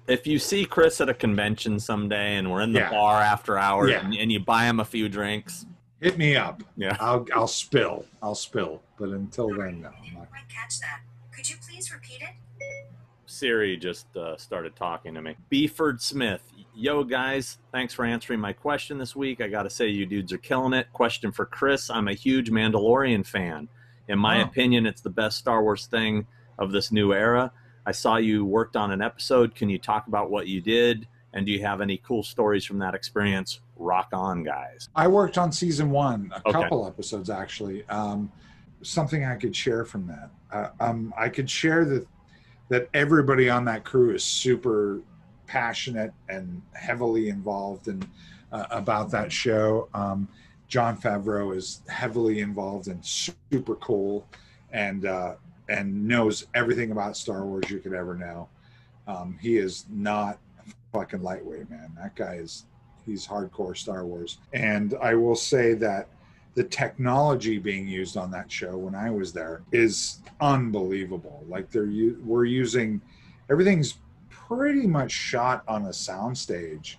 if 0.07 0.25
you 0.25 0.39
see 0.39 0.65
Chris 0.65 1.01
at 1.01 1.09
a 1.09 1.13
convention 1.13 1.79
someday 1.79 2.35
and 2.37 2.49
we're 2.51 2.61
in 2.61 2.71
the 2.71 2.79
Yeah. 2.79 2.91
bar 2.91 3.21
after 3.21 3.57
hours 3.57 3.89
Yeah. 3.91 4.05
and, 4.05 4.15
and 4.15 4.31
you 4.31 4.39
buy 4.39 4.65
him 4.65 4.79
a 4.79 4.85
few 4.85 5.09
drinks, 5.09 5.65
Hit 5.99 6.17
me 6.17 6.35
up. 6.35 6.63
yeah. 6.77 6.95
I'll 6.99 7.25
I'll 7.35 7.47
spill. 7.47 8.05
I'll 8.21 8.35
spill. 8.35 8.81
But 8.97 9.09
until 9.09 9.49
then, 9.49 9.81
no. 9.81 9.89
I 9.89 10.01
didn't 10.03 10.17
not. 10.19 10.29
quite 10.29 10.47
catch 10.49 10.79
that. 10.79 11.01
Could 11.35 11.49
you 11.49 11.55
please 11.67 11.91
repeat 11.93 12.21
it? 12.21 12.29
Siri 13.31 13.75
just 13.77 14.15
uh, 14.15 14.37
started 14.37 14.75
talking 14.75 15.13
to 15.13 15.21
me. 15.21 15.35
Beeford 15.49 16.01
Smith. 16.01 16.41
Yo, 16.73 17.03
guys. 17.03 17.57
Thanks 17.71 17.93
for 17.93 18.05
answering 18.05 18.39
my 18.39 18.53
question 18.53 18.97
this 18.97 19.15
week. 19.15 19.41
I 19.41 19.47
got 19.49 19.63
to 19.63 19.69
say, 19.69 19.87
you 19.87 20.05
dudes 20.05 20.31
are 20.31 20.37
killing 20.37 20.73
it. 20.73 20.91
Question 20.93 21.31
for 21.31 21.45
Chris. 21.45 21.89
I'm 21.89 22.07
a 22.07 22.13
huge 22.13 22.49
Mandalorian 22.49 23.25
fan. 23.25 23.67
In 24.07 24.17
my 24.17 24.39
Oh. 24.41 24.45
opinion, 24.45 24.85
it's 24.85 25.01
the 25.01 25.09
best 25.09 25.37
Star 25.37 25.61
Wars 25.61 25.87
thing 25.87 26.25
of 26.57 26.71
this 26.71 26.91
new 26.91 27.13
era. 27.13 27.51
I 27.85 27.91
saw 27.91 28.15
you 28.17 28.45
worked 28.45 28.75
on 28.77 28.91
an 28.91 29.01
episode. 29.01 29.55
Can 29.55 29.69
you 29.69 29.77
talk 29.77 30.07
about 30.07 30.29
what 30.31 30.47
you 30.47 30.61
did? 30.61 31.07
And 31.33 31.45
do 31.45 31.51
you 31.51 31.61
have 31.63 31.81
any 31.81 31.97
cool 31.97 32.23
stories 32.23 32.63
from 32.63 32.79
that 32.79 32.95
experience? 32.95 33.59
Rock 33.75 34.09
on, 34.13 34.43
guys. 34.43 34.87
I 34.95 35.07
worked 35.09 35.37
on 35.37 35.51
season 35.51 35.91
one, 35.91 36.31
a 36.33 36.39
Okay. 36.47 36.51
couple 36.53 36.87
episodes 36.87 37.29
actually. 37.29 37.85
Um, 37.89 38.31
something 38.81 39.25
I 39.25 39.35
could 39.35 39.55
share 39.55 39.83
from 39.83 40.07
that. 40.07 40.29
Uh, 40.51 40.69
um, 40.79 41.13
I 41.17 41.27
could 41.29 41.49
share 41.49 41.83
that 41.85 42.07
that 42.69 42.89
everybody 42.93 43.49
on 43.49 43.65
that 43.65 43.83
crew 43.83 44.13
is 44.13 44.23
super 44.23 44.99
passionate 45.45 46.11
and 46.29 46.61
heavily 46.73 47.29
involved 47.29 47.87
in 47.87 48.03
uh, 48.51 48.65
about 48.71 49.11
that 49.11 49.31
show. 49.31 49.87
Um, 49.93 50.27
Jon 50.67 50.97
Favreau 50.97 51.55
is 51.55 51.81
heavily 51.87 52.41
involved 52.41 52.87
and 52.87 53.03
super 53.05 53.75
cool, 53.75 54.27
and 54.71 55.05
uh, 55.05 55.35
and 55.69 56.07
knows 56.07 56.45
everything 56.53 56.91
about 56.91 57.15
Star 57.15 57.45
Wars 57.45 57.69
you 57.69 57.79
could 57.79 57.93
ever 57.93 58.15
know. 58.15 58.49
Um, 59.07 59.37
he 59.41 59.57
is 59.57 59.85
not 59.89 60.39
fucking 60.91 61.21
lightweight, 61.21 61.69
man. 61.69 61.91
That 61.95 62.15
guy 62.15 62.35
is 62.35 62.65
he's 63.05 63.25
hardcore 63.25 63.75
Star 63.75 64.05
Wars. 64.05 64.37
And 64.53 64.93
I 65.01 65.15
will 65.15 65.35
say 65.35 65.73
that 65.75 66.09
the 66.57 66.63
technology 66.63 67.59
being 67.59 67.87
used 67.87 68.17
on 68.17 68.31
that 68.31 68.51
show 68.51 68.75
when 68.75 68.95
I 68.95 69.11
was 69.11 69.31
there 69.31 69.61
is 69.71 70.21
unbelievable. 70.41 71.45
Like 71.47 71.69
they're 71.69 71.87
we're 72.23 72.45
using 72.45 72.99
everything's 73.47 73.99
pretty 74.31 74.87
much 74.87 75.11
shot 75.11 75.63
on 75.67 75.83
a 75.85 75.89
soundstage, 75.89 76.95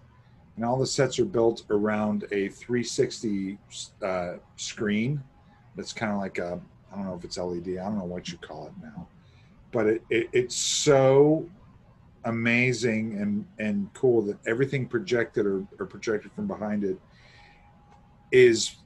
and 0.54 0.64
all 0.64 0.78
the 0.78 0.86
sets 0.86 1.18
are 1.18 1.24
built 1.24 1.64
around 1.70 2.22
a 2.30 2.50
360 2.50 3.58
uh, 4.00 4.34
screen. 4.54 5.20
That's 5.74 5.92
kind 5.92 6.12
of 6.12 6.18
like 6.18 6.38
a 6.38 6.60
I 6.92 6.94
don't 6.94 7.06
know 7.06 7.16
if 7.16 7.24
it's 7.24 7.36
LED. 7.36 7.78
I 7.80 7.84
don't 7.86 7.98
know 7.98 8.04
what 8.04 8.28
you 8.28 8.38
call 8.38 8.68
it 8.68 8.74
now, 8.80 9.08
but 9.72 9.86
it, 9.88 10.02
it 10.08 10.28
it's 10.32 10.54
so 10.54 11.50
amazing 12.26 13.18
and 13.20 13.44
and 13.58 13.92
cool 13.92 14.22
that 14.22 14.38
everything 14.46 14.86
projected 14.86 15.46
or, 15.46 15.66
or 15.80 15.86
projected 15.86 16.30
from 16.30 16.46
behind 16.46 16.84
it 16.84 16.96
is 18.30 18.76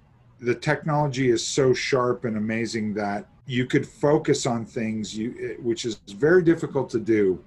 the 0.43 0.55
technology 0.55 1.31
is 1.31 1.47
so 1.47 1.73
sharp 1.73 2.25
and 2.25 2.37
amazing 2.37 2.93
that 2.95 3.27
you 3.47 3.65
could 3.65 3.87
focus 3.87 4.45
on 4.45 4.65
things 4.67 5.17
you 5.17 5.35
eh, 5.41 5.55
which 5.63 5.85
is 5.85 6.01
very 6.17 6.43
difficult 6.43 6.91
to 6.91 6.99
do 6.99 7.43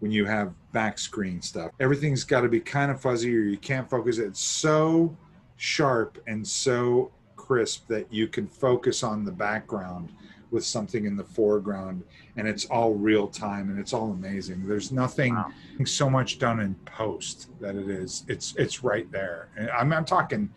when 0.00 0.10
you 0.10 0.24
have 0.24 0.52
back 0.72 0.98
screen 0.98 1.42
stuff. 1.42 1.70
Everything's 1.80 2.24
got 2.24 2.40
to 2.42 2.48
be 2.48 2.60
kind 2.60 2.90
of 2.90 3.00
fuzzy 3.00 3.36
or 3.36 3.40
you 3.40 3.56
can't 3.58 3.88
focus. 3.90 4.18
It's 4.18 4.40
so 4.40 5.16
sharp 5.56 6.18
and 6.26 6.46
so 6.46 7.10
crisp 7.36 7.86
that 7.88 8.12
you 8.12 8.28
can 8.28 8.46
focus 8.46 9.02
on 9.02 9.24
the 9.24 9.32
background 9.32 10.10
with 10.50 10.64
something 10.64 11.04
in 11.04 11.16
the 11.16 11.24
foreground 11.24 12.02
and 12.36 12.48
it's 12.48 12.64
all 12.66 12.94
real 12.94 13.26
time 13.26 13.68
and 13.70 13.78
it's 13.78 13.92
all 13.92 14.12
amazing. 14.12 14.66
There's 14.66 14.90
nothing 14.92 15.34
Wow. 15.34 15.50
so 15.84 16.08
much 16.08 16.38
done 16.38 16.60
in 16.60 16.74
post 16.86 17.48
that 17.60 17.74
it 17.76 17.90
is. 17.90 18.24
It's 18.28 18.54
it's 18.56 18.82
right 18.82 19.10
there. 19.12 19.48
And 19.58 19.68
i'm, 19.70 19.92
I'm 19.92 20.04
talking 20.06 20.48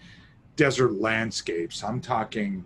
desert 0.55 0.93
landscapes 0.93 1.83
i'm 1.83 1.99
talking 1.99 2.63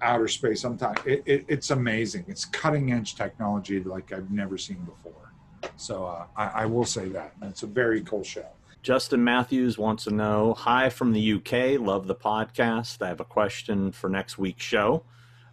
outer 0.00 0.28
space 0.28 0.64
i'm 0.64 0.76
talking 0.76 1.12
it, 1.12 1.22
it, 1.26 1.44
it's 1.48 1.70
amazing 1.70 2.24
it's 2.28 2.44
cutting 2.44 2.92
edge 2.92 3.14
technology 3.14 3.80
like 3.80 4.12
i've 4.12 4.30
never 4.30 4.58
seen 4.58 4.78
before 4.84 5.32
so 5.76 6.04
uh, 6.04 6.26
I, 6.36 6.62
I 6.62 6.66
will 6.66 6.84
say 6.84 7.08
that 7.10 7.34
it's 7.42 7.62
a 7.62 7.66
very 7.66 8.02
cool 8.02 8.24
show 8.24 8.46
Justin 8.82 9.22
Matthews 9.22 9.78
wants 9.78 10.04
to 10.04 10.10
know 10.10 10.54
Hi 10.54 10.88
from 10.88 11.12
the 11.12 11.34
UK. 11.34 11.80
Love 11.80 12.08
the 12.08 12.16
podcast. 12.16 13.00
I 13.00 13.06
have 13.06 13.20
a 13.20 13.24
question 13.24 13.92
for 13.92 14.10
next 14.10 14.38
week's 14.38 14.64
show. 14.64 15.04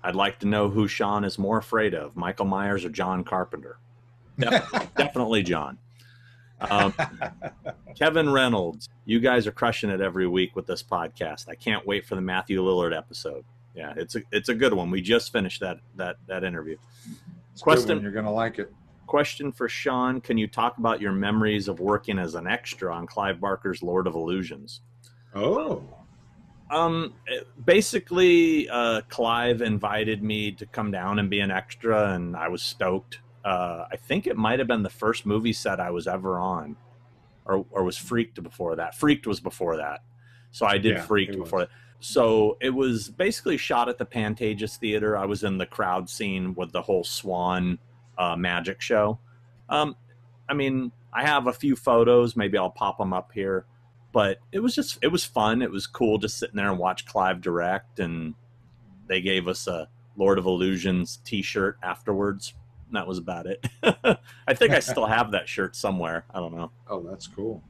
I'd 0.02 0.16
like 0.16 0.40
to 0.40 0.48
know 0.48 0.70
who 0.70 0.88
Sean 0.88 1.24
is 1.24 1.38
more 1.38 1.60
afraid 1.60 1.94
of, 1.94 2.16
Michael 2.16 2.48
Myers 2.48 2.86
or 2.86 2.90
John 2.90 3.24
Carpenter. 3.24 3.78
Definitely, 4.40 4.90
definitely 4.98 5.44
John. 5.44 5.78
Um, 6.62 6.94
Kevin 7.96 8.30
Reynolds, 8.30 8.90
you 9.06 9.20
guys 9.20 9.48
are 9.48 9.52
crushing 9.52 9.90
it 9.90 10.02
every 10.02 10.28
week 10.28 10.56
with 10.56 10.68
this 10.68 10.84
podcast. 10.84 11.50
I 11.50 11.56
can't 11.56 11.86
wait 11.86 12.06
for 12.06 12.16
the 12.16 12.22
Matthew 12.22 12.62
Lillard 12.62 12.96
episode. 12.96 13.46
Yeah, 13.76 13.94
it's 13.96 14.16
a 14.16 14.22
it's 14.32 14.50
a 14.50 14.56
good 14.56 14.74
one. 14.74 14.92
We 14.92 15.02
just 15.02 15.32
finished 15.32 15.62
that 15.62 15.80
that 15.96 16.18
that 16.28 16.44
interview. 16.44 16.78
It's 17.54 17.62
Question- 17.62 18.02
you're 18.02 18.12
gonna 18.12 18.34
like 18.34 18.60
it 18.60 18.72
Question 19.10 19.52
for 19.52 19.68
Sean: 19.68 20.22
Can 20.22 20.38
you 20.38 20.48
talk 20.48 20.78
about 20.78 21.02
your 21.02 21.12
memories 21.12 21.68
of 21.68 21.80
working 21.80 22.20
as 22.20 22.36
an 22.36 22.46
extra 22.46 22.94
on 22.94 23.08
Clive 23.08 23.40
Barker's 23.40 23.82
Lord 23.82 24.06
of 24.06 24.14
Illusions? 24.14 24.82
oh 25.34 25.82
Um, 26.70 27.16
basically, 27.66 28.70
uh, 28.70 29.02
Clive 29.10 29.64
invited 29.64 30.22
me 30.22 30.52
to 30.52 30.66
come 30.68 30.92
down 30.92 31.18
and 31.18 31.28
be 31.28 31.40
an 31.40 31.50
extra, 31.50 32.14
and 32.14 32.36
I 32.36 32.50
was 32.50 32.62
stoked. 32.62 33.22
Uh, 33.44 33.86
I 33.92 33.96
think 33.96 34.28
it 34.28 34.38
might 34.38 34.60
have 34.60 34.68
been 34.68 34.84
the 34.84 34.90
first 34.90 35.26
movie 35.26 35.54
set 35.54 35.80
I 35.80 35.92
was 35.92 36.08
ever 36.08 36.40
on, 36.40 36.76
or 37.46 37.66
or 37.72 37.84
was 37.84 37.98
Freaked 37.98 38.42
before 38.44 38.76
that. 38.76 38.96
Freaked 38.96 39.28
was 39.28 39.40
before 39.40 39.78
that, 39.78 40.02
so 40.52 40.66
I 40.66 40.78
did 40.78 40.96
Yeah, 40.98 41.02
Freaked 41.02 41.36
was. 41.36 41.44
before 41.46 41.60
that. 41.62 41.70
So 42.02 42.58
it 42.62 42.70
was 42.70 43.10
basically 43.10 43.58
shot 43.58 43.90
at 43.90 43.98
the 43.98 44.06
Pantages 44.06 44.78
Theater. 44.78 45.18
I 45.18 45.26
was 45.26 45.44
in 45.44 45.58
the 45.58 45.66
crowd 45.66 46.10
scene 46.10 46.56
with 46.56 46.72
the 46.72 46.82
whole 46.82 47.04
Swan 47.04 47.78
uh, 48.18 48.36
magic 48.38 48.82
show. 48.82 49.20
Um, 49.68 49.96
I 50.48 50.54
mean, 50.54 50.92
I 51.12 51.26
have 51.26 51.48
a 51.48 51.54
few 51.54 51.76
photos. 51.76 52.36
Maybe 52.36 52.58
I'll 52.58 52.70
pop 52.70 52.98
them 52.98 53.14
up 53.14 53.32
here 53.34 53.66
but 54.12 54.40
it 54.52 54.60
was 54.60 54.74
just 54.76 54.98
it 55.02 55.08
was 55.08 55.24
fun 55.24 55.62
it 55.62 55.72
was 55.72 55.88
cool 55.88 56.18
just 56.18 56.38
sitting 56.38 56.56
there 56.56 56.70
and 56.70 56.80
watch 56.80 57.06
clive 57.06 57.42
direct 57.42 58.00
and 58.00 58.34
they 59.08 59.22
gave 59.22 59.48
us 59.48 59.68
a 59.68 59.88
lord 60.18 60.38
of 60.38 60.46
illusions 60.46 61.20
t-shirt 61.26 61.78
afterwards 61.84 62.54
and 62.54 62.59
that 62.92 63.08
was 63.08 63.18
about 63.18 63.46
it. 63.46 63.66
I 64.48 64.54
think 64.54 64.72
i 64.74 64.80
still 64.80 65.06
have 65.06 65.32
that 65.32 65.48
shirt 65.48 65.76
somewhere. 65.76 66.26
I 66.34 66.40
don't 66.40 66.56
know. 66.56 66.72
Oh 66.88 67.02
that's 67.02 67.28
cool. 67.28 67.64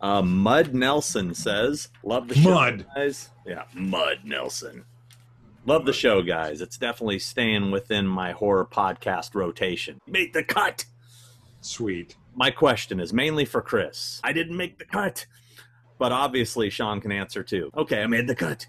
Uh, 0.00 0.22
mud 0.22 0.74
nelson 0.74 1.34
says 1.34 1.88
love 2.02 2.28
the 2.28 2.34
show 2.34 2.54
mud. 2.54 2.86
guys. 2.94 3.30
Yeah 3.46 3.64
mud 3.74 4.20
nelson. 4.24 4.84
Love 5.66 5.84
the 5.84 5.92
show 5.92 6.22
guys. 6.22 6.60
It's 6.60 6.78
definitely 6.78 7.18
staying 7.18 7.70
within 7.70 8.06
my 8.06 8.32
horror 8.32 8.64
podcast 8.64 9.34
rotation. 9.34 10.00
Make 10.06 10.32
the 10.32 10.42
cut. 10.42 10.86
Sweet. 11.60 12.16
My 12.34 12.50
question 12.50 12.98
is 13.00 13.12
mainly 13.12 13.44
for 13.44 13.60
Chris. 13.60 14.20
I 14.24 14.32
didn't 14.32 14.56
make 14.56 14.78
the 14.78 14.86
cut, 14.86 15.26
but 15.98 16.12
obviously 16.12 16.70
Sean 16.70 17.00
can 17.00 17.12
answer 17.12 17.42
too. 17.42 17.70
Okay, 17.76 18.02
I 18.02 18.06
made 18.06 18.26
the 18.26 18.34
cut. 18.34 18.66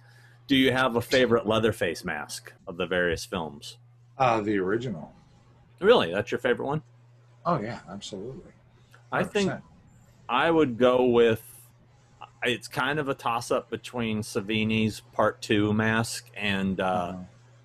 Do 0.48 0.58
you 0.58 0.74
have 0.74 0.98
a 0.98 1.02
favorite 1.02 1.48
Leatherface 1.48 2.04
mask 2.04 2.52
of 2.68 2.76
the 2.78 2.86
various 2.86 3.26
films? 3.26 3.78
uh 4.18 4.42
the 4.42 4.58
original 4.58 5.14
Really, 5.82 6.14
that's 6.14 6.32
your 6.32 6.40
favorite 6.40 6.66
one? 6.68 6.82
oh 7.46 7.60
yeah 7.60 7.80
absolutely 7.90 8.52
I 9.12 9.24
think 9.24 9.50
100%. 9.52 9.62
I 10.30 10.50
would 10.52 10.78
go 10.78 11.06
with. 11.06 11.44
It's 12.44 12.68
kind 12.68 12.98
of 13.00 13.10
a 13.10 13.14
toss 13.14 13.52
up 13.52 13.70
between 13.70 14.22
Savini's 14.22 15.02
Part 15.14 15.42
Two 15.42 15.74
mask 15.74 16.30
and 16.36 16.80
uh, 16.80 16.84
Uh-huh. 16.84 17.18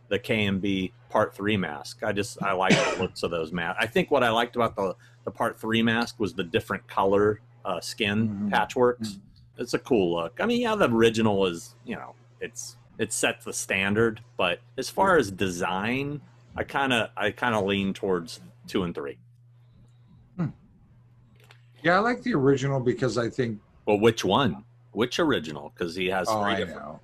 the 0.09 0.19
KNB 0.19 0.93
Part 1.09 1.35
Three 1.35 1.57
mask. 1.57 2.03
I 2.03 2.13
just 2.13 2.43
I 2.43 2.53
like 2.53 2.73
the 2.73 2.97
looks 3.03 3.23
of 3.23 3.31
those 3.31 3.53
masks. 3.53 3.79
I 3.83 3.87
think 3.87 4.11
what 4.11 4.23
I 4.25 4.31
liked 4.31 4.57
about 4.57 4.75
the 4.77 4.95
the 5.25 5.31
Part 5.31 5.59
Three 5.59 5.83
mask 5.83 6.19
was 6.19 6.35
the 6.35 6.45
different 6.45 6.87
color 6.89 7.41
uh, 7.65 7.81
skin 7.81 8.29
Mhm. 8.29 8.51
patchworks. 8.51 9.19
It's 9.59 9.75
a 9.75 9.79
cool 9.79 10.15
look. 10.15 10.39
I 10.41 10.47
mean, 10.47 10.61
yeah, 10.61 10.75
the 10.75 10.89
original 10.91 11.47
is 11.47 11.75
you 11.85 11.95
know 11.97 12.15
it's 12.41 12.77
it 12.99 13.13
sets 13.13 13.45
the 13.45 13.53
standard, 13.53 14.21
but 14.37 14.61
as 14.79 14.89
far 14.91 15.17
as 15.17 15.31
design, 15.31 16.21
I 16.57 16.65
kind 16.65 16.93
of 16.93 17.11
I 17.17 17.31
kind 17.31 17.55
of 17.55 17.65
lean 17.65 17.93
towards 17.95 18.41
two 18.67 18.83
and 18.83 18.95
three. 18.95 19.19
Yeah, 21.83 21.97
I 21.97 21.99
like 22.01 22.23
the 22.23 22.35
original 22.35 22.81
because 22.81 23.17
I 23.17 23.29
think. 23.31 23.61
Well, 23.87 24.01
which 24.01 24.25
one? 24.25 24.65
Which 24.93 25.21
original? 25.21 25.71
Because 25.75 25.95
he 25.95 26.07
has 26.07 26.27
Oh, 26.29 26.43
three 26.43 26.55
I 26.55 26.57
different. 26.57 26.81
know. 26.81 27.01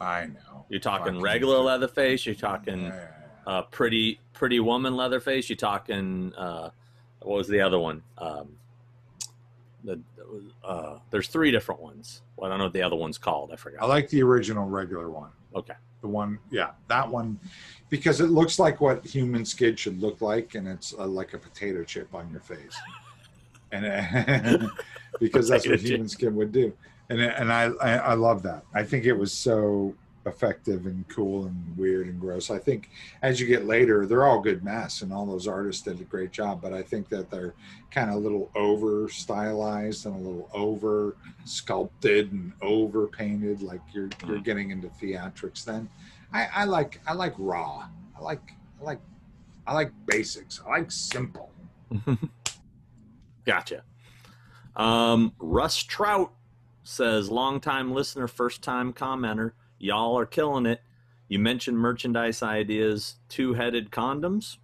I 0.00 0.26
know. 0.26 0.64
You're 0.68 0.80
talking 0.80 1.04
Fucking 1.06 1.20
regular. 1.20 1.58
Leatherface. 1.58 2.26
You're 2.26 2.34
talking 2.34 2.84
yeah. 2.86 3.08
uh, 3.46 3.62
pretty 3.62 4.18
pretty 4.32 4.58
woman 4.58 4.96
Leatherface. 4.96 5.48
You're 5.48 5.56
talking 5.58 6.32
uh, 6.34 6.70
what 7.22 7.36
was 7.36 7.46
the 7.48 7.60
other 7.60 7.78
one? 7.78 8.02
Um, 8.18 8.56
the 9.84 10.00
uh, 10.64 10.98
there's 11.10 11.28
three 11.28 11.50
different 11.52 11.80
ones. 11.80 12.22
Well, 12.36 12.46
I 12.46 12.50
don't 12.50 12.58
know 12.58 12.64
what 12.64 12.72
the 12.72 12.82
other 12.82 12.96
one's 12.96 13.18
called. 13.18 13.52
I 13.52 13.56
forgot. 13.56 13.82
I 13.82 13.86
like 13.86 14.08
the 14.08 14.22
original 14.22 14.66
regular 14.66 15.08
one. 15.10 15.30
okay. 15.54 15.74
The 16.00 16.08
one, 16.08 16.38
yeah, 16.50 16.70
that 16.88 17.08
one, 17.08 17.38
because 17.90 18.20
it 18.20 18.30
looks 18.30 18.58
like 18.58 18.80
what 18.80 19.04
human 19.04 19.44
skid 19.44 19.78
should 19.78 20.00
look 20.00 20.20
like, 20.22 20.54
and 20.54 20.66
it's 20.66 20.94
uh, 20.98 21.06
like 21.06 21.34
a 21.34 21.38
potato 21.38 21.84
chip 21.84 22.14
on 22.14 22.30
your 22.30 22.40
face, 22.40 22.76
and 23.70 23.84
uh, 23.84 24.68
because 25.20 25.48
that's 25.48 25.66
what 25.66 25.78
chip. 25.78 25.88
human 25.90 26.08
skin 26.08 26.34
would 26.36 26.52
do, 26.52 26.72
and 27.10 27.20
and 27.20 27.52
I, 27.52 27.64
I 27.82 27.92
I 27.96 28.14
love 28.14 28.42
that. 28.44 28.64
I 28.72 28.82
think 28.82 29.04
it 29.04 29.12
was 29.12 29.32
so 29.32 29.94
effective 30.26 30.86
and 30.86 31.08
cool 31.08 31.46
and 31.46 31.76
weird 31.76 32.06
and 32.06 32.20
gross. 32.20 32.50
I 32.50 32.58
think 32.58 32.90
as 33.22 33.40
you 33.40 33.46
get 33.46 33.64
later, 33.66 34.04
they're 34.06 34.26
all 34.26 34.40
good 34.40 34.62
masks, 34.62 35.02
and 35.02 35.12
all 35.12 35.24
those 35.26 35.46
artists 35.48 35.82
did 35.82 36.00
a 36.00 36.04
great 36.04 36.30
job. 36.30 36.60
But 36.60 36.72
I 36.72 36.82
think 36.82 37.08
that 37.08 37.30
they're 37.30 37.54
kind 37.90 38.10
of 38.10 38.16
a 38.16 38.18
little 38.18 38.50
over 38.54 39.08
stylized 39.08 40.04
and 40.06 40.14
a 40.14 40.18
little 40.18 40.50
over 40.52 41.16
sculpted 41.44 42.32
and 42.32 42.52
over 42.60 43.06
painted. 43.06 43.62
Like 43.62 43.80
you're 43.92 44.10
you're 44.26 44.38
Mhm. 44.38 44.44
getting 44.44 44.70
into 44.70 44.88
theatrics. 44.88 45.64
Then 45.64 45.88
I, 46.32 46.48
I 46.54 46.64
like 46.64 47.00
I 47.06 47.14
like 47.14 47.34
raw. 47.38 47.86
I 48.16 48.20
like 48.22 48.52
I 48.80 48.84
like 48.84 49.00
I 49.66 49.74
like 49.74 49.92
basics. 50.06 50.60
I 50.66 50.70
like 50.70 50.90
simple. 50.92 51.50
Gotcha. 53.44 53.82
Um, 54.76 55.32
Russ 55.38 55.76
Trout 55.82 56.32
says, 56.82 57.30
longtime 57.30 57.92
listener, 57.92 58.26
first 58.28 58.62
time 58.62 58.92
commenter. 58.92 59.52
Y'all 59.80 60.16
are 60.16 60.26
killing 60.26 60.66
it. 60.66 60.82
You 61.26 61.38
mentioned 61.38 61.78
merchandise 61.78 62.42
ideas, 62.42 63.16
two 63.28 63.54
headed 63.54 63.90
condoms. 63.90 64.58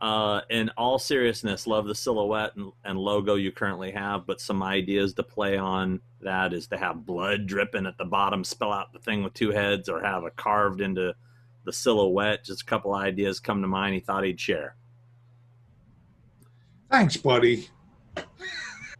Uh, 0.00 0.42
in 0.50 0.70
all 0.76 0.98
seriousness, 0.98 1.66
love 1.66 1.86
the 1.86 1.94
silhouette 1.94 2.54
and, 2.56 2.72
and 2.84 2.98
logo 2.98 3.34
you 3.34 3.50
currently 3.50 3.90
have, 3.90 4.26
but 4.26 4.40
some 4.40 4.62
ideas 4.62 5.14
to 5.14 5.22
play 5.22 5.56
on 5.56 6.00
that 6.20 6.52
is 6.52 6.66
to 6.66 6.76
have 6.76 7.06
blood 7.06 7.46
dripping 7.46 7.86
at 7.86 7.96
the 7.98 8.04
bottom, 8.04 8.44
spell 8.44 8.72
out 8.72 8.92
the 8.92 8.98
thing 8.98 9.24
with 9.24 9.34
two 9.34 9.50
heads, 9.50 9.88
or 9.88 10.02
have 10.02 10.24
it 10.24 10.36
carved 10.36 10.80
into 10.80 11.14
the 11.64 11.72
silhouette. 11.72 12.44
Just 12.44 12.62
a 12.62 12.66
couple 12.66 12.94
ideas 12.94 13.40
come 13.40 13.62
to 13.62 13.68
mind 13.68 13.94
he 13.94 14.00
thought 14.00 14.24
he'd 14.24 14.40
share. 14.40 14.76
Thanks, 16.90 17.16
buddy. 17.16 17.68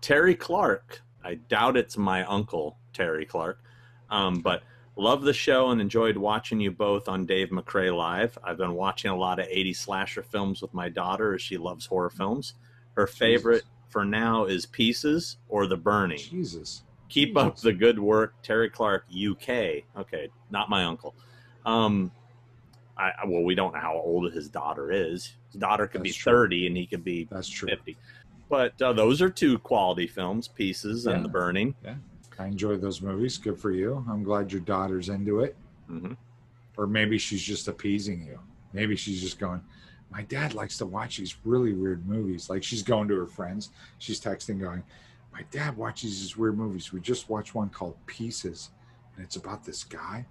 Terry 0.01 0.35
Clark. 0.35 1.03
I 1.23 1.35
doubt 1.35 1.77
it's 1.77 1.97
my 1.97 2.25
uncle, 2.25 2.79
Terry 2.93 3.25
Clark. 3.25 3.63
Um, 4.11 4.41
but 4.41 4.63
love 4.97 5.23
the 5.23 5.33
show 5.33 5.71
and 5.71 5.81
enjoyed 5.81 6.17
watching 6.17 6.61
you 6.61 6.71
both 6.71 7.09
on 7.09 7.27
Dave 7.27 7.49
McCrae 7.51 7.97
Live. 7.97 8.39
I've 8.45 8.57
been 8.59 8.75
watching 8.75 9.11
a 9.11 9.17
lot 9.17 9.39
of 9.41 9.47
80 9.49 9.73
slasher 9.75 10.23
films 10.23 10.63
with 10.63 10.73
my 10.75 10.89
daughter 10.89 11.35
as 11.35 11.43
she 11.43 11.57
loves 11.57 11.87
horror 11.87 12.11
films. 12.11 12.55
Her 12.95 13.07
favorite 13.07 13.65
for 13.89 14.05
now 14.05 14.45
is 14.45 14.67
Pieces 14.67 15.39
or 15.49 15.67
The 15.67 15.77
Burning. 15.77 16.19
Jesus. 16.19 16.83
Keep 17.09 17.37
up 17.37 17.57
the 17.59 17.73
good 17.73 17.99
work, 17.99 18.35
Terry 18.43 18.71
Clark, 18.71 19.05
UK. 19.11 19.49
Okay, 19.97 20.29
not 20.51 20.69
my 20.71 20.85
uncle. 20.85 21.15
Um, 21.67 22.11
I, 22.97 23.11
well, 23.27 23.43
we 23.43 23.55
don't 23.55 23.75
know 23.75 23.81
how 23.81 23.95
old 23.95 24.33
his 24.33 24.49
daughter 24.49 24.93
is. 24.93 25.33
His 25.51 25.61
daughter 25.61 25.87
could 25.87 26.03
be 26.03 26.13
true. 26.13 26.33
30 26.33 26.67
and 26.69 26.77
he 26.77 26.87
could 26.87 27.03
be 27.05 27.27
That's 27.31 27.49
true. 27.49 27.69
50. 27.69 27.97
But 28.49 28.81
uh, 28.81 28.93
those 28.93 29.21
are 29.23 29.31
two 29.31 29.59
quality 29.59 30.07
films, 30.07 30.47
Pieces 30.49 31.07
Yeah. 31.07 31.13
and 31.15 31.25
The 31.25 31.29
Burning. 31.29 31.75
I 32.39 32.47
enjoy 32.47 32.77
those 32.77 33.01
movies. 33.01 33.39
Good 33.39 33.59
for 33.59 33.71
you. 33.71 34.05
I'm 34.09 34.23
glad 34.23 34.53
your 34.53 34.61
daughter's 34.63 35.09
into 35.09 35.41
it. 35.41 35.57
hmm 35.87 36.13
Or 36.77 36.87
maybe 36.87 37.19
she's 37.19 37.43
just 37.43 37.69
appeasing 37.69 38.25
you. 38.27 38.39
Maybe 38.73 38.97
she's 38.97 39.21
just 39.21 39.39
going, 39.39 39.63
My 40.11 40.23
dad 40.23 40.55
likes 40.55 40.79
to 40.79 40.87
watch 40.87 41.19
these 41.19 41.37
really 41.45 41.73
weird 41.73 42.07
movies. 42.07 42.51
Like 42.51 42.63
she's 42.63 42.83
going 42.83 43.09
to 43.09 43.17
her 43.17 43.27
friends. 43.27 43.71
She's 43.99 44.21
texting, 44.21 44.61
going, 44.61 44.83
My 45.33 45.43
dad 45.51 45.77
watches 45.77 46.21
these 46.21 46.37
weird 46.37 46.59
movies. 46.59 46.93
We 46.93 47.01
just 47.01 47.29
watched 47.29 47.55
one 47.55 47.69
called 47.71 47.97
Pieces, 48.07 48.71
and 49.17 49.25
it's 49.25 49.37
about 49.37 49.65
this 49.65 49.85
guy. 49.85 50.27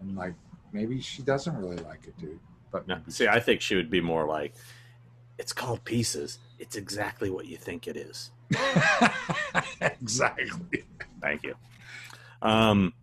And 0.00 0.16
like, 0.16 0.34
maybe 0.72 1.00
she 1.00 1.22
doesn't 1.22 1.56
really 1.56 1.78
like 1.78 2.06
it, 2.06 2.16
dude. 2.18 2.38
But 2.70 2.86
No, 2.86 3.00
see, 3.08 3.26
I 3.26 3.40
think 3.40 3.60
she 3.60 3.74
would 3.74 3.90
be 3.90 4.00
more 4.00 4.26
like, 4.26 4.54
it's 5.38 5.52
called 5.52 5.84
Pieces. 5.84 6.38
It's 6.58 6.76
exactly 6.76 7.30
what 7.30 7.46
you 7.46 7.56
think 7.56 7.86
it 7.88 7.96
is. 7.96 8.30
exactly. 9.80 10.84
Thank 11.20 11.42
you. 11.42 11.54
Um, 12.42 12.94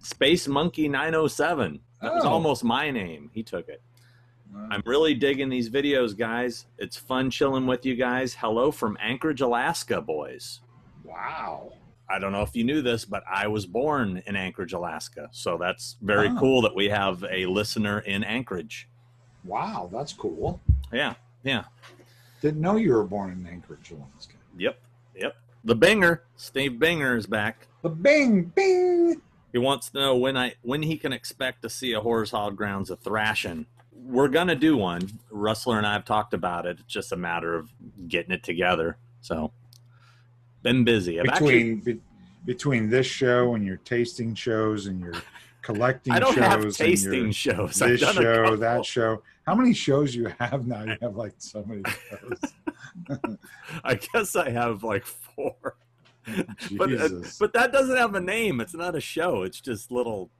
Space 0.00 0.48
Monkey 0.48 0.88
907. 0.88 1.80
That 2.02 2.14
was 2.14 2.24
Oh. 2.24 2.28
almost 2.30 2.64
my 2.64 2.90
name. 2.90 3.30
He 3.34 3.42
took 3.42 3.68
it. 3.68 3.82
I'm 4.70 4.82
really 4.84 5.14
digging 5.14 5.48
these 5.48 5.70
videos, 5.70 6.16
guys. 6.16 6.66
It's 6.78 6.96
fun 6.96 7.30
chilling 7.30 7.66
with 7.68 7.86
you 7.86 7.94
guys. 7.94 8.34
Hello 8.34 8.72
from 8.72 8.96
Anchorage, 9.00 9.40
Alaska, 9.40 10.00
boys. 10.00 10.60
wow. 11.04 11.72
I 12.08 12.18
don't 12.18 12.32
know 12.32 12.42
if 12.42 12.56
you 12.56 12.64
knew 12.64 12.82
this, 12.82 13.04
but 13.04 13.22
I 13.30 13.46
was 13.46 13.66
born 13.66 14.20
in 14.26 14.34
Anchorage, 14.34 14.72
Alaska. 14.72 15.28
So 15.30 15.56
that's 15.56 15.96
very 16.02 16.26
Oh. 16.28 16.36
cool 16.40 16.62
that 16.62 16.74
we 16.74 16.88
have 16.88 17.24
a 17.30 17.46
listener 17.46 18.00
in 18.00 18.24
Anchorage. 18.24 18.88
Wow, 19.44 19.88
that's 19.92 20.12
cool. 20.12 20.60
Yeah, 20.92 21.14
yeah. 21.44 21.64
Didn't 22.40 22.60
know 22.60 22.74
you 22.76 22.92
were 22.94 23.04
born 23.04 23.30
in 23.30 23.46
Anchorage, 23.46 23.92
Alaska. 23.92 24.34
Yep, 24.58 24.80
yep. 25.14 25.36
The 25.64 25.76
Binger, 25.76 26.20
Steve 26.36 26.72
Binger 26.72 27.16
is 27.16 27.26
back. 27.26 27.66
The 27.82 27.90
bing, 27.90 28.44
bing. 28.54 29.20
He 29.52 29.58
wants 29.58 29.90
to 29.90 29.98
know 29.98 30.16
when 30.16 30.36
I 30.36 30.54
when 30.62 30.82
he 30.82 30.96
can 30.96 31.12
expect 31.12 31.62
to 31.62 31.70
see 31.70 31.92
a 31.92 32.00
Horror's 32.00 32.30
Hallowed 32.30 32.56
Grounds 32.56 32.90
a 32.90 32.96
thrashing. 32.96 33.66
We're 33.92 34.28
gonna 34.28 34.54
do 34.54 34.76
one. 34.76 35.10
Rustler 35.30 35.78
and 35.78 35.86
I 35.86 35.92
have 35.92 36.04
talked 36.04 36.34
about 36.34 36.66
it. 36.66 36.78
It's 36.80 36.92
just 36.92 37.12
a 37.12 37.16
matter 37.16 37.54
of 37.54 37.70
getting 38.08 38.32
it 38.32 38.42
together. 38.42 38.96
So, 39.20 39.52
been 40.62 40.84
busy. 40.84 41.20
I've 41.20 41.26
actually, 41.26 41.74
Between 41.74 41.80
be, 41.80 42.00
between 42.44 42.90
this 42.90 43.06
show 43.06 43.54
and 43.54 43.64
your 43.64 43.78
tasting 43.78 44.34
shows 44.34 44.86
and 44.86 45.00
your 45.00 45.14
collecting 45.62 46.12
I 46.12 46.18
don't 46.18 46.34
shows 46.34 46.44
have 46.44 46.62
and 46.62 46.74
tasting 46.74 47.24
your, 47.24 47.32
shows. 47.32 47.78
This 47.78 48.00
show, 48.00 48.56
that 48.56 48.84
show. 48.84 49.22
How 49.46 49.54
many 49.54 49.74
shows 49.74 50.14
you 50.14 50.32
have 50.38 50.66
now? 50.66 50.84
You 50.84 50.96
have 51.02 51.16
like 51.16 51.34
so 51.38 51.64
many 51.66 51.82
shows. 52.08 53.38
I 53.84 53.94
guess 53.94 54.36
I 54.36 54.50
have 54.50 54.82
like 54.82 55.04
four. 55.04 55.54
But, 56.76 56.92
uh, 56.92 57.08
Jesus. 57.08 57.38
but 57.38 57.52
that 57.54 57.72
doesn't 57.72 57.96
have 57.96 58.14
a 58.14 58.20
name. 58.20 58.60
It's 58.60 58.74
not 58.74 58.94
a 58.94 59.00
show. 59.00 59.42
It's 59.42 59.60
just 59.60 59.90
little, 59.90 60.30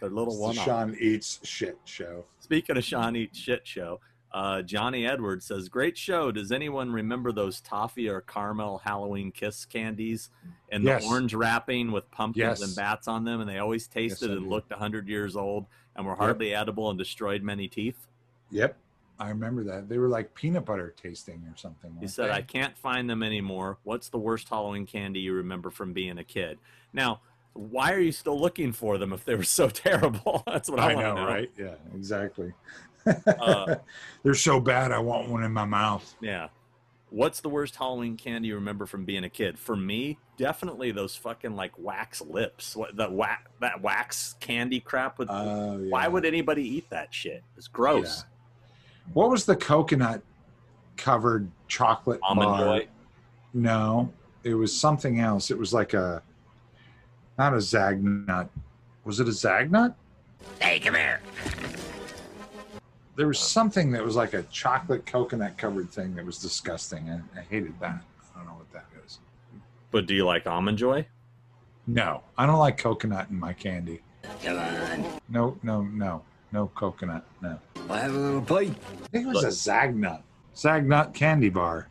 they're 0.00 0.08
little 0.08 0.40
one. 0.40 0.54
Sean 0.54 0.96
eats 0.98 1.38
shit 1.44 1.78
show. 1.84 2.24
Speaking 2.40 2.76
of 2.76 2.82
Sean 2.82 3.14
eats 3.14 3.38
Shit 3.38 3.64
Show, 3.64 4.00
uh, 4.32 4.62
Johnny 4.62 5.06
Edwards 5.06 5.44
says, 5.46 5.68
"Great 5.68 5.98
show. 5.98 6.30
Does 6.30 6.52
anyone 6.52 6.92
remember 6.92 7.32
those 7.32 7.60
toffee 7.60 8.08
or 8.08 8.20
caramel 8.20 8.78
Halloween 8.78 9.32
kiss 9.32 9.64
candies 9.64 10.30
and 10.70 10.84
Yes. 10.84 11.02
the 11.02 11.08
orange 11.10 11.34
wrapping 11.34 11.90
with 11.90 12.10
pumpkins 12.10 12.60
Yes. 12.60 12.62
and 12.62 12.76
bats 12.76 13.08
on 13.08 13.24
them? 13.24 13.40
And 13.40 13.48
they 13.50 13.58
always 13.58 13.88
tasted 13.88 14.30
I 14.30 14.34
and 14.34 14.44
do. 14.44 14.48
looked 14.50 14.72
hundred 14.72 15.08
years 15.08 15.34
old 15.36 15.66
and 15.96 16.06
were 16.06 16.14
hardly 16.14 16.54
edible 16.54 16.90
and 16.90 16.98
destroyed 16.98 17.42
many 17.42 17.66
teeth." 17.66 18.06
Yep, 18.52 18.76
I 19.18 19.28
remember 19.30 19.64
that. 19.64 19.88
They 19.88 19.98
were 19.98 20.08
like 20.08 20.34
peanut 20.34 20.64
butter 20.64 20.94
tasting 20.96 21.42
or 21.52 21.56
something. 21.56 21.96
He 22.00 22.06
said, 22.06 22.28
they? 22.30 22.34
"I 22.34 22.42
can't 22.42 22.76
find 22.78 23.10
them 23.10 23.22
anymore. 23.22 23.78
What's 23.82 24.08
the 24.10 24.18
worst 24.18 24.48
Halloween 24.48 24.86
candy 24.86 25.20
you 25.20 25.34
remember 25.34 25.70
from 25.70 25.92
being 25.92 26.18
a 26.18 26.24
kid?" 26.24 26.58
Now, 26.92 27.20
why 27.52 27.92
are 27.92 27.98
you 27.98 28.12
still 28.12 28.38
looking 28.40 28.70
for 28.72 28.96
them 28.96 29.12
if 29.12 29.24
they 29.24 29.34
were 29.34 29.42
so 29.42 29.68
terrible? 29.68 30.44
That's 30.46 30.70
what 30.70 30.78
I, 30.78 30.92
I 30.92 30.94
want 30.94 31.06
know, 31.06 31.14
to 31.16 31.20
know. 31.22 31.26
right? 31.26 31.50
Yeah, 31.58 31.74
exactly. 31.96 32.52
Uh, 33.06 33.76
They're 34.22 34.34
so 34.34 34.60
bad. 34.60 34.92
I 34.92 34.98
want 34.98 35.28
one 35.28 35.42
in 35.42 35.52
my 35.52 35.64
mouth. 35.64 36.14
Yeah. 36.20 36.48
What's 37.10 37.40
the 37.40 37.48
worst 37.48 37.74
Halloween 37.74 38.16
candy 38.16 38.48
you 38.48 38.54
remember 38.54 38.86
from 38.86 39.04
being 39.04 39.24
a 39.24 39.28
kid? 39.28 39.58
For 39.58 39.74
me, 39.74 40.16
definitely 40.36 40.92
those 40.92 41.16
fucking 41.16 41.56
like 41.56 41.72
wax 41.76 42.20
lips. 42.20 42.76
What 42.76 42.96
the 42.96 43.10
wax 43.10 43.50
that 43.60 43.82
wax 43.82 44.36
candy 44.38 44.78
crap 44.78 45.18
with 45.18 45.28
Uh, 45.28 45.72
Why 45.74 46.06
would 46.06 46.24
anybody 46.24 46.62
eat 46.62 46.88
that 46.90 47.12
shit? 47.12 47.42
It's 47.56 47.66
gross. 47.66 48.24
What 49.12 49.28
was 49.30 49.44
the 49.44 49.56
coconut 49.56 50.22
covered 50.96 51.50
chocolate 51.66 52.20
Almond 52.22 52.48
bar? 52.48 52.58
Joy. 52.78 52.88
No, 53.54 54.12
it 54.44 54.54
was 54.54 54.78
something 54.78 55.18
else. 55.18 55.50
It 55.50 55.58
was 55.58 55.74
like 55.74 55.94
a 55.94 56.22
not 57.38 57.54
a 57.54 57.56
Zagnut. 57.56 58.48
Was 59.04 59.18
it 59.18 59.26
a 59.26 59.32
Zagnut? 59.32 59.94
Hey, 60.60 60.78
come 60.78 60.94
here. 60.94 61.20
There 63.20 63.28
was 63.28 63.36
uh, 63.38 63.42
something 63.44 63.90
that 63.92 64.02
was 64.02 64.16
like 64.16 64.32
a 64.32 64.44
chocolate 64.44 65.04
coconut 65.04 65.58
covered 65.58 65.90
thing 65.90 66.14
that 66.14 66.24
was 66.24 66.38
disgusting. 66.38 67.10
I, 67.10 67.38
I 67.38 67.42
hated 67.42 67.78
that. 67.78 68.00
I 68.34 68.38
don't 68.38 68.46
know 68.46 68.54
what 68.54 68.72
that 68.72 68.86
is. 69.04 69.18
But 69.90 70.06
do 70.06 70.14
you 70.14 70.24
like 70.24 70.46
almond 70.46 70.78
joy? 70.78 71.06
No, 71.86 72.22
I 72.38 72.46
don't 72.46 72.58
like 72.58 72.78
coconut 72.78 73.28
in 73.28 73.38
my 73.38 73.52
candy. 73.52 74.00
Come 74.42 74.56
on. 74.58 75.20
No, 75.28 75.58
no, 75.62 75.82
no, 75.82 76.22
no 76.50 76.68
coconut. 76.74 77.26
No. 77.42 77.58
I'll 77.90 77.96
have 77.96 78.14
a 78.14 78.18
little 78.18 78.40
bite. 78.40 78.70
I 78.70 79.06
think 79.08 79.26
it 79.26 79.34
was 79.34 79.44
a 79.44 79.48
Zagnut. 79.48 80.22
Zagnut 80.56 81.12
candy 81.12 81.50
bar. 81.50 81.88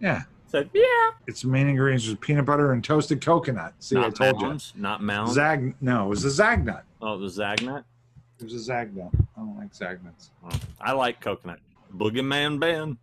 Yeah, 0.00 0.22
Said, 0.46 0.70
yeah. 0.72 1.10
its 1.26 1.44
main 1.44 1.68
ingredients 1.68 2.06
was 2.06 2.14
peanut 2.20 2.46
butter 2.46 2.72
and 2.72 2.82
toasted 2.82 3.20
coconut. 3.22 3.74
See, 3.80 3.98
I 3.98 4.00
not 4.00 4.14
told 4.14 4.40
mounds, 4.40 4.72
Not 4.74 5.00
you. 5.00 5.06
mounds. 5.08 5.32
Zag. 5.34 5.74
No, 5.82 6.06
it 6.06 6.08
was 6.08 6.24
a 6.24 6.42
Zagnut. 6.42 6.84
oh, 7.02 7.18
the 7.18 7.26
Zagnut. 7.26 7.84
It 8.40 8.44
was 8.44 8.68
a 8.68 8.72
Zagnut. 8.72 9.10
I 9.36 9.40
don't 9.40 9.56
like 9.58 9.74
Zagnuts. 9.74 10.30
I 10.80 10.92
like 10.92 11.20
coconut. 11.20 11.58
Boogeyman 11.94 12.60
band. 12.60 12.98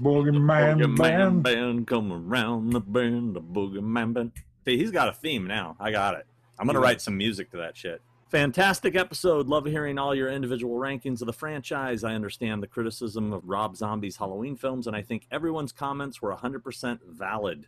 Boogeyman 0.00 0.76
Boogeyman 0.76 0.96
band. 0.96 1.42
band 1.42 1.86
come 1.86 2.12
around 2.12 2.70
the 2.70 2.80
bend, 2.80 3.34
the 3.34 3.40
boogeyman 3.40 4.12
band. 4.12 4.32
See, 4.64 4.76
he's 4.76 4.90
got 4.90 5.08
a 5.08 5.12
theme 5.12 5.46
now. 5.46 5.76
I 5.78 5.90
got 5.90 6.14
it. 6.14 6.26
I'm 6.58 6.66
gonna 6.66 6.80
Yeah. 6.80 6.84
write 6.84 7.00
some 7.00 7.16
music 7.16 7.50
to 7.52 7.56
that 7.58 7.76
shit. 7.76 8.02
Fantastic 8.28 8.96
episode. 8.96 9.46
Love 9.46 9.66
hearing 9.66 9.96
all 9.98 10.14
your 10.14 10.28
individual 10.28 10.76
rankings 10.78 11.20
of 11.20 11.26
the 11.26 11.32
franchise. 11.32 12.02
I 12.02 12.14
understand 12.14 12.62
the 12.62 12.66
criticism 12.66 13.32
of 13.32 13.48
Rob 13.48 13.76
Zombie's 13.76 14.16
Halloween 14.16 14.56
films, 14.56 14.86
and 14.88 14.96
I 14.96 15.02
think 15.02 15.26
everyone's 15.30 15.70
comments 15.72 16.20
were 16.20 16.32
100% 16.32 17.00
valid. 17.06 17.66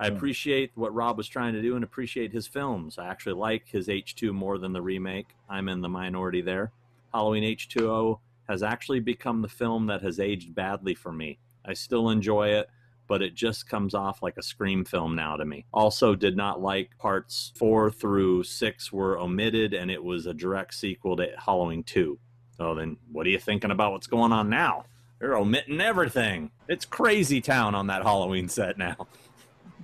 I 0.00 0.08
hmm. 0.08 0.16
appreciate 0.16 0.72
what 0.74 0.94
Rob 0.94 1.16
was 1.16 1.28
trying 1.28 1.54
to 1.54 1.62
do 1.62 1.74
and 1.74 1.84
appreciate 1.84 2.32
his 2.32 2.46
films. 2.46 2.98
I 2.98 3.06
actually 3.06 3.34
like 3.34 3.68
his 3.68 3.88
H2 3.88 4.32
more 4.32 4.58
than 4.58 4.72
the 4.72 4.82
remake. 4.82 5.28
I'm 5.48 5.68
in 5.68 5.80
the 5.80 5.88
minority 5.88 6.42
there. 6.42 6.72
Halloween 7.12 7.44
H2O 7.44 8.18
has 8.48 8.62
actually 8.62 9.00
become 9.00 9.42
the 9.42 9.48
film 9.48 9.86
that 9.86 10.02
has 10.02 10.18
aged 10.18 10.54
badly 10.54 10.94
for 10.94 11.12
me. 11.12 11.38
I 11.64 11.74
still 11.74 12.10
enjoy 12.10 12.48
it, 12.48 12.68
but 13.06 13.22
it 13.22 13.34
just 13.34 13.68
comes 13.68 13.94
off 13.94 14.22
like 14.22 14.36
a 14.36 14.42
Scream 14.42 14.84
film 14.84 15.14
now 15.14 15.36
to 15.36 15.44
me. 15.44 15.66
Also, 15.72 16.14
did 16.14 16.36
not 16.36 16.60
like 16.60 16.96
parts 16.98 17.52
four 17.56 17.90
through 17.90 18.44
six 18.44 18.92
were 18.92 19.18
omitted, 19.18 19.74
and 19.74 19.90
it 19.90 20.02
was 20.02 20.26
a 20.26 20.34
direct 20.34 20.74
sequel 20.74 21.16
to 21.16 21.28
Halloween 21.38 21.82
2. 21.84 22.18
So 22.56 22.74
then, 22.74 22.96
what 23.10 23.26
are 23.26 23.30
you 23.30 23.38
thinking 23.38 23.70
about 23.70 23.92
what's 23.92 24.06
going 24.06 24.32
on 24.32 24.48
now? 24.48 24.84
They're 25.18 25.36
omitting 25.36 25.80
everything. 25.80 26.50
It's 26.68 26.84
crazy 26.84 27.40
town 27.40 27.74
on 27.74 27.86
that 27.86 28.02
Halloween 28.02 28.48
set 28.48 28.76
now. 28.76 29.06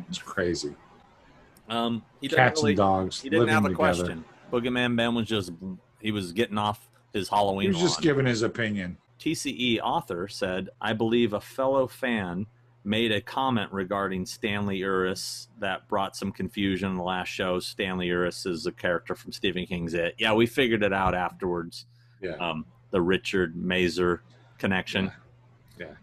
It's 0.09 0.19
crazy. 0.19 0.75
Um, 1.69 2.03
he 2.21 2.29
Cats 2.29 2.61
really- 2.63 2.73
and 2.73 2.77
dogs 2.79 3.21
He 3.21 3.29
didn't 3.29 3.49
have 3.49 3.65
a 3.65 3.69
together. 3.69 3.77
question. 4.05 4.25
Boogeyman 4.53 4.97
Ben 4.97 5.15
was 5.15 5.27
just 5.27 5.53
he 6.01 6.11
was 6.13 6.33
getting 6.33 6.57
off 6.59 6.89
his 7.13 7.29
Halloween. 7.29 7.67
He 7.67 7.69
was 7.75 7.81
just 7.83 7.97
lawn. 7.99 8.03
giving 8.03 8.27
his 8.27 8.43
opinion. 8.43 8.97
TCE 9.19 9.81
author 9.81 10.29
said, 10.29 10.71
I 10.81 10.93
believe 10.93 11.33
a 11.33 11.41
fellow 11.41 11.87
fan 11.89 12.47
made 12.85 13.11
a 13.13 13.21
comment 13.21 13.71
regarding 13.73 14.25
Stanley 14.25 14.81
Uris 14.81 15.49
that 15.59 15.89
brought 15.89 16.17
some 16.17 16.31
confusion 16.33 16.91
in 16.93 16.97
the 16.97 17.03
last 17.03 17.29
show. 17.29 17.59
Stanley 17.59 18.09
Uris 18.09 18.47
is 18.47 18.65
a 18.65 18.73
character 18.73 19.15
from 19.15 19.33
Stephen 19.33 19.67
King's 19.67 19.93
It. 19.93 20.15
Yeah, 20.19 20.33
we 20.33 20.47
figured 20.47 20.83
it 20.85 20.93
out 20.93 21.15
afterwards. 21.15 21.85
Yeah. 22.23 22.37
Um, 22.37 22.65
the 22.93 23.03
Richard 23.03 23.57
Mazer 23.57 24.23
connection. 24.57 25.07
Yeah. 25.77 25.87
Yeah. 25.89 25.95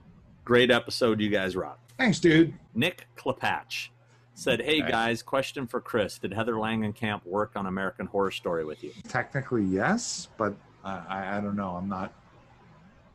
Great 0.43 0.69
episode, 0.69 1.19
you 1.21 1.29
guys 1.29 1.55
rock. 1.55 1.79
Thanks, 1.97 2.19
dude. 2.19 2.53
Nick 2.73 3.07
Klepatch 3.15 3.89
said, 4.33 4.61
Hey 4.61 4.81
Okay. 4.81 4.91
guys, 4.91 5.23
question 5.23 5.65
for 5.65 5.79
Chris. 5.79 6.17
Did 6.19 6.33
Heather 6.33 6.53
Langenkamp 6.53 7.25
work 7.25 7.53
on 7.55 7.67
American 7.67 8.05
Horror 8.05 8.31
Story 8.31 8.65
with 8.65 8.83
you? 8.83 8.91
Technically, 9.07 9.63
yes, 9.63 10.27
but 10.37 10.55
I, 10.83 10.97
I, 11.07 11.37
I 11.37 11.41
don't 11.41 11.55
know. 11.55 11.69
I'm 11.71 11.87
not. 11.87 12.13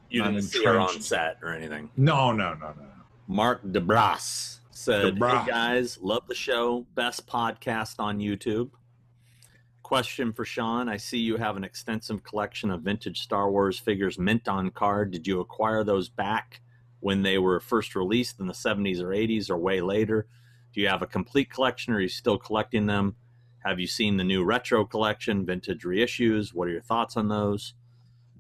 You 0.09 0.23
Not 0.23 0.31
didn't 0.32 0.43
see 0.44 0.65
her 0.65 0.78
on 0.78 1.01
set 1.01 1.39
or 1.43 1.52
anything. 1.52 1.89
No, 1.97 2.32
no, 2.32 2.55
no, 2.55 2.69
no. 2.77 2.85
Mark 3.28 3.62
DeBras 3.65 4.59
said, 4.73 5.15
DeBras. 5.16 5.44
Hey 5.44 5.51
guys, 5.51 5.98
love 6.01 6.23
the 6.27 6.35
show. 6.35 6.85
Best 6.97 7.27
podcast 7.28 7.97
on 8.01 8.19
YouTube. 8.19 8.70
Question 9.85 10.32
for 10.32 10.44
Sean. 10.44 10.89
I 10.89 10.97
see 10.97 11.19
you 11.19 11.36
have 11.36 11.57
an 11.57 11.62
extensive 11.65 12.23
collection 12.24 12.70
of 12.70 12.82
vintage 12.82 13.20
Star 13.20 13.51
Wars 13.51 13.78
figures 13.78 14.19
mint 14.19 14.48
on 14.48 14.70
card. 14.70 15.11
Did 15.12 15.27
you 15.27 15.40
acquire 15.40 15.85
those 15.85 16.09
back 16.09 16.61
when 17.01 17.22
they 17.22 17.39
were 17.39 17.60
first 17.60 17.94
released 17.94 18.40
in 18.40 18.47
the 18.47 18.52
70s 18.52 19.01
or 19.01 19.09
80s 19.09 19.51
or 19.51 19.59
way 19.59 19.81
later? 19.81 20.27
Do 20.72 20.81
you 20.81 20.89
have 20.89 21.02
a 21.02 21.06
complete 21.06 21.51
collection 21.51 21.93
or 21.93 21.97
are 21.97 22.01
you 22.01 22.09
still 22.09 22.39
collecting 22.39 22.86
them? 22.86 23.16
Have 23.64 23.81
you 23.81 23.86
seen 23.86 24.16
the 24.16 24.24
new 24.24 24.44
retro 24.44 24.85
collection, 24.85 25.44
vintage 25.44 25.82
reissues? 25.82 26.55
What 26.55 26.68
are 26.68 26.72
your 26.72 26.81
thoughts 26.81 27.16
on 27.16 27.28
those? 27.28 27.74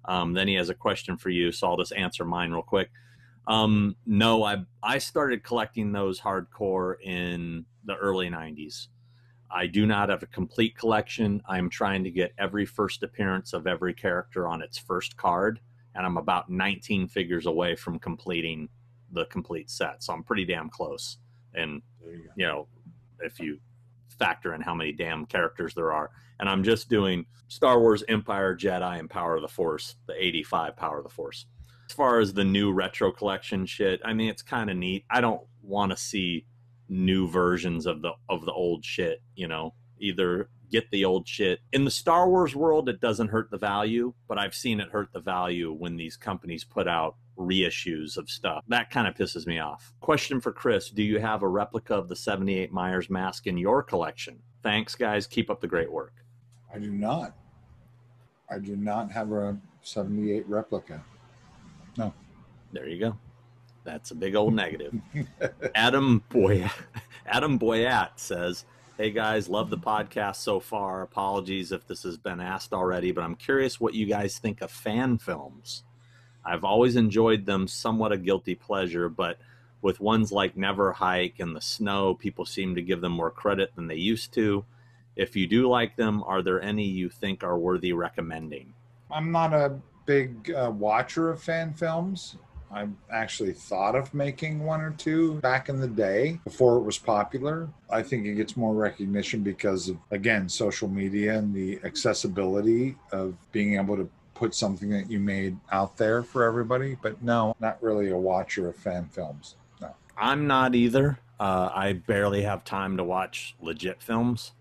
Um, 0.04 0.32
then 0.32 0.48
he 0.48 0.54
has 0.54 0.70
a 0.70 0.74
question 0.74 1.16
for 1.16 1.30
you, 1.30 1.52
so 1.52 1.68
I'll 1.68 1.76
just 1.76 1.92
answer 1.92 2.24
mine 2.24 2.52
real 2.52 2.62
quick. 2.62 2.90
Um, 3.46 3.96
no, 4.06 4.44
I 4.44 4.64
I 4.82 4.98
started 4.98 5.42
collecting 5.42 5.92
those 5.92 6.20
hardcore 6.20 6.94
in 7.02 7.66
the 7.84 7.96
early 7.96 8.30
'90s. 8.30 8.88
I 9.50 9.66
do 9.66 9.86
not 9.86 10.08
have 10.08 10.22
a 10.22 10.26
complete 10.26 10.76
collection. 10.76 11.42
I'm 11.48 11.68
trying 11.68 12.04
to 12.04 12.10
get 12.10 12.32
every 12.38 12.64
first 12.64 13.02
appearance 13.02 13.52
of 13.52 13.66
every 13.66 13.92
character 13.92 14.46
on 14.46 14.62
its 14.62 14.78
first 14.78 15.16
card, 15.16 15.60
and 15.94 16.06
I'm 16.06 16.16
about 16.16 16.50
19 16.50 17.08
figures 17.08 17.46
away 17.46 17.74
from 17.74 17.98
completing 17.98 18.68
the 19.12 19.24
complete 19.26 19.70
set. 19.70 20.02
So 20.02 20.12
I'm 20.12 20.22
pretty 20.22 20.44
damn 20.44 20.70
close. 20.70 21.18
And 21.54 21.82
you 22.04 22.28
you 22.36 22.46
know, 22.46 22.68
if 23.20 23.40
you 23.40 23.58
factor 24.20 24.54
in 24.54 24.60
how 24.60 24.74
many 24.74 24.92
damn 24.92 25.26
characters 25.26 25.74
there 25.74 25.92
are. 25.92 26.10
And 26.38 26.48
I'm 26.48 26.62
just 26.62 26.88
doing 26.88 27.26
Star 27.48 27.80
Wars 27.80 28.04
Empire, 28.08 28.56
Jedi, 28.56 28.98
and 28.98 29.10
Power 29.10 29.36
of 29.36 29.42
the 29.42 29.48
Force, 29.48 29.96
the 30.06 30.14
85 30.16 30.76
Power 30.76 30.98
of 30.98 31.04
the 31.04 31.10
Force. 31.10 31.46
As 31.88 31.94
far 31.94 32.20
as 32.20 32.32
the 32.32 32.44
new 32.44 32.72
retro 32.72 33.10
collection 33.10 33.66
shit, 33.66 34.00
I 34.04 34.12
mean, 34.12 34.28
it's 34.28 34.42
kind 34.42 34.70
of 34.70 34.76
neat. 34.76 35.04
I 35.10 35.20
don't 35.20 35.42
want 35.62 35.90
to 35.90 35.96
see 35.96 36.46
new 36.88 37.28
versions 37.28 37.86
of 37.86 38.02
the 38.02 38.12
of 38.28 38.44
the 38.44 38.52
old 38.52 38.84
shit, 38.84 39.22
you 39.34 39.48
know. 39.48 39.74
Either 39.98 40.48
get 40.70 40.90
the 40.90 41.04
old 41.04 41.26
shit. 41.26 41.60
In 41.72 41.84
the 41.84 41.90
Star 41.90 42.28
Wars 42.28 42.54
world, 42.54 42.88
it 42.88 43.00
doesn't 43.00 43.28
hurt 43.28 43.50
the 43.50 43.58
value, 43.58 44.12
but 44.28 44.38
I've 44.38 44.54
seen 44.54 44.80
it 44.80 44.90
hurt 44.90 45.12
the 45.12 45.20
value 45.20 45.72
when 45.72 45.96
these 45.96 46.16
companies 46.16 46.64
put 46.64 46.88
out 46.88 47.16
reissues 47.38 48.16
of 48.16 48.30
stuff. 48.30 48.64
That 48.68 48.90
kind 48.90 49.06
of 49.06 49.14
pisses 49.14 49.46
me 49.46 49.58
off. 49.58 49.92
Question 50.00 50.40
for 50.40 50.52
Chris 50.52 50.90
Do 50.90 51.02
you 51.02 51.18
have 51.20 51.42
a 51.42 51.48
replica 51.48 51.94
of 51.94 52.08
the 52.08 52.16
78 52.16 52.72
Myers 52.72 53.10
mask 53.10 53.46
in 53.46 53.56
your 53.56 53.82
collection? 53.82 54.38
Thanks, 54.62 54.94
guys. 54.94 55.26
Keep 55.26 55.50
up 55.50 55.60
the 55.60 55.66
great 55.66 55.90
work. 55.90 56.14
I 56.72 56.78
do 56.78 56.90
not. 56.90 57.34
I 58.50 58.58
do 58.58 58.76
not 58.76 59.10
have 59.12 59.32
a 59.32 59.58
78 59.82 60.48
replica. 60.48 61.02
No. 61.96 62.12
There 62.72 62.88
you 62.88 62.98
go. 62.98 63.16
That's 63.84 64.10
a 64.10 64.14
big 64.14 64.34
old 64.34 64.54
negative. 64.54 64.94
Adam 65.74 66.22
Boy 66.28 66.70
Adam 67.26 67.58
Boyat 67.58 68.10
says, 68.16 68.64
Hey 69.00 69.12
guys, 69.12 69.48
love 69.48 69.70
the 69.70 69.78
podcast 69.78 70.36
so 70.36 70.60
far. 70.60 71.00
Apologies 71.00 71.72
if 71.72 71.86
this 71.86 72.02
has 72.02 72.18
been 72.18 72.38
asked 72.38 72.74
already, 72.74 73.12
but 73.12 73.24
I'm 73.24 73.34
curious 73.34 73.80
what 73.80 73.94
you 73.94 74.04
guys 74.04 74.36
think 74.36 74.60
of 74.60 74.70
fan 74.70 75.16
films. 75.16 75.84
I've 76.44 76.64
always 76.64 76.96
enjoyed 76.96 77.46
them 77.46 77.66
somewhat 77.66 78.12
a 78.12 78.18
guilty 78.18 78.54
pleasure, 78.54 79.08
but 79.08 79.38
with 79.80 80.00
ones 80.00 80.32
like 80.32 80.54
Never 80.54 80.92
Hike 80.92 81.40
in 81.40 81.54
the 81.54 81.62
Snow, 81.62 82.12
people 82.12 82.44
seem 82.44 82.74
to 82.74 82.82
give 82.82 83.00
them 83.00 83.12
more 83.12 83.30
credit 83.30 83.74
than 83.74 83.86
they 83.86 83.94
used 83.94 84.34
to. 84.34 84.66
If 85.16 85.34
you 85.34 85.46
do 85.46 85.66
like 85.66 85.96
them, 85.96 86.22
are 86.24 86.42
there 86.42 86.60
any 86.60 86.84
you 86.84 87.08
think 87.08 87.42
are 87.42 87.58
worthy 87.58 87.94
recommending? 87.94 88.74
I'm 89.10 89.32
not 89.32 89.54
a 89.54 89.78
big 90.04 90.50
uh, 90.50 90.72
watcher 90.76 91.30
of 91.30 91.42
fan 91.42 91.72
films. 91.72 92.36
I've 92.72 92.92
actually 93.10 93.52
thought 93.52 93.96
of 93.96 94.14
making 94.14 94.60
one 94.60 94.80
or 94.80 94.92
two 94.92 95.34
back 95.40 95.68
in 95.68 95.80
the 95.80 95.88
day 95.88 96.38
before 96.44 96.76
it 96.76 96.82
was 96.82 96.98
popular. 96.98 97.68
I 97.90 98.02
think 98.02 98.26
it 98.26 98.34
gets 98.34 98.56
more 98.56 98.74
recognition 98.74 99.42
because 99.42 99.88
of, 99.88 99.96
again, 100.12 100.48
social 100.48 100.88
media 100.88 101.36
and 101.36 101.52
the 101.54 101.80
accessibility 101.84 102.96
of 103.12 103.34
being 103.50 103.74
able 103.74 103.96
to 103.96 104.08
put 104.34 104.54
something 104.54 104.88
that 104.90 105.10
you 105.10 105.18
made 105.18 105.56
out 105.72 105.96
there 105.96 106.22
for 106.22 106.44
everybody. 106.44 106.96
But 107.02 107.20
no, 107.22 107.56
not 107.58 107.82
really 107.82 108.10
a 108.10 108.16
watcher 108.16 108.68
of 108.68 108.76
fan 108.76 109.06
films. 109.06 109.56
No. 109.80 109.94
I'm 110.16 110.46
not 110.46 110.74
either. 110.76 111.18
Uh, 111.40 111.70
I 111.74 111.94
barely 111.94 112.42
have 112.42 112.64
time 112.64 112.96
to 112.98 113.04
watch 113.04 113.56
legit 113.60 114.00
films. 114.00 114.52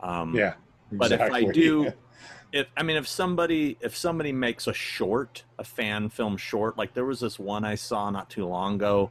Um, 0.00 0.34
Yeah. 0.34 0.54
but 0.92 1.12
if 1.12 1.20
I 1.20 1.26
exactly. 1.26 1.52
do, 1.52 1.92
if 2.52 2.66
I 2.76 2.82
mean, 2.82 2.96
if 2.96 3.06
somebody 3.06 3.76
if 3.80 3.96
somebody 3.96 4.32
makes 4.32 4.66
a 4.66 4.72
short, 4.72 5.44
a 5.58 5.64
fan 5.64 6.08
film 6.08 6.36
short, 6.36 6.76
like 6.76 6.94
there 6.94 7.04
was 7.04 7.20
this 7.20 7.38
one 7.38 7.64
I 7.64 7.74
saw 7.74 8.10
not 8.10 8.30
too 8.30 8.46
long 8.46 8.76
ago. 8.76 9.10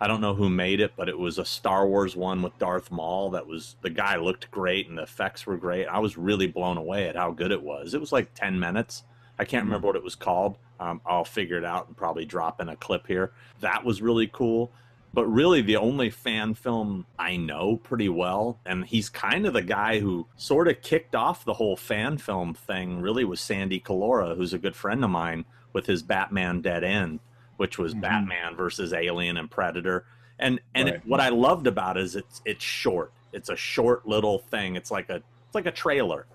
I 0.00 0.06
don't 0.06 0.20
know 0.20 0.34
who 0.34 0.48
made 0.48 0.78
it, 0.80 0.92
but 0.96 1.08
it 1.08 1.18
was 1.18 1.38
a 1.38 1.44
Star 1.44 1.86
Wars 1.88 2.14
one 2.14 2.40
with 2.40 2.56
Darth 2.58 2.92
Maul. 2.92 3.30
That 3.30 3.46
was 3.46 3.76
the 3.82 3.90
guy 3.90 4.16
looked 4.16 4.50
great 4.50 4.88
and 4.88 4.96
the 4.96 5.02
effects 5.02 5.46
were 5.46 5.56
great. 5.56 5.86
I 5.86 5.98
was 5.98 6.16
really 6.16 6.46
blown 6.46 6.76
away 6.76 7.08
at 7.08 7.16
how 7.16 7.32
good 7.32 7.50
it 7.50 7.62
was. 7.62 7.94
It 7.94 8.00
was 8.00 8.12
like 8.12 8.34
ten 8.34 8.58
minutes. 8.58 9.02
I 9.38 9.44
can't 9.44 9.64
remember 9.64 9.86
what 9.86 9.96
it 9.96 10.02
was 10.02 10.14
called. 10.14 10.56
Um, 10.80 11.00
I'll 11.04 11.24
figure 11.24 11.58
it 11.58 11.64
out 11.64 11.88
and 11.88 11.96
probably 11.96 12.24
drop 12.24 12.60
in 12.60 12.68
a 12.68 12.76
clip 12.76 13.06
here. 13.06 13.32
That 13.60 13.84
was 13.84 14.00
really 14.00 14.28
cool 14.32 14.72
but 15.12 15.26
really 15.26 15.62
the 15.62 15.76
only 15.76 16.10
fan 16.10 16.54
film 16.54 17.06
I 17.18 17.36
know 17.36 17.76
pretty 17.76 18.08
well, 18.08 18.58
and 18.66 18.84
he's 18.84 19.08
kind 19.08 19.46
of 19.46 19.52
the 19.54 19.62
guy 19.62 20.00
who 20.00 20.26
sort 20.36 20.68
of 20.68 20.82
kicked 20.82 21.14
off 21.14 21.44
the 21.44 21.54
whole 21.54 21.76
fan 21.76 22.18
film 22.18 22.54
thing, 22.54 23.00
really 23.00 23.24
was 23.24 23.40
Sandy 23.40 23.80
Collora, 23.80 24.36
who's 24.36 24.52
a 24.52 24.58
good 24.58 24.76
friend 24.76 25.02
of 25.02 25.10
mine 25.10 25.44
with 25.72 25.86
his 25.86 26.02
Batman 26.02 26.60
Dead 26.60 26.84
End, 26.84 27.20
which 27.56 27.78
was 27.78 27.94
Mhm. 27.94 28.00
Batman 28.02 28.54
versus 28.56 28.92
Alien 28.92 29.36
and 29.36 29.50
Predator. 29.50 30.04
And 30.38 30.60
and 30.74 30.88
it, 30.88 31.02
what 31.04 31.20
I 31.20 31.30
loved 31.30 31.66
about 31.66 31.96
it 31.96 32.04
is 32.04 32.14
it's 32.16 32.40
it's 32.44 32.64
short. 32.64 33.12
it's 33.32 33.50
a 33.50 33.56
short 33.56 34.06
little 34.08 34.38
thing. 34.38 34.76
It's 34.76 34.90
like 34.90 35.10
a 35.10 35.16
it's 35.16 35.54
like 35.54 35.66
a 35.66 35.70
trailer. 35.72 36.26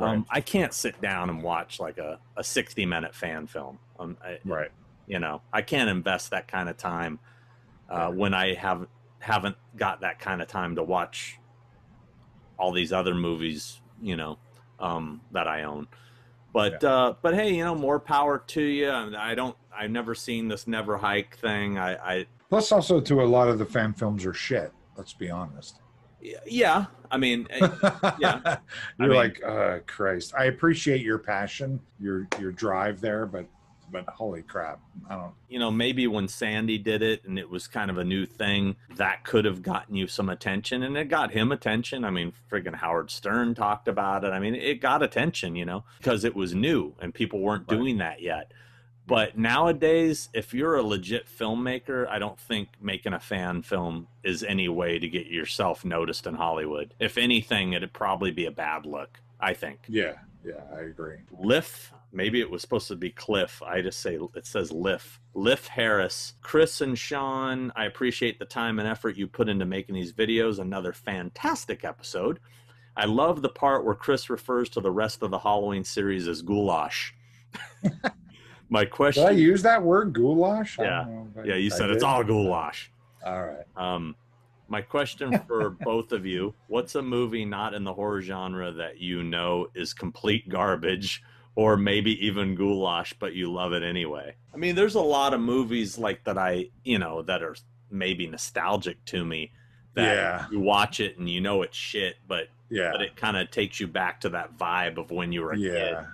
Um, 0.00 0.26
I 0.28 0.40
can't 0.40 0.72
sit 0.72 1.00
down 1.00 1.30
and 1.30 1.40
watch 1.42 1.78
like 1.78 1.98
a, 1.98 2.18
a 2.36 2.42
60 2.42 2.84
minute 2.86 3.14
fan 3.14 3.46
film. 3.46 3.78
Um, 4.00 4.16
I, 4.24 4.38
right. 4.44 4.70
you 5.06 5.20
know, 5.20 5.40
I 5.52 5.62
can't 5.62 5.88
invest 5.88 6.30
that 6.30 6.48
kind 6.48 6.68
of 6.68 6.76
time 6.76 7.20
uh, 7.94 8.10
when 8.10 8.34
I 8.34 8.54
have 8.54 8.86
haven't 9.20 9.56
got 9.76 10.00
that 10.02 10.18
kind 10.18 10.42
of 10.42 10.48
time 10.48 10.74
to 10.76 10.82
watch 10.82 11.38
all 12.58 12.72
these 12.72 12.92
other 12.92 13.14
movies, 13.14 13.80
you 14.02 14.16
know, 14.16 14.38
um, 14.80 15.20
that 15.32 15.46
I 15.48 15.62
own. 15.62 15.86
But 16.52 16.82
Yeah. 16.82 16.88
uh, 16.88 17.14
but 17.22 17.34
hey, 17.34 17.54
you 17.54 17.64
know, 17.64 17.74
more 17.74 17.98
power 18.00 18.38
to 18.48 18.60
you. 18.62 18.90
I 18.90 19.34
don't. 19.34 19.56
I've 19.76 19.90
never 19.90 20.14
seen 20.14 20.48
this 20.48 20.66
never 20.66 20.96
hike 20.96 21.36
thing. 21.38 21.78
I, 21.78 21.94
I 22.20 22.26
Plus, 22.48 22.70
also, 22.72 23.00
to 23.00 23.22
a 23.22 23.24
lot 23.24 23.48
of 23.48 23.58
the 23.58 23.64
fan 23.64 23.92
films 23.92 24.24
are 24.26 24.34
shit. 24.34 24.72
Let's 24.96 25.12
be 25.12 25.30
honest. 25.30 25.80
yeah. 26.46 26.86
I 27.10 27.16
mean, 27.16 27.46
eh, 27.50 27.68
Yeah. 28.18 28.56
You're 28.98 29.08
mean- 29.08 29.16
like, 29.16 29.42
uh, 29.44 29.78
Christ. 29.86 30.34
I 30.36 30.44
appreciate 30.46 31.00
your 31.00 31.18
passion, 31.18 31.80
your 32.00 32.26
your 32.40 32.50
drive 32.52 33.00
there, 33.00 33.24
but 33.26 33.46
but 33.90 34.06
holy 34.08 34.42
crap, 34.42 34.80
I 35.08 35.14
don't. 35.16 35.32
you 35.48 35.58
know, 35.58 35.70
maybe 35.70 36.06
when 36.06 36.28
Sandy 36.28 36.78
did 36.78 37.02
it 37.02 37.24
and 37.24 37.38
it 37.38 37.48
was 37.48 37.66
kind 37.68 37.90
of 37.90 37.98
a 37.98 38.04
new 38.04 38.26
thing, 38.26 38.76
that 38.96 39.24
could 39.24 39.44
have 39.44 39.62
gotten 39.62 39.94
you 39.94 40.06
some 40.06 40.28
attention 40.28 40.82
and 40.82 40.96
it 40.96 41.08
got 41.08 41.30
him 41.32 41.52
attention. 41.52 42.04
I 42.04 42.10
mean, 42.10 42.32
friggin' 42.50 42.74
Howard 42.74 43.10
Stern 43.10 43.54
talked 43.54 43.88
about 43.88 44.24
it. 44.24 44.32
I 44.32 44.40
mean, 44.40 44.54
it 44.54 44.80
got 44.80 45.02
attention, 45.02 45.54
you 45.56 45.64
know, 45.64 45.84
because 45.98 46.24
it 46.24 46.34
was 46.34 46.54
new 46.54 46.94
and 47.00 47.14
people 47.14 47.40
weren't 47.40 47.64
Right. 47.68 47.78
doing 47.78 47.98
that 47.98 48.20
yet. 48.22 48.52
But 49.06 49.36
nowadays, 49.36 50.30
if 50.32 50.54
you're 50.54 50.76
a 50.76 50.82
legit 50.82 51.26
filmmaker, 51.26 52.08
I 52.08 52.18
don't 52.18 52.38
think 52.40 52.70
making 52.80 53.12
a 53.12 53.20
fan 53.20 53.60
film 53.60 54.08
is 54.22 54.42
any 54.42 54.66
way 54.68 54.98
to 54.98 55.06
get 55.08 55.26
yourself 55.26 55.84
noticed 55.84 56.26
in 56.26 56.34
Hollywood. 56.36 56.94
If 56.98 57.18
anything, 57.18 57.74
it'd 57.74 57.92
probably 57.92 58.30
be 58.30 58.46
a 58.46 58.50
bad 58.50 58.86
look, 58.86 59.20
I 59.38 59.52
think. 59.52 59.80
Yeah, 59.88 60.14
yeah, 60.42 60.62
I 60.74 60.80
agree. 60.80 61.18
Liff, 61.38 61.92
maybe 62.14 62.40
it 62.40 62.50
was 62.50 62.62
supposed 62.62 62.88
to 62.88 62.96
be 62.96 63.10
Cliff. 63.10 63.62
I 63.62 63.82
just 63.82 64.00
say 64.00 64.18
it 64.34 64.46
says 64.46 64.72
Liff. 64.72 65.20
Liff 65.34 65.66
Harris, 65.66 66.34
Chris 66.42 66.80
and 66.80 66.98
Sean, 66.98 67.72
I 67.74 67.86
appreciate 67.86 68.38
the 68.38 68.44
time 68.44 68.78
and 68.78 68.88
effort 68.88 69.16
you 69.16 69.26
put 69.26 69.48
into 69.48 69.66
making 69.66 69.94
these 69.94 70.12
videos. 70.12 70.58
Another 70.58 70.92
fantastic 70.92 71.84
episode. 71.84 72.38
I 72.96 73.06
love 73.06 73.42
the 73.42 73.48
part 73.48 73.84
where 73.84 73.94
Chris 73.94 74.30
refers 74.30 74.68
to 74.70 74.80
the 74.80 74.90
rest 74.90 75.22
of 75.22 75.30
the 75.30 75.38
Halloween 75.38 75.82
series 75.82 76.28
as 76.28 76.42
goulash. 76.42 77.14
My 78.68 78.84
question. 78.84 79.24
Did 79.24 79.32
I 79.32 79.36
use 79.36 79.62
that 79.62 79.82
word 79.82 80.12
goulash? 80.12 80.78
Yeah. 80.78 81.04
know 81.04 81.28
yeah, 81.44 81.56
you 81.56 81.70
said 81.70 81.90
it's 81.90 82.04
all 82.04 82.24
goulash. 82.24 82.90
All 83.24 83.44
right. 83.44 83.64
Um, 83.76 84.16
my 84.68 84.80
question 84.80 85.38
for 85.46 85.70
both 85.80 86.12
of 86.12 86.24
you: 86.24 86.54
What's 86.68 86.94
a 86.94 87.02
movie 87.02 87.44
not 87.44 87.74
in 87.74 87.84
the 87.84 87.92
horror 87.92 88.22
genre 88.22 88.72
that 88.72 88.98
you 88.98 89.22
know 89.22 89.68
is 89.74 89.92
complete 89.92 90.48
garbage, 90.48 91.22
or 91.56 91.76
maybe 91.76 92.26
even 92.26 92.54
goulash, 92.54 93.14
but 93.18 93.34
you 93.34 93.52
love 93.52 93.72
it 93.72 93.82
anyway? 93.82 94.34
I 94.52 94.56
mean, 94.56 94.74
there's 94.74 94.94
a 94.96 95.00
lot 95.00 95.34
of 95.34 95.40
movies 95.40 95.98
like 95.98 96.24
that. 96.24 96.38
I 96.38 96.70
you 96.84 96.98
know 96.98 97.22
that 97.22 97.42
are 97.42 97.56
maybe 97.90 98.26
nostalgic 98.26 99.04
to 99.06 99.24
me. 99.24 99.52
That 99.94 100.16
Yeah. 100.16 100.46
you 100.50 100.58
watch 100.60 100.98
it 101.00 101.18
and 101.18 101.28
you 101.28 101.40
know 101.40 101.62
it's 101.62 101.76
shit, 101.76 102.16
but 102.26 102.48
Yeah. 102.68 102.90
but 102.92 103.00
it 103.02 103.14
kind 103.16 103.36
of 103.36 103.50
takes 103.50 103.78
you 103.78 103.86
back 103.86 104.20
to 104.22 104.28
that 104.30 104.56
vibe 104.58 104.98
of 104.98 105.10
when 105.12 105.30
you 105.32 105.42
were 105.42 105.52
a 105.52 105.56
kid. 105.56 105.72
Yeah. 105.74 106.06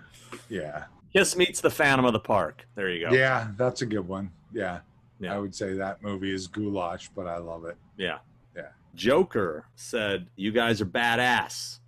Yeah. 0.48 0.84
Kiss 1.12 1.34
meets 1.36 1.60
the 1.60 1.70
Phantom 1.70 2.04
of 2.04 2.12
the 2.12 2.20
Park. 2.20 2.66
There 2.76 2.88
you 2.90 3.08
go. 3.08 3.14
Yeah, 3.14 3.48
that's 3.56 3.82
a 3.82 3.86
good 3.86 4.06
one. 4.06 4.30
Yeah. 4.52 4.80
Yeah. 5.18 5.34
I 5.34 5.38
would 5.38 5.54
say 5.54 5.72
that 5.74 6.02
movie 6.02 6.32
is 6.32 6.46
goulash, 6.46 7.08
but 7.14 7.26
I 7.26 7.38
love 7.38 7.64
it. 7.64 7.76
Yeah. 7.96 8.18
Yeah. 8.54 8.68
Joker 8.94 9.66
said, 9.74 10.28
You 10.36 10.52
guys 10.52 10.80
are 10.80 10.86
badass. 10.86 11.79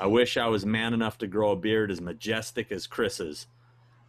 I 0.00 0.06
wish 0.06 0.36
I 0.36 0.46
was 0.46 0.64
man 0.64 0.94
enough 0.94 1.18
to 1.18 1.26
grow 1.26 1.50
a 1.50 1.56
beard 1.56 1.90
as 1.90 2.00
majestic 2.00 2.70
as 2.70 2.86
Chris's, 2.86 3.46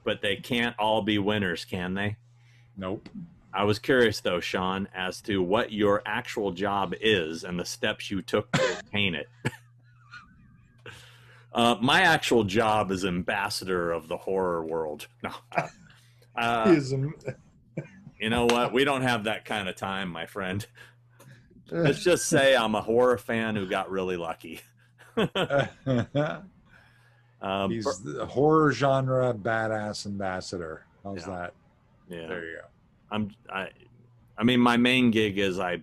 but 0.03 0.21
they 0.21 0.35
can't 0.35 0.77
all 0.77 1.01
be 1.01 1.17
winners, 1.17 1.65
can 1.65 1.95
they? 1.95 2.17
Nope. 2.77 3.09
I 3.51 3.63
was 3.63 3.79
curious, 3.79 4.19
though, 4.19 4.39
Sean, 4.39 4.87
as 4.93 5.21
to 5.21 5.41
what 5.41 5.71
your 5.71 6.03
actual 6.05 6.51
job 6.51 6.93
is 7.01 7.43
and 7.43 7.59
the 7.59 7.65
steps 7.65 8.11
you 8.11 8.21
took 8.21 8.51
to 8.51 8.77
attain 8.79 9.15
it. 9.15 9.27
uh, 11.53 11.75
my 11.81 12.01
actual 12.01 12.43
job 12.43 12.91
is 12.91 13.03
ambassador 13.03 13.91
of 13.91 14.07
the 14.07 14.17
horror 14.17 14.63
world. 14.63 15.07
No. 15.23 15.31
Uh, 15.55 15.67
uh, 16.37 16.79
you 18.19 18.29
know 18.29 18.45
what? 18.45 18.71
We 18.71 18.83
don't 18.83 19.01
have 19.01 19.23
that 19.23 19.45
kind 19.45 19.67
of 19.67 19.75
time, 19.75 20.09
my 20.09 20.27
friend. 20.27 20.65
Let's 21.71 22.03
just 22.03 22.25
say 22.25 22.55
I'm 22.55 22.75
a 22.75 22.81
horror 22.81 23.17
fan 23.17 23.55
who 23.55 23.67
got 23.67 23.91
really 23.91 24.17
lucky. 24.17 24.61
Um, 27.41 27.71
He's 27.71 27.99
the 28.03 28.25
horror 28.25 28.71
genre 28.71 29.33
badass 29.33 30.05
ambassador. 30.05 30.85
How's 31.03 31.19
Yeah. 31.21 31.27
that? 31.27 31.53
yeah, 32.09 32.27
There 32.27 32.45
you 32.45 32.55
go. 32.57 32.67
I'm. 33.11 33.31
I, 33.51 33.69
I 34.37 34.43
mean, 34.43 34.59
my 34.59 34.77
main 34.77 35.11
gig 35.11 35.37
is 35.37 35.59
I 35.59 35.81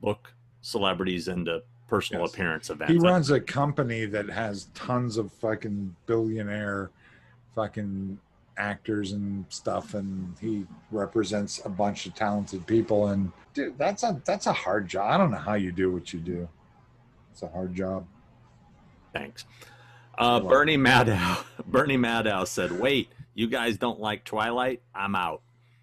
book 0.00 0.32
celebrities 0.60 1.28
into 1.28 1.62
personal 1.88 2.22
Yes. 2.22 2.34
appearance 2.34 2.70
events. 2.70 2.92
He 2.92 2.98
runs 2.98 3.30
a 3.30 3.40
company 3.40 4.04
that 4.06 4.28
has 4.28 4.66
tons 4.74 5.16
of 5.16 5.32
fucking 5.32 5.94
billionaire 6.06 6.90
fucking 7.54 8.18
actors 8.56 9.12
and 9.12 9.44
stuff 9.48 9.94
and 9.94 10.34
he 10.40 10.66
represents 10.90 11.60
a 11.64 11.68
bunch 11.68 12.06
of 12.06 12.14
talented 12.14 12.66
people 12.66 13.08
and 13.08 13.30
dude 13.54 13.78
that's 13.78 14.02
a 14.02 14.20
that's 14.24 14.46
a 14.48 14.52
hard 14.52 14.88
job 14.88 15.08
i 15.12 15.16
don't 15.16 15.30
know 15.30 15.36
how 15.38 15.54
you 15.54 15.70
do 15.70 15.92
what 15.92 16.12
you 16.12 16.18
do 16.18 16.48
it's 17.30 17.42
a 17.42 17.48
hard 17.48 17.72
job 17.72 18.04
Thanks. 19.12 19.44
Uh, 20.16 20.40
Bernie 20.40 20.76
Madow. 20.76 21.44
Bernie 21.66 21.96
Madow 21.96 22.46
said, 22.46 22.72
"Wait, 22.72 23.08
you 23.34 23.46
guys 23.46 23.76
don't 23.76 24.00
like 24.00 24.24
Twilight? 24.24 24.82
I'm 24.94 25.14
out." 25.14 25.42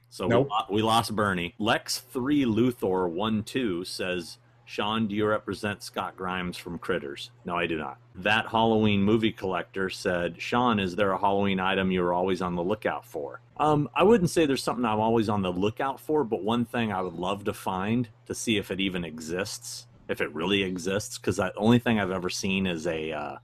So 0.09 0.27
Nope. 0.27 0.49
we, 0.69 0.77
we 0.77 0.81
lost 0.81 1.15
Bernie. 1.15 1.55
Lex 1.57 1.99
three 1.99 2.43
Luthor 2.45 3.09
one 3.09 3.43
two 3.43 3.85
says, 3.85 4.37
"Sean, 4.65 5.07
do 5.07 5.15
you 5.15 5.25
represent 5.25 5.83
Scott 5.83 6.15
Grimes 6.17 6.57
from 6.57 6.77
Critters?" 6.79 7.31
No, 7.45 7.55
I 7.55 7.65
do 7.65 7.77
not. 7.77 7.97
That 8.15 8.47
Halloween 8.47 9.03
movie 9.03 9.31
collector 9.31 9.89
said, 9.89 10.41
"Sean, 10.41 10.79
is 10.79 10.95
there 10.95 11.11
a 11.11 11.17
Halloween 11.17 11.59
item 11.59 11.91
you're 11.91 12.13
always 12.13 12.41
on 12.41 12.55
the 12.55 12.63
lookout 12.63 13.05
for?" 13.05 13.41
Um, 13.57 13.89
I 13.95 14.03
wouldn't 14.03 14.29
say 14.29 14.45
there's 14.45 14.63
something 14.63 14.83
I'm 14.83 14.99
always 14.99 15.29
on 15.29 15.41
the 15.41 15.51
lookout 15.51 15.99
for, 16.01 16.25
but 16.25 16.43
one 16.43 16.65
thing 16.65 16.91
I 16.91 17.01
would 17.01 17.13
love 17.13 17.45
to 17.45 17.53
find 17.53 18.09
to 18.25 18.35
see 18.35 18.57
if 18.57 18.69
it 18.69 18.81
even 18.81 19.05
exists, 19.05 19.87
if 20.07 20.21
it 20.21 20.33
really 20.33 20.63
exists, 20.63 21.17
because 21.17 21.37
the 21.37 21.53
only 21.55 21.79
thing 21.79 21.99
I've 21.99 22.11
ever 22.11 22.29
seen 22.29 22.67
is 22.67 22.87
a 22.87 23.11
uh, 23.11 23.37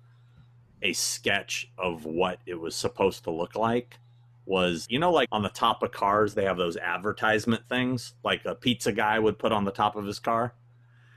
a 0.81 0.93
sketch 0.93 1.71
of 1.77 2.05
what 2.05 2.39
it 2.45 2.59
was 2.59 2.75
supposed 2.75 3.23
to 3.25 3.31
look 3.31 3.55
like 3.55 3.97
was 4.45 4.87
you 4.89 4.99
know 4.99 5.11
like 5.11 5.27
on 5.31 5.43
the 5.43 5.49
top 5.49 5.83
of 5.83 5.91
cars 5.91 6.33
they 6.33 6.45
have 6.45 6.57
those 6.57 6.75
advertisement 6.77 7.61
things 7.69 8.15
like 8.23 8.43
a 8.45 8.55
pizza 8.55 8.91
guy 8.91 9.19
would 9.19 9.37
put 9.37 9.51
on 9.51 9.65
the 9.65 9.71
top 9.71 9.95
of 9.95 10.05
his 10.05 10.19
car? 10.19 10.53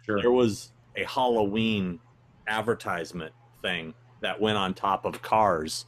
Sure. 0.05 0.21
There 0.21 0.33
was 0.33 0.73
a 0.97 1.05
halloween 1.05 2.01
advertisement 2.47 3.33
thing 3.63 3.95
that 4.21 4.41
went 4.41 4.59
on 4.59 4.75
top 4.75 5.05
of 5.07 5.23
cars 5.23 5.87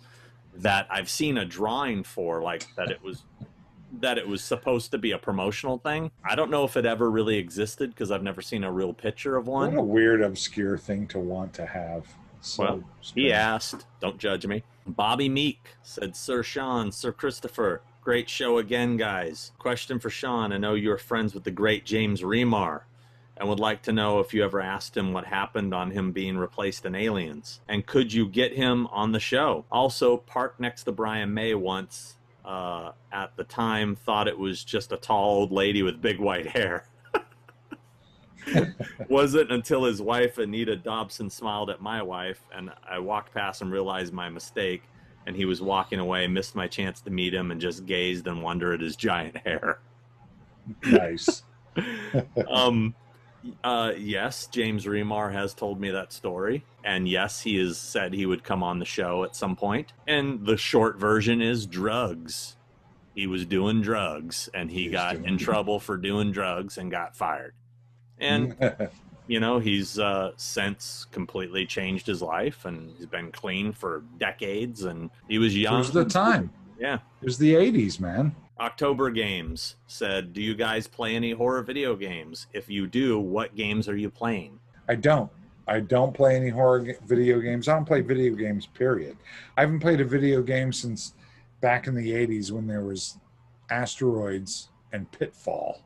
that 0.54 0.86
i've 0.90 1.10
seen 1.10 1.36
a 1.36 1.44
drawing 1.44 2.02
for 2.02 2.40
like 2.40 2.66
that 2.76 2.90
it 2.90 3.02
was 3.02 3.24
that 4.00 4.18
it 4.18 4.26
was 4.28 4.42
supposed 4.42 4.90
to 4.90 4.98
be 4.98 5.12
a 5.12 5.18
promotional 5.18 5.78
thing 5.78 6.10
i 6.24 6.34
don't 6.34 6.50
know 6.50 6.64
if 6.64 6.76
it 6.76 6.84
ever 6.86 7.10
really 7.10 7.36
existed 7.36 7.90
because 7.90 8.10
i've 8.10 8.22
never 8.22 8.42
seen 8.42 8.64
a 8.64 8.70
real 8.72 8.92
picture 8.92 9.36
of 9.36 9.46
one 9.46 9.74
what 9.74 9.80
a 9.80 9.84
weird 9.84 10.22
obscure 10.22 10.76
thing 10.76 11.06
to 11.06 11.18
want 11.18 11.52
to 11.54 11.64
have 11.66 12.04
so 12.40 12.62
Well, 12.62 12.84
He 13.14 13.32
asked, 13.32 13.86
don't 14.00 14.18
judge 14.18 14.46
me. 14.46 14.62
Bobby 14.86 15.28
Meek 15.28 15.70
said, 15.82 16.14
Sir 16.14 16.44
Sean, 16.44 16.92
Sir 16.92 17.10
Christopher, 17.10 17.82
great 18.02 18.30
show 18.30 18.58
again, 18.58 18.96
guys. 18.96 19.50
Question 19.58 19.98
for 19.98 20.10
Sean 20.10 20.52
I 20.52 20.58
know 20.58 20.74
you're 20.74 20.96
friends 20.98 21.34
with 21.34 21.42
the 21.42 21.50
great 21.50 21.84
James 21.84 22.22
Remar 22.22 22.82
and 23.36 23.48
would 23.48 23.58
like 23.58 23.82
to 23.82 23.92
know 23.92 24.20
if 24.20 24.32
you 24.32 24.44
ever 24.44 24.60
asked 24.60 24.96
him 24.96 25.12
what 25.12 25.26
happened 25.26 25.74
on 25.74 25.90
him 25.90 26.12
being 26.12 26.38
replaced 26.38 26.86
in 26.86 26.94
Aliens. 26.94 27.60
And 27.68 27.84
could 27.84 28.12
you 28.12 28.26
get 28.28 28.54
him 28.54 28.86
on 28.88 29.12
the 29.12 29.20
show? 29.20 29.64
Also, 29.70 30.16
parked 30.18 30.60
next 30.60 30.84
to 30.84 30.92
Brian 30.92 31.34
May 31.34 31.52
once 31.54 32.14
uh, 32.46 32.92
at 33.12 33.36
the 33.36 33.44
time 33.44 33.96
thought 33.96 34.28
it 34.28 34.38
was 34.38 34.62
just 34.62 34.92
a 34.92 34.96
tall 34.96 35.40
old 35.40 35.52
lady 35.52 35.82
with 35.82 36.00
big 36.00 36.18
white 36.20 36.46
hair. 36.46 36.88
wasn't 39.08 39.50
until 39.50 39.84
his 39.84 40.00
wife 40.00 40.38
Anita 40.38 40.76
Dobson 40.76 41.28
smiled 41.28 41.68
at 41.68 41.82
my 41.82 42.00
wife, 42.00 42.40
and 42.54 42.70
I 42.88 43.00
walked 43.00 43.34
past 43.34 43.62
and 43.62 43.72
realized 43.72 44.12
my 44.12 44.28
mistake. 44.30 44.84
And 45.26 45.34
he 45.34 45.44
was 45.44 45.60
walking 45.60 45.98
away, 45.98 46.28
missed 46.28 46.54
my 46.54 46.68
chance 46.68 47.00
to 47.00 47.10
meet 47.10 47.34
him, 47.34 47.50
and 47.50 47.60
just 47.60 47.84
gazed 47.84 48.28
and 48.28 48.40
wondered 48.40 48.74
at 48.74 48.80
his 48.80 48.94
giant 48.94 49.36
hair. 49.38 49.80
nice 50.84 51.42
um, 52.48 52.94
uh, 53.64 53.92
yes, 53.96 54.46
James 54.46 54.84
Remar 54.86 55.32
has 55.32 55.54
told 55.54 55.80
me 55.80 55.90
that 55.90 56.12
story, 56.12 56.64
and 56.84 57.08
yes, 57.08 57.40
he 57.40 57.56
has 57.58 57.78
said 57.78 58.12
he 58.12 58.26
would 58.26 58.44
come 58.44 58.62
on 58.62 58.78
the 58.78 58.84
show 58.84 59.24
at 59.24 59.34
some 59.36 59.56
point. 59.56 59.92
And 60.06 60.44
the 60.46 60.56
short 60.56 60.96
version 60.98 61.40
is 61.42 61.66
drugs. 61.66 62.56
He 63.14 63.26
was 63.26 63.46
doing 63.46 63.80
drugs, 63.82 64.48
and 64.52 64.70
he 64.70 64.84
He 64.84 64.88
got 64.90 65.16
in 65.16 65.38
trouble 65.38 65.80
for 65.80 65.96
doing 65.96 66.32
drugs 66.32 66.76
and 66.78 66.90
got 66.90 67.16
fired. 67.16 67.54
And 68.18 68.56
you 69.26 69.40
know, 69.40 69.58
he's 69.58 69.98
uh, 69.98 70.32
since 70.36 71.06
completely 71.10 71.66
changed 71.66 72.06
his 72.06 72.22
life 72.22 72.64
and 72.64 72.92
he's 72.96 73.06
been 73.06 73.32
clean 73.32 73.72
for 73.72 74.04
decades. 74.18 74.84
And 74.84 75.10
he 75.28 75.38
was 75.38 75.54
It 75.54 75.60
young. 75.60 75.78
was 75.78 75.92
the 75.92 76.04
time. 76.04 76.50
Yeah. 76.78 76.98
It 77.20 77.24
was 77.24 77.38
the 77.38 77.54
80s, 77.54 78.00
man. 78.00 78.34
October 78.58 79.10
Games 79.10 79.76
said, 79.86 80.32
Do 80.32 80.42
you 80.42 80.54
guys 80.54 80.86
play 80.86 81.14
any 81.14 81.32
horror 81.32 81.62
video 81.62 81.94
games? 81.94 82.46
If 82.52 82.70
you 82.70 82.86
do, 82.86 83.18
what 83.18 83.54
games 83.54 83.88
are 83.88 83.96
you 83.96 84.10
playing? 84.10 84.58
I 84.88 84.94
don't. 84.94 85.30
I 85.68 85.80
don't 85.80 86.14
play 86.14 86.36
any 86.36 86.48
horror 86.48 86.80
ga- 86.80 86.98
video 87.04 87.40
games. 87.40 87.68
I 87.68 87.74
don't 87.74 87.84
play 87.84 88.00
video 88.00 88.34
games, 88.34 88.66
period. 88.66 89.16
I 89.56 89.62
haven't 89.62 89.80
played 89.80 90.00
a 90.00 90.04
video 90.04 90.42
game 90.42 90.72
since 90.72 91.14
back 91.60 91.86
in 91.86 91.94
the 91.94 92.12
80s 92.12 92.50
when 92.50 92.66
there 92.66 92.82
was 92.82 93.18
Asteroids 93.68 94.68
and 94.92 95.10
Pitfall. 95.10 95.82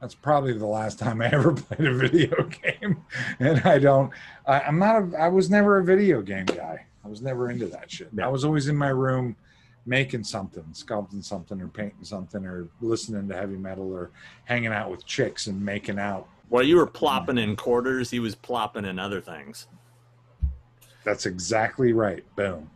That's 0.00 0.14
probably 0.14 0.54
the 0.54 0.66
last 0.66 0.98
time 0.98 1.20
I 1.20 1.26
ever 1.32 1.52
played 1.52 1.86
a 1.88 1.94
video 1.94 2.42
game. 2.44 3.04
And 3.38 3.60
I 3.60 3.78
don't, 3.78 4.10
I, 4.46 4.60
I'm 4.60 4.78
not, 4.78 5.02
a, 5.02 5.16
I 5.18 5.28
was 5.28 5.50
never 5.50 5.78
a 5.78 5.84
video 5.84 6.22
game 6.22 6.46
guy. 6.46 6.86
I 7.04 7.08
was 7.08 7.22
never 7.22 7.50
into 7.50 7.66
that 7.66 7.90
shit. 7.90 8.08
I 8.20 8.28
was 8.28 8.44
always 8.44 8.66
in 8.68 8.76
my 8.76 8.88
room 8.88 9.36
making 9.86 10.24
something, 10.24 10.64
sculpting 10.72 11.24
something 11.24 11.60
or 11.60 11.68
painting 11.68 12.04
something 12.04 12.44
or 12.44 12.68
listening 12.80 13.28
to 13.28 13.34
heavy 13.34 13.56
metal 13.56 13.90
or 13.92 14.10
hanging 14.44 14.72
out 14.72 14.90
with 14.90 15.06
chicks 15.06 15.46
and 15.46 15.64
making 15.64 15.98
out. 15.98 16.28
While 16.48 16.64
you 16.64 16.76
were 16.76 16.86
plopping 16.86 17.38
in 17.38 17.56
quarters, 17.56 18.10
he 18.10 18.18
was 18.18 18.34
plopping 18.34 18.84
in 18.84 18.98
other 18.98 19.20
things. 19.20 19.68
That's 21.04 21.26
exactly 21.26 21.92
right. 21.92 22.24
Boom. 22.34 22.70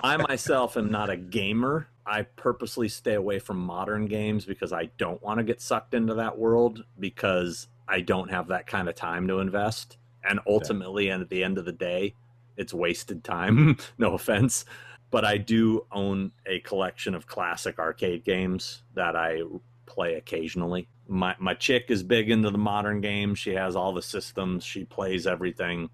I 0.00 0.16
myself 0.18 0.76
am 0.76 0.90
not 0.90 1.08
a 1.08 1.16
gamer. 1.16 1.88
I 2.06 2.22
purposely 2.22 2.88
stay 2.88 3.14
away 3.14 3.38
from 3.38 3.58
modern 3.58 4.06
games 4.06 4.44
because 4.44 4.72
I 4.72 4.86
don't 4.98 5.22
want 5.22 5.38
to 5.38 5.44
get 5.44 5.62
sucked 5.62 5.94
into 5.94 6.14
that 6.14 6.36
world 6.36 6.84
because 7.00 7.68
I 7.88 8.00
don't 8.00 8.30
have 8.30 8.48
that 8.48 8.66
kind 8.66 8.88
of 8.88 8.94
time 8.94 9.26
to 9.28 9.38
invest. 9.38 9.96
And 10.28 10.40
ultimately, 10.46 11.08
and 11.08 11.22
at 11.22 11.30
the 11.30 11.42
end 11.42 11.56
of 11.56 11.64
the 11.64 11.72
day, 11.72 12.14
it's 12.56 12.74
wasted 12.74 13.24
time. 13.24 13.76
no 13.98 14.14
offense. 14.14 14.64
But 15.14 15.24
I 15.24 15.38
do 15.38 15.86
own 15.92 16.32
a 16.44 16.58
collection 16.58 17.14
of 17.14 17.28
classic 17.28 17.78
arcade 17.78 18.24
games 18.24 18.82
that 18.94 19.14
I 19.14 19.42
play 19.86 20.14
occasionally. 20.14 20.88
My 21.06 21.36
my 21.38 21.54
chick 21.54 21.84
is 21.88 22.02
big 22.02 22.30
into 22.30 22.50
the 22.50 22.58
modern 22.58 23.00
games. 23.00 23.38
She 23.38 23.52
has 23.52 23.76
all 23.76 23.92
the 23.92 24.02
systems. 24.02 24.64
She 24.64 24.84
plays 24.84 25.24
everything. 25.24 25.90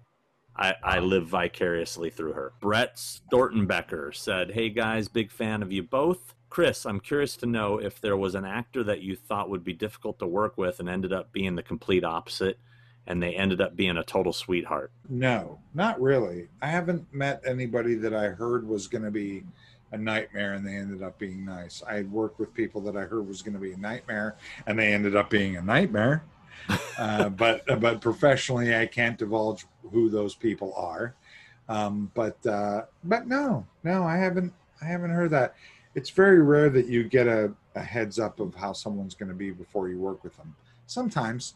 I, 0.55 0.73
I 0.83 0.99
live 1.01 1.27
vicariously 1.27 2.09
through 2.09 2.33
her. 2.33 2.53
Brett 2.61 2.95
Stortenbecker 2.95 4.15
said, 4.15 4.53
Hey 4.53 4.71
guys, 4.71 5.07
big 5.07 5.29
fan 5.29 5.61
of 5.61 5.71
you 5.71 5.83
both. 5.83 6.33
Chris, 6.49 6.83
I'm 6.83 6.99
curious 6.99 7.35
to 7.37 7.45
know 7.45 7.77
if 7.77 8.01
there 8.01 8.17
was 8.17 8.33
an 8.33 8.43
actor 8.43 8.83
that 8.85 9.01
you 9.01 9.15
thought 9.15 9.51
would 9.51 9.63
be 9.63 9.73
difficult 9.73 10.17
to 10.17 10.25
work 10.25 10.57
with 10.57 10.79
and 10.79 10.89
ended 10.89 11.13
up 11.13 11.31
being 11.31 11.53
the 11.53 11.61
complete 11.61 12.03
opposite, 12.03 12.57
and 13.07 13.21
they 13.21 13.35
ended 13.35 13.61
up 13.61 13.75
being 13.75 13.97
a 13.97 14.03
total 14.03 14.33
sweetheart. 14.33 14.91
No, 15.09 15.59
not 15.73 15.99
really. 16.01 16.49
I 16.61 16.67
haven't 16.67 17.13
met 17.13 17.41
anybody 17.45 17.95
that 17.95 18.13
I 18.13 18.27
heard 18.27 18.67
was 18.67 18.87
going 18.87 19.03
to 19.03 19.11
be 19.11 19.43
a 19.91 19.97
nightmare 19.97 20.53
and 20.53 20.65
they 20.65 20.75
ended 20.75 21.03
up 21.03 21.17
being 21.19 21.43
nice. 21.43 21.83
I 21.87 21.95
had 21.95 22.11
worked 22.11 22.39
with 22.39 22.53
people 22.53 22.81
that 22.81 22.95
I 22.95 23.01
heard 23.01 23.27
was 23.27 23.41
going 23.41 23.53
to 23.53 23.59
be 23.59 23.73
a 23.73 23.77
nightmare 23.77 24.37
and 24.65 24.79
they 24.79 24.93
ended 24.93 25.15
up 25.15 25.29
being 25.29 25.57
a 25.57 25.61
nightmare. 25.61 26.23
uh, 26.97 27.29
but 27.29 27.63
but 27.79 28.01
professionally, 28.01 28.75
I 28.75 28.85
can't 28.85 29.17
divulge 29.17 29.65
who 29.91 30.09
those 30.09 30.35
people 30.35 30.73
are. 30.75 31.15
Um, 31.67 32.11
but 32.13 32.45
uh, 32.45 32.83
but 33.03 33.27
no, 33.27 33.65
no, 33.83 34.03
I 34.03 34.17
haven't 34.17 34.53
I 34.81 34.85
haven't 34.85 35.11
heard 35.11 35.31
that. 35.31 35.55
It's 35.95 36.09
very 36.09 36.41
rare 36.41 36.69
that 36.69 36.85
you 36.85 37.03
get 37.03 37.27
a, 37.27 37.51
a 37.75 37.81
heads 37.81 38.19
up 38.19 38.39
of 38.39 38.55
how 38.55 38.73
someone's 38.73 39.15
going 39.15 39.29
to 39.29 39.35
be 39.35 39.51
before 39.51 39.89
you 39.89 39.97
work 39.97 40.23
with 40.23 40.35
them. 40.37 40.55
Sometimes, 40.87 41.55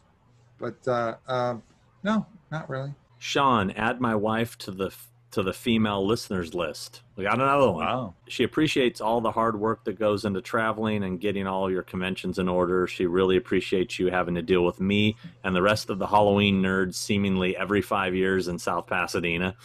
but 0.58 0.76
uh, 0.86 1.16
uh, 1.26 1.56
no, 2.02 2.26
not 2.50 2.68
really. 2.68 2.94
Sean, 3.18 3.70
add 3.72 4.00
my 4.00 4.14
wife 4.14 4.56
to 4.58 4.70
the 4.70 4.90
to 5.32 5.42
the 5.42 5.52
female 5.52 6.06
listeners 6.06 6.54
list. 6.54 7.02
We 7.14 7.24
got 7.24 7.34
another 7.34 7.70
one. 7.70 7.84
Wow. 7.84 8.14
She 8.26 8.42
appreciates 8.42 9.02
all 9.02 9.20
the 9.20 9.32
hard 9.32 9.60
work 9.60 9.84
that 9.84 9.98
goes 9.98 10.24
into 10.24 10.40
traveling 10.40 11.04
and 11.04 11.20
getting 11.20 11.46
all 11.46 11.70
your 11.70 11.82
conventions 11.82 12.38
in 12.38 12.48
order. 12.48 12.86
She 12.86 13.04
really 13.04 13.36
appreciates 13.36 13.98
you 13.98 14.06
having 14.06 14.36
to 14.36 14.42
deal 14.42 14.64
with 14.64 14.80
me 14.80 15.16
and 15.44 15.54
the 15.54 15.60
rest 15.60 15.90
of 15.90 15.98
the 15.98 16.06
Halloween 16.06 16.62
nerds 16.62 16.94
seemingly 16.94 17.54
every 17.54 17.82
five 17.82 18.14
years 18.14 18.48
in 18.48 18.58
South 18.58 18.86
Pasadena. 18.86 19.56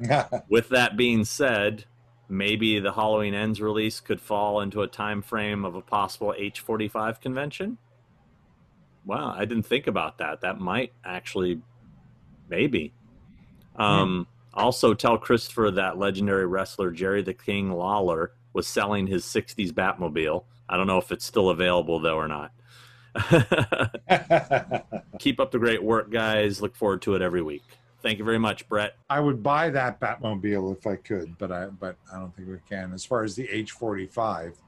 With 0.48 0.70
that 0.70 0.96
being 0.96 1.24
said, 1.24 1.84
maybe 2.28 2.80
the 2.80 2.92
Halloween 2.92 3.34
Ends 3.34 3.60
release 3.60 4.00
could 4.00 4.20
fall 4.20 4.60
into 4.60 4.82
a 4.82 4.88
time 4.88 5.22
frame 5.22 5.64
of 5.64 5.76
a 5.76 5.82
possible 5.82 6.34
H45 6.36 7.20
convention. 7.20 7.78
Wow, 9.04 9.34
I 9.36 9.44
didn't 9.44 9.66
think 9.66 9.86
about 9.86 10.18
that. 10.18 10.40
That 10.42 10.60
might 10.60 10.92
actually, 11.04 11.60
maybe. 12.48 12.92
Um, 13.76 14.26
Also, 14.54 14.92
tell 14.92 15.16
Christopher 15.16 15.70
that 15.70 15.98
legendary 15.98 16.46
wrestler 16.46 16.90
Jerry 16.90 17.22
the 17.22 17.32
King 17.32 17.72
Lawler 17.72 18.32
was 18.52 18.66
selling 18.66 19.06
his 19.06 19.24
'60s 19.24 19.72
Batmobile. 19.72 20.44
I 20.68 20.76
don't 20.76 20.86
know 20.86 20.98
if 20.98 21.10
it's 21.10 21.24
still 21.24 21.48
available 21.48 21.98
though 21.98 22.16
or 22.16 22.28
not. 22.28 22.52
Keep 25.18 25.40
up 25.40 25.50
the 25.50 25.58
great 25.58 25.82
work, 25.82 26.10
guys. 26.10 26.60
Look 26.60 26.76
forward 26.76 27.02
to 27.02 27.14
it 27.14 27.22
every 27.22 27.42
week. 27.42 27.62
Thank 28.02 28.18
you 28.18 28.24
very 28.24 28.38
much, 28.38 28.68
Brett. 28.68 28.96
I 29.08 29.20
would 29.20 29.42
buy 29.42 29.70
that 29.70 30.00
Batmobile 30.00 30.76
if 30.76 30.86
I 30.86 30.96
could, 30.96 31.36
but 31.38 31.50
I 31.50 31.66
but 31.66 31.96
I 32.12 32.18
don't 32.18 32.34
think 32.36 32.48
we 32.48 32.58
can. 32.68 32.92
As 32.92 33.04
far 33.04 33.24
as 33.24 33.34
the 33.34 33.48
H 33.48 33.70
forty 33.70 34.06
five, 34.06 34.58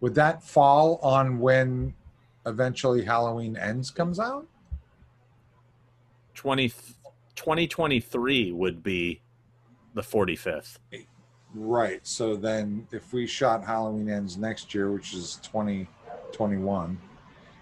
would 0.00 0.14
that 0.16 0.42
fall 0.42 0.98
on 1.02 1.38
when 1.38 1.94
eventually 2.46 3.04
Halloween 3.04 3.56
Ends 3.56 3.90
comes 3.90 4.18
out? 4.18 4.46
20, 6.34 6.68
2023 7.34 8.52
would 8.52 8.82
be 8.82 9.20
the 9.94 10.02
45th. 10.02 10.78
Right. 11.54 12.00
So 12.06 12.36
then, 12.36 12.86
if 12.92 13.12
we 13.12 13.26
shot 13.26 13.64
Halloween 13.64 14.08
Ends 14.08 14.36
next 14.36 14.74
year, 14.74 14.90
which 14.90 15.12
is 15.12 15.38
twenty 15.42 15.86
twenty 16.32 16.56
one, 16.56 16.98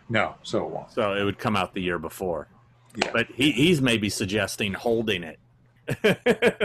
no, 0.08 0.34
so 0.42 0.64
it 0.64 0.70
won't. 0.70 0.92
So 0.92 1.14
it 1.14 1.24
would 1.24 1.38
come 1.38 1.56
out 1.56 1.74
the 1.74 1.82
year 1.82 1.98
before. 1.98 2.48
Yeah. 2.96 3.10
But 3.12 3.28
he, 3.34 3.52
he's 3.52 3.80
maybe 3.80 4.08
suggesting 4.08 4.74
holding 4.74 5.24
it. 5.24 5.38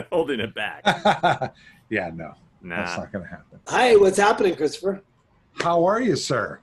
holding 0.12 0.40
it 0.40 0.54
back. 0.54 0.84
yeah, 1.90 2.12
no, 2.14 2.34
that's 2.64 2.98
not 2.98 3.12
going 3.12 3.24
to 3.24 3.30
happen. 3.30 3.60
Hi, 3.68 3.96
what's 3.96 4.18
happening, 4.18 4.56
Christopher? 4.56 5.02
How 5.62 5.84
are 5.86 6.02
you, 6.02 6.16
sir? 6.16 6.60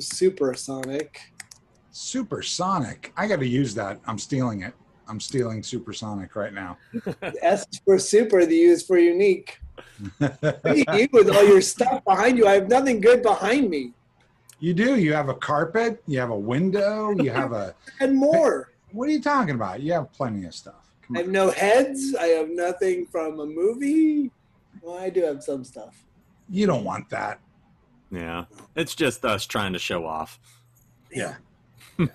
Supersonic. 0.00 1.20
Supersonic. 1.90 3.12
I 3.16 3.26
got 3.26 3.40
to 3.40 3.46
use 3.46 3.74
that. 3.74 4.00
I'm 4.06 4.18
stealing 4.18 4.62
it. 4.62 4.74
I'm 5.08 5.20
stealing 5.20 5.62
supersonic 5.62 6.36
right 6.36 6.54
now. 6.54 6.78
The 6.92 7.36
S 7.42 7.66
is 7.70 7.80
for 7.84 7.98
super, 7.98 8.46
the 8.46 8.56
U 8.56 8.70
is 8.70 8.82
for 8.82 8.98
unique. 8.98 9.60
You 10.20 11.08
with 11.12 11.30
all 11.30 11.46
your 11.46 11.60
stuff 11.60 12.04
behind 12.04 12.38
you. 12.38 12.46
I 12.46 12.54
have 12.54 12.68
nothing 12.68 13.00
good 13.00 13.22
behind 13.22 13.68
me. 13.70 13.92
You 14.58 14.74
do. 14.74 14.96
You 14.96 15.12
have 15.12 15.28
a 15.28 15.34
carpet. 15.34 16.02
You 16.06 16.20
have 16.20 16.30
a 16.30 16.38
window. 16.38 17.10
You 17.10 17.30
have 17.30 17.52
a. 17.52 17.74
And 18.00 18.16
more. 18.16 18.70
What 18.92 19.08
are 19.08 19.12
you 19.12 19.20
talking 19.20 19.54
about? 19.54 19.80
You 19.80 19.92
have 19.94 20.12
plenty 20.12 20.46
of 20.46 20.54
stuff. 20.54 20.92
I 21.14 21.18
have 21.18 21.28
no 21.28 21.50
heads. 21.50 22.14
I 22.14 22.26
have 22.26 22.48
nothing 22.48 23.06
from 23.06 23.40
a 23.40 23.46
movie. 23.46 24.30
Well, 24.80 24.98
I 24.98 25.10
do 25.10 25.22
have 25.22 25.42
some 25.42 25.64
stuff. 25.64 26.04
You 26.48 26.66
don't 26.66 26.84
want 26.84 27.08
that. 27.10 27.40
Yeah. 28.12 28.44
It's 28.76 28.94
just 28.94 29.24
us 29.24 29.46
trying 29.46 29.72
to 29.72 29.78
show 29.80 30.06
off. 30.06 30.38
Yeah. 31.10 31.34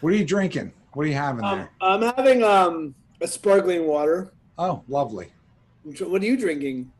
What 0.00 0.12
are 0.12 0.16
you 0.16 0.26
drinking? 0.26 0.72
What 0.92 1.06
are 1.06 1.08
you 1.08 1.14
having 1.14 1.42
Um, 1.42 1.58
there? 1.58 1.70
I'm 1.80 2.02
having 2.02 2.42
um, 2.44 2.94
a 3.22 3.26
sparkling 3.26 3.86
water. 3.86 4.30
Oh, 4.58 4.82
lovely. 4.88 5.32
What 5.84 6.20
are 6.20 6.24
you 6.24 6.36
drinking? 6.36 6.92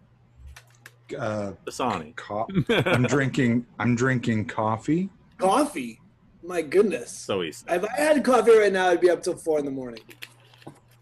Uh, 1.17 1.53
Dasani. 1.67 2.17
co- 2.17 2.49
I'm 2.87 3.03
drinking. 3.03 3.67
I'm 3.79 3.95
drinking 3.97 4.47
coffee. 4.47 5.11
Coffee. 5.37 6.01
My 6.43 6.63
goodness. 6.63 7.11
so 7.13 7.43
he's 7.43 7.65
If 7.69 7.85
I 7.85 8.01
had 8.01 8.25
coffee 8.25 8.57
right 8.59 8.73
now, 8.73 8.89
I'd 8.89 9.01
be 9.01 9.11
up 9.11 9.23
till 9.23 9.37
four 9.37 9.59
in 9.59 9.67
the 9.67 9.71
morning. 9.71 10.01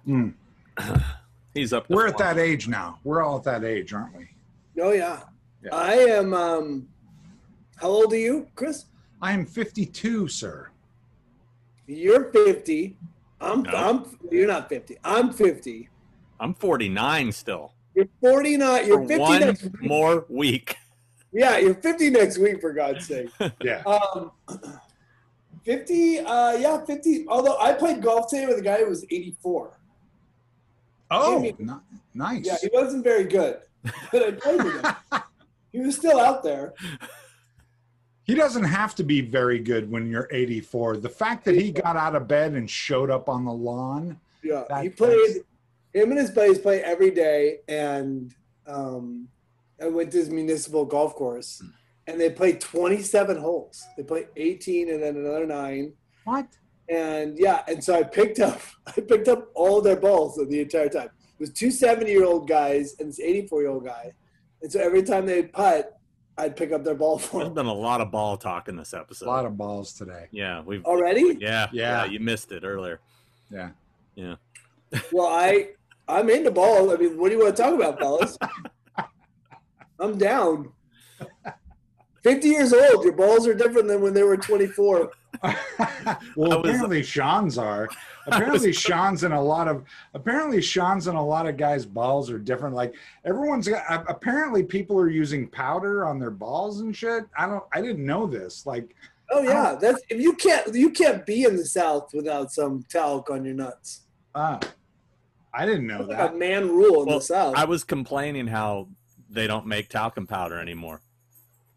Mm. 0.06 0.34
he's 1.54 1.72
up. 1.72 1.88
We're 1.88 2.08
at 2.08 2.18
that 2.18 2.38
age 2.38 2.66
now. 2.66 2.98
We're 3.04 3.22
all 3.22 3.38
at 3.38 3.44
that 3.44 3.62
age, 3.64 3.92
aren't 3.94 4.16
we? 4.16 4.26
Oh 4.82 4.90
yeah. 4.90 5.20
Yeah. 5.64 5.74
I 5.74 5.94
am. 5.94 6.34
Um, 6.34 6.88
how 7.76 7.88
old 7.88 8.12
are 8.12 8.16
you, 8.18 8.48
Chris? 8.54 8.84
I 9.22 9.32
am 9.32 9.46
52, 9.46 10.28
sir. 10.28 10.68
You're 11.86 12.30
50. 12.32 12.96
I'm. 13.40 13.62
No. 13.62 13.70
I'm. 13.72 14.18
You're 14.30 14.46
not 14.48 14.68
50. 14.68 14.98
I'm 15.04 15.32
50. 15.32 15.88
I'm 16.40 16.54
49 16.54 17.32
still. 17.32 17.72
You're 17.94 18.08
49. 18.20 18.86
You're 18.86 19.02
For 19.02 19.08
50 19.08 19.20
one 19.20 19.40
next 19.40 19.62
week. 19.64 19.82
more 19.82 20.26
week. 20.28 20.76
Yeah, 21.36 21.56
you're 21.58 21.74
50 21.74 22.10
next 22.10 22.38
week 22.38 22.60
for 22.60 22.72
God's 22.72 23.08
sake. 23.08 23.28
Yeah. 23.60 23.82
Um, 23.86 24.30
50. 25.64 26.20
Uh, 26.20 26.52
yeah, 26.58 26.84
50. 26.84 27.24
Although 27.26 27.58
I 27.58 27.72
played 27.72 28.00
golf 28.00 28.28
today 28.30 28.46
with 28.46 28.58
a 28.58 28.62
guy 28.62 28.78
who 28.78 28.88
was 28.88 29.04
84. 29.10 29.76
Oh, 31.10 31.42
Jimmy. 31.42 31.56
ni- 31.58 31.72
nice. 32.14 32.46
Yeah, 32.46 32.56
he 32.62 32.68
wasn't 32.72 33.02
very 33.02 33.24
good, 33.24 33.58
but 34.12 34.22
I 34.22 34.30
played 34.30 34.62
with 34.62 34.74
him. 34.84 34.94
He 35.74 35.80
was 35.80 35.96
still 35.96 36.20
out 36.20 36.44
there. 36.44 36.72
He 38.22 38.36
doesn't 38.36 38.62
have 38.62 38.94
to 38.94 39.02
be 39.02 39.20
very 39.20 39.58
good 39.58 39.90
when 39.90 40.08
you're 40.08 40.28
84. 40.30 40.98
The 40.98 41.08
fact 41.08 41.44
that 41.46 41.56
he 41.56 41.72
got 41.72 41.96
out 41.96 42.14
of 42.14 42.28
bed 42.28 42.52
and 42.52 42.70
showed 42.70 43.10
up 43.10 43.28
on 43.28 43.44
the 43.44 43.52
lawn. 43.52 44.20
Yeah, 44.44 44.62
he 44.80 44.88
played. 44.88 45.38
Him 45.92 46.10
and 46.12 46.18
his 46.18 46.30
buddies 46.30 46.60
play 46.60 46.80
every 46.80 47.10
day, 47.10 47.58
and 47.66 48.32
um, 48.68 49.26
I 49.82 49.88
went 49.88 50.12
to 50.12 50.18
his 50.18 50.30
municipal 50.30 50.84
golf 50.84 51.16
course, 51.16 51.60
and 52.06 52.20
they 52.20 52.30
played 52.30 52.60
27 52.60 53.36
holes. 53.36 53.84
They 53.96 54.04
played 54.04 54.28
18 54.36 54.90
and 54.90 55.02
then 55.02 55.16
another 55.16 55.44
nine, 55.46 55.92
What? 56.22 56.46
and 56.88 57.36
yeah, 57.36 57.62
and 57.66 57.82
so 57.82 57.98
I 57.98 58.04
picked 58.04 58.38
up, 58.38 58.60
I 58.86 58.92
picked 58.92 59.26
up 59.26 59.50
all 59.54 59.80
their 59.80 59.96
balls 59.96 60.36
the 60.36 60.60
entire 60.60 60.88
time. 60.88 61.08
It 61.08 61.40
was 61.40 61.50
two 61.50 61.72
70 61.72 62.08
year 62.10 62.24
old 62.24 62.48
guys 62.48 62.94
and 63.00 63.08
this 63.08 63.18
84 63.18 63.62
year 63.62 63.70
old 63.70 63.84
guy, 63.84 64.12
and 64.64 64.72
so 64.72 64.80
every 64.80 65.02
time 65.04 65.26
they'd 65.26 65.52
putt, 65.52 65.96
I'd 66.36 66.56
pick 66.56 66.72
up 66.72 66.82
their 66.82 66.96
ball 66.96 67.18
for 67.18 67.36
There's 67.38 67.48
them. 67.48 67.54
been 67.54 67.66
a 67.66 67.72
lot 67.72 68.00
of 68.00 68.10
ball 68.10 68.36
talk 68.36 68.66
in 68.68 68.74
this 68.76 68.92
episode. 68.92 69.26
A 69.26 69.30
lot 69.30 69.44
of 69.46 69.56
balls 69.56 69.92
today. 69.92 70.26
yeah, 70.32 70.62
we've 70.62 70.84
Already? 70.84 71.36
yeah, 71.38 71.68
Yeah. 71.72 72.04
yeah, 72.04 72.04
you 72.06 72.18
missed 72.18 72.50
it 72.50 72.64
earlier. 72.64 72.98
Yeah, 73.50 73.70
yeah. 74.16 74.34
Well, 75.12 75.28
I 75.28 75.68
I'm 76.08 76.28
into 76.30 76.50
ball. 76.50 76.90
I 76.92 76.96
mean, 76.96 77.16
what 77.18 77.28
do 77.30 77.36
you 77.36 77.42
want 77.44 77.56
to 77.56 77.62
talk 77.62 77.74
about, 77.74 77.98
fellas? 78.00 78.36
I'm 80.00 80.18
down. 80.18 80.72
50 82.22 82.48
years 82.48 82.72
old, 82.72 83.04
your 83.04 83.12
balls 83.12 83.46
are 83.46 83.54
different 83.54 83.86
than 83.86 84.00
when 84.00 84.14
they 84.14 84.22
were 84.22 84.36
24. 84.36 85.10
Well, 86.36 86.60
was- 86.62 86.70
apparently 86.70 87.02
Sean's 87.02 87.58
are. 87.58 87.88
Apparently 88.26 88.72
Sean's 88.72 89.22
and 89.22 89.34
a 89.34 89.40
lot 89.40 89.68
of 89.68 89.84
apparently 90.14 90.62
Sean's 90.62 91.08
and 91.08 91.18
a 91.18 91.20
lot 91.20 91.46
of 91.46 91.58
guys' 91.58 91.84
balls 91.84 92.30
are 92.30 92.38
different. 92.38 92.74
Like 92.74 92.94
everyone's 93.26 93.68
got. 93.68 93.82
Apparently 94.08 94.62
people 94.62 94.98
are 94.98 95.10
using 95.10 95.46
powder 95.46 96.06
on 96.06 96.18
their 96.18 96.30
balls 96.30 96.80
and 96.80 96.96
shit. 96.96 97.24
I 97.36 97.46
don't. 97.46 97.62
I 97.74 97.82
didn't 97.82 98.06
know 98.06 98.26
this. 98.26 98.64
Like, 98.64 98.96
Oh 99.30 99.42
yeah, 99.42 99.76
that's 99.78 100.00
if 100.08 100.22
you 100.22 100.32
can't 100.36 100.74
you 100.74 100.88
can't 100.88 101.26
be 101.26 101.44
in 101.44 101.54
the 101.56 101.66
South 101.66 102.14
without 102.14 102.50
some 102.50 102.82
talc 102.88 103.28
on 103.28 103.44
your 103.44 103.52
nuts. 103.54 104.06
ah, 104.34 104.58
I 105.52 105.66
didn't 105.66 105.86
know 105.86 105.98
That's 105.98 106.08
like 106.08 106.18
that. 106.18 106.34
a 106.34 106.38
man 106.38 106.68
rule 106.70 107.02
in 107.02 107.08
Well, 107.08 107.18
the 107.18 107.24
South. 107.26 107.54
I 107.58 107.66
was 107.66 107.84
complaining 107.84 108.46
how 108.46 108.88
they 109.28 109.46
don't 109.46 109.66
make 109.66 109.90
talcum 109.90 110.26
powder 110.26 110.58
anymore. 110.58 111.02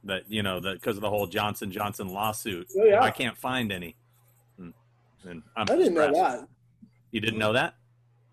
That 0.08 0.24
you 0.28 0.42
know 0.44 0.60
that 0.60 0.74
because 0.82 0.96
of 0.98 1.02
the 1.02 1.10
whole 1.10 1.28
Johnson 1.28 1.70
Johnson 1.72 2.08
lawsuit. 2.08 2.68
Oh, 2.80 2.86
yeah. 2.86 3.02
I 3.04 3.12
can't 3.12 3.38
find 3.38 3.72
any. 3.72 3.96
And, 4.58 4.74
and 5.26 5.44
I'm 5.56 5.64
I 5.70 5.76
didn't 5.76 5.94
know 5.94 6.12
stressed. 6.14 6.40
that. 6.42 6.48
You 7.12 7.22
didn't 7.22 7.40
know 7.40 7.54
that? 7.54 7.76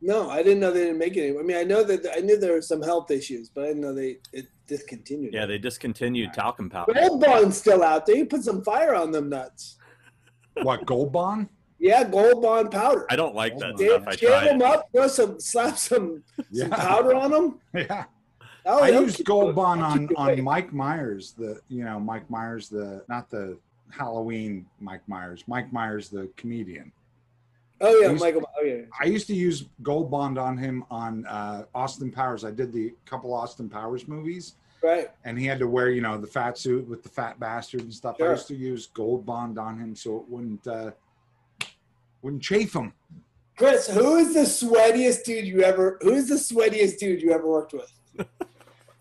No, 0.01 0.29
I 0.31 0.43
didn't 0.43 0.61
know 0.61 0.71
they 0.71 0.81
didn't 0.85 0.99
make 0.99 1.17
any. 1.17 1.31
I 1.39 1.43
mean, 1.43 1.57
I 1.57 1.63
know 1.65 1.83
that 1.83 2.07
I 2.17 2.21
knew 2.21 2.39
there 2.39 2.53
were 2.53 2.63
some 2.63 2.83
health 2.83 3.11
issues, 3.11 3.49
but 3.49 3.65
I 3.65 3.67
didn't 3.69 3.83
know 3.83 3.95
they 3.95 4.19
it 4.33 4.47
discontinued. 4.67 5.33
Yeah, 5.35 5.47
they 5.47 5.59
discontinued 5.59 6.33
talcum 6.35 6.69
powder. 6.71 6.93
Gold 6.95 7.21
Bond's 7.21 7.57
still 7.59 7.83
out 7.83 8.05
there. 8.07 8.17
You 8.17 8.27
put 8.27 8.43
some 8.45 8.63
fire 8.63 8.95
on 8.95 9.11
them 9.13 9.29
nuts. 9.31 9.77
What 10.63 10.85
Gold 10.87 11.13
Bond? 11.13 11.49
Yeah, 11.79 12.05
Gold 12.05 12.41
Bond 12.43 12.71
powder. 12.71 13.07
I 13.11 13.17
don't 13.17 13.35
like 13.35 13.59
that 13.59 13.73
Oh, 13.75 13.77
stuff. 13.77 13.89
Jam, 13.89 14.09
I 14.09 14.15
tried. 14.17 14.49
them 14.49 14.63
up, 14.63 14.89
throw 14.93 15.09
some, 15.09 15.41
slap 15.41 15.77
some, 15.77 16.23
some 16.53 16.71
powder 16.71 17.15
on 17.15 17.31
them. 17.31 17.61
yeah. 17.75 18.05
Oh, 18.67 18.83
I 18.83 18.89
used 18.89 19.25
Gold 19.25 19.55
Bond 19.55 19.83
on 19.83 20.09
on. 20.17 20.41
Mike 20.43 20.73
Myers. 20.73 21.33
The 21.33 21.61
you 21.69 21.85
know 21.85 22.01
Mike 22.01 22.29
Myers 22.31 22.69
the 22.69 23.05
not 23.09 23.31
the 23.31 23.59
Halloween 23.91 24.67
Mike 24.81 25.07
Myers. 25.09 25.45
Mike 25.47 25.73
Myers 25.73 26.09
the 26.09 26.29
comedian. 26.37 26.91
Oh 27.81 27.95
yeah, 28.01 28.13
Michael. 28.13 28.49
Oh 28.59 28.63
yeah. 28.65 28.83
I 29.01 29.05
used 29.07 29.27
to 29.27 29.35
use 29.35 29.67
Gold 29.83 30.11
Bond 30.11 30.39
on 30.39 30.57
him 30.57 30.85
on 30.91 31.27
uh, 31.27 31.65
Austin 31.75 32.11
Powers. 32.11 32.45
I 32.45 32.51
did 32.51 32.73
the 32.73 32.95
couple 33.05 33.35
Austin 33.35 33.69
Powers 33.69 34.09
movies, 34.09 34.55
Right. 34.83 35.11
and 35.25 35.39
he 35.39 35.45
had 35.45 35.59
to 35.59 35.67
wear, 35.67 35.91
you 35.91 36.01
know, 36.01 36.17
the 36.17 36.27
fat 36.27 36.57
suit 36.57 36.89
with 36.89 37.03
the 37.03 37.09
fat 37.09 37.39
bastard 37.41 37.83
and 37.83 37.93
stuff. 37.93 38.17
I 38.23 38.31
used 38.31 38.47
to 38.49 38.55
use 38.57 38.87
Gold 38.87 39.27
Bond 39.27 39.59
on 39.59 39.79
him 39.79 39.95
so 39.95 40.17
it 40.19 40.29
wouldn't 40.29 40.67
uh, 40.67 40.93
wouldn't 42.23 42.43
chafe 42.43 42.75
him. 42.75 42.93
Chris, 43.57 43.89
who 43.89 44.17
is 44.17 44.35
the 44.35 44.41
sweatiest 44.41 45.25
dude 45.25 45.45
you 45.47 45.63
ever? 45.63 45.99
Who 46.03 46.13
is 46.13 46.29
the 46.29 46.35
sweatiest 46.37 46.99
dude 46.99 47.21
you 47.23 47.33
ever 47.33 47.47
worked 47.47 47.73
with? 47.73 47.93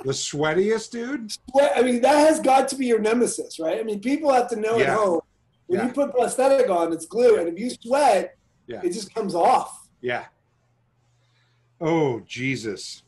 The 0.03 0.11
sweatiest 0.11 0.91
dude. 0.91 1.31
Sweat. 1.31 1.73
I 1.75 1.81
mean, 1.81 2.01
that 2.01 2.17
has 2.27 2.39
got 2.39 2.67
to 2.69 2.75
be 2.75 2.85
your 2.85 2.99
nemesis, 2.99 3.59
right? 3.59 3.79
I 3.79 3.83
mean, 3.83 3.99
people 4.01 4.31
have 4.33 4.49
to 4.49 4.55
know 4.57 4.77
Yeah. 4.77 4.91
at 4.91 4.97
home 4.97 5.21
when 5.67 5.79
Yeah. 5.79 5.87
you 5.87 5.93
put 5.93 6.11
prosthetic 6.11 6.69
on, 6.69 6.91
it's 6.91 7.05
glue, 7.05 7.37
and 7.39 7.47
if 7.47 7.57
you 7.57 7.69
sweat, 7.69 8.35
Yeah, 8.67 8.81
it 8.83 8.89
just 8.91 9.13
comes 9.13 9.33
off. 9.35 9.87
yeah. 10.01 10.25
Oh 11.81 12.21
Jesus! 12.21 13.03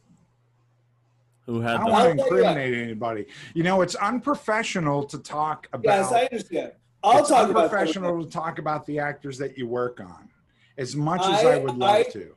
Who 1.45 1.61
had 1.61 1.76
I 1.76 1.77
had 1.77 1.80
don't 1.85 1.91
want 1.91 2.17
to 2.19 2.23
tell 2.23 2.38
you 2.38 2.43
what. 2.43 2.49
incriminate 2.57 2.73
anybody. 2.84 3.26
You 3.53 3.63
know, 3.63 3.81
it's 3.81 3.95
unprofessional 3.95 5.03
to 5.05 5.17
talk 5.19 5.67
about. 5.72 5.85
Yes, 5.85 6.11
I 6.11 6.23
understand. 6.23 6.72
I'll 7.03 7.19
it's 7.19 7.30
talk 7.30 7.49
about 7.49 7.69
to 7.72 8.30
talk 8.30 8.57
about 8.59 8.85
the 8.85 8.99
actors 8.99 9.38
that 9.38 9.57
you 9.57 9.67
work 9.67 9.99
on, 9.99 10.30
as 10.77 10.95
much 10.95 11.22
as 11.22 11.45
I, 11.45 11.51
I- 11.55 11.57
would 11.59 11.77
love 11.77 11.89
I- 11.95 12.03
to. 12.03 12.35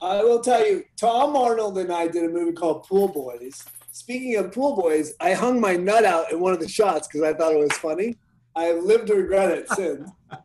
I 0.00 0.22
will 0.22 0.40
tell 0.40 0.66
you, 0.66 0.84
Tom 0.96 1.36
Arnold 1.36 1.78
and 1.78 1.92
I 1.92 2.08
did 2.08 2.24
a 2.24 2.28
movie 2.28 2.52
called 2.52 2.84
Pool 2.84 3.08
Boys. 3.08 3.64
Speaking 3.90 4.36
of 4.36 4.52
Pool 4.52 4.76
Boys, 4.76 5.14
I 5.20 5.32
hung 5.32 5.60
my 5.60 5.76
nut 5.76 6.04
out 6.04 6.30
in 6.32 6.40
one 6.40 6.52
of 6.52 6.60
the 6.60 6.68
shots 6.68 7.08
because 7.08 7.22
I 7.22 7.34
thought 7.34 7.52
it 7.52 7.58
was 7.58 7.72
funny. 7.72 8.16
I 8.54 8.64
have 8.64 8.82
lived 8.82 9.08
to 9.08 9.14
regret 9.14 9.50
it 9.50 9.68
since. 9.70 10.10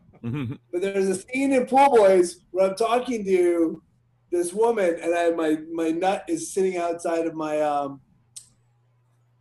But 0.71 0.81
there's 0.81 1.09
a 1.09 1.15
scene 1.15 1.51
in 1.51 1.65
Pool 1.65 1.89
Boys 1.89 2.39
where 2.51 2.69
I'm 2.69 2.77
talking 2.77 3.25
to 3.25 3.83
this 4.31 4.53
woman, 4.53 4.97
and 5.01 5.13
I 5.13 5.31
my 5.31 5.57
my 5.69 5.89
nut 5.89 6.23
is 6.29 6.53
sitting 6.53 6.77
outside 6.77 7.27
of 7.27 7.35
my 7.35 7.59
um 7.59 7.99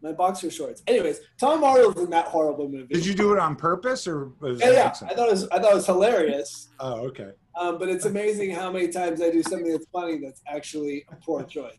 my 0.02 0.12
boxer 0.12 0.50
shorts. 0.50 0.82
Anyways, 0.86 1.20
Tom 1.38 1.62
Arnold's 1.62 2.00
in 2.00 2.10
that 2.10 2.26
horrible 2.26 2.68
movie. 2.68 2.92
Did 2.94 3.06
you 3.06 3.14
do 3.14 3.32
it 3.32 3.38
on 3.38 3.56
purpose 3.56 4.06
or 4.06 4.32
was 4.40 4.60
Yeah, 4.60 4.70
it 4.70 4.74
yeah. 4.74 4.86
I 5.08 5.14
thought 5.14 5.28
it 5.28 5.32
was 5.32 5.48
I 5.48 5.58
thought 5.58 5.72
it 5.72 5.76
was 5.76 5.86
hilarious. 5.86 6.68
Oh, 6.80 7.06
okay. 7.06 7.30
Um, 7.58 7.78
but 7.78 7.88
it's 7.88 8.04
amazing 8.06 8.50
how 8.50 8.70
many 8.72 8.88
times 8.88 9.20
I 9.20 9.30
do 9.30 9.42
something 9.42 9.70
that's 9.70 9.86
funny 9.92 10.18
that's 10.18 10.40
actually 10.46 11.04
a 11.10 11.16
poor 11.16 11.42
choice. 11.44 11.76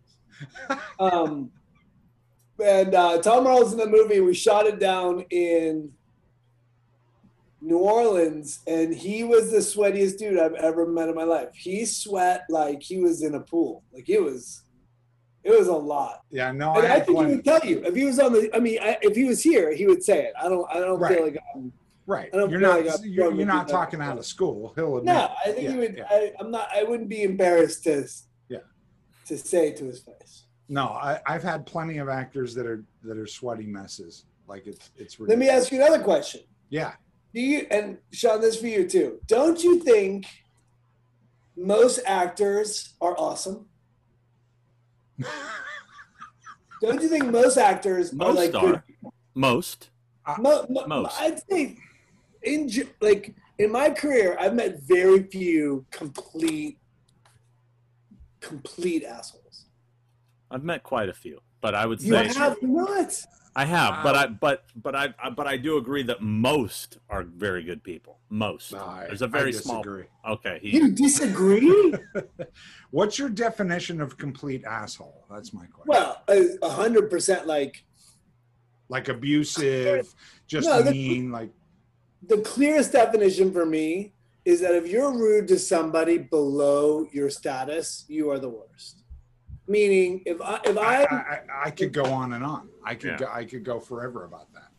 Um, 1.00 1.52
and 2.64 2.94
uh, 2.94 3.18
Tom 3.22 3.48
Arnold's 3.48 3.72
in 3.74 3.80
the 3.80 3.88
movie. 3.88 4.20
We 4.20 4.34
shot 4.36 4.68
it 4.68 4.80
down 4.80 5.22
in 5.32 5.92
New 7.62 7.78
Orleans, 7.78 8.60
and 8.68 8.94
he 8.94 9.24
was 9.24 9.50
the 9.52 9.58
sweatiest 9.58 10.18
dude 10.20 10.38
I've 10.38 10.54
ever 10.54 10.86
met 10.86 11.10
in 11.10 11.16
my 11.16 11.24
life. 11.24 11.50
He 11.56 11.86
sweat 11.86 12.44
like 12.50 12.84
he 12.84 13.00
was 13.00 13.24
in 13.24 13.36
a 13.36 13.40
pool. 13.40 13.84
Like 13.94 14.10
it 14.10 14.22
was, 14.22 14.64
it 15.44 15.58
was 15.58 15.68
a 15.68 15.74
lot. 15.76 16.22
Yeah, 16.30 16.52
no, 16.52 16.74
And 16.76 16.86
I 16.86 16.96
I 16.96 17.00
think 17.00 17.08
he 17.08 17.14
plenty. 17.16 17.36
would 17.38 17.46
tell 17.46 17.66
you 17.66 17.84
if 17.86 17.96
he 17.96 18.06
was 18.06 18.20
on 18.20 18.34
the. 18.34 18.50
I 18.56 18.60
mean, 18.60 18.80
I, 18.82 18.98
if 19.02 19.16
he 19.16 19.24
was 19.24 19.42
here, 19.42 19.74
he 19.74 19.88
would 19.88 20.04
say 20.04 20.26
it. 20.26 20.34
I 20.40 20.50
don't. 20.50 20.68
I 20.70 20.80
don't 20.80 21.00
Right. 21.00 21.16
feel 21.16 21.24
like 21.26 21.38
I'm. 21.56 21.74
Right. 22.06 22.30
I 22.34 22.38
don't 22.38 22.50
You're 22.50 22.60
not 22.60 22.86
like 22.86 23.00
you're, 23.04 23.34
you're 23.34 23.46
not 23.46 23.68
talking 23.70 24.02
out. 24.02 24.12
out 24.14 24.18
of 24.18 24.26
school. 24.26 24.74
He'll 24.76 24.98
admit. 24.98 25.14
No, 25.14 25.32
I 25.46 25.52
think 25.52 25.64
Yeah, 25.64 25.72
he 25.72 25.78
would. 25.78 25.96
yeah. 25.98 26.04
I, 26.10 26.32
I'm 26.40 26.52
not. 26.52 26.68
I 26.76 26.84
wouldn't 26.84 27.08
be 27.10 27.24
embarrassed 27.24 27.84
to. 27.86 28.06
Yeah. 28.50 28.58
To 29.28 29.38
say 29.38 29.70
it 29.70 29.78
to 29.78 29.86
his 29.86 30.00
face. 30.00 30.44
No, 30.68 30.88
I, 30.88 31.20
I've 31.26 31.44
had 31.44 31.66
plenty 31.66 32.00
of 32.00 32.10
actors 32.10 32.54
that 32.56 32.66
are 32.66 32.84
that 33.04 33.18
are 33.18 33.28
sweaty 33.28 33.66
messes. 33.68 34.26
Like 34.48 34.68
it's 34.68 34.90
it's 34.98 35.18
Ridiculous. 35.20 35.30
Let 35.30 35.38
me 35.40 35.50
ask 35.50 35.72
you 35.72 35.82
another 35.82 36.04
question. 36.04 36.42
Yeah. 36.70 36.94
Do 37.34 37.40
you 37.42 37.68
and 37.72 37.98
Sean, 38.12 38.42
this 38.42 38.60
for 38.60 38.68
you 38.68 38.88
too? 38.88 39.20
Don't 39.28 39.64
you 39.64 39.80
think 39.80 40.26
most 41.56 42.00
actors 42.06 42.94
are 43.00 43.16
awesome? 43.18 43.66
Don't 46.82 47.02
you 47.02 47.08
think 47.08 47.26
most 47.28 47.58
actors 47.58 48.12
are 48.12 48.16
Most 48.18 48.36
like 48.36 48.56
are. 48.56 48.72
good? 48.72 48.82
Most. 49.36 49.90
Mo, 50.40 50.66
mo, 50.70 50.86
Most. 50.88 51.20
I'd 51.20 51.40
say, 51.50 51.78
in 52.44 52.70
like 53.02 53.36
in 53.58 53.72
my 53.72 53.90
career, 53.90 54.36
I've 54.40 54.54
met 54.56 54.82
very 54.84 55.24
few 55.24 55.86
complete, 55.92 56.78
complete 58.42 59.04
assholes. 59.04 59.66
I've 60.52 60.64
met 60.64 60.84
quite 60.84 61.10
a 61.10 61.14
few, 61.14 61.42
but 61.62 61.74
I 61.76 61.86
would 61.86 62.02
say 62.02 62.08
You 62.08 62.32
say 62.34 62.40
have 62.40 62.62
not. 62.62 63.24
I 63.56 63.66
have, 63.66 64.04
but 64.04 64.16
I 64.16 64.28
but 64.28 64.66
but 64.76 64.96
I 64.96 65.14
I- 65.22 65.30
but 65.30 65.46
I 65.48 65.58
do 65.58 65.78
agree 65.78 66.02
that 66.04 66.22
most 66.24 66.98
are 67.10 67.22
very 67.24 67.64
good 67.64 67.84
people. 67.84 68.20
Most. 68.30 68.72
No, 68.74 68.80
I- 68.80 69.06
There's 69.06 69.22
a 69.22 69.28
very 69.28 69.50
I 69.50 69.52
small. 69.52 69.84
disagree. 69.84 70.06
Okay. 70.28 70.58
He, 70.62 70.72
You 70.78 70.92
disagree? 70.92 71.94
What's 72.92 73.20
your 73.20 73.30
definition 73.30 74.02
of 74.02 74.18
complete 74.18 74.64
asshole? 74.66 75.26
That's 75.30 75.54
my 75.54 75.66
question. 75.68 75.86
well, 75.86 76.24
a 76.28 76.66
a 76.66 76.70
hundred 76.70 77.10
percent. 77.12 77.46
Like 77.46 77.84
like 78.90 79.08
abusive, 79.08 80.14
just 80.48 80.68
No, 80.68 80.84
mean, 80.84 81.32
like 81.32 81.52
the 82.28 82.38
clearest 82.40 82.92
definition 82.94 83.52
for 83.52 83.66
me 83.66 84.14
is 84.46 84.62
that 84.62 84.76
if 84.76 84.88
you're 84.88 85.12
rude 85.12 85.48
to 85.48 85.58
somebody 85.60 86.18
below 86.18 87.08
your 87.12 87.30
status, 87.30 88.06
you 88.08 88.30
are 88.30 88.40
the 88.40 88.50
worst. 88.50 89.04
Meaning, 89.68 90.22
if 90.26 90.42
I 90.42 90.60
if 90.66 90.78
I, 90.78 91.04
I 91.04 91.16
I, 91.16 91.40
I 91.66 91.72
could 91.72 91.94
go 91.94 92.04
on 92.06 92.34
and 92.34 92.44
on. 92.44 92.68
I 92.86 92.96
could 92.96 93.12
Yeah. 93.12 93.18
go, 93.18 93.28
I 93.32 93.46
could 93.46 93.64
go 93.64 93.80
forever 93.80 94.26
about 94.26 94.52
that. 94.54 94.72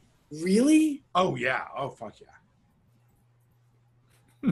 really 0.43 1.05
Oh 1.15 1.37
yeah. 1.37 1.63
Oh 1.77 1.89
fuck 1.89 2.17
yeah. 2.21 2.29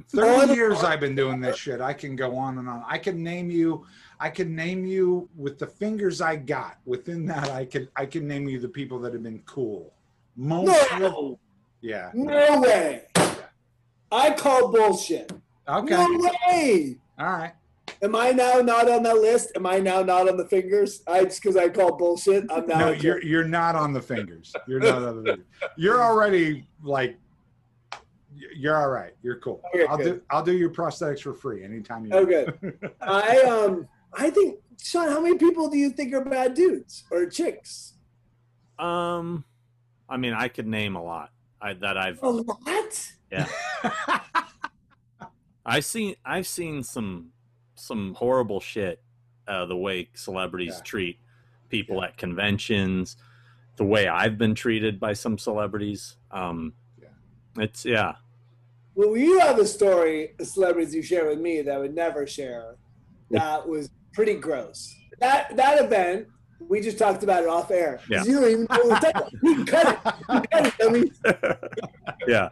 Thirty 0.09 0.55
years 0.55 0.83
I've 0.83 1.01
been 1.01 1.15
doing 1.15 1.41
this 1.41 1.59
shit. 1.59 1.83
I 1.83 1.93
can 1.93 2.17
go 2.17 2.35
on 2.37 2.57
and 2.59 2.67
on. 2.69 2.83
I 2.89 2.97
can 2.97 3.23
name 3.23 3.51
you. 3.51 3.85
I 4.19 4.31
can 4.31 4.55
name 4.57 4.87
you 4.87 5.29
with 5.37 5.59
the 5.59 5.67
fingers 5.67 6.23
I 6.23 6.37
got. 6.37 6.79
Within 6.87 7.27
that, 7.27 7.51
I 7.51 7.67
could 7.67 7.91
I 7.95 8.07
can 8.07 8.27
name 8.27 8.49
you 8.49 8.59
the 8.59 8.69
people 8.69 8.99
that 9.01 9.13
have 9.13 9.23
been 9.23 9.43
cool. 9.45 9.93
Most 10.35 10.69
no, 10.99 11.39
Yeah. 11.83 12.11
No 12.15 12.61
way. 12.61 13.03
I 14.11 14.31
call 14.31 14.71
bullshit. 14.71 15.33
Okay. 15.69 15.95
No 15.95 16.31
way. 16.47 16.97
All 17.19 17.27
right. 17.27 17.53
Am 18.01 18.17
I 18.17 18.31
now 18.31 18.61
not 18.61 18.89
on 18.89 19.03
that 19.03 19.17
list? 19.17 19.53
Am 19.57 19.67
I 19.67 19.79
now 19.79 20.03
not 20.03 20.29
on 20.29 20.37
the 20.37 20.47
fingers? 20.47 21.03
I 21.07 21.25
just 21.25 21.43
because 21.43 21.57
I 21.57 21.69
call 21.69 21.97
bullshit. 21.97 22.45
I'm 22.51 22.67
now. 22.67 22.79
No, 22.79 22.91
you're 22.91 23.23
you're 23.23 23.45
not 23.45 23.75
on 23.75 23.93
the 23.93 24.01
fingers. 24.01 24.53
You're 24.67 24.81
not 24.81 25.03
on 25.03 25.23
the 25.23 25.31
fingers. 25.33 25.47
You're 25.77 26.03
already 26.03 26.67
like. 26.83 27.19
You're 28.57 28.77
all 28.77 28.91
right. 28.91 29.13
You're 29.23 29.39
cool. 29.39 29.63
Okay, 29.75 29.87
I'll 29.87 29.97
good. 29.97 30.05
do 30.05 30.23
I'll 30.31 30.43
do 30.43 30.53
your 30.57 30.71
prosthetics 30.71 31.21
for 31.23 31.35
free 31.35 31.65
anytime 31.65 32.07
you. 32.07 32.13
Okay. 32.15 32.47
I 33.01 33.39
um. 33.41 33.89
I 34.13 34.31
think 34.31 34.59
Sean. 34.81 35.09
How 35.09 35.21
many 35.21 35.37
people 35.37 35.69
do 35.69 35.79
you 35.79 35.91
think 35.91 36.13
are 36.13 36.25
bad 36.25 36.55
dudes 36.55 37.05
or 37.11 37.27
chicks? 37.27 37.95
Um, 38.79 39.45
I 40.09 40.17
mean, 40.17 40.33
I 40.33 40.49
could 40.49 40.67
name 40.67 40.97
a 40.97 41.03
lot 41.03 41.31
I, 41.63 41.75
that 41.75 41.97
I've 41.97 42.23
A 42.23 42.29
lot. 42.29 43.13
Yeah. 43.31 43.47
I've 45.65 45.85
seen 45.85 46.17
I've 46.25 46.47
seen 46.47 46.83
some 46.83 47.31
some 47.77 48.15
horrible 48.15 48.61
shit. 48.61 49.01
Uh, 49.47 49.65
the 49.67 49.77
way 49.77 50.09
celebrities 50.15 50.75
Yeah. 50.77 50.83
treat 50.83 51.19
people 51.69 52.03
at 52.05 52.17
conventions, 52.17 53.17
the 53.77 53.85
way 53.85 54.07
I've 54.07 54.39
been 54.39 54.55
treated 54.55 55.01
by 55.01 55.13
some 55.15 55.37
celebrities. 55.39 56.17
Um, 56.31 56.75
Yeah. 57.01 57.09
it's 57.63 57.85
yeah. 57.85 58.17
Well, 58.95 59.17
you 59.17 59.39
have 59.41 59.59
a 59.59 59.67
story 59.67 60.35
of 60.39 60.47
celebrities 60.47 60.95
you 60.95 61.03
share 61.03 61.27
with 61.29 61.41
me 61.41 61.63
that 61.63 61.75
I 61.75 61.79
would 61.79 61.95
never 61.95 62.27
share. 62.27 62.77
That 63.31 63.67
was 63.67 63.91
pretty 64.13 64.35
gross. 64.35 64.95
That 65.19 65.57
that 65.57 65.83
event, 65.85 66.29
we 66.69 66.81
just 66.81 66.99
talked 66.99 67.23
about 67.23 67.43
it 67.43 67.49
off 67.49 67.71
air. 67.71 68.01
Yeah. 68.09 68.25
You 68.25 68.41
don't 68.41 68.51
even 68.51 68.61
know 68.71 68.85
what 68.85 69.03
we're 69.03 69.13
talking 69.13 69.17
about. 69.21 69.33
We 69.43 69.55
can 69.55 69.67
cut 69.67 69.89
it. 69.89 70.15
We 70.29 70.35
can 70.35 70.47
cut 70.47 70.67
it. 70.67 70.75
I 70.81 70.89
mean, 70.91 71.13
yeah. 72.29 72.49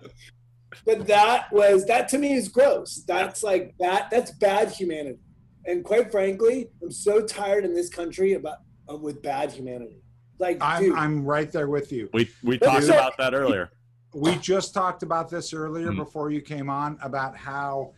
but 0.84 1.06
that 1.06 1.52
was 1.52 1.84
that 1.86 2.08
to 2.10 2.18
me 2.18 2.32
is 2.34 2.48
gross. 2.48 3.02
That's 3.06 3.42
like 3.42 3.74
that. 3.80 4.10
That's 4.10 4.30
bad 4.32 4.70
humanity. 4.70 5.18
And 5.66 5.84
quite 5.84 6.10
frankly, 6.10 6.68
I'm 6.82 6.90
so 6.90 7.20
tired 7.22 7.64
in 7.64 7.74
this 7.74 7.88
country 7.90 8.34
about 8.34 8.58
uh, 8.90 8.96
with 8.96 9.22
bad 9.22 9.52
humanity. 9.52 10.02
Like, 10.38 10.58
I'm 10.62 10.82
dude, 10.82 10.96
I'm 10.96 11.24
right 11.24 11.50
there 11.52 11.68
with 11.68 11.92
you. 11.92 12.08
We 12.14 12.30
we 12.42 12.58
But 12.58 12.66
talked 12.66 12.84
so- 12.84 12.94
about 12.94 13.16
that 13.18 13.34
earlier. 13.34 13.70
We 14.14 14.34
just 14.38 14.74
talked 14.74 15.04
about 15.04 15.28
this 15.30 15.52
earlier 15.54 15.90
Hmm. 15.92 15.98
before 15.98 16.30
you 16.30 16.40
came 16.40 16.68
on 16.68 16.98
about 17.02 17.36
how 17.36 17.92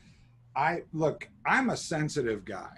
I 0.54 0.82
look. 0.92 1.28
I'm 1.46 1.70
a 1.70 1.76
sensitive 1.76 2.44
guy. 2.44 2.76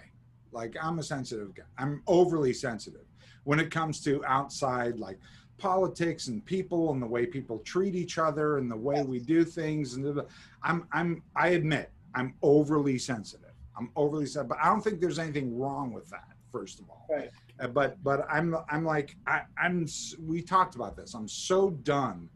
Like 0.53 0.75
I'm 0.81 0.99
a 0.99 1.03
sensitive 1.03 1.53
guy. 1.53 1.63
I'm 1.77 2.01
overly 2.07 2.53
sensitive 2.53 3.01
when 3.45 3.59
it 3.59 3.71
comes 3.71 4.01
to 4.01 4.23
outside 4.25 4.99
like 4.99 5.17
politics 5.57 6.27
and 6.27 6.45
people 6.45 6.91
and 6.91 7.01
the 7.01 7.07
way 7.07 7.25
people 7.25 7.59
treat 7.59 7.95
each 7.95 8.17
other 8.17 8.57
and 8.57 8.69
the 8.69 8.75
way 8.75 9.01
we 9.03 9.19
do 9.19 9.45
things 9.45 9.93
and 9.93 10.21
I'm 10.63 10.85
I'm 10.91 11.23
I 11.35 11.49
admit 11.49 11.91
I'm 12.13 12.33
overly 12.41 12.97
sensitive. 12.97 13.51
I'm 13.77 13.89
overly 13.95 14.25
sensitive, 14.25 14.49
but 14.49 14.57
I 14.61 14.67
don't 14.67 14.81
think 14.81 14.99
there's 14.99 15.19
anything 15.19 15.57
wrong 15.57 15.93
with 15.93 16.09
that. 16.09 16.27
First 16.51 16.79
of 16.79 16.89
all, 16.89 17.05
Right. 17.09 17.29
Uh, 17.59 17.67
but 17.67 18.01
but 18.03 18.25
I'm 18.29 18.55
I'm 18.69 18.83
like 18.83 19.15
I, 19.27 19.41
I'm 19.57 19.87
we 20.21 20.41
talked 20.41 20.75
about 20.75 20.97
this. 20.97 21.13
I'm 21.13 21.27
so 21.27 21.69
done 21.69 22.29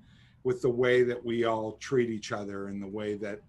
with 0.43 0.61
the 0.61 0.69
way 0.69 1.03
that 1.03 1.23
we 1.23 1.45
all 1.45 1.73
treat 1.73 2.09
each 2.09 2.31
other 2.31 2.67
and 2.67 2.81
the 2.81 2.87
way 2.87 3.15
that 3.15 3.39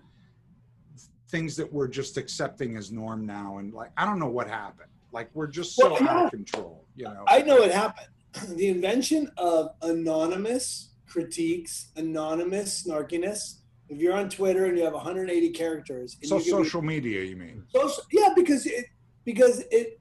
things 1.29 1.57
that 1.57 1.73
we're 1.73 1.89
just 1.89 2.17
accepting 2.17 2.77
as 2.77 2.91
norm 2.91 3.25
now 3.25 3.59
and 3.59 3.73
like 3.73 3.91
I 3.97 4.05
don't 4.05 4.19
know 4.19 4.29
what 4.29 4.49
happened. 4.49 4.91
Like 5.13 5.31
we're 5.35 5.47
just 5.49 5.75
so 5.77 5.93
Well, 5.93 6.09
out 6.09 6.25
of 6.27 6.31
control, 6.31 6.87
you 6.95 7.05
know. 7.05 7.25
I 7.27 7.43
know 7.43 7.59
it 7.63 7.73
happened. 7.73 8.07
The 8.57 8.69
invention 8.69 9.29
of 9.39 9.71
anonymous 9.83 10.95
critiques, 11.09 11.91
anonymous 11.97 12.85
snarkiness. 12.85 13.57
If 13.89 13.99
you're 13.99 14.15
on 14.15 14.29
Twitter 14.29 14.67
and 14.67 14.79
you 14.79 14.85
have 14.85 14.93
180 14.93 15.51
characters, 15.51 16.17
and 16.23 16.29
so 16.29 16.37
can 16.37 16.45
be- 16.45 16.51
social 16.51 16.81
media, 16.83 17.25
you 17.25 17.37
mean? 17.37 17.65
Social, 17.75 18.05
yeah, 18.13 18.29
because 18.37 18.67
it 18.67 18.87
because 19.25 19.65
it 19.73 20.01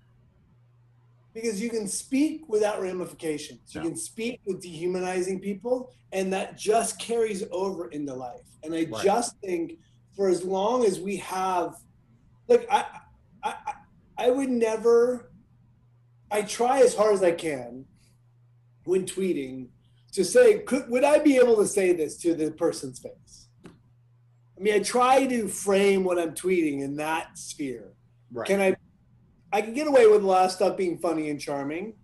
because 1.33 1.59
you 1.61 1.69
can 1.71 1.87
speak 1.87 2.47
without 2.47 2.81
ramifications. 2.81 3.73
You 3.73 3.81
Yeah. 3.81 3.87
can 3.87 3.95
speak 3.97 4.41
with 4.45 4.61
dehumanizing 4.61 5.39
people, 5.39 5.91
and 6.11 6.31
that 6.33 6.55
just 6.57 6.99
carries 6.99 7.43
over 7.51 7.87
into 7.87 8.13
life. 8.13 8.45
And 8.63 8.73
I 8.75 8.83
Right. 8.85 9.03
just 9.03 9.37
think 9.39 9.79
for 10.15 10.29
as 10.29 10.43
long 10.43 10.85
as 10.85 10.99
we 10.99 11.17
have, 11.17 11.75
like 12.47 12.67
I, 12.69 12.85
I, 13.43 13.55
I- 14.19 14.31
would 14.31 14.49
never. 14.49 15.31
I 16.31 16.43
try 16.43 16.81
as 16.81 16.95
hard 16.95 17.15
as 17.15 17.23
I 17.23 17.31
can 17.31 17.85
when 18.83 19.05
tweeting 19.05 19.69
to 20.11 20.23
say, 20.23 20.59
could 20.59 20.89
would 20.89 21.03
I 21.03 21.19
be 21.19 21.37
able 21.37 21.55
to 21.57 21.67
say 21.67 21.93
this 21.93 22.17
to 22.17 22.35
the 22.35 22.51
person's 22.51 22.99
face? 22.99 23.47
I 23.65 24.61
mean, 24.61 24.73
I 24.73 24.79
try 24.79 25.25
to 25.25 25.47
frame 25.47 26.03
what 26.03 26.19
I'm 26.19 26.35
tweeting 26.35 26.81
in 26.81 26.97
that 26.97 27.37
sphere. 27.37 27.93
Right. 28.31 28.47
Can 28.47 28.61
I? 28.61 28.75
I 29.51 29.61
can 29.61 29.73
get 29.73 29.87
away 29.87 30.05
with 30.05 30.23
a 30.23 30.27
lot 30.27 30.45
of 30.45 30.51
stuff 30.51 30.77
being 30.77 30.99
funny 30.99 31.31
and 31.31 31.39
charming, 31.39 31.95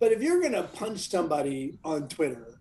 but 0.00 0.10
if 0.10 0.20
you're 0.20 0.42
gonna 0.42 0.64
punch 0.64 1.08
somebody 1.08 1.78
on 1.84 2.08
Twitter, 2.08 2.58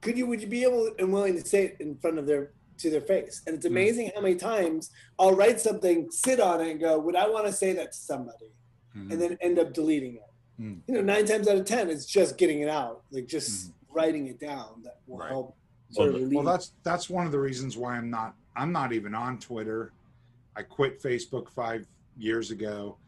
could 0.00 0.16
you? 0.16 0.26
Would 0.26 0.42
you 0.42 0.46
be 0.46 0.62
able 0.62 0.90
and 0.98 1.12
willing 1.12 1.34
to 1.34 1.44
say 1.44 1.64
it 1.64 1.76
in 1.80 1.96
front 1.96 2.18
of 2.18 2.26
their 2.26 2.52
to 2.78 2.90
their 2.90 3.00
face? 3.00 3.42
And 3.46 3.56
it's 3.56 3.66
Mm. 3.66 3.70
amazing 3.70 4.10
how 4.14 4.20
many 4.20 4.36
times 4.36 4.90
I'll 5.18 5.34
write 5.34 5.60
something, 5.60 6.10
sit 6.10 6.40
on 6.40 6.60
it, 6.60 6.70
and 6.70 6.80
go, 6.80 6.98
"Would 6.98 7.16
I 7.16 7.28
want 7.28 7.46
to 7.46 7.52
say 7.52 7.72
that 7.74 7.92
to 7.92 7.98
somebody?" 7.98 8.52
Mhm. 8.96 9.12
And 9.12 9.20
then 9.22 9.38
end 9.40 9.58
up 9.58 9.72
deleting 9.72 10.16
it. 10.16 10.22
Mm. 10.60 10.80
You 10.86 10.94
know, 10.94 11.02
nine 11.02 11.26
times 11.26 11.48
out 11.48 11.56
of 11.58 11.64
ten, 11.66 11.90
it's 11.90 12.06
just 12.06 12.38
getting 12.38 12.60
it 12.60 12.68
out, 12.68 13.02
like 13.10 13.26
just 13.26 13.72
writing 13.90 14.26
it 14.26 14.38
down 14.38 14.82
that 14.84 15.00
will 15.06 15.16
Mm-hmm. 15.18 15.22
Right. 15.22 15.30
help. 15.30 15.56
Sort 15.90 16.12
Well, 16.12 16.18
relieve. 16.20 16.34
well 16.34 16.44
that's 16.44 16.72
that's 16.82 17.08
one 17.08 17.26
of 17.26 17.32
the 17.32 17.38
reasons 17.38 17.76
why 17.76 17.96
i'm 17.96 18.10
not 18.10 18.34
i'm 18.56 18.72
not 18.72 18.92
even 18.92 19.14
on 19.14 19.38
twitter 19.38 19.92
i 20.56 20.62
quit 20.62 21.00
facebook 21.00 21.48
five 21.48 21.86
years 22.18 22.50
ago 22.50 22.98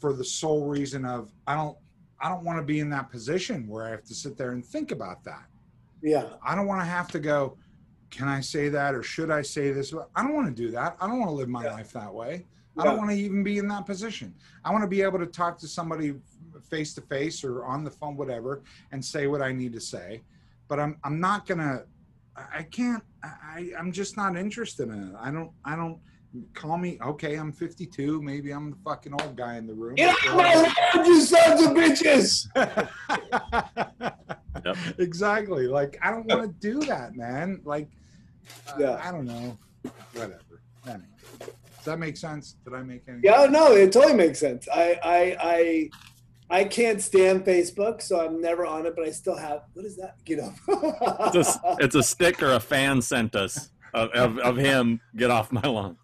for 0.00 0.12
the 0.12 0.24
sole 0.24 0.66
reason 0.66 1.04
of 1.04 1.30
i 1.46 1.54
don't 1.54 1.78
i 2.20 2.28
don't 2.28 2.42
want 2.44 2.58
to 2.58 2.64
be 2.64 2.80
in 2.80 2.90
that 2.90 3.08
position 3.08 3.68
where 3.68 3.84
i 3.86 3.90
have 3.90 4.02
to 4.02 4.14
sit 4.16 4.36
there 4.36 4.50
and 4.50 4.66
think 4.66 4.90
about 4.90 5.22
that 5.22 5.46
yeah, 6.02 6.30
i 6.42 6.56
don't 6.56 6.66
want 6.66 6.80
to 6.80 6.84
have 6.84 7.06
to 7.12 7.20
go 7.20 7.56
can 8.16 8.28
i 8.28 8.40
say 8.40 8.68
that 8.68 8.94
or 8.94 9.02
should 9.02 9.30
i 9.30 9.42
say 9.42 9.70
this? 9.72 9.92
I 10.14 10.22
don't 10.22 10.34
want 10.34 10.46
to 10.54 10.62
do 10.64 10.70
that. 10.72 10.96
I 11.00 11.06
don't 11.06 11.18
want 11.18 11.30
to 11.30 11.34
live 11.34 11.48
my 11.48 11.64
Yeah. 11.64 11.72
life 11.72 11.92
that 11.92 12.12
way. 12.12 12.46
I 12.76 12.84
don't 12.84 12.98
want 12.98 13.10
to 13.10 13.16
even 13.16 13.44
be 13.44 13.58
in 13.58 13.68
that 13.68 13.86
position. 13.86 14.34
I 14.64 14.72
want 14.72 14.82
to 14.82 14.88
be 14.88 15.02
able 15.02 15.20
to 15.20 15.26
talk 15.26 15.58
to 15.58 15.68
somebody 15.68 16.14
face 16.68 16.92
to 16.94 17.00
face 17.02 17.44
or 17.44 17.64
on 17.64 17.84
the 17.84 17.90
phone 17.90 18.16
whatever 18.16 18.62
and 18.92 19.04
say 19.04 19.26
what 19.26 19.42
i 19.42 19.52
need 19.52 19.72
to 19.74 19.80
say. 19.80 20.22
But 20.68 20.80
i'm 20.80 20.96
i'm 21.04 21.18
not 21.20 21.46
gonna 21.46 21.82
i 22.36 22.42
I 22.60 22.62
can't 22.64 23.02
i 23.22 23.70
i'm 23.78 23.90
just 23.92 24.16
not 24.16 24.36
interested 24.36 24.88
in 24.88 25.00
it. 25.10 25.14
I 25.20 25.30
don't 25.30 25.50
i 25.64 25.76
don't 25.76 25.98
call 26.52 26.76
me 26.78 26.98
okay 27.00 27.36
i'm 27.36 27.52
52 27.52 28.20
maybe 28.20 28.50
i'm 28.50 28.70
the 28.72 28.76
fucking 28.84 29.12
old 29.20 29.36
guy 29.36 29.56
in 29.56 29.66
the 29.68 29.74
room. 29.74 29.94
Get 29.94 30.16
out 30.26 30.36
my 30.36 30.54
lawn, 30.94 31.06
you 31.06 31.20
sons 31.20 31.60
of 31.62 31.70
bitches! 31.80 32.48
Yep. 34.64 34.76
exactly. 34.98 35.66
Like 35.66 35.98
i 36.02 36.10
don't 36.10 36.26
want 36.26 36.42
to 36.42 36.48
do 36.72 36.80
that 36.86 37.14
man. 37.16 37.60
Like 37.64 37.88
uh, 38.68 38.72
Yeah. 38.78 39.00
i 39.02 39.10
don't 39.10 39.26
know 39.26 39.58
whatever 40.12 40.38
anyway, 40.86 41.04
does 41.40 41.84
that 41.84 41.98
make 41.98 42.16
sense 42.16 42.56
did 42.64 42.74
i 42.74 42.82
make 42.82 43.02
any 43.08 43.20
Yeah, 43.22 43.46
no, 43.50 43.72
it 43.72 43.92
totally 43.92 44.14
makes 44.14 44.38
sense. 44.38 44.66
I, 44.72 44.98
I, 45.04 45.36
I, 45.40 45.90
I 46.60 46.64
can't 46.64 47.00
stand 47.00 47.44
Facebook, 47.44 48.00
so 48.02 48.24
I'm 48.24 48.40
never 48.40 48.64
on 48.66 48.86
it. 48.86 48.94
But 48.96 49.06
I 49.06 49.10
still 49.10 49.36
have. 49.36 49.62
What 49.72 49.84
is 49.86 49.96
that? 49.96 50.16
Get 50.24 50.40
up. 50.40 50.54
It's 51.34 51.56
a, 51.56 51.60
it's 51.80 51.94
a 51.94 52.02
sticker 52.02 52.52
a 52.52 52.60
fan 52.60 53.00
sent 53.02 53.34
us 53.34 53.70
of, 53.94 54.10
of, 54.10 54.38
of 54.38 54.56
him. 54.56 55.00
Get 55.16 55.30
off 55.30 55.52
my 55.52 55.62
lawn. 55.62 55.96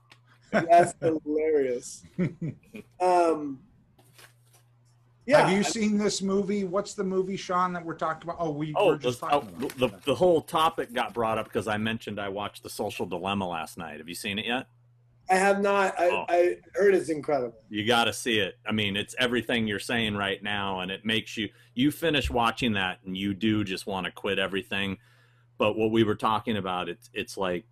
That's 0.50 0.94
hilarious. 1.00 2.02
Um, 3.00 3.60
yeah, 5.30 5.46
have 5.46 5.56
you 5.56 5.62
seen 5.62 5.96
this 5.98 6.22
movie 6.22 6.64
what's 6.64 6.94
the 6.94 7.04
movie 7.04 7.36
sean 7.36 7.72
that 7.72 7.84
we're 7.84 7.94
talking 7.94 8.28
about 8.28 8.36
oh 8.40 8.50
we 8.50 8.72
Oh, 8.76 8.88
were 8.88 8.96
the, 8.96 9.10
just 9.10 9.22
oh, 9.22 9.28
talking 9.28 9.48
about 9.56 9.78
the, 9.78 9.90
the 10.04 10.14
whole 10.14 10.40
topic 10.40 10.92
got 10.92 11.14
brought 11.14 11.38
up 11.38 11.46
because 11.46 11.68
I 11.68 11.76
mentioned 11.76 12.20
I 12.20 12.28
watched 12.28 12.62
The 12.62 12.70
Social 12.70 13.06
Dilemma 13.06 13.48
last 13.48 13.78
night. 13.78 13.98
Have 13.98 14.08
you 14.08 14.14
seen 14.14 14.38
it 14.38 14.46
yet? 14.46 14.66
I 15.30 15.34
have 15.34 15.60
not. 15.60 15.98
I, 15.98 16.10
Oh. 16.10 16.24
I 16.28 16.56
heard 16.74 16.94
it's 16.94 17.08
incredible. 17.08 17.56
You 17.68 17.86
got 17.86 18.04
to 18.04 18.12
see 18.12 18.40
it. 18.40 18.58
I 18.66 18.72
mean, 18.72 18.96
it's 18.96 19.14
everything 19.18 19.68
you're 19.68 19.78
saying 19.78 20.16
right 20.16 20.42
now, 20.42 20.80
and 20.80 20.90
it 20.90 21.04
makes 21.04 21.36
you. 21.36 21.50
You 21.74 21.92
finish 21.92 22.28
watching 22.28 22.72
that, 22.72 22.98
and 23.06 23.16
you 23.16 23.32
do 23.32 23.62
just 23.62 23.86
want 23.86 24.06
to 24.06 24.12
quit 24.12 24.40
everything. 24.40 24.98
But 25.56 25.76
what 25.76 25.92
we 25.92 26.02
were 26.02 26.16
talking 26.16 26.56
about, 26.56 26.88
it's 26.88 27.08
it's 27.14 27.36
like 27.36 27.64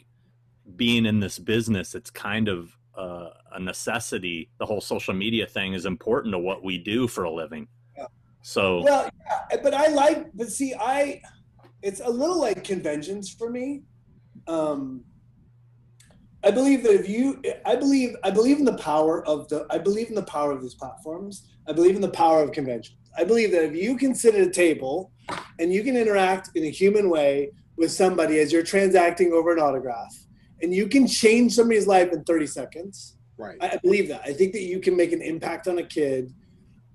being 0.77 1.05
in 1.05 1.19
this 1.19 1.39
business. 1.41 1.97
It's 1.97 2.11
kind 2.11 2.49
of 2.49 2.77
uh, 2.97 3.31
a 3.53 3.61
necessity. 3.61 4.51
The 4.59 4.67
whole 4.67 4.81
social 4.81 5.15
media 5.15 5.47
thing 5.47 5.75
is 5.75 5.87
important 5.87 6.33
to 6.33 6.39
what 6.39 6.63
we 6.65 6.79
do 6.79 7.09
for 7.09 7.25
a 7.25 7.31
living. 7.31 7.69
Yeah. 7.97 8.07
So 8.43 8.83
Well, 8.83 9.11
yeah, 9.51 9.57
but 9.63 9.75
I 9.75 9.89
like. 9.89 10.31
But 10.35 10.51
see, 10.51 10.75
I. 10.75 11.21
It's 11.81 12.01
a 12.01 12.11
little 12.11 12.41
like 12.41 12.65
conventions 12.65 13.33
for 13.33 13.51
me. 13.51 13.83
Um, 14.49 15.05
I 16.45 16.51
believe 16.51 16.83
that 16.85 16.95
if 16.95 17.09
you, 17.09 17.43
I 17.67 17.77
believe, 17.77 18.17
I 18.23 18.31
believe 18.31 18.59
in 18.59 18.65
the 18.65 18.79
power 18.79 19.27
of 19.27 19.49
the, 19.49 19.67
I 19.71 19.79
believe 19.79 20.09
in 20.09 20.15
the 20.15 20.25
power 20.25 20.53
of 20.53 20.63
these 20.63 20.75
platforms. 20.75 21.49
I 21.69 21.73
believe 21.73 21.97
in 21.97 22.01
the 22.01 22.11
power 22.11 22.43
of 22.43 22.53
conventions. 22.53 22.97
I 23.17 23.25
believe 23.25 23.51
that 23.53 23.65
if 23.65 23.75
you 23.75 23.97
can 23.97 24.15
sit 24.15 24.35
at 24.35 24.47
a 24.47 24.51
table 24.51 25.13
and 25.59 25.73
you 25.73 25.83
can 25.83 25.97
interact 25.97 26.51
in 26.55 26.65
a 26.65 26.71
human 26.71 27.11
way 27.11 27.51
with 27.77 27.91
somebody 27.91 28.39
as 28.39 28.53
you're 28.53 28.63
transacting 28.63 29.33
over 29.33 29.53
an 29.53 29.59
autograph, 29.59 30.15
and 30.63 30.75
you 30.75 30.89
can 30.89 31.07
change 31.07 31.53
somebody's 31.55 31.87
life 31.87 32.13
in 32.13 32.25
30 32.25 32.47
seconds. 32.47 33.17
Right. 33.39 33.57
I 33.61 33.69
I 33.69 33.77
believe 33.83 34.09
that. 34.09 34.23
I 34.25 34.33
think 34.33 34.53
that 34.53 34.63
you 34.63 34.81
can 34.81 34.97
make 34.97 35.13
an 35.13 35.23
impact 35.23 35.69
on 35.69 35.79
a 35.79 35.83
kid 35.83 36.35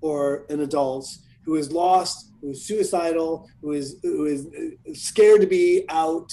or 0.00 0.44
an 0.50 0.60
adult 0.60 1.08
who 1.44 1.56
is 1.56 1.72
lost, 1.72 2.30
who 2.40 2.50
is 2.50 2.64
suicidal, 2.64 3.48
who 3.60 3.72
is 3.72 3.98
who 4.02 4.26
is 4.26 4.46
uh, 4.46 4.94
scared 4.94 5.40
to 5.40 5.46
be 5.46 5.84
out, 5.88 6.30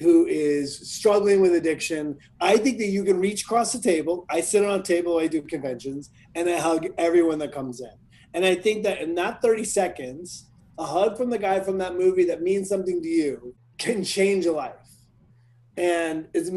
who 0.00 0.26
is 0.26 0.90
struggling 0.90 1.40
with 1.40 1.54
addiction. 1.54 2.16
I 2.40 2.56
think 2.56 2.78
that 2.78 2.86
you 2.86 3.04
can 3.04 3.20
reach 3.20 3.42
across 3.42 3.72
the 3.72 3.80
table. 3.80 4.26
I 4.30 4.40
sit 4.40 4.64
on 4.64 4.80
a 4.80 4.82
table, 4.82 5.18
I 5.18 5.26
do 5.26 5.42
conventions, 5.42 6.10
and 6.34 6.48
I 6.48 6.58
hug 6.58 6.86
everyone 6.96 7.38
that 7.40 7.52
comes 7.52 7.80
in. 7.80 7.92
And 8.32 8.44
I 8.44 8.54
think 8.54 8.82
that 8.84 9.00
in 9.00 9.14
that 9.16 9.42
30 9.42 9.64
seconds, 9.64 10.46
a 10.78 10.84
hug 10.84 11.18
from 11.18 11.28
the 11.28 11.38
guy 11.38 11.60
from 11.60 11.78
that 11.78 11.96
movie 11.96 12.24
that 12.24 12.42
means 12.42 12.68
something 12.68 13.02
to 13.02 13.08
you 13.08 13.54
can 13.76 14.02
change 14.02 14.46
a 14.46 14.52
life. 14.52 14.74
And 15.76 16.28
it's 16.32 16.50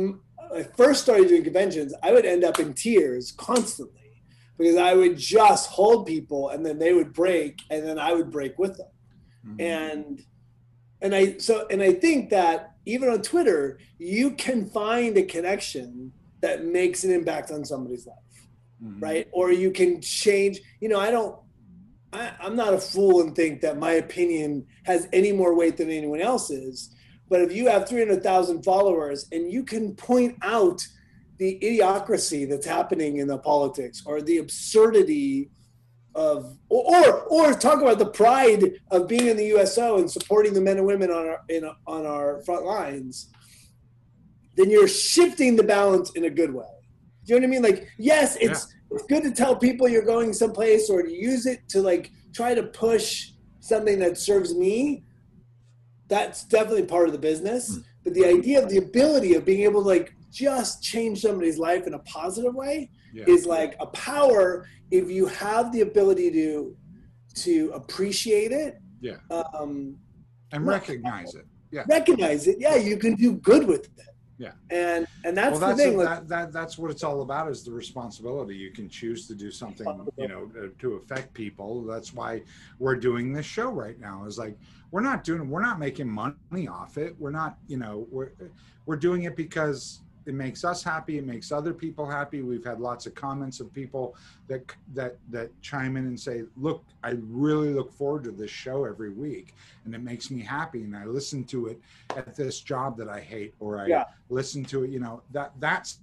I 0.55 0.63
first 0.63 1.03
started 1.03 1.27
doing 1.27 1.43
conventions, 1.43 1.93
I 2.03 2.11
would 2.11 2.25
end 2.25 2.43
up 2.43 2.59
in 2.59 2.73
tears 2.73 3.31
constantly 3.31 3.99
because 4.57 4.75
I 4.75 4.93
would 4.93 5.17
just 5.17 5.69
hold 5.69 6.05
people 6.05 6.49
and 6.49 6.65
then 6.65 6.79
they 6.79 6.93
would 6.93 7.13
break 7.13 7.59
and 7.69 7.85
then 7.85 7.97
I 7.99 8.13
would 8.13 8.29
break 8.31 8.57
with 8.59 8.77
them. 8.77 8.87
Mhm. 9.45 9.61
And 9.61 10.25
and 11.01 11.13
I 11.15 11.37
so 11.37 11.67
and 11.69 11.81
I 11.81 11.93
think 11.93 12.29
that 12.29 12.71
even 12.85 13.09
on 13.09 13.21
Twitter, 13.21 13.79
you 13.97 14.31
can 14.31 14.65
find 14.67 15.17
a 15.17 15.23
connection 15.23 16.13
that 16.41 16.65
makes 16.65 17.03
an 17.03 17.11
impact 17.11 17.51
on 17.51 17.63
somebody's 17.65 18.05
life 18.05 18.17
Mhm. 18.83 19.01
right? 19.01 19.27
Or 19.31 19.51
you 19.51 19.71
can 19.71 20.01
change. 20.01 20.61
You 20.81 20.89
know, 20.89 20.99
I 20.99 21.09
don't. 21.11 21.39
I, 22.11 22.31
I'm 22.39 22.55
not 22.55 22.73
a 22.75 22.77
fool 22.79 23.21
and 23.21 23.35
think 23.35 23.61
that 23.61 23.77
my 23.79 23.93
opinion 23.93 24.67
has 24.83 25.07
any 25.13 25.31
more 25.31 25.55
weight 25.55 25.77
than 25.77 25.89
anyone 25.89 26.21
else's. 26.21 26.93
But 27.33 27.41
if 27.41 27.51
you 27.51 27.67
have 27.67 27.89
300,000 27.89 28.61
followers 28.61 29.27
and 29.31 29.51
you 29.51 29.63
can 29.63 29.95
point 29.95 30.37
out 30.43 30.85
the 31.39 31.57
idiocracy 31.63 32.47
that's 32.47 32.67
happening 32.67 33.17
in 33.17 33.27
the 33.27 33.39
politics 33.39 34.03
or 34.05 34.21
the 34.21 34.37
absurdity 34.37 35.49
of 36.13 36.55
or, 36.69 37.23
or 37.23 37.53
talk 37.55 37.81
about 37.81 37.97
the 37.97 38.05
pride 38.05 38.73
of 38.91 39.07
being 39.07 39.25
in 39.25 39.35
the 39.35 39.47
USO 39.47 39.97
and 39.97 40.11
supporting 40.11 40.53
the 40.53 40.61
men 40.61 40.77
and 40.77 40.85
women 40.85 41.09
on 41.09 41.27
our 41.27 41.41
in 41.49 41.67
on 41.87 42.05
our 42.05 42.43
front 42.43 42.65
lines, 42.65 43.31
then 44.55 44.69
you're 44.69 44.87
shifting 44.87 45.55
the 45.55 45.63
balance 45.63 46.11
in 46.11 46.25
a 46.25 46.29
good 46.29 46.53
way. 46.53 46.67
Do 47.25 47.33
you 47.33 47.39
know 47.39 47.47
what 47.47 47.47
I 47.47 47.49
mean? 47.49 47.63
Like, 47.63 47.87
yes, 47.97 48.37
it's 48.39 48.71
it's 48.91 49.07
good 49.07 49.23
to 49.23 49.31
tell 49.31 49.55
people 49.55 49.87
you're 49.87 50.05
going 50.05 50.33
someplace 50.33 50.87
or 50.87 51.01
to 51.01 51.11
use 51.11 51.47
it 51.47 51.67
to 51.69 51.81
like 51.81 52.11
try 52.31 52.53
to 52.53 52.61
push 52.61 53.31
something 53.59 53.97
that 53.97 54.19
serves 54.19 54.53
me. 54.53 55.03
That's 56.13 56.43
definitely 56.43 56.83
part 56.85 57.07
of 57.07 57.11
the 57.11 57.17
business. 57.31 57.79
But 58.03 58.13
the 58.13 58.23
idea 58.25 58.61
of 58.61 58.69
the 58.69 58.77
ability 58.77 59.33
of 59.33 59.45
being 59.45 59.61
able 59.61 59.81
to 59.81 59.87
like 59.87 60.13
just 60.29 60.83
change 60.83 61.21
somebody's 61.21 61.57
life 61.57 61.87
in 61.87 61.95
a 61.95 61.99
positive 62.17 62.53
way 62.53 62.91
Yeah. 63.15 63.23
is 63.27 63.47
like 63.47 63.75
a 63.79 63.87
power 63.87 64.67
if 64.91 65.09
you 65.09 65.25
have 65.25 65.71
the 65.73 65.81
ability 65.81 66.29
to 66.39 66.75
to 67.45 67.71
appreciate 67.73 68.51
it 68.51 68.73
Yeah. 69.01 69.17
um 69.31 69.97
and 70.51 70.67
recognize 70.67 71.33
it. 71.33 71.45
Yeah. 71.71 71.83
recognize 71.97 72.41
it 72.51 72.57
yeah 72.59 72.75
you 72.89 72.97
can 73.03 73.13
do 73.15 73.29
good 73.49 73.63
with 73.71 73.85
it 73.85 74.07
Yeah. 74.39 74.51
and 74.71 75.05
and 75.23 75.37
that's, 75.37 75.51
well, 75.51 75.59
that's 75.59 75.77
the 75.77 75.83
thing 75.85 75.97
what- 75.97 76.05
like, 76.05 76.19
that, 76.21 76.27
that 76.27 76.53
that's 76.53 76.77
what 76.77 76.89
it's 76.91 77.03
all 77.03 77.21
about 77.21 77.49
is 77.49 77.63
the 77.63 77.71
responsibility. 77.71 78.55
You 78.55 78.71
can 78.71 78.89
choose 78.89 79.27
to 79.27 79.35
do 79.35 79.51
something, 79.51 79.87
you 80.17 80.27
know, 80.27 80.51
uh, 80.57 80.67
to 80.79 80.93
affect 80.95 81.33
people. 81.33 81.83
That's 81.83 82.13
why 82.13 82.41
we're 82.79 82.95
doing 82.95 83.31
this 83.31 83.45
show 83.45 83.69
right 83.69 83.99
now. 83.99 84.25
Is 84.25 84.37
like 84.37 84.57
we're 84.91 85.01
not 85.01 85.23
doing, 85.23 85.49
we're 85.49 85.61
not 85.61 85.79
making 85.79 86.09
money 86.09 86.67
off 86.67 86.97
it. 86.97 87.15
We're 87.19 87.31
not, 87.31 87.57
you 87.67 87.77
know, 87.77 88.07
we're 88.11 88.31
we're 88.85 88.95
doing 88.97 89.23
it 89.23 89.35
because 89.35 90.01
it 90.25 90.33
makes 90.33 90.63
us 90.63 90.83
happy. 90.83 91.17
It 91.17 91.25
makes 91.25 91.51
other 91.51 91.73
people 91.73 92.05
happy. 92.05 92.41
We've 92.41 92.63
had 92.63 92.79
lots 92.79 93.05
of 93.05 93.15
comments 93.15 93.59
of 93.59 93.73
people 93.73 94.15
that 94.47 94.63
that 94.93 95.17
that 95.29 95.49
chime 95.61 95.97
in 95.97 96.05
and 96.05 96.19
say, 96.19 96.43
"Look, 96.57 96.83
I 97.03 97.15
really 97.27 97.73
look 97.73 97.91
forward 97.91 98.23
to 98.25 98.31
this 98.31 98.51
show 98.51 98.85
every 98.85 99.09
week, 99.09 99.53
and 99.85 99.93
it 99.93 100.01
makes 100.01 100.31
me 100.31 100.41
happy." 100.41 100.83
And 100.83 100.95
I 100.95 101.05
listen 101.05 101.43
to 101.45 101.67
it 101.67 101.81
at 102.15 102.35
this 102.35 102.59
job 102.61 102.97
that 102.97 103.09
I 103.09 103.19
hate, 103.19 103.53
or 103.59 103.79
I 103.79 103.87
Yeah. 103.87 104.05
listen 104.29 104.63
to 104.65 104.83
it. 104.83 104.91
You 104.91 104.99
know 104.99 105.21
that 105.31 105.51
that's 105.59 105.99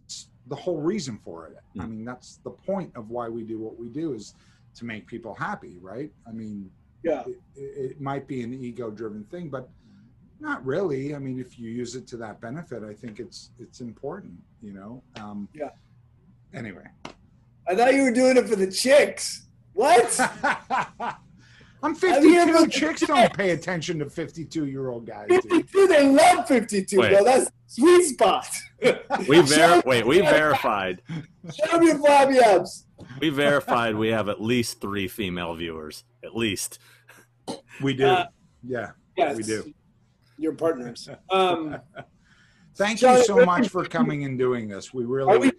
the 0.47 0.57
whole 0.57 0.81
reason 0.81 1.19
for 1.19 1.47
it. 1.47 1.57
I 1.79 1.85
hmm. 1.85 1.91
mean, 1.91 2.05
that's 2.05 2.37
the 2.39 2.51
point 2.51 2.95
of 2.97 3.11
why 3.11 3.29
we 3.29 3.43
do 3.43 3.59
what 3.59 3.79
we 3.79 3.89
do 3.89 4.15
is 4.15 4.35
to 4.75 4.85
make 4.85 5.07
people 5.07 5.35
happy, 5.35 5.79
right? 5.81 6.13
I 6.27 6.33
mean, 6.33 6.71
yeah 7.03 7.25
it, 7.27 7.41
it 7.57 8.01
might 8.01 8.27
be 8.27 8.43
an 8.43 8.53
ego-driven 8.53 9.25
thing, 9.25 9.49
but 9.49 9.69
not 10.41 10.65
really. 10.65 11.15
I 11.15 11.19
mean, 11.19 11.39
if 11.39 11.59
you 11.59 11.71
use 11.71 11.95
it 11.95 12.07
to 12.09 12.17
that 12.19 12.41
benefit, 12.41 12.83
I 12.83 12.95
think 12.95 13.21
it's 13.21 13.51
it's 13.59 13.81
important. 13.81 14.35
You 14.63 14.73
know. 14.73 15.03
Um, 15.17 15.49
Yeah. 15.55 15.71
Anyway. 16.53 16.85
i 17.69 17.75
thought 17.77 17.95
you 17.95 18.03
were 18.03 18.11
doing 18.11 18.37
it 18.37 18.49
for 18.49 18.57
the 18.57 18.71
chicks 18.71 19.47
what 19.73 20.19
I'm 20.43 21.15
I'm 21.83 21.95
52. 21.95 22.53
for 22.53 22.65
the 22.65 22.69
Chicks 22.71 23.01
don't 23.03 23.33
pay 23.33 23.51
attention 23.51 24.01
to 24.01 24.11
52 24.11 24.67
year 24.67 24.89
old 24.89 25.07
guys. 25.07 25.29
Dude. 25.29 25.43
52 25.45 25.87
they 25.87 26.09
love 26.09 26.49
52 26.49 26.99
Wait. 26.99 27.13
bro 27.13 27.25
that's 27.25 27.51
sweet 27.69 28.03
spot 28.03 28.47
We 29.29 29.41
ver- 29.43 29.83
wait. 29.87 30.05
we 30.07 30.21
verified. 30.21 31.03
show 31.55 31.79
me 31.79 31.87
your 31.87 31.99
flabby 31.99 32.39
abs 32.41 32.85
We 33.21 33.29
verified 33.31 33.95
we 33.95 34.09
have 34.09 34.29
at 34.29 34.41
least 34.43 34.81
three 34.81 35.07
female 35.07 35.55
viewers. 35.55 36.03
At 36.25 36.37
least. 36.37 36.81
We 37.81 37.95
do. 37.95 38.07
Uh, 38.07 38.27
yeah. 38.67 38.91
yes 39.17 39.37
We 39.37 39.43
do. 39.45 39.73
Your 40.41 40.55
partners 40.55 41.09
um 41.31 41.79
Thank 42.77 43.01
Johnny, 43.01 43.19
you 43.19 43.25
so 43.25 43.35
where 43.37 43.47
much 43.47 43.69
for 43.69 43.85
coming 43.85 44.25
and 44.25 44.39
doing 44.39 44.69
this. 44.69 44.95
We 44.95 45.03
are 45.05 45.09
really. 45.09 45.39
we 45.39 45.53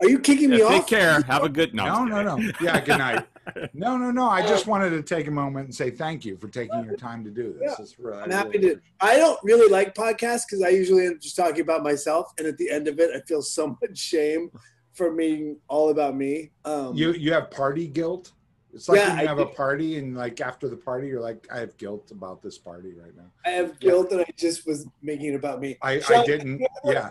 are 0.00 0.08
you 0.08 0.18
kicking 0.20 0.50
me 0.50 0.58
Yeah, 0.58 0.66
off 0.66 0.70
take 0.72 0.86
care. 0.86 1.20
Have 1.22 1.42
a 1.42 1.48
good 1.48 1.74
no. 1.74 2.04
no, 2.04 2.22
no, 2.22 2.36
no. 2.36 2.52
Yeah. 2.60 2.80
Good 2.80 2.98
night. 2.98 3.26
No, 3.74 3.98
no, 3.98 4.10
no. 4.10 4.26
I 4.26 4.40
just 4.46 4.66
wanted 4.66 4.88
to 4.90 5.02
take 5.02 5.26
a 5.26 5.30
moment 5.30 5.66
and 5.66 5.74
say 5.74 5.90
thank 5.90 6.24
you 6.24 6.38
for 6.38 6.48
taking 6.48 6.82
your 6.82 6.96
time 6.96 7.22
to 7.24 7.30
do 7.30 7.52
this. 7.52 7.74
Yeah. 7.78 7.84
It's 7.84 7.98
really, 7.98 8.22
I'm 8.22 8.30
happy 8.30 8.56
really 8.58 8.76
to. 8.76 8.80
I 9.00 9.16
don't 9.18 9.38
really 9.42 9.68
like 9.70 9.94
podcasts 9.94 10.44
because 10.48 10.62
I 10.62 10.68
usually 10.70 11.04
end 11.04 11.16
up 11.16 11.20
just 11.20 11.36
talking 11.36 11.60
about 11.60 11.82
myself, 11.82 12.32
and 12.38 12.46
at 12.46 12.56
the 12.56 12.70
end 12.70 12.88
of 12.88 12.98
it, 13.00 13.10
I 13.14 13.20
feel 13.26 13.42
so 13.42 13.76
much 13.82 13.98
shame 13.98 14.50
for 14.94 15.10
being 15.14 15.58
all 15.68 15.90
about 15.90 16.16
me. 16.16 16.52
Um, 16.64 16.94
You 16.94 17.12
you 17.12 17.34
have 17.34 17.50
party 17.50 17.86
guilt. 17.86 18.32
It's 18.74 18.88
like 18.88 18.98
Yeah, 18.98 19.08
when 19.10 19.18
you 19.18 19.24
I 19.24 19.28
have 19.28 19.38
a 19.38 19.46
party 19.46 19.98
and 19.98 20.16
like 20.16 20.40
after 20.40 20.68
the 20.68 20.76
party, 20.76 21.06
you're 21.06 21.20
like, 21.20 21.46
I 21.52 21.58
have 21.60 21.76
guilt 21.76 22.10
about 22.10 22.42
this 22.42 22.58
party 22.58 22.92
right 22.94 23.14
now. 23.16 23.30
I 23.46 23.50
have 23.50 23.78
guilt 23.78 24.10
that 24.10 24.20
I 24.20 24.26
just 24.36 24.66
was 24.66 24.86
making 25.00 25.26
it 25.32 25.36
about 25.36 25.60
me. 25.60 25.78
I, 25.80 26.02
I 26.08 26.24
didn't. 26.24 26.60
ever- 26.84 26.92
Yeah. 26.94 27.10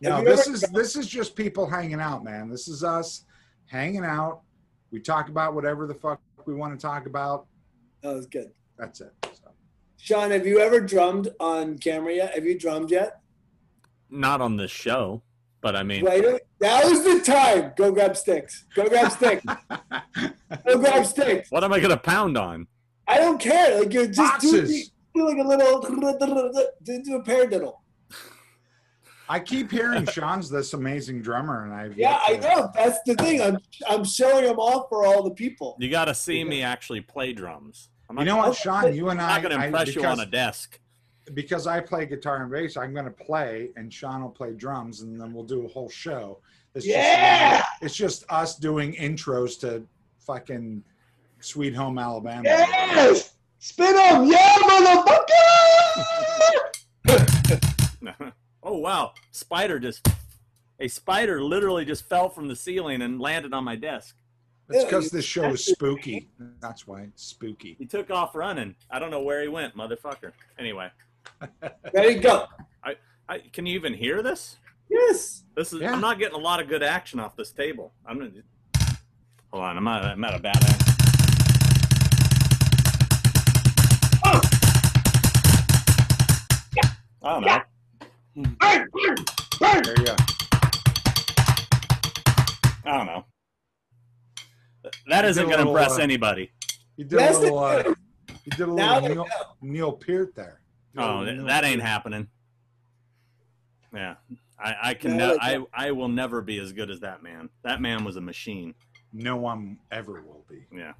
No, 0.00 0.22
this 0.22 0.46
ever- 0.46 0.54
is 0.54 0.60
this 0.72 0.96
is 0.96 1.06
just 1.06 1.34
people 1.34 1.66
hanging 1.66 2.00
out, 2.00 2.22
man. 2.24 2.50
This 2.50 2.68
is 2.68 2.84
us 2.84 3.24
hanging 3.66 4.04
out. 4.04 4.42
We 4.90 5.00
talk 5.00 5.28
about 5.28 5.54
whatever 5.54 5.86
the 5.86 5.94
fuck 5.94 6.20
we 6.46 6.54
want 6.54 6.78
to 6.78 6.80
talk 6.86 7.06
about. 7.06 7.46
That 8.02 8.14
was 8.14 8.26
good. 8.26 8.50
That's 8.78 9.00
it. 9.00 9.12
So. 9.32 9.50
Sean, 9.96 10.30
have 10.30 10.46
you 10.46 10.60
ever 10.60 10.80
drummed 10.80 11.28
on 11.40 11.78
camera 11.78 12.14
yet? 12.14 12.34
Have 12.34 12.44
you 12.44 12.58
drummed 12.58 12.90
yet? 12.90 13.20
Not 14.10 14.40
on 14.40 14.56
this 14.56 14.70
show, 14.70 15.22
but 15.60 15.74
I 15.76 15.82
mean, 15.82 16.04
Right. 16.04 16.40
Now 16.60 16.80
is 16.82 17.04
the 17.04 17.20
time. 17.20 17.72
Go 17.76 17.92
grab 17.92 18.16
sticks. 18.16 18.64
Go 18.74 18.88
grab 18.88 19.10
sticks. 19.12 19.44
Go 20.66 20.78
grab 20.78 21.06
sticks. 21.06 21.50
what 21.50 21.62
am 21.64 21.72
I 21.72 21.78
going 21.78 21.90
to 21.90 21.96
pound 21.96 22.36
on? 22.36 22.66
I 23.06 23.18
don't 23.18 23.38
care. 23.40 23.78
Like 23.80 23.92
you 23.92 24.06
just 24.08 24.40
do, 24.40 24.52
Boxes. 24.52 24.90
do 25.14 25.26
like 25.28 25.38
a 25.38 25.48
little 25.48 25.80
do, 26.82 27.02
do 27.02 27.16
a 27.16 27.22
paradiddle. 27.22 27.74
I 29.30 29.38
keep 29.40 29.70
hearing 29.70 30.06
Sean's 30.06 30.48
this 30.48 30.72
amazing 30.72 31.20
drummer, 31.20 31.64
and 31.64 31.72
I've 31.74 31.98
Yeah, 31.98 32.18
I 32.26 32.36
know. 32.36 32.70
That's 32.74 32.98
the 33.04 33.14
thing. 33.14 33.42
I'm 33.42 33.58
I'm 33.88 34.04
showing 34.04 34.44
them 34.44 34.58
off 34.58 34.88
for 34.88 35.04
all 35.04 35.22
the 35.22 35.32
people. 35.32 35.76
You 35.78 35.90
got 35.90 36.06
to 36.06 36.14
see 36.14 36.42
me 36.44 36.62
actually 36.62 37.02
play 37.02 37.32
drums. 37.34 37.90
I'm 38.08 38.18
You 38.18 38.24
not, 38.24 38.30
know 38.30 38.36
what, 38.38 38.48
oh, 38.48 38.52
Sean? 38.54 38.94
You 38.94 39.10
and 39.10 39.20
I'm 39.20 39.28
I, 39.28 39.32
not 39.34 39.42
going 39.42 39.54
to 39.56 39.62
I- 39.62 39.66
impress 39.66 39.88
you 39.88 39.94
because, 39.96 40.18
on 40.18 40.26
a 40.26 40.30
desk. 40.30 40.80
Because 41.34 41.66
I 41.66 41.80
play 41.80 42.06
guitar 42.06 42.42
and 42.42 42.50
bass. 42.50 42.76
I'm 42.76 42.92
going 42.92 43.04
to 43.04 43.10
play, 43.10 43.70
and 43.76 43.92
Sean 43.92 44.22
will 44.22 44.30
play 44.30 44.52
drums, 44.52 45.02
and 45.02 45.20
then 45.20 45.32
we'll 45.32 45.44
do 45.44 45.64
a 45.64 45.68
whole 45.68 45.88
show. 45.88 46.38
It's 46.74 46.86
Yeah! 46.86 47.58
just 47.58 47.68
it's 47.82 47.94
just 47.96 48.24
us 48.30 48.56
doing 48.56 48.92
intros 48.94 49.58
to 49.60 49.84
fucking 50.18 50.82
Sweet 51.40 51.74
Home 51.74 51.98
Alabama. 51.98 52.42
Yes! 52.44 53.34
Spin 53.58 53.94
them! 53.94 54.26
Yeah, 54.28 54.56
motherfucker! 57.08 58.32
oh 58.62 58.78
wow, 58.78 59.12
spider 59.32 59.78
just 59.78 60.06
a 60.80 60.88
spider 60.88 61.42
literally 61.42 61.84
just 61.84 62.08
fell 62.08 62.28
from 62.28 62.46
the 62.48 62.54
ceiling 62.56 63.02
and 63.02 63.20
landed 63.20 63.52
on 63.52 63.64
my 63.64 63.74
desk. 63.76 64.14
It's 64.68 64.78
Yeah, 64.78 64.84
because 64.84 65.10
this 65.10 65.24
show 65.24 65.46
is 65.46 65.64
spooky. 65.64 66.28
That's 66.60 66.86
why 66.86 67.02
it's 67.02 67.24
spooky. 67.24 67.74
He 67.78 67.86
took 67.86 68.10
off 68.10 68.34
running. 68.36 68.76
I 68.90 68.98
don't 68.98 69.10
know 69.10 69.22
where 69.22 69.42
he 69.42 69.48
went, 69.48 69.74
motherfucker. 69.74 70.32
Anyway, 70.58 70.88
Ready, 71.94 72.20
go. 72.20 72.46
I, 72.84 72.96
I, 73.28 73.38
can 73.52 73.66
you 73.66 73.74
even 73.74 73.94
hear 73.94 74.22
this? 74.22 74.56
Yes. 74.88 75.44
This 75.54 75.72
is 75.72 75.80
Yeah. 75.80 75.92
I'm 75.92 76.00
not 76.00 76.18
getting 76.18 76.34
a 76.36 76.42
lot 76.42 76.60
of 76.60 76.68
good 76.68 76.82
action 76.82 77.20
off 77.20 77.36
this 77.36 77.52
table. 77.52 77.92
I'm 78.06 78.18
gonna 78.18 78.30
hold 79.52 79.64
on. 79.64 79.76
I'm 79.76 79.88
at, 79.88 80.04
I'm 80.04 80.24
at 80.24 80.34
a 80.34 80.38
bad 80.38 80.56
angle. 80.64 80.88
I 87.20 87.32
don't 87.34 87.44
know. 87.44 87.60
There 89.60 89.98
you 89.98 90.04
go. 90.04 90.16
I 92.86 92.96
don't 92.96 93.06
know. 93.06 93.24
That 95.08 95.24
isn't 95.24 95.44
did 95.46 95.52
a 95.52 95.56
going 95.56 95.64
to 95.64 95.70
impress 95.70 95.98
uh, 95.98 96.02
anybody. 96.02 96.50
You 96.96 97.04
did 97.04 97.18
Yes, 97.20 97.36
a 97.36 97.40
little. 97.40 97.58
Uh, 97.58 97.72
it 97.72 97.86
is. 97.86 97.96
you 98.44 98.50
did 98.52 98.60
a 98.68 98.72
little 98.72 99.00
Neil, 99.00 99.14
know. 99.14 99.26
Neil 99.60 99.92
Peart 99.92 100.34
there. 100.34 100.57
You 100.94 101.02
Oh, 101.02 101.06
little 101.18 101.24
th- 101.24 101.36
Neil 101.36 101.46
that 101.46 101.64
ain't 101.64 101.82
happening. 101.82 102.28
Yeah, 103.94 104.16
I, 104.58 104.76
I 104.82 104.94
can. 104.94 105.16
No, 105.16 105.28
Ne- 105.32 105.34
they 105.34 105.56
I. 105.72 105.88
I 105.88 105.90
will 105.92 106.08
never 106.08 106.40
be 106.42 106.58
as 106.58 106.72
good 106.72 106.90
as 106.90 107.00
that 107.00 107.22
man. 107.22 107.48
That 107.62 107.80
man 107.80 108.04
was 108.04 108.16
a 108.16 108.20
machine. 108.20 108.74
No 109.12 109.36
one 109.36 109.78
ever 109.90 110.20
will 110.22 110.44
be. 110.48 110.66
Yeah. 110.70 110.88
I'm 110.90 110.94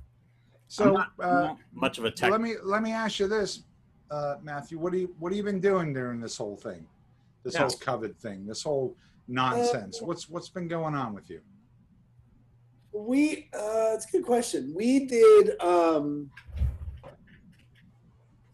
So 0.68 0.92
not, 0.92 1.12
uh, 1.20 1.40
not 1.40 1.58
much 1.72 1.98
of 1.98 2.04
a 2.04 2.10
tech. 2.10 2.30
let 2.30 2.40
me 2.40 2.54
let 2.62 2.82
me 2.82 2.92
ask 2.92 3.18
you 3.18 3.28
this, 3.28 3.62
uh, 4.10 4.36
Matthew. 4.42 4.78
What 4.78 4.92
do 4.92 4.98
you 4.98 5.14
what 5.18 5.32
have 5.32 5.36
you 5.36 5.42
been 5.42 5.60
doing 5.60 5.92
during 5.92 6.20
this 6.20 6.36
whole 6.36 6.56
thing, 6.56 6.86
this 7.44 7.54
Yeah. 7.54 7.60
whole 7.60 7.70
COVID 7.70 8.16
thing, 8.16 8.46
this 8.46 8.62
whole 8.62 8.96
nonsense? 9.28 10.00
Uh, 10.02 10.06
what's 10.06 10.28
what's 10.28 10.48
been 10.48 10.68
going 10.68 10.94
on 10.94 11.14
with 11.14 11.28
you? 11.28 11.40
We 12.92 13.48
uh 13.54 13.92
it's 13.94 14.06
a 14.06 14.12
good 14.12 14.24
question. 14.24 14.72
We 14.74 15.06
did 15.06 15.60
um 15.60 16.30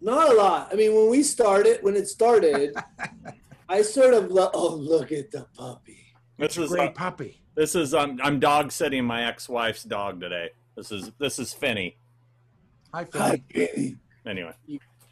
not 0.04 0.30
a 0.32 0.34
lot. 0.36 0.68
I 0.70 0.76
mean, 0.76 0.94
when 0.94 1.10
we 1.10 1.22
started, 1.22 1.78
when 1.82 1.96
it 1.96 2.06
started, 2.06 2.74
I 3.68 3.82
sort 3.82 4.14
of 4.14 4.30
lo- 4.30 4.50
oh 4.52 4.74
look 4.76 5.10
at 5.10 5.30
the 5.30 5.46
puppy. 5.56 5.98
This 6.38 6.58
is 6.58 6.70
Great 6.70 6.90
uh, 6.90 6.92
puppy. 6.92 7.40
this 7.54 7.74
is 7.74 7.94
I'm 7.94 8.20
I'm 8.22 8.38
dog 8.38 8.70
sitting 8.70 9.04
my 9.04 9.24
ex-wife's 9.24 9.82
dog 9.84 10.20
today. 10.20 10.50
This 10.76 10.92
is 10.92 11.10
this 11.18 11.38
is 11.38 11.52
Finney. 11.54 11.96
Hi, 12.92 13.04
Phil. 13.04 13.20
Hi, 13.22 13.42
Benny. 13.52 13.96
Anyway, 14.26 14.52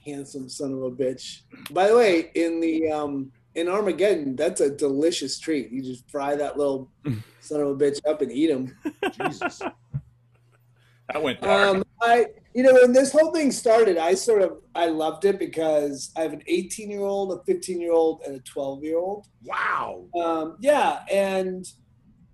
handsome 0.04 0.48
son 0.48 0.72
of 0.72 0.82
a 0.82 0.90
bitch. 0.90 1.40
By 1.70 1.88
the 1.88 1.96
way, 1.96 2.30
in 2.34 2.60
the 2.60 2.90
um 2.90 3.32
in 3.54 3.68
Armageddon, 3.68 4.36
that's 4.36 4.60
a 4.60 4.70
delicious 4.70 5.38
treat. 5.38 5.70
You 5.70 5.82
just 5.82 6.08
fry 6.10 6.36
that 6.36 6.58
little 6.58 6.90
son 7.40 7.60
of 7.60 7.68
a 7.68 7.74
bitch 7.76 8.00
up 8.06 8.20
and 8.22 8.30
eat 8.32 8.50
him. 8.50 8.76
Jesus. 9.12 9.60
that 11.08 11.22
went 11.22 11.40
dark. 11.40 11.76
Um, 11.76 11.81
I, 12.02 12.26
you 12.54 12.62
know, 12.62 12.74
when 12.74 12.92
this 12.92 13.12
whole 13.12 13.32
thing 13.32 13.50
started, 13.52 13.96
I 13.96 14.14
sort 14.14 14.42
of 14.42 14.58
I 14.74 14.86
loved 14.86 15.24
it 15.24 15.38
because 15.38 16.10
I 16.16 16.22
have 16.22 16.32
an 16.32 16.42
18 16.46 16.90
year 16.90 17.00
old, 17.02 17.32
a 17.32 17.42
15 17.44 17.80
year 17.80 17.92
old, 17.92 18.22
and 18.26 18.36
a 18.36 18.40
12 18.40 18.84
year 18.84 18.98
old. 18.98 19.26
Wow. 19.44 20.04
Um, 20.20 20.56
yeah, 20.60 21.00
and 21.10 21.66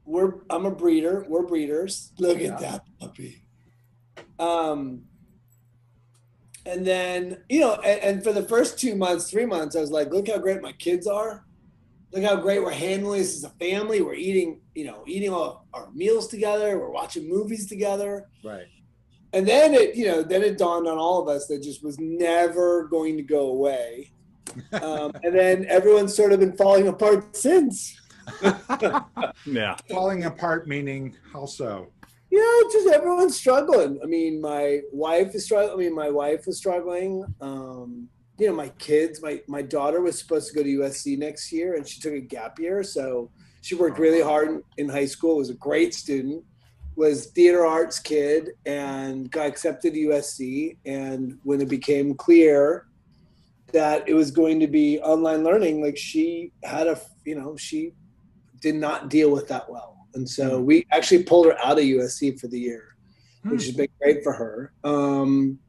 we're 0.05 0.40
I'm 0.51 0.66
a 0.66 0.70
breeder. 0.70 1.27
We're 1.28 1.47
breeders. 1.47 2.12
Look 2.19 2.40
Yeah. 2.40 2.55
at 2.55 2.61
that 2.61 2.82
puppy. 2.99 3.45
Um, 4.39 5.03
and 6.66 6.86
then 6.86 7.43
you 7.49 7.61
know, 7.61 7.74
and, 7.74 8.01
and 8.03 8.24
for 8.24 8.32
the 8.32 8.43
first 8.45 8.78
two 8.78 8.95
months, 8.95 9.31
three 9.31 9.47
months, 9.47 9.77
I 9.77 9.81
was 9.81 9.90
like, 9.90 10.11
look 10.12 10.28
how 10.28 10.39
great 10.39 10.62
my 10.62 10.73
kids 10.73 11.07
are. 11.07 11.45
Look 12.12 12.24
how 12.24 12.36
great 12.36 12.62
we're 12.62 12.73
handling 12.73 13.20
this 13.20 13.36
as 13.36 13.45
a 13.45 13.51
family. 13.51 14.01
We're 14.01 14.15
eating, 14.15 14.62
you 14.74 14.86
know, 14.86 15.05
eating 15.07 15.31
all 15.31 15.66
our 15.74 15.90
meals 15.93 16.27
together. 16.28 16.78
We're 16.78 16.90
watching 16.90 17.28
movies 17.28 17.69
together. 17.69 18.28
Right. 18.43 18.66
And 19.32 19.46
then 19.46 19.74
it, 19.74 19.94
you 19.94 20.06
know, 20.06 20.22
then 20.22 20.42
it 20.42 20.56
dawned 20.56 20.88
on 20.88 20.96
all 20.96 21.20
of 21.20 21.28
us 21.28 21.46
that 21.48 21.62
just 21.62 21.84
was 21.84 21.98
never 21.98 22.84
going 22.88 23.16
to 23.16 23.22
go 23.22 23.50
away. 23.50 24.10
Um, 24.72 25.12
and 25.22 25.34
then 25.36 25.66
everyone's 25.68 26.14
sort 26.14 26.32
of 26.32 26.40
been 26.40 26.56
falling 26.56 26.88
apart 26.88 27.36
since. 27.36 28.00
yeah. 29.46 29.76
Falling 29.90 30.24
apart 30.24 30.66
meaning 30.66 31.14
how 31.32 31.46
so? 31.46 31.88
Yeah, 32.30 32.40
it's 32.42 32.74
just 32.74 32.88
everyone's 32.88 33.36
struggling. 33.36 33.98
I 34.02 34.06
mean, 34.06 34.40
my 34.40 34.80
wife 34.92 35.34
is 35.34 35.44
struggling. 35.44 35.72
I 35.72 35.76
mean, 35.76 35.94
my 35.94 36.10
wife 36.10 36.46
was 36.46 36.59
struggling. 36.59 37.24
Um, 37.40 38.09
you 38.38 38.46
know, 38.46 38.55
my 38.55 38.68
kids, 38.78 39.22
my 39.22 39.40
my 39.48 39.62
daughter 39.62 40.00
was 40.00 40.18
supposed 40.18 40.48
to 40.48 40.55
go 40.55 40.62
to 40.62 40.78
USC 40.78 41.18
next 41.18 41.50
year, 41.50 41.74
and 41.74 41.88
she 41.88 42.00
took 42.00 42.12
a 42.12 42.20
gap 42.20 42.59
year. 42.59 42.82
So 42.82 43.30
she 43.62 43.74
worked 43.74 43.98
really 43.98 44.20
hard 44.20 44.48
in, 44.48 44.62
in 44.76 44.88
high 44.88 45.06
school. 45.06 45.36
Was 45.36 45.50
a 45.50 45.55
great 45.55 45.94
student. 45.94 46.44
Was 46.98 47.26
theater 47.26 47.64
arts 47.64 48.00
kid, 48.00 48.50
and 48.66 49.30
got 49.30 49.46
accepted 49.46 49.94
to 49.94 50.00
USC. 50.00 50.78
And 50.84 51.38
when 51.44 51.60
it 51.60 51.68
became 51.68 52.14
clear 52.14 52.88
that 53.72 54.08
it 54.08 54.14
was 54.14 54.32
going 54.32 54.58
to 54.58 54.66
be 54.66 54.98
online 54.98 55.44
learning, 55.44 55.80
like 55.80 55.96
she 55.96 56.50
had 56.64 56.88
a, 56.88 57.00
you 57.24 57.36
know, 57.36 57.56
she 57.56 57.92
did 58.60 58.74
not 58.74 59.10
deal 59.10 59.30
with 59.30 59.46
that 59.46 59.70
well. 59.70 60.08
And 60.14 60.28
so 60.28 60.60
we 60.60 60.86
actually 60.90 61.22
pulled 61.22 61.46
her 61.46 61.56
out 61.64 61.78
of 61.78 61.84
USC 61.84 62.40
for 62.40 62.48
the 62.48 62.58
year, 62.58 62.96
which 63.44 63.66
has 63.66 63.76
been 63.76 63.88
great 64.02 64.24
for 64.24 64.32
her. 64.32 64.72
Um, 64.82 65.60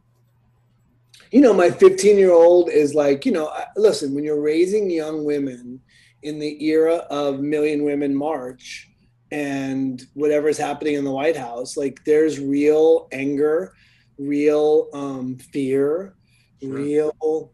you 1.31 1.41
know, 1.41 1.53
my 1.53 1.69
15 1.69 2.18
year 2.18 2.31
old 2.31 2.69
is 2.72 2.95
like, 2.95 3.26
you 3.26 3.31
know, 3.31 3.53
listen, 3.76 4.15
when 4.15 4.23
you're 4.23 4.41
raising 4.41 4.89
young 4.89 5.26
women 5.26 5.80
in 6.23 6.39
the 6.39 6.65
era 6.65 6.95
of 7.10 7.39
Million 7.39 7.84
Women 7.84 8.15
March 8.15 8.89
and 9.31 10.03
whatever's 10.14 10.57
happening 10.57 10.95
in 10.95 11.03
the 11.03 11.11
White 11.11 11.38
House, 11.38 11.77
like 11.77 12.03
there's 12.06 12.39
real 12.39 13.07
anger, 13.11 13.73
real 14.18 14.89
um, 14.93 15.38
fear, 15.38 16.15
Sure. 16.61 16.72
real 16.73 17.53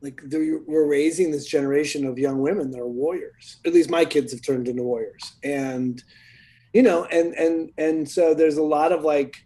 like 0.00 0.20
we're 0.32 0.86
raising 0.86 1.30
this 1.30 1.46
generation 1.46 2.04
of 2.04 2.18
young 2.18 2.40
women 2.40 2.70
that 2.70 2.80
are 2.80 2.88
warriors. 2.88 3.58
At 3.64 3.72
least 3.72 3.90
my 3.90 4.04
kids 4.04 4.32
have 4.32 4.42
turned 4.42 4.66
into 4.66 4.82
warriors. 4.82 5.32
And 5.44 6.02
you 6.72 6.82
know 6.82 7.04
and 7.06 7.34
and 7.34 7.70
and 7.78 8.08
so 8.08 8.34
there's 8.34 8.56
a 8.56 8.62
lot 8.62 8.92
of 8.92 9.02
like 9.02 9.36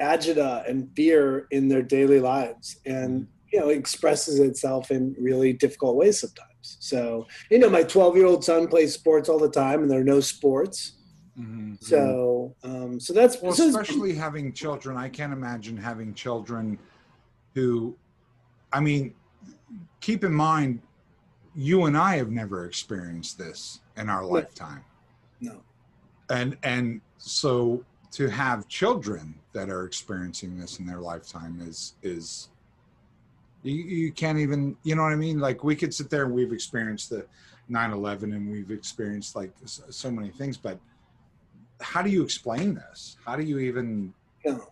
agita 0.00 0.68
and 0.68 0.88
fear 0.96 1.46
in 1.50 1.68
their 1.68 1.82
daily 1.82 2.18
lives 2.20 2.78
and 2.86 3.28
you 3.52 3.60
know 3.60 3.68
it 3.68 3.76
expresses 3.76 4.40
itself 4.40 4.90
in 4.90 5.14
really 5.20 5.52
difficult 5.52 5.96
ways 5.96 6.20
sometimes. 6.20 6.78
So 6.80 7.26
you 7.50 7.58
know 7.58 7.68
my 7.68 7.82
12 7.82 8.16
year 8.16 8.26
old 8.26 8.42
son 8.44 8.66
plays 8.68 8.94
sports 8.94 9.28
all 9.28 9.38
the 9.38 9.50
time 9.50 9.82
and 9.82 9.90
there 9.90 10.00
are 10.00 10.04
no 10.04 10.20
sports 10.20 10.94
Mhm. 11.40 11.82
so 11.82 12.54
um 12.62 13.00
so 13.00 13.12
that's 13.12 13.40
Well, 13.40 13.52
so 13.52 13.68
especially 13.68 14.14
having 14.14 14.52
children, 14.52 14.96
I 14.96 15.08
can't 15.08 15.32
imagine 15.32 15.76
having 15.76 16.12
children 16.14 16.78
who, 17.54 17.96
I 18.72 18.80
mean, 18.80 19.14
keep 20.00 20.22
in 20.24 20.34
mind, 20.34 20.82
you 21.54 21.84
and 21.86 21.96
I 21.96 22.16
have 22.16 22.30
never 22.30 22.66
experienced 22.66 23.38
this 23.38 23.80
in 23.96 24.08
our 24.08 24.24
lifetime, 24.24 24.84
no 25.40 25.62
and 26.28 26.56
and 26.62 27.00
so 27.18 27.84
to 28.12 28.28
have 28.28 28.68
children 28.68 29.34
that 29.52 29.68
are 29.70 29.84
experiencing 29.84 30.58
this 30.58 30.78
in 30.78 30.86
their 30.86 31.00
lifetime 31.00 31.60
is 31.60 31.94
is 32.02 32.48
you, 33.62 33.74
you 33.74 34.12
can't 34.12 34.38
even 34.38 34.76
you 34.84 34.94
know 34.94 35.02
what 35.02 35.12
I 35.12 35.16
mean. 35.16 35.38
Like 35.38 35.64
we 35.64 35.74
could 35.74 35.94
sit 35.94 36.10
there 36.10 36.24
and 36.24 36.34
we've 36.34 36.52
experienced 36.52 37.10
the 37.10 37.26
9/11 37.70 38.34
and 38.34 38.50
we've 38.50 38.70
experienced 38.70 39.34
like 39.36 39.52
so 39.64 40.10
many 40.10 40.30
things, 40.30 40.56
but 40.56 40.78
how 41.80 42.02
do 42.02 42.10
you 42.10 42.22
explain 42.22 42.74
this? 42.74 43.16
How 43.24 43.36
do 43.36 43.42
you 43.42 43.58
even 43.58 44.12
No. 44.44 44.66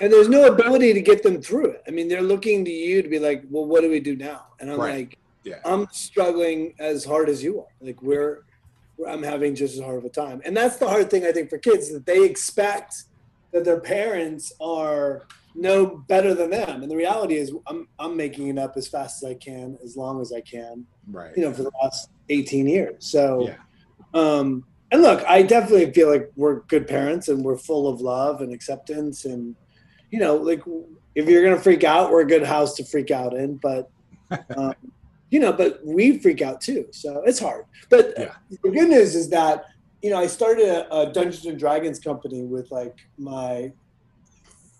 And 0.00 0.12
there's 0.12 0.28
no 0.28 0.46
ability 0.46 0.92
to 0.94 1.00
get 1.00 1.22
them 1.22 1.40
through 1.40 1.66
it. 1.66 1.82
I 1.86 1.92
mean, 1.92 2.08
they're 2.08 2.22
looking 2.22 2.64
to 2.64 2.70
you 2.70 3.02
to 3.02 3.08
be 3.08 3.20
like, 3.20 3.44
well, 3.48 3.66
what 3.66 3.82
do 3.82 3.90
we 3.90 4.00
do 4.00 4.16
now? 4.16 4.46
And 4.58 4.70
I'm 4.70 4.80
Right. 4.80 4.94
like, 4.94 5.18
yeah 5.44 5.60
I'm 5.64 5.86
struggling 5.92 6.74
as 6.78 7.04
hard 7.04 7.28
as 7.28 7.42
you 7.42 7.60
are. 7.60 7.66
Like 7.80 8.02
we're, 8.02 8.44
we're, 8.96 9.08
I'm 9.08 9.22
having 9.22 9.54
just 9.54 9.74
as 9.74 9.80
hard 9.80 9.98
of 9.98 10.04
a 10.04 10.08
time. 10.08 10.40
And 10.44 10.56
that's 10.56 10.76
the 10.76 10.88
hard 10.88 11.10
thing 11.10 11.24
I 11.24 11.32
think 11.32 11.50
for 11.50 11.58
kids 11.58 11.92
that 11.92 12.06
they 12.06 12.24
expect 12.24 12.94
that 13.52 13.64
their 13.64 13.80
parents 13.80 14.52
are 14.60 15.26
no 15.54 15.86
better 16.08 16.34
than 16.34 16.50
them. 16.50 16.82
And 16.82 16.90
the 16.90 16.96
reality 16.96 17.34
is 17.34 17.52
I'm, 17.66 17.86
I'm 17.98 18.16
making 18.16 18.48
it 18.48 18.58
up 18.58 18.76
as 18.76 18.88
fast 18.88 19.22
as 19.22 19.30
I 19.30 19.34
can, 19.34 19.78
as 19.84 19.96
long 19.96 20.20
as 20.20 20.32
I 20.32 20.40
can, 20.40 20.86
right 21.10 21.36
you 21.36 21.42
know, 21.42 21.52
for 21.52 21.62
the 21.62 21.72
last 21.82 22.08
18 22.28 22.66
years. 22.66 23.04
So, 23.06 23.46
yeah 23.48 23.56
um, 24.14 24.64
and 24.92 25.02
look, 25.02 25.24
I 25.26 25.42
definitely 25.42 25.90
feel 25.92 26.08
like 26.10 26.30
we're 26.36 26.60
good 26.68 26.86
parents 26.86 27.28
and 27.28 27.42
we're 27.42 27.56
full 27.56 27.88
of 27.88 28.00
love 28.00 28.42
and 28.42 28.52
acceptance. 28.52 29.24
And, 29.24 29.56
you 30.10 30.20
know, 30.20 30.36
like 30.36 30.62
if 31.14 31.28
you're 31.28 31.42
going 31.42 31.56
to 31.56 31.62
freak 31.62 31.82
out, 31.82 32.10
we're 32.10 32.20
a 32.20 32.26
good 32.26 32.44
house 32.44 32.74
to 32.74 32.84
freak 32.84 33.10
out 33.10 33.32
in. 33.34 33.56
But, 33.56 33.90
um, 34.56 34.74
you 35.30 35.40
know, 35.40 35.52
but 35.52 35.80
we 35.84 36.18
freak 36.18 36.42
out 36.42 36.60
too. 36.60 36.86
So 36.90 37.22
it's 37.24 37.38
hard. 37.40 37.64
But 37.88 38.12
Yeah. 38.18 38.34
the 38.50 38.70
good 38.70 38.90
news 38.90 39.14
is 39.16 39.30
that, 39.30 39.64
you 40.02 40.10
know, 40.10 40.18
I 40.18 40.26
started 40.26 40.68
a, 40.68 40.94
a 40.94 41.10
Dungeons 41.10 41.46
and 41.46 41.58
Dragons 41.58 41.98
company 41.98 42.42
with 42.42 42.70
like 42.70 42.98
my 43.16 43.72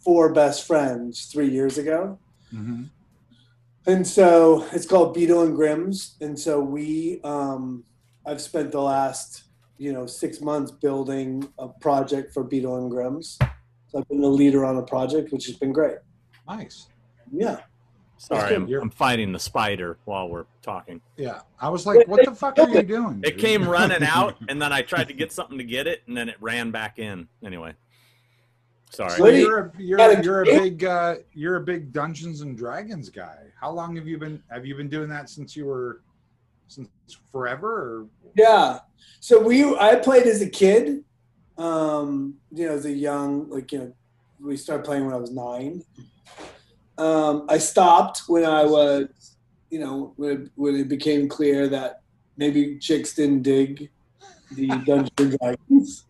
four 0.05 0.33
best 0.33 0.67
friends 0.67 1.27
three 1.33 1.49
years 1.49 1.79
ago. 1.79 2.19
Mhm. 2.53 2.91
And 3.87 4.07
so 4.07 4.67
it's 4.73 4.87
called 4.87 5.15
Beadle 5.15 5.43
and 5.43 5.57
Grimm's. 5.57 6.17
And 6.21 6.39
so 6.39 6.61
we, 6.61 7.21
um, 7.25 7.85
I've 8.27 8.41
spent 8.43 8.73
the 8.73 8.81
last, 8.83 9.45
you 9.83 9.93
know, 9.93 10.07
six 10.07 10.41
months 10.41 10.71
building 10.71 11.49
a 11.59 11.67
project 11.67 12.33
for 12.33 12.45
Beadle 12.45 12.77
and 12.77 12.89
Grimm's. 12.91 13.37
So 13.89 13.99
I've 13.99 14.09
been 14.09 14.21
the 14.21 14.29
leader 14.29 14.65
on 14.65 14.77
a 14.77 14.83
project, 14.83 15.33
which 15.33 15.47
has 15.47 15.57
been 15.57 15.73
great. 15.73 15.97
nice 16.49 16.87
Yeah. 17.33 17.59
Sorry. 18.17 18.55
I'm, 18.55 18.73
I'm 18.73 18.91
fighting 18.91 19.33
the 19.33 19.41
spider 19.41 19.99
while 20.05 20.29
we're 20.29 20.45
talking. 20.63 21.01
yeah 21.17 21.41
i 21.61 21.69
was 21.69 21.85
like 21.87 22.07
what 22.07 22.25
the 22.25 22.33
fuck 22.33 22.57
are 22.61 22.69
you 22.69 22.83
doing 22.85 23.21
It 23.25 23.37
came 23.37 23.69
running 23.69 24.05
out, 24.19 24.37
and 24.49 24.63
then 24.63 24.73
I 24.73 24.83
tried 24.83 25.09
to 25.09 25.15
get 25.15 25.33
something 25.33 25.59
to 25.59 25.65
get 25.65 25.89
it, 25.89 26.03
and 26.07 26.17
then 26.17 26.29
it 26.29 26.37
ran 26.41 26.71
back 26.71 27.01
in. 27.01 27.27
Anyway, 27.45 27.75
Sorry. 28.91 29.11
So 29.19 29.27
you- 29.27 29.41
you're 29.41 29.59
a 29.59 29.73
you're, 29.79 29.99
a 29.99 30.23
you're 30.23 30.43
a 30.43 30.45
big 30.45 30.85
uh, 30.85 31.15
you're 31.35 31.57
a 31.57 31.61
big 31.63 31.93
Dungeons 31.93 32.43
and 32.43 32.57
Dragons 32.57 33.09
guy. 33.09 33.39
How 33.61 33.73
long 33.73 33.97
have 33.97 34.07
you 34.07 34.19
been 34.19 34.41
have 34.53 34.65
you 34.65 34.77
been 34.77 34.89
doing 34.89 35.09
that 35.09 35.29
since 35.29 35.57
you 35.57 35.65
were 35.67 36.03
since 36.69 36.89
forever 37.31 37.69
or 37.71 38.07
Yeah. 38.37 38.81
So 39.21 39.41
we 39.41 39.65
I 39.77 39.97
played 39.97 40.27
as 40.27 40.43
a 40.43 40.49
kid. 40.49 41.05
Um, 41.59 42.35
you 42.51 42.67
know, 42.67 42.73
as 42.73 42.87
a 42.87 42.91
young, 42.91 43.49
like 43.51 43.71
you 43.73 43.79
know, 43.79 43.93
we 44.41 44.57
started 44.57 44.85
playing 44.85 45.05
when 45.05 45.15
I 45.15 45.19
was 45.19 45.31
nine. 45.31 45.83
Um, 46.99 47.47
I 47.49 47.59
stopped 47.59 48.23
when 48.29 48.45
I 48.45 48.65
was, 48.65 49.37
you 49.71 49.79
know, 49.81 50.13
when 50.17 50.51
when 50.57 50.77
it 50.77 50.89
became 50.89 51.29
clear 51.29 51.69
that 51.69 52.03
maybe 52.37 52.79
chicks 52.79 53.15
didn't 53.15 53.43
dig 53.43 53.91
the 54.53 54.67
Dungeons 54.87 55.11
and 55.19 55.39
Dragons. 55.39 56.05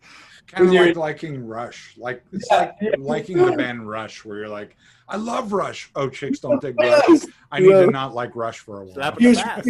kind 0.47 0.67
of 0.67 0.73
like 0.73 0.95
liking 0.95 1.45
Rush? 1.45 1.95
Like 1.97 2.23
it's 2.31 2.47
Yeah. 2.51 2.71
like 2.81 2.97
liking 2.99 3.37
the 3.37 3.51
band 3.53 3.87
Rush, 3.87 4.23
where 4.25 4.37
you're 4.37 4.49
like, 4.49 4.75
I 5.07 5.17
love 5.17 5.53
Rush. 5.53 5.91
Oh, 5.95 6.09
chicks 6.09 6.39
don't 6.39 6.61
dig 6.61 6.75
Rush. 6.79 7.21
I 7.51 7.59
need 7.59 7.69
to 7.69 7.87
not 7.91 8.13
like 8.13 8.35
Rush 8.35 8.59
for 8.59 8.81
a 8.81 8.85
while. 8.85 8.93
Slap 8.95 9.19
Here's 9.19 9.39
Fast. 9.41 9.67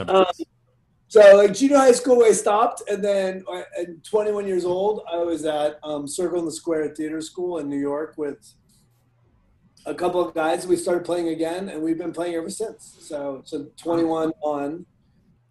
A 0.00 0.14
Um, 0.14 0.26
so 1.08 1.36
like 1.36 1.54
junior 1.54 1.76
high 1.76 1.92
school, 1.92 2.24
I 2.24 2.32
stopped, 2.32 2.82
and 2.90 3.02
then 3.02 3.44
uh, 3.50 3.62
at 3.80 4.04
21 4.04 4.46
years 4.46 4.64
old, 4.64 5.02
I 5.10 5.18
was 5.18 5.44
at 5.44 5.78
um, 5.82 6.06
Circle 6.06 6.40
in 6.40 6.44
the 6.44 6.52
Square 6.52 6.94
Theater 6.94 7.20
School 7.20 7.58
in 7.58 7.68
New 7.68 7.78
York 7.78 8.14
with 8.16 8.54
a 9.86 9.94
couple 9.94 10.26
of 10.26 10.34
guys. 10.34 10.66
We 10.66 10.76
started 10.76 11.04
playing 11.04 11.28
again, 11.28 11.68
and 11.68 11.80
we've 11.80 11.98
been 11.98 12.12
playing 12.12 12.34
ever 12.34 12.50
since. 12.50 12.96
So 13.00 13.42
so 13.44 13.68
21 13.76 14.32
on, 14.42 14.84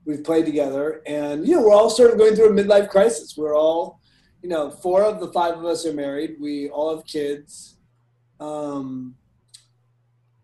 we've 0.05 0.23
played 0.23 0.45
together, 0.45 1.01
and 1.07 1.47
you 1.47 1.55
know 1.55 1.61
we're 1.63 1.73
all 1.73 1.89
sort 1.89 2.11
of 2.11 2.17
going 2.17 2.35
through 2.35 2.49
a 2.49 2.63
midlife 2.63 2.89
crisis. 2.89 3.35
We're 3.37 3.57
all, 3.57 4.01
you 4.43 4.49
know, 4.49 4.69
four 4.69 5.03
of 5.03 5.21
the 5.21 5.31
five 5.31 5.57
of 5.57 5.63
us 5.65 5.85
are 5.85 5.93
married. 5.93 6.35
We 6.39 6.69
all 6.69 6.95
have 6.95 7.05
kids. 7.05 7.77
Um, 8.41 9.15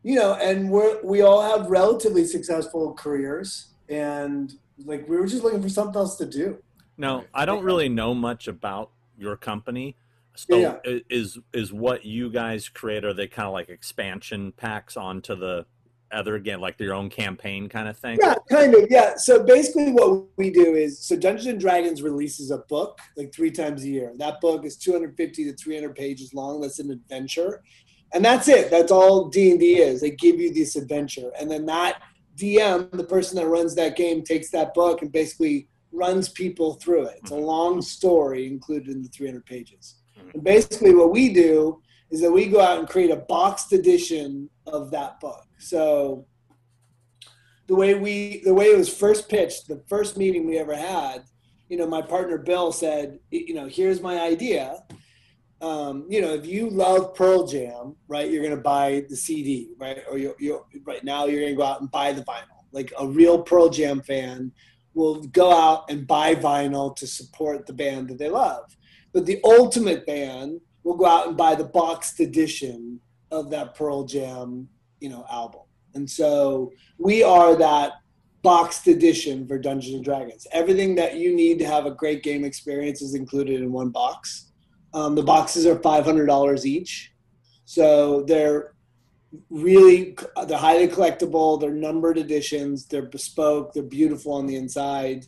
you 0.03 0.15
know, 0.15 0.33
and 0.35 0.69
we're 0.69 1.01
we 1.03 1.21
all 1.21 1.41
have 1.41 1.69
relatively 1.69 2.25
successful 2.25 2.93
careers, 2.93 3.67
and 3.89 4.53
like 4.85 5.07
we 5.07 5.17
were 5.17 5.27
just 5.27 5.43
looking 5.43 5.61
for 5.61 5.69
something 5.69 5.95
else 5.95 6.15
to 6.17 6.25
do. 6.25 6.57
No, 6.97 7.23
I 7.33 7.45
don't 7.45 7.63
really 7.63 7.89
know 7.89 8.13
much 8.13 8.47
about 8.47 8.91
your 9.17 9.35
company. 9.35 9.95
So 10.35 10.57
Yeah, 10.57 10.77
i- 10.85 11.03
is 11.09 11.37
is 11.53 11.71
what 11.73 12.05
you 12.05 12.29
guys 12.29 12.69
create? 12.69 13.03
Are 13.05 13.13
they 13.13 13.27
kind 13.27 13.47
of 13.47 13.53
like 13.53 13.69
expansion 13.69 14.51
packs 14.53 14.97
onto 14.97 15.35
the 15.35 15.65
other 16.11 16.35
again, 16.35 16.59
like 16.59 16.77
your 16.79 16.93
own 16.93 17.09
campaign 17.09 17.69
kind 17.69 17.87
of 17.87 17.97
thing? 17.97 18.17
Yeah, 18.21 18.33
kind 18.49 18.73
of. 18.73 18.87
Yeah. 18.89 19.15
So 19.17 19.43
basically, 19.43 19.91
what 19.91 20.25
we 20.37 20.49
do 20.49 20.73
is 20.75 20.99
so 20.99 21.15
Dungeons 21.15 21.47
and 21.47 21.59
Dragons 21.59 22.01
releases 22.01 22.49
a 22.51 22.57
book 22.69 22.97
like 23.17 23.33
three 23.33 23.51
times 23.51 23.83
a 23.83 23.87
year. 23.89 24.13
That 24.17 24.41
book 24.41 24.65
is 24.65 24.77
250 24.77 25.45
to 25.45 25.53
300 25.53 25.95
pages 25.95 26.33
long. 26.33 26.61
That's 26.61 26.79
an 26.79 26.91
adventure, 26.91 27.61
and 28.13 28.23
that's 28.23 28.47
it. 28.47 28.69
That's 28.69 28.91
all 28.91 29.29
D 29.29 29.51
and 29.51 29.59
D 29.59 29.77
is. 29.77 30.01
They 30.01 30.11
give 30.11 30.39
you 30.39 30.53
this 30.53 30.75
adventure, 30.75 31.31
and 31.39 31.49
then 31.49 31.65
that 31.67 32.01
DM, 32.35 32.91
the 32.91 33.03
person 33.03 33.37
that 33.37 33.47
runs 33.47 33.75
that 33.75 33.95
game, 33.95 34.23
takes 34.23 34.49
that 34.51 34.73
book 34.73 35.01
and 35.01 35.11
basically 35.11 35.67
runs 35.91 36.29
people 36.29 36.75
through 36.75 37.03
it. 37.03 37.19
It's 37.21 37.31
a 37.31 37.35
long 37.35 37.81
story 37.81 38.47
included 38.47 38.89
in 38.89 39.03
the 39.03 39.09
300 39.09 39.45
pages. 39.45 39.95
Mm-hmm. 40.17 40.29
And 40.33 40.43
basically, 40.43 40.95
what 40.95 41.11
we 41.11 41.33
do 41.33 41.81
is 42.09 42.21
that 42.21 42.31
we 42.31 42.47
go 42.47 42.61
out 42.61 42.79
and 42.79 42.87
create 42.87 43.11
a 43.11 43.17
boxed 43.17 43.73
edition 43.73 44.49
of 44.67 44.91
that 44.91 45.19
book. 45.19 45.45
So 45.59 46.25
the 47.67 47.75
way 47.75 47.95
we 47.95 48.41
the 48.43 48.53
way 48.53 48.65
it 48.65 48.77
was 48.77 48.93
first 48.93 49.29
pitched, 49.29 49.67
the 49.67 49.81
first 49.87 50.17
meeting 50.17 50.45
we 50.47 50.57
ever 50.59 50.75
had, 50.75 51.23
you 51.69 51.77
know, 51.77 51.87
my 51.87 52.01
partner 52.01 52.37
Bill 52.37 52.71
said, 52.71 53.19
you 53.29 53.53
know, 53.53 53.67
here's 53.67 54.01
my 54.01 54.19
idea. 54.19 54.83
Um, 55.61 56.05
you 56.09 56.21
know, 56.21 56.33
if 56.33 56.45
you 56.45 56.69
love 56.69 57.13
Pearl 57.13 57.45
Jam, 57.45 57.95
right, 58.07 58.29
you're 58.29 58.43
gonna 58.43 58.57
buy 58.57 59.05
the 59.09 59.15
CD, 59.15 59.69
right, 59.77 59.99
or 60.09 60.17
you 60.17 60.35
you 60.39 60.65
right 60.85 61.03
now 61.03 61.25
you're 61.25 61.41
gonna 61.41 61.55
go 61.55 61.63
out 61.63 61.81
and 61.81 61.91
buy 61.91 62.11
the 62.11 62.23
vinyl. 62.23 62.65
Like 62.71 62.91
a 62.99 63.07
real 63.07 63.43
Pearl 63.43 63.69
Jam 63.69 64.01
fan 64.01 64.51
will 64.93 65.21
go 65.27 65.51
out 65.51 65.89
and 65.89 66.07
buy 66.07 66.35
vinyl 66.35 66.95
to 66.95 67.07
support 67.07 67.65
the 67.65 67.73
band 67.73 68.09
that 68.09 68.17
they 68.17 68.29
love. 68.29 68.75
But 69.13 69.25
the 69.25 69.39
ultimate 69.43 70.05
fan 70.05 70.59
will 70.83 70.95
go 70.95 71.05
out 71.05 71.27
and 71.27 71.37
buy 71.37 71.55
the 71.55 71.65
boxed 71.65 72.19
edition 72.19 72.99
of 73.29 73.49
that 73.51 73.75
Pearl 73.75 74.03
Jam, 74.03 74.67
you 74.99 75.09
know, 75.09 75.25
album. 75.29 75.61
And 75.93 76.09
so 76.09 76.71
we 76.97 77.23
are 77.23 77.55
that 77.55 77.93
boxed 78.41 78.87
edition 78.87 79.47
for 79.47 79.57
Dungeons 79.57 79.95
and 79.95 80.03
Dragons. 80.03 80.47
Everything 80.51 80.95
that 80.95 81.15
you 81.15 81.35
need 81.35 81.59
to 81.59 81.65
have 81.65 81.85
a 81.85 81.91
great 81.91 82.23
game 82.23 82.43
experience 82.43 83.01
is 83.01 83.13
included 83.13 83.61
in 83.61 83.71
one 83.71 83.89
box. 83.89 84.50
Um, 84.93 85.15
the 85.15 85.23
boxes 85.23 85.65
are 85.65 85.79
five 85.79 86.05
hundred 86.05 86.25
dollars 86.25 86.65
each, 86.65 87.11
so 87.65 88.23
they're 88.23 88.73
really 89.49 90.17
they're 90.47 90.57
highly 90.57 90.87
collectible. 90.87 91.59
They're 91.59 91.71
numbered 91.71 92.17
editions. 92.17 92.85
They're 92.85 93.05
bespoke. 93.05 93.73
They're 93.73 93.83
beautiful 93.83 94.33
on 94.33 94.47
the 94.47 94.55
inside. 94.55 95.25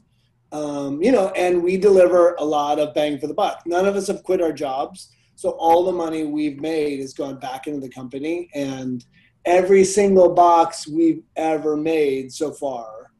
Um, 0.51 1.01
you 1.01 1.11
know, 1.11 1.29
and 1.29 1.63
we 1.63 1.77
deliver 1.77 2.35
a 2.35 2.43
lot 2.43 2.79
of 2.79 2.93
bang 2.93 3.19
for 3.19 3.27
the 3.27 3.33
buck. 3.33 3.63
None 3.65 3.87
of 3.87 3.95
us 3.95 4.07
have 4.07 4.23
quit 4.23 4.41
our 4.41 4.53
jobs, 4.53 5.09
so 5.35 5.51
all 5.51 5.83
the 5.83 5.91
money 5.91 6.25
we've 6.25 6.59
made 6.59 6.99
has 6.99 7.13
gone 7.13 7.39
back 7.39 7.65
into 7.65 7.79
the 7.79 7.89
company, 7.89 8.49
and 8.53 9.03
every 9.45 9.83
single 9.83 10.33
box 10.33 10.87
we've 10.87 11.23
ever 11.35 11.75
made 11.75 12.31
so 12.31 12.51
far 12.51 13.11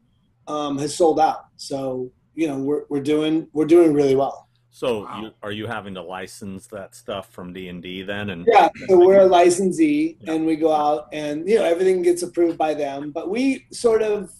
um, 0.46 0.78
has 0.78 0.96
sold 0.96 1.18
out. 1.18 1.46
So 1.56 2.12
you 2.34 2.48
know, 2.48 2.58
we're 2.58 2.84
we're 2.88 3.02
doing 3.02 3.48
we're 3.52 3.66
doing 3.66 3.94
really 3.94 4.16
well. 4.16 4.43
So 4.74 5.02
Wow. 5.04 5.20
you, 5.22 5.30
are 5.40 5.52
you 5.52 5.68
having 5.68 5.94
to 5.94 6.02
license 6.02 6.66
that 6.66 6.96
stuff 6.96 7.30
from 7.30 7.52
D 7.52 7.68
and 7.68 7.80
D 7.80 8.02
then? 8.02 8.30
And 8.30 8.44
Yeah, 8.44 8.68
so 8.88 8.98
we're 8.98 9.20
a 9.20 9.24
licensee, 9.26 10.18
Yeah. 10.20 10.32
and 10.32 10.44
we 10.46 10.56
go 10.56 10.72
out, 10.72 11.06
and 11.12 11.48
you 11.48 11.54
know 11.60 11.64
everything 11.64 12.02
gets 12.02 12.24
approved 12.24 12.58
by 12.58 12.74
them. 12.74 13.12
But 13.12 13.30
we 13.30 13.66
sort 13.70 14.02
of, 14.02 14.32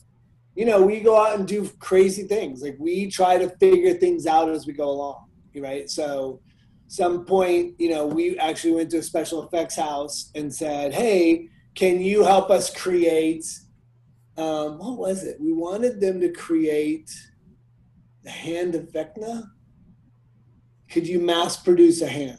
you 0.56 0.64
know, 0.64 0.84
we 0.84 0.98
go 0.98 1.14
out 1.24 1.38
and 1.38 1.46
do 1.46 1.70
crazy 1.78 2.24
things. 2.24 2.62
Like 2.62 2.76
we 2.80 3.08
try 3.08 3.38
to 3.38 3.48
figure 3.60 3.94
things 3.94 4.26
out 4.26 4.48
as 4.50 4.66
we 4.66 4.72
go 4.72 4.90
along, 4.90 5.22
right? 5.54 5.88
So, 5.88 6.40
some 6.88 7.24
point, 7.26 7.76
you 7.78 7.90
know, 7.90 8.04
we 8.04 8.36
actually 8.40 8.74
went 8.74 8.90
to 8.90 8.98
a 8.98 9.02
special 9.04 9.44
effects 9.46 9.76
house 9.76 10.32
and 10.34 10.52
said, 10.52 10.92
"Hey, 10.92 11.48
can 11.76 12.00
you 12.00 12.24
help 12.24 12.50
us 12.50 12.74
create?" 12.74 13.44
Um, 14.36 14.78
what 14.78 14.98
was 14.98 15.22
it? 15.22 15.40
We 15.40 15.52
wanted 15.52 16.00
them 16.00 16.20
to 16.20 16.32
create 16.32 17.08
the 18.24 18.30
hand 18.30 18.74
of 18.74 18.90
Vecna. 18.90 19.44
Could 20.94 21.08
you 21.08 21.18
mass 21.18 21.56
produce 21.56 22.02
a 22.02 22.06
hand? 22.06 22.38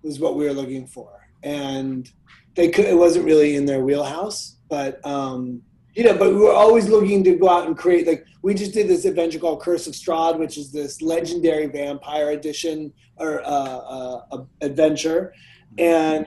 Was 0.00 0.18
what 0.18 0.36
we 0.36 0.46
were 0.46 0.54
looking 0.54 0.86
for, 0.86 1.28
and 1.42 2.10
they 2.54 2.70
could. 2.70 2.86
It 2.86 2.96
wasn't 2.96 3.26
really 3.26 3.56
in 3.56 3.66
their 3.66 3.84
wheelhouse, 3.84 4.56
but 4.70 5.04
um, 5.04 5.60
you 5.94 6.02
know, 6.02 6.16
but 6.16 6.30
we 6.30 6.38
were 6.38 6.54
always 6.54 6.88
looking 6.88 7.22
to 7.24 7.36
go 7.36 7.50
out 7.50 7.66
and 7.66 7.76
create. 7.76 8.06
Like 8.06 8.24
we 8.40 8.54
just 8.54 8.72
did 8.72 8.88
this 8.88 9.04
adventure 9.04 9.38
called 9.38 9.60
Curse 9.60 9.86
of 9.86 9.92
Strahd, 9.92 10.38
which 10.38 10.56
is 10.56 10.72
this 10.72 11.02
legendary 11.02 11.66
vampire 11.66 12.30
edition 12.30 12.90
or 13.18 13.42
uh, 13.42 13.44
uh, 13.44 14.22
uh, 14.32 14.44
adventure, 14.62 15.34
and 15.76 16.26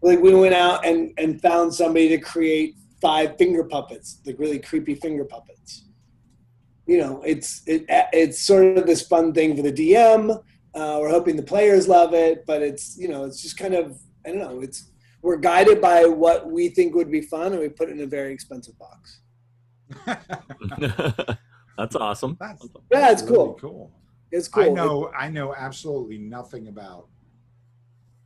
like 0.00 0.18
we 0.18 0.34
went 0.34 0.54
out 0.54 0.84
and 0.84 1.12
and 1.16 1.40
found 1.40 1.72
somebody 1.72 2.08
to 2.08 2.18
create 2.18 2.74
five 3.00 3.38
finger 3.38 3.62
puppets, 3.62 4.18
like 4.26 4.36
really 4.40 4.58
creepy 4.58 4.96
finger 4.96 5.24
puppets. 5.24 5.84
You 6.86 6.98
know, 6.98 7.22
it's 7.24 7.62
it, 7.68 7.84
it's 7.88 8.42
sort 8.42 8.78
of 8.78 8.84
this 8.84 9.06
fun 9.06 9.32
thing 9.32 9.54
for 9.54 9.62
the 9.62 9.72
DM. 9.72 10.42
Uh, 10.74 10.98
we're 11.00 11.10
hoping 11.10 11.36
the 11.36 11.42
players 11.42 11.86
love 11.86 12.14
it, 12.14 12.44
but 12.46 12.62
it's 12.62 12.96
you 12.98 13.08
know 13.08 13.24
it's 13.24 13.42
just 13.42 13.58
kind 13.58 13.74
of 13.74 13.98
I 14.26 14.30
don't 14.30 14.38
know. 14.38 14.60
It's 14.60 14.90
we're 15.20 15.36
guided 15.36 15.80
by 15.80 16.04
what 16.04 16.50
we 16.50 16.68
think 16.68 16.94
would 16.94 17.10
be 17.10 17.20
fun, 17.20 17.52
and 17.52 17.60
we 17.60 17.68
put 17.68 17.88
it 17.88 17.92
in 17.92 18.00
a 18.00 18.06
very 18.06 18.32
expensive 18.32 18.74
box. 18.78 19.20
that's 21.76 21.96
awesome. 21.96 22.36
That's 22.40 22.66
Yeah, 22.90 23.12
it's 23.12 23.22
really 23.22 23.34
cool. 23.34 23.54
Cool. 23.60 23.92
It's 24.30 24.48
cool. 24.48 24.64
I 24.64 24.68
know. 24.68 25.12
I 25.16 25.28
know 25.28 25.54
absolutely 25.54 26.18
nothing 26.18 26.68
about 26.68 27.08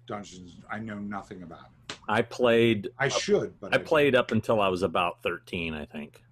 Dungeons. 0.07 0.57
I 0.71 0.79
know 0.79 0.99
nothing 0.99 1.43
about 1.43 1.67
it. 1.89 1.97
I 2.09 2.23
played. 2.23 2.91
I 2.99 3.09
should, 3.09 3.59
but 3.61 3.75
I 3.75 3.79
played 3.79 4.15
up 4.15 4.31
until 4.31 4.61
I 4.61 4.69
was 4.69 4.83
about 4.83 5.23
thirteen, 5.23 5.75
I 5.75 5.85
think. 5.85 6.23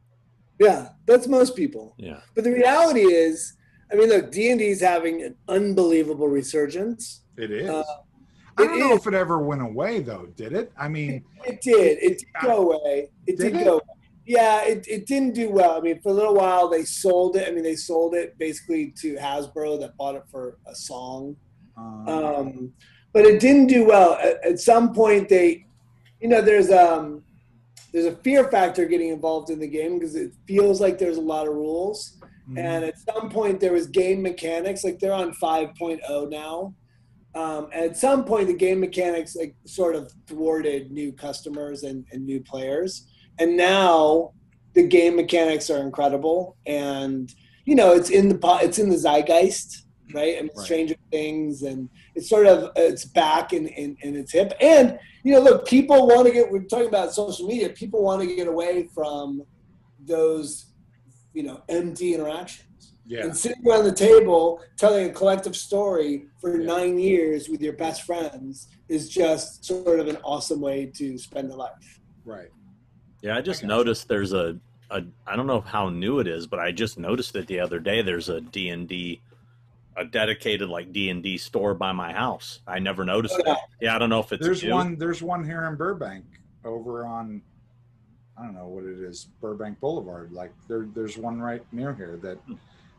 Yeah, 0.60 0.90
that's 1.06 1.26
most 1.26 1.56
people. 1.56 1.94
Yeah. 1.98 2.20
But 2.34 2.44
the 2.44 2.52
reality 2.52 3.00
is, 3.00 3.54
I 3.94 3.96
mean, 3.96 4.08
look, 4.08 4.32
D 4.32 4.50
and 4.50 4.58
D 4.58 4.66
is 4.66 4.80
having 4.80 5.22
an 5.22 5.36
unbelievable 5.48 6.26
resurgence. 6.26 7.22
It 7.36 7.52
is. 7.52 7.70
Uh, 7.70 7.84
I 8.58 8.64
don't 8.66 8.80
know 8.80 8.92
is. 8.94 9.00
if 9.00 9.06
it 9.06 9.14
ever 9.14 9.38
went 9.38 9.62
away 9.62 10.00
though. 10.00 10.26
Did 10.34 10.52
it? 10.52 10.72
I 10.76 10.88
mean, 10.88 11.24
It 11.44 11.60
did. 11.60 11.98
It 12.02 12.18
did 12.18 12.26
go 12.42 12.72
away. 12.72 13.10
It 13.28 13.38
Did 13.38 13.52
did, 13.52 13.60
it? 13.60 13.64
go. 13.64 13.72
Away. 13.74 13.80
Yeah, 14.26 14.64
it, 14.64 14.88
it 14.88 15.06
didn't 15.06 15.34
do 15.34 15.50
well. 15.50 15.76
I 15.76 15.80
mean, 15.80 16.00
for 16.00 16.08
a 16.08 16.12
little 16.12 16.34
while 16.34 16.68
they 16.68 16.84
sold 16.84 17.36
it. 17.36 17.46
I 17.46 17.52
mean, 17.52 17.62
they 17.62 17.76
sold 17.76 18.14
it 18.14 18.36
basically 18.38 18.92
to 19.02 19.14
Hasbro 19.14 19.78
that 19.80 19.96
bought 19.96 20.16
it 20.16 20.24
for 20.30 20.58
a 20.66 20.74
song. 20.74 21.36
um, 21.76 22.08
Um, 22.08 22.72
but 23.12 23.24
it 23.26 23.38
didn't 23.38 23.66
do 23.68 23.84
well. 23.86 24.14
At, 24.14 24.44
at 24.44 24.58
some 24.58 24.92
point, 24.92 25.28
they, 25.28 25.66
you 26.20 26.28
know, 26.28 26.40
there's 26.40 26.70
um, 26.70 27.22
there's 27.92 28.06
a 28.06 28.16
fear 28.16 28.44
factor 28.50 28.86
getting 28.86 29.10
involved 29.10 29.50
in 29.50 29.60
the 29.60 29.68
game 29.68 29.98
because 29.98 30.16
it 30.16 30.32
feels 30.48 30.80
like 30.80 30.98
there's 30.98 31.16
a 31.18 31.20
lot 31.34 31.46
of 31.46 31.54
rules, 31.54 32.18
Mhm. 32.48 32.58
And 32.58 32.84
at 32.84 32.98
some 32.98 33.30
point, 33.30 33.60
there 33.60 33.72
was 33.72 33.86
game 33.86 34.22
mechanics. 34.22 34.84
Like 34.84 34.98
they're 34.98 35.12
on 35.12 35.32
5.0 35.34 36.30
now. 36.30 36.74
Um, 37.34 37.68
and 37.72 37.90
at 37.90 37.96
some 37.96 38.24
point, 38.24 38.46
the 38.46 38.54
game 38.54 38.80
mechanics 38.80 39.34
like 39.34 39.56
sort 39.66 39.96
of 39.96 40.12
thwarted 40.26 40.92
new 40.92 41.12
customers 41.12 41.82
and, 41.82 42.04
and 42.12 42.24
new 42.24 42.40
players. 42.40 43.08
And 43.38 43.56
now 43.56 44.32
the 44.74 44.86
game 44.86 45.16
mechanics 45.16 45.68
are 45.70 45.78
incredible. 45.82 46.56
And 46.66 47.32
you 47.64 47.74
know, 47.74 47.92
it's 47.92 48.10
in 48.10 48.28
the 48.28 48.38
it's 48.62 48.78
in 48.78 48.90
the 48.90 48.96
zeitgeist, 48.96 49.84
right? 50.12 50.36
I 50.38 50.42
mean, 50.42 50.50
Right. 50.54 50.64
Stranger 50.64 50.96
Things, 51.10 51.62
and 51.62 51.88
it's 52.14 52.28
sort 52.28 52.46
of 52.46 52.70
it's 52.76 53.04
back 53.06 53.52
in 53.52 53.66
in, 53.68 53.96
in 54.02 54.16
its 54.16 54.32
hip. 54.32 54.52
And 54.60 54.98
you 55.24 55.32
know, 55.32 55.40
look, 55.40 55.66
people 55.66 56.06
want 56.06 56.26
to 56.26 56.32
get. 56.32 56.50
We're 56.52 56.64
talking 56.64 56.88
about 56.88 57.14
social 57.14 57.46
media. 57.46 57.70
People 57.70 58.02
want 58.02 58.20
to 58.20 58.36
get 58.36 58.46
away 58.46 58.88
from 58.94 59.42
those, 59.98 60.66
you 61.34 61.42
know, 61.42 61.60
empty 61.68 62.14
interactions 62.14 62.94
yeah. 63.06 63.24
and 63.24 63.36
sitting 63.36 63.66
around 63.68 63.84
the 63.84 63.92
table 63.92 64.62
telling 64.78 65.10
a 65.10 65.12
collective 65.12 65.54
story 65.56 66.26
for 66.40 66.58
Yeah. 66.58 66.66
nine 66.66 66.98
years 66.98 67.48
with 67.48 67.60
your 67.60 67.74
best 67.74 68.02
friends 68.04 68.68
is 68.88 69.08
just 69.10 69.64
sort 69.64 69.98
of 70.00 70.06
an 70.08 70.16
awesome 70.24 70.60
way 70.60 70.86
to 70.94 71.18
spend 71.18 71.50
a 71.50 71.56
life. 71.56 72.00
Right. 72.24 72.48
Yeah, 73.20 73.36
I 73.36 73.40
just 73.40 73.62
got 73.62 73.68
you. 73.68 73.76
noticed 73.76 74.08
there's 74.08 74.32
a, 74.32 74.58
a 74.90 75.02
I 75.26 75.34
don't 75.36 75.46
know 75.46 75.60
how 75.60 75.88
new 75.88 76.20
it 76.20 76.28
is, 76.28 76.46
but 76.46 76.60
I 76.60 76.70
just 76.72 76.98
noticed 76.98 77.34
it 77.36 77.46
the 77.46 77.58
other 77.60 77.80
day. 77.80 78.00
There's 78.00 78.28
a 78.28 78.40
D 78.40 78.68
and 78.68 78.86
D, 78.88 79.20
a 79.96 80.04
dedicated 80.04 80.68
like 80.68 80.92
D 80.92 81.10
and 81.10 81.22
D 81.22 81.36
store 81.36 81.74
by 81.74 81.90
my 81.92 82.12
house. 82.12 82.60
I 82.66 82.78
never 82.78 83.04
noticed 83.04 83.34
Oh, 83.38 83.42
yeah. 83.46 83.52
it. 83.54 83.58
Yeah, 83.80 83.96
I 83.96 83.98
don't 83.98 84.10
know 84.10 84.20
if 84.20 84.32
it's 84.32 84.44
There's 84.44 84.62
new. 84.62 84.72
one. 84.72 84.96
There's 84.98 85.22
one 85.22 85.42
here 85.44 85.64
in 85.64 85.74
Burbank, 85.76 86.26
over 86.64 87.04
on, 87.06 87.42
I 88.36 88.42
don't 88.42 88.54
know 88.54 88.66
what 88.66 88.84
it 88.84 88.98
is, 88.98 89.28
Burbank 89.40 89.78
Boulevard. 89.80 90.32
Like 90.32 90.52
there, 90.68 90.86
there's 90.94 91.16
one 91.16 91.40
right 91.40 91.62
near 91.72 91.94
here 91.94 92.18
that 92.22 92.38
hmm. 92.38 92.54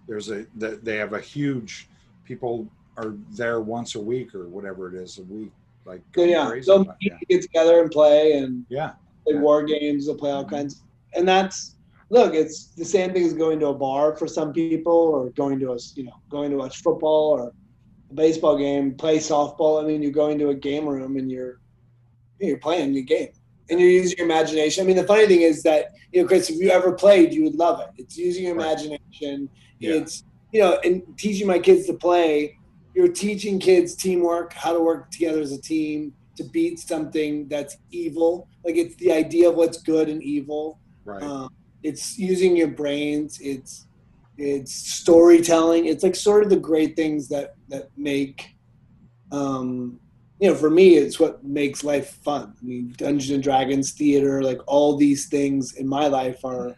there's 0.07 0.29
a 0.29 0.45
that 0.55 0.85
they 0.85 0.97
have 0.97 1.13
a 1.13 1.19
huge. 1.19 1.89
People 2.23 2.67
are 2.97 3.13
there 3.31 3.59
once 3.59 3.95
a 3.95 3.99
week 3.99 4.33
or 4.33 4.47
whatever 4.47 4.87
it 4.87 4.95
is 4.95 5.17
a 5.17 5.23
week. 5.23 5.51
Like 5.85 6.01
So 6.15 6.23
yeah, 6.23 6.47
crazy 6.47 6.65
they'll 6.67 6.81
about- 6.81 6.97
yeah. 7.01 7.17
get 7.29 7.41
together 7.41 7.81
and 7.81 7.91
play 7.91 8.33
and 8.33 8.65
yeah, 8.69 8.93
play 9.25 9.35
Yeah. 9.35 9.41
war 9.41 9.63
games. 9.63 10.05
They'll 10.05 10.15
play 10.15 10.31
all 10.31 10.45
mm-hmm. 10.45 10.55
kinds, 10.55 10.83
and 11.15 11.27
that's 11.27 11.75
look. 12.09 12.33
It's 12.33 12.67
the 12.67 12.85
same 12.85 13.11
thing 13.11 13.25
as 13.25 13.33
going 13.33 13.59
to 13.59 13.67
a 13.67 13.73
bar 13.73 14.15
for 14.15 14.27
some 14.27 14.53
people, 14.53 14.93
or 14.93 15.29
going 15.31 15.59
to 15.59 15.73
a 15.73 15.77
you 15.95 16.05
know 16.05 16.15
going 16.29 16.49
to 16.51 16.57
watch 16.57 16.81
football 16.81 17.31
or 17.31 17.51
a 18.09 18.13
baseball 18.13 18.57
game, 18.57 18.95
play 18.95 19.17
softball. 19.17 19.83
I 19.83 19.85
mean, 19.85 20.01
you're 20.01 20.11
going 20.11 20.39
to 20.39 20.49
a 20.49 20.55
game 20.55 20.87
room 20.87 21.17
and 21.17 21.29
you're 21.29 21.59
you're 22.39 22.57
playing 22.57 22.93
the 22.93 23.01
game 23.01 23.29
and 23.69 23.79
you're 23.79 23.89
using 23.89 24.17
your 24.17 24.27
imagination. 24.27 24.83
I 24.83 24.87
mean, 24.87 24.95
the 24.97 25.03
funny 25.07 25.27
thing 25.27 25.41
is 25.41 25.63
that 25.63 25.91
you 26.11 26.21
know, 26.21 26.27
Chris, 26.27 26.49
if 26.49 26.57
you 26.59 26.69
ever 26.69 26.91
played, 26.93 27.33
you 27.33 27.43
would 27.43 27.55
love 27.55 27.79
it. 27.81 27.89
It's 27.97 28.17
using 28.17 28.45
your 28.45 28.55
Right. 28.55 28.65
imagination. 28.67 29.49
Yeah. 29.79 29.93
It's 29.95 30.23
you 30.51 30.61
know, 30.61 30.79
and 30.83 31.03
teaching 31.17 31.47
my 31.47 31.59
kids 31.59 31.85
to 31.87 31.93
play. 31.93 32.57
You're 32.93 33.09
teaching 33.09 33.59
kids 33.59 33.93
teamwork, 33.95 34.53
how 34.53 34.71
to 34.71 34.79
work 34.79 35.11
together 35.11 35.41
as 35.41 35.51
a 35.51 35.59
team 35.61 36.13
to 36.37 36.43
beat 36.45 36.79
something 36.79 37.47
that's 37.49 37.75
evil. 37.91 38.47
Like 38.63 38.77
it's 38.77 38.95
the 38.95 39.11
idea 39.11 39.49
of 39.49 39.55
what's 39.55 39.81
good 39.81 40.07
and 40.09 40.23
evil. 40.23 40.79
right. 41.03 41.21
Um, 41.21 41.49
it's 41.83 42.17
using 42.17 42.55
your 42.55 42.69
brains. 42.69 43.39
It's 43.41 43.85
it's 44.37 44.73
storytelling. 44.73 45.85
It's 45.85 46.03
like 46.03 46.15
sort 46.15 46.43
of 46.43 46.49
the 46.49 46.57
great 46.59 46.95
things 46.95 47.27
that 47.29 47.55
that 47.69 47.89
make, 47.97 48.55
um, 49.31 49.99
you 50.39 50.49
know, 50.49 50.55
for 50.55 50.69
me, 50.69 50.95
it's 50.95 51.19
what 51.19 51.43
makes 51.43 51.83
life 51.83 52.15
fun. 52.23 52.53
I 52.61 52.65
mean, 52.65 52.93
Dungeons 52.97 53.31
and 53.31 53.43
Dragons, 53.43 53.91
theater, 53.91 54.43
like 54.43 54.59
all 54.67 54.97
these 54.97 55.27
things 55.27 55.75
in 55.75 55.87
my 55.87 56.07
life 56.07 56.43
are 56.43 56.75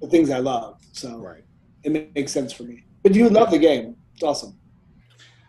the 0.00 0.06
things 0.06 0.30
I 0.30 0.38
love. 0.38 0.80
So 0.92 1.18
right. 1.18 1.44
it 1.82 2.14
makes 2.14 2.32
sense 2.32 2.52
for 2.52 2.64
me. 2.64 2.84
But 3.02 3.14
you 3.14 3.28
love 3.30 3.50
the 3.50 3.58
game. 3.58 3.96
It's 4.14 4.22
awesome. 4.22 4.58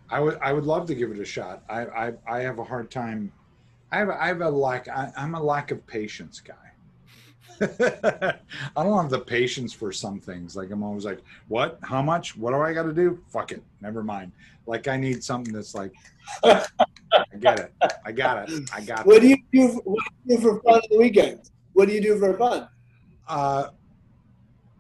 I 0.10 0.20
would 0.20 0.38
I 0.42 0.54
would 0.54 0.66
love 0.66 0.88
to 0.88 0.96
give 0.96 1.12
it 1.12 1.20
a 1.20 1.26
shot. 1.26 1.64
I 1.70 1.86
I, 1.86 2.14
I 2.28 2.40
have 2.40 2.60
a 2.60 2.64
hard 2.64 2.92
time. 2.92 3.32
I 3.92 3.98
have 4.00 4.10
I 4.10 4.28
have 4.28 4.42
a 4.42 4.50
lack. 4.50 4.88
I, 4.88 5.12
I'm 5.18 5.36
a 5.36 5.42
lack 5.42 5.72
of 5.72 5.86
patience 5.88 6.40
guy. 6.40 6.71
I 8.76 8.84
don't 8.84 8.98
have 9.02 9.10
the 9.10 9.20
patience 9.20 9.72
for 9.74 9.92
some 9.92 10.20
things. 10.20 10.56
Like 10.56 10.72
I'm 10.72 10.84
always 10.84 11.06
like, 11.06 11.20
what? 11.48 11.78
How 11.84 12.02
much? 12.02 12.36
What 12.36 12.52
do 12.52 12.62
I 12.62 12.74
got 12.74 12.84
to 12.84 12.94
do? 12.94 13.20
Fuck 13.28 13.52
it. 13.52 13.64
Never 13.82 14.04
mind. 14.04 14.32
Like 14.66 14.88
I 14.88 14.98
need 14.98 15.24
something 15.24 15.54
that's 15.54 15.76
like, 15.76 15.94
I 16.44 16.66
get 17.40 17.60
it. 17.60 17.74
I 18.06 18.12
got 18.12 18.50
it. 18.50 18.70
I 18.74 18.82
got 18.82 19.06
What 19.06 19.18
it. 19.18 19.22
do 19.22 19.28
you 19.30 19.38
do? 19.52 19.68
For, 19.74 19.82
what 19.82 20.04
do 20.04 20.34
you 20.34 20.38
do 20.38 20.42
for 20.44 20.62
fun 20.62 20.74
on 20.76 20.82
the 20.90 20.98
weekends? 20.98 21.52
What 21.74 21.88
do 21.88 21.94
you 21.94 22.02
do 22.02 22.18
for 22.20 22.38
fun? 22.38 22.68
Uh, 23.28 23.68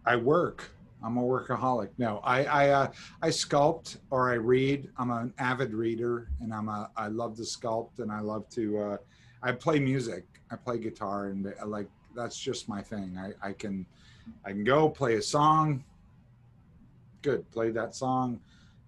I 0.05 0.15
work. 0.15 0.71
I'm 1.03 1.17
a 1.17 1.21
workaholic. 1.21 1.89
No, 1.97 2.19
I 2.23 2.45
I 2.45 2.69
uh, 2.69 2.91
I 3.21 3.29
sculpt 3.29 3.97
or 4.11 4.29
I 4.31 4.35
read. 4.35 4.89
I'm 4.97 5.09
an 5.09 5.33
avid 5.39 5.73
reader, 5.73 6.27
and 6.41 6.53
I'm 6.53 6.69
a 6.69 6.91
I 6.95 7.07
love 7.07 7.35
to 7.37 7.41
sculpt, 7.43 7.99
and 7.99 8.11
I 8.11 8.19
love 8.19 8.47
to. 8.51 8.77
Uh, 8.79 8.97
I 9.41 9.51
play 9.51 9.79
music. 9.79 10.25
I 10.51 10.57
play 10.57 10.77
guitar, 10.77 11.27
and 11.27 11.51
I 11.59 11.65
like 11.65 11.87
that's 12.15 12.38
just 12.38 12.67
my 12.69 12.81
thing. 12.81 13.17
I 13.17 13.49
I 13.49 13.53
can 13.53 13.85
I 14.45 14.51
can 14.51 14.63
go 14.63 14.89
play 14.89 15.15
a 15.15 15.21
song. 15.21 15.83
Good, 17.21 17.49
play 17.51 17.71
that 17.71 17.95
song. 17.95 18.39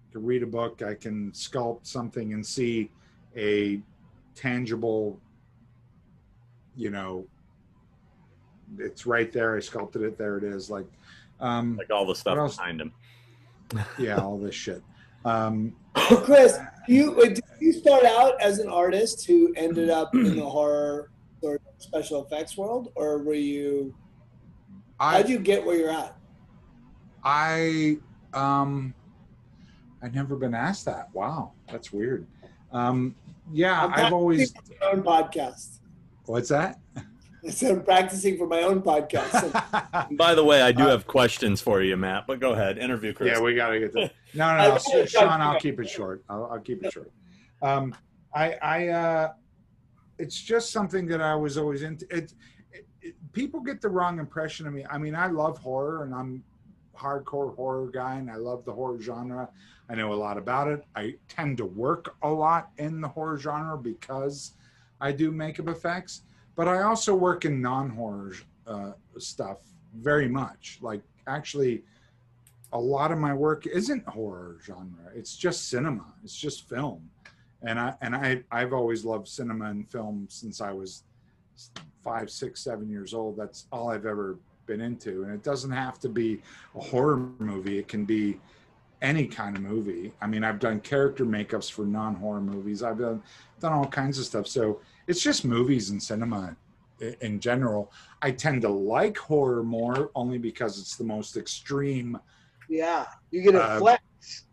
I 0.08 0.12
can 0.12 0.24
read 0.24 0.42
a 0.42 0.46
book. 0.46 0.82
I 0.82 0.94
can 0.94 1.30
sculpt 1.32 1.86
something 1.86 2.32
and 2.32 2.44
see 2.44 2.90
a 3.36 3.80
tangible. 4.34 5.18
You 6.76 6.90
know, 6.90 7.26
it's 8.78 9.06
right 9.06 9.32
there. 9.32 9.56
I 9.56 9.60
sculpted 9.60 10.02
it. 10.02 10.18
There 10.18 10.36
it 10.38 10.44
is. 10.44 10.70
Like, 10.70 10.86
um, 11.38 11.76
like 11.76 11.90
all 11.90 12.06
the 12.06 12.14
stuff 12.14 12.56
behind 12.56 12.80
him. 12.80 12.92
yeah, 13.98 14.16
all 14.16 14.38
this 14.38 14.54
shit. 14.54 14.82
Um, 15.24 15.74
So 16.08 16.16
Chris, 16.18 16.58
you 16.86 17.14
did 17.14 17.40
you 17.60 17.72
start 17.72 18.04
out 18.04 18.40
as 18.40 18.58
an 18.58 18.68
artist 18.68 19.26
who 19.26 19.54
ended 19.56 19.88
up 19.90 20.14
in 20.14 20.36
the 20.36 20.44
horror 20.44 20.92
or 20.92 21.10
special 21.84 22.24
effects 22.24 22.56
world, 22.56 22.90
or 22.94 23.18
were 23.18 23.34
you? 23.34 23.94
How'd 24.98 25.28
you 25.28 25.38
get 25.38 25.64
where 25.64 25.76
you're 25.76 25.90
at? 25.90 26.16
I, 27.22 27.98
um, 28.32 28.94
I've 30.02 30.14
never 30.14 30.36
been 30.36 30.54
asked 30.54 30.84
that. 30.86 31.08
Wow, 31.14 31.52
that's 31.70 31.92
weird. 31.92 32.26
Um, 32.72 33.14
yeah, 33.52 33.84
I'm 33.84 33.92
I've 33.94 34.12
always. 34.12 34.52
practicing 34.52 34.78
my 34.80 34.86
own 34.90 35.02
podcast. 35.02 35.78
What's 36.26 36.48
that? 36.48 36.78
I 37.46 37.50
said 37.50 37.72
I'm 37.72 37.82
practicing 37.84 38.38
for 38.38 38.46
my 38.46 38.62
own 38.62 38.80
podcast. 38.82 39.52
By 40.16 40.34
the 40.34 40.42
way, 40.44 40.62
I 40.62 40.72
do 40.72 40.84
Uh, 40.84 40.88
have 40.90 41.06
questions 41.06 41.60
for 41.60 41.82
you, 41.82 41.96
Matt. 41.96 42.26
But 42.26 42.40
go 42.40 42.52
ahead, 42.52 42.78
interview 42.78 43.12
Chris. 43.12 43.30
yeah, 43.36 43.40
we 43.42 43.54
gotta 43.54 43.78
get 43.78 43.92
that. 43.92 44.12
No, 44.36 44.56
no, 44.56 44.78
no, 44.92 45.04
Sean. 45.06 45.40
I'll 45.40 45.60
keep 45.60 45.78
it 45.78 45.88
short. 45.88 46.24
I'll, 46.28 46.46
I'll 46.50 46.58
keep 46.60 46.82
it 46.82 46.92
short. 46.92 47.12
Um, 47.62 47.94
I, 48.34 48.54
I, 48.54 48.88
uh, 48.88 49.32
it's 50.18 50.40
just 50.40 50.70
something 50.70 51.06
that 51.06 51.20
I 51.20 51.34
was 51.34 51.58
always 51.58 51.82
into. 51.82 52.04
It, 52.14 52.32
it, 52.72 52.86
it, 53.02 53.32
people 53.32 53.60
get 53.60 53.80
the 53.80 53.88
wrong 53.88 54.18
impression 54.18 54.66
of 54.66 54.72
me. 54.72 54.84
I 54.90 54.98
mean, 54.98 55.14
I 55.14 55.26
love 55.26 55.58
horror, 55.58 56.04
and 56.04 56.14
I'm 56.14 56.42
hardcore 56.96 57.54
horror 57.56 57.88
guy, 57.88 58.16
and 58.16 58.30
I 58.30 58.36
love 58.36 58.64
the 58.64 58.72
horror 58.72 59.00
genre. 59.00 59.48
I 59.88 59.94
know 59.94 60.12
a 60.12 60.14
lot 60.14 60.38
about 60.38 60.68
it. 60.68 60.84
I 60.96 61.14
tend 61.28 61.58
to 61.58 61.66
work 61.66 62.16
a 62.22 62.28
lot 62.28 62.70
in 62.78 63.00
the 63.00 63.08
horror 63.08 63.38
genre 63.38 63.76
because 63.76 64.52
I 65.00 65.12
do 65.12 65.30
makeup 65.30 65.68
effects, 65.68 66.22
but 66.56 66.68
I 66.68 66.82
also 66.82 67.14
work 67.14 67.44
in 67.44 67.60
non-horror 67.60 68.34
uh, 68.66 68.92
stuff 69.18 69.58
very 69.96 70.28
much. 70.28 70.78
Like 70.80 71.02
actually, 71.26 71.82
a 72.72 72.78
lot 72.78 73.12
of 73.12 73.18
my 73.18 73.34
work 73.34 73.66
isn't 73.66 74.06
horror 74.08 74.56
genre. 74.64 75.10
It's 75.14 75.36
just 75.36 75.68
cinema. 75.68 76.06
It's 76.24 76.36
just 76.36 76.68
film, 76.68 77.10
and 77.66 77.78
I 77.78 77.94
and 78.00 78.14
I 78.14 78.42
I've 78.50 78.72
always 78.72 79.04
loved 79.04 79.28
cinema 79.28 79.66
and 79.66 79.88
film 79.90 80.26
since 80.30 80.60
I 80.60 80.72
was 80.72 81.04
five, 82.02 82.30
six, 82.30 82.60
seven 82.62 82.88
years 82.90 83.14
old. 83.14 83.36
That's 83.36 83.66
all 83.72 83.90
I've 83.90 84.06
ever 84.06 84.38
been 84.66 84.80
into, 84.80 85.24
and 85.24 85.32
it 85.32 85.42
doesn't 85.42 85.70
have 85.70 85.98
to 86.00 86.08
be 86.08 86.40
a 86.74 86.80
horror 86.80 87.16
movie. 87.38 87.78
It 87.78 87.88
can 87.88 88.04
be 88.04 88.40
any 89.02 89.26
kind 89.26 89.56
of 89.56 89.62
movie. 89.62 90.12
I 90.22 90.26
mean, 90.26 90.44
I've 90.44 90.58
done 90.58 90.80
character 90.80 91.24
makeups 91.26 91.70
for 91.70 91.84
non-horror 91.84 92.40
movies. 92.40 92.82
I've 92.82 92.98
done 92.98 93.22
done 93.60 93.72
all 93.72 93.86
kinds 93.86 94.18
of 94.18 94.24
stuff. 94.24 94.46
So 94.46 94.80
it's 95.06 95.20
just 95.22 95.44
movies 95.44 95.90
and 95.90 96.02
cinema 96.02 96.56
in 97.20 97.40
general. 97.40 97.92
I 98.22 98.30
tend 98.30 98.62
to 98.62 98.68
like 98.68 99.18
horror 99.18 99.62
more 99.62 100.10
only 100.14 100.38
because 100.38 100.78
it's 100.78 100.96
the 100.96 101.04
most 101.04 101.36
extreme. 101.36 102.18
yeah, 102.68 103.06
you 103.30 103.42
get 103.42 103.54
a 103.54 103.62
Uh, 103.62 103.78
flex. 103.78 104.43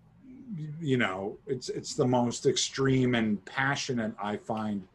You 0.79 0.97
know, 0.97 1.37
it's 1.47 1.69
it's 1.69 1.93
the 1.95 2.07
most 2.07 2.45
extreme 2.45 3.15
and 3.15 3.43
passionate 3.45 4.13
I 4.21 4.37
find 4.37 4.85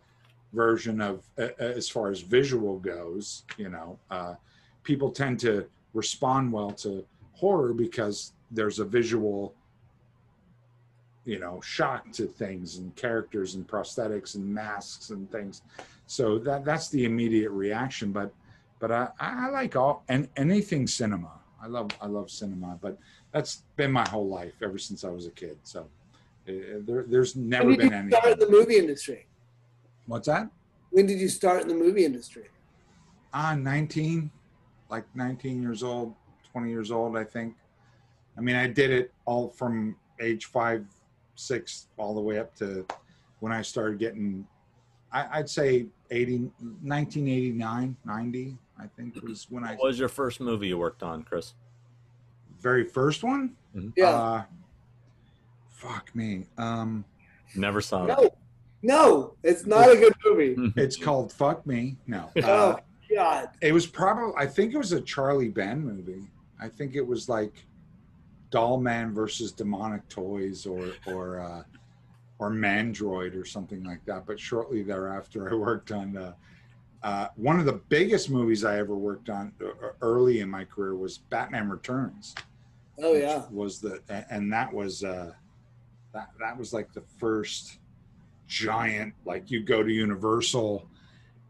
version 0.53 1.01
of 1.01 1.23
uh, 1.39 1.49
as 1.59 1.89
far 1.89 2.11
as 2.11 2.21
visual 2.21 2.79
goes. 2.79 3.45
You 3.57 3.71
know, 3.71 3.99
uh, 4.11 4.35
people 4.83 5.11
tend 5.11 5.41
to 5.41 5.67
respond 5.95 6.53
well 6.53 6.71
to 6.71 7.05
horror 7.33 7.73
because 7.73 8.33
there's 8.51 8.79
a 8.79 8.85
visual 8.85 9.55
you 11.25 11.39
know 11.39 11.61
shock 11.61 12.11
to 12.13 12.27
things 12.27 12.79
and 12.79 12.95
characters 12.97 13.57
and 13.57 13.67
prosthetics 13.67 14.37
and 14.37 14.47
masks 14.47 15.11
and 15.11 15.31
things 15.31 15.63
so 16.07 16.39
that 16.39 16.65
that's 16.65 16.89
the 16.89 17.05
immediate 17.05 17.51
reaction 17.51 18.13
but 18.13 18.33
but 18.79 18.91
i 18.93 19.09
i 19.19 19.49
like 19.51 19.75
all 19.75 20.05
and 20.09 20.29
anything 20.37 20.87
cinema 20.87 21.33
i 21.61 21.67
love 21.67 21.91
i 22.01 22.07
love 22.07 22.31
cinema 22.31 22.79
but 22.81 22.97
That's 23.37 23.65
been 23.77 23.93
my 23.93 24.09
whole 24.09 24.27
life 24.27 24.55
ever 24.63 24.79
since 24.79 25.05
I 25.05 25.11
was 25.11 25.27
a 25.27 25.31
kid. 25.31 25.59
So 25.63 25.81
uh, 26.49 26.53
there, 26.87 27.05
there's 27.07 27.37
never 27.37 27.67
when 27.67 27.79
did 27.79 27.91
been 27.91 28.05
you 28.05 28.11
start 28.11 28.33
in 28.33 28.39
the 28.39 28.49
movie 28.49 28.79
industry? 28.79 29.27
What's 30.07 30.27
that? 30.27 30.49
When 30.89 31.05
did 31.05 31.21
you 31.21 31.29
start 31.29 31.61
in 31.61 31.69
the 31.69 31.75
movie 31.75 32.07
industry? 32.07 32.45
Ah, 33.35 33.55
19, 33.55 34.31
like 34.89 35.05
19 35.15 35.61
years 35.61 35.83
old, 35.83 36.15
20 36.51 36.71
years 36.71 36.91
old, 36.91 37.15
I 37.15 37.25
think. 37.25 37.55
I 38.39 38.41
mean, 38.41 38.57
I 38.57 38.69
did 38.69 38.91
it 38.91 39.13
all 39.27 39.51
from 39.51 39.97
age 40.19 40.47
five, 40.47 40.87
six, 41.35 41.89
all 41.99 42.15
the 42.15 42.21
way 42.23 42.39
up 42.39 42.57
to 42.57 42.87
when 43.41 43.53
I 43.53 43.61
started 43.61 43.99
getting, 43.99 44.47
I, 45.13 45.41
I'd 45.41 45.51
say 45.51 45.85
80, 46.11 46.39
1989, 46.39 47.97
90, 48.03 48.57
I 48.81 48.87
think 48.97 49.23
was 49.23 49.47
when 49.51 49.63
I, 49.63 49.75
What 49.75 49.89
was 49.89 49.99
your 49.99 50.09
first 50.09 50.41
movie 50.41 50.69
you 50.69 50.79
worked 50.79 51.03
on, 51.03 51.23
Chris? 51.23 51.53
Very 52.67 52.83
first 52.83 53.23
one. 53.23 53.55
Yeah. 53.95 54.09
Uh, 54.09 54.43
fuck 55.71 56.13
me. 56.17 56.47
Um, 56.59 57.05
Never 57.55 57.81
saw 57.81 58.07
it. 58.07 58.09
no, 58.09 58.31
no, 58.83 59.35
it's 59.45 59.67
not 59.67 59.89
a 59.89 59.95
good 59.95 60.13
movie. 60.25 60.73
it's 60.77 60.97
called 60.97 61.33
Fuck 61.33 61.65
Me. 61.65 61.97
No. 62.09 62.29
Uh, 62.43 62.75
Oh 62.79 63.15
God. 63.15 63.51
It 63.63 63.71
was 63.71 63.87
probably 63.87 64.35
I 64.37 64.47
think 64.47 64.75
it 64.75 64.79
was 64.79 64.91
a 64.91 65.01
Charlie 65.01 65.49
Band 65.49 65.85
movie. 65.85 66.25
I 66.61 66.69
think 66.69 66.97
it 66.97 67.07
was 67.07 67.29
like 67.29 67.55
Dollman 68.51 69.15
versus 69.15 69.53
Demonic 69.53 70.09
Toys 70.09 70.67
or 70.67 70.91
or 71.07 71.39
uh 71.39 71.63
or 72.41 72.51
Mandroid 72.51 73.41
or 73.41 73.45
something 73.45 73.85
like 73.85 74.05
that. 74.07 74.27
But 74.27 74.41
shortly 74.41 74.83
thereafter 74.83 75.49
I 75.53 75.55
worked 75.55 75.93
on 75.93 76.17
uh 76.17 76.33
uh, 77.05 77.29
one 77.37 77.61
of 77.61 77.67
the 77.67 77.81
biggest 77.89 78.29
movies 78.29 78.65
I 78.65 78.79
ever 78.79 78.97
worked 78.97 79.31
on 79.31 79.53
uh, 79.65 79.91
early 80.03 80.41
in 80.41 80.51
my 80.51 80.65
career 80.65 80.97
was 80.97 81.19
Batman 81.19 81.69
Returns. 81.69 82.35
Oh 82.99 83.15
yeah. 83.15 83.43
was 83.51 83.81
the 83.81 84.01
and 84.31 84.53
that 84.53 84.73
was 84.73 85.05
uh 85.05 85.33
that 86.13 86.31
that 86.41 86.57
was 86.59 86.73
like 86.73 86.93
the 86.93 87.03
first 87.19 87.79
giant 88.47 89.13
like 89.25 89.51
you 89.51 89.63
go 89.63 89.83
to 89.83 89.91
universal 89.93 90.89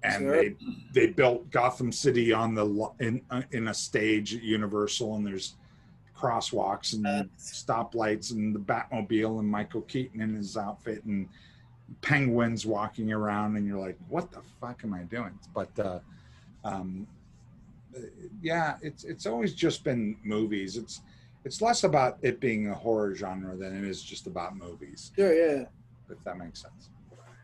and 0.02 0.22
Sure. 0.22 0.36
they 0.42 0.56
they 0.92 1.06
built 1.08 1.50
gotham 1.50 1.92
city 1.92 2.32
on 2.32 2.54
the 2.54 2.88
in 3.00 3.20
uh, 3.30 3.42
in 3.52 3.68
a 3.68 3.74
stage 3.74 4.34
at 4.34 4.42
universal 4.42 5.14
and 5.16 5.26
there's 5.26 5.56
crosswalks 6.16 6.94
and 6.94 7.06
stoplights 7.38 8.32
and 8.32 8.54
the 8.54 8.58
batmobile 8.58 9.38
and 9.40 9.48
michael 9.48 9.82
keaton 9.82 10.20
in 10.22 10.34
his 10.34 10.56
outfit 10.56 11.04
and 11.04 11.28
penguins 12.00 12.64
walking 12.64 13.12
around 13.12 13.56
and 13.56 13.66
you're 13.66 13.78
like 13.78 13.98
what 14.08 14.30
the 14.32 14.40
fuck 14.60 14.80
am 14.84 14.94
i 14.94 15.02
doing 15.02 15.38
but 15.54 15.78
uh 15.78 15.98
um 16.64 17.06
yeah 18.42 18.76
it's 18.82 19.04
it's 19.04 19.26
always 19.26 19.52
just 19.54 19.84
been 19.84 20.16
movies 20.24 20.76
it's 20.76 21.02
it's 21.46 21.62
less 21.62 21.84
about 21.84 22.18
it 22.22 22.40
being 22.40 22.68
a 22.68 22.74
horror 22.74 23.14
genre 23.14 23.56
than 23.56 23.76
it 23.76 23.84
is 23.88 24.02
just 24.02 24.26
about 24.26 24.56
movies 24.56 25.12
Yeah, 25.16 25.30
Yeah. 25.32 25.64
if 26.10 26.22
that 26.24 26.36
makes 26.36 26.60
sense 26.60 26.90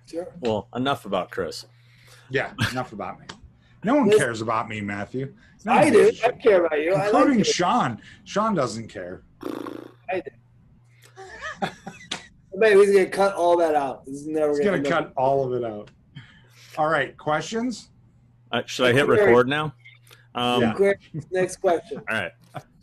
Sure. 0.07 0.27
Well, 0.41 0.69
enough 0.75 1.07
about 1.07 1.31
Chris. 1.31 1.67
yeah 2.29 2.53
enough 2.73 2.93
about 2.93 3.21
me 3.21 3.27
no 3.85 3.95
one 3.95 4.11
cares 4.11 4.41
about 4.43 4.69
me 4.69 4.81
matthew 4.81 5.33
No 5.65 5.73
I 5.73 5.89
do. 5.91 6.05
gives 6.07 6.23
a 6.23 6.27
I 6.27 6.33
care 6.33 6.67
about 6.67 6.81
you. 6.83 6.95
I 6.95 7.07
including 7.07 7.39
like 7.39 7.47
you. 7.47 7.53
sean 7.53 8.03
sean 8.25 8.55
doesn't 8.55 8.89
care 8.89 9.23
I 10.11 10.21
do. 10.21 10.31
Man, 12.55 12.77
he's 12.77 12.93
gonna 12.93 13.07
cut 13.07 13.35
all 13.35 13.57
that 13.57 13.75
out. 13.75 14.05
This 14.05 14.17
is 14.17 14.27
never 14.27 14.51
he's 14.51 14.59
gonna, 14.61 14.79
gonna 14.81 14.89
cut 15.07 15.13
all 15.17 15.47
of 15.47 15.55
it 15.55 15.65
out 15.67 15.91
all 16.77 16.89
right 16.89 17.17
questions 17.17 17.89
Uh, 18.51 18.63
should 18.67 18.87
I 18.87 18.93
hit 18.93 19.07
record 19.09 19.49
now? 19.49 19.75
Um, 20.35 20.61
Yeah. 20.63 20.73
Quick, 20.75 21.01
next 21.31 21.57
question. 21.57 21.99
All 22.11 22.17
right. 22.17 22.33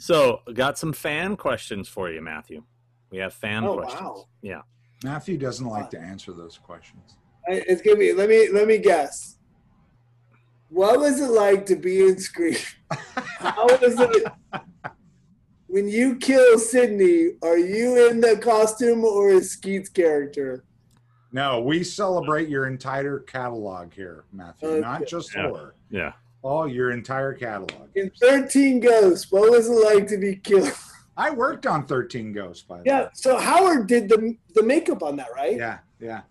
So, 0.02 0.40
got 0.54 0.78
some 0.78 0.94
fan 0.94 1.36
questions 1.36 1.88
for 1.90 2.10
you, 2.10 2.22
Matthew. 2.22 2.64
We 3.12 3.18
have 3.20 3.34
fan 3.34 3.64
Oh 3.66 3.76
questions. 3.76 4.02
wow. 4.02 4.26
Yeah. 4.42 4.62
matthew 5.04 5.38
doesn't 5.38 5.66
like 5.68 5.90
to 5.92 6.00
answer 6.00 6.34
those 6.34 6.58
questions 6.58 7.16
I- 7.48 7.64
It's 7.68 7.82
gonna 7.82 7.98
be. 7.98 8.12
Let 8.14 8.28
me 8.30 8.50
let 8.50 8.68
me 8.68 8.78
guess. 8.80 9.38
What 10.70 11.00
was 11.00 11.20
it 11.20 11.32
like 11.32 11.66
to 11.68 11.76
be 11.76 12.02
in 12.08 12.20
Scream? 12.20 12.58
How 13.40 13.66
was 13.66 14.00
it 14.00 14.34
when 15.68 15.88
you 15.88 16.16
kill 16.18 16.60
Sidney? 16.60 17.32
Are 17.42 17.58
you 17.58 18.08
in 18.10 18.20
the 18.22 18.38
costume 18.38 19.04
or 19.04 19.30
is 19.30 19.52
Skeet's 19.52 19.90
character? 19.90 20.64
no 21.32 21.62
we 21.62 21.84
celebrate 21.84 22.50
your 22.50 22.66
entire 22.66 23.20
catalog 23.20 23.94
here 23.94 24.24
matthew 24.34 24.68
Okay. 24.68 24.80
not 24.82 25.06
just 25.06 25.34
Yeah. 25.36 25.48
horror 25.48 25.76
Yeah. 25.92 26.14
Oh 26.44 26.66
your 26.66 26.92
entire 26.92 27.34
catalog 27.34 27.90
In 27.96 28.10
Thirteen 28.20 28.80
Ghosts, 28.80 29.32
what 29.32 29.50
was 29.52 29.68
it 29.70 29.74
like 29.74 30.08
to 30.08 30.18
be 30.18 30.36
killed? 30.36 30.72
i 31.18 31.30
worked 31.30 31.66
on 31.68 31.86
13 31.86 32.32
ghosts 32.32 32.64
by 32.64 32.78
the 32.78 32.84
Yeah. 32.86 32.98
way 33.00 33.04
Yeah, 33.04 33.10
So 33.14 33.38
Howard 33.38 33.88
did 33.88 34.08
the 34.08 34.38
the 34.56 34.64
makeup 34.64 35.04
on 35.04 35.18
that, 35.18 35.28
right? 35.36 35.58
yeah 35.58 35.80
yeah 36.00 36.22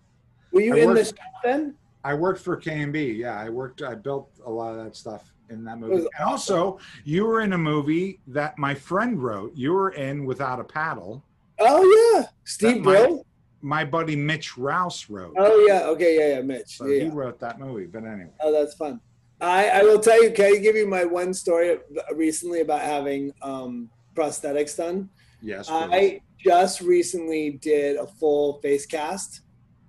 Were 0.52 0.62
you 0.62 0.74
I 0.76 0.78
in 0.80 0.94
the 0.94 1.04
shop 1.04 1.16
then? 1.44 1.74
I 2.04 2.14
worked 2.14 2.40
for 2.40 2.56
KNB. 2.56 3.16
Yeah, 3.18 3.38
I 3.38 3.50
worked. 3.50 3.82
I 3.82 3.94
built 3.96 4.30
a 4.46 4.50
lot 4.50 4.70
of 4.70 4.82
that 4.82 4.94
stuff 4.96 5.30
in 5.50 5.64
that 5.64 5.78
movie. 5.78 5.96
And 6.16 6.24
also, 6.24 6.78
you 7.04 7.26
were 7.26 7.40
in 7.40 7.52
a 7.52 7.58
movie 7.58 8.20
that 8.28 8.56
my 8.56 8.72
friend 8.74 9.20
wrote. 9.22 9.52
You 9.54 9.72
were 9.72 9.90
in 9.90 10.24
Without 10.24 10.58
a 10.60 10.64
Paddle. 10.64 11.22
Oh 11.58 12.14
yeah, 12.16 12.28
Steve 12.44 12.82
Brill. 12.84 13.26
My 13.60 13.84
buddy 13.84 14.14
Mitch 14.14 14.56
Rouse 14.56 15.10
wrote. 15.10 15.34
Oh 15.36 15.58
yeah. 15.68 15.82
Okay. 15.88 16.16
Yeah. 16.18 16.36
Yeah. 16.36 16.42
Mitch. 16.42 16.78
so 16.78 16.86
yeah. 16.86 17.00
he 17.00 17.06
yeah. 17.06 17.12
wrote 17.12 17.38
that 17.40 17.58
movie. 17.58 17.86
But 17.86 18.04
anyway, 18.04 18.30
Oh, 18.40 18.52
that's 18.52 18.74
fun. 18.74 19.00
I, 19.40 19.68
I 19.68 19.82
will 19.82 20.00
tell 20.00 20.22
you. 20.22 20.30
Can 20.32 20.46
I 20.46 20.58
give 20.58 20.76
you 20.76 20.86
my 20.86 21.04
one 21.04 21.32
story 21.32 21.78
recently 22.14 22.60
about 22.60 22.80
having 22.82 23.32
um, 23.42 23.88
prosthetics 24.14 24.76
done? 24.76 25.08
yes. 25.42 25.68
please. 25.68 25.88
I 25.92 26.20
just 26.38 26.80
recently 26.80 27.50
did 27.52 27.96
a 27.96 28.06
full 28.06 28.60
face 28.60 28.86
cast, 28.86 29.42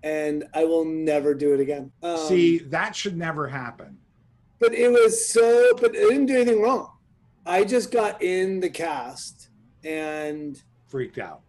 and 0.04 0.44
I 0.54 0.66
will 0.66 0.86
never 0.86 1.34
do 1.34 1.54
it 1.54 1.60
again. 1.60 1.92
Um, 2.04 2.18
See, 2.18 2.60
that 2.60 2.96
should 2.96 3.18
never 3.18 3.48
happen. 3.48 3.98
but 4.60 4.74
it 4.74 4.92
was 4.92 5.28
so. 5.32 5.74
But 5.80 5.92
I 5.92 6.00
didn't 6.10 6.28
do 6.28 6.36
anything 6.36 6.62
wrong. 6.62 6.92
I 7.46 7.64
just 7.64 7.92
got 7.92 8.22
in 8.22 8.60
the 8.60 8.70
cast, 8.70 9.50
and 9.84 10.62
Freaked 10.88 11.18
out. 11.18 11.42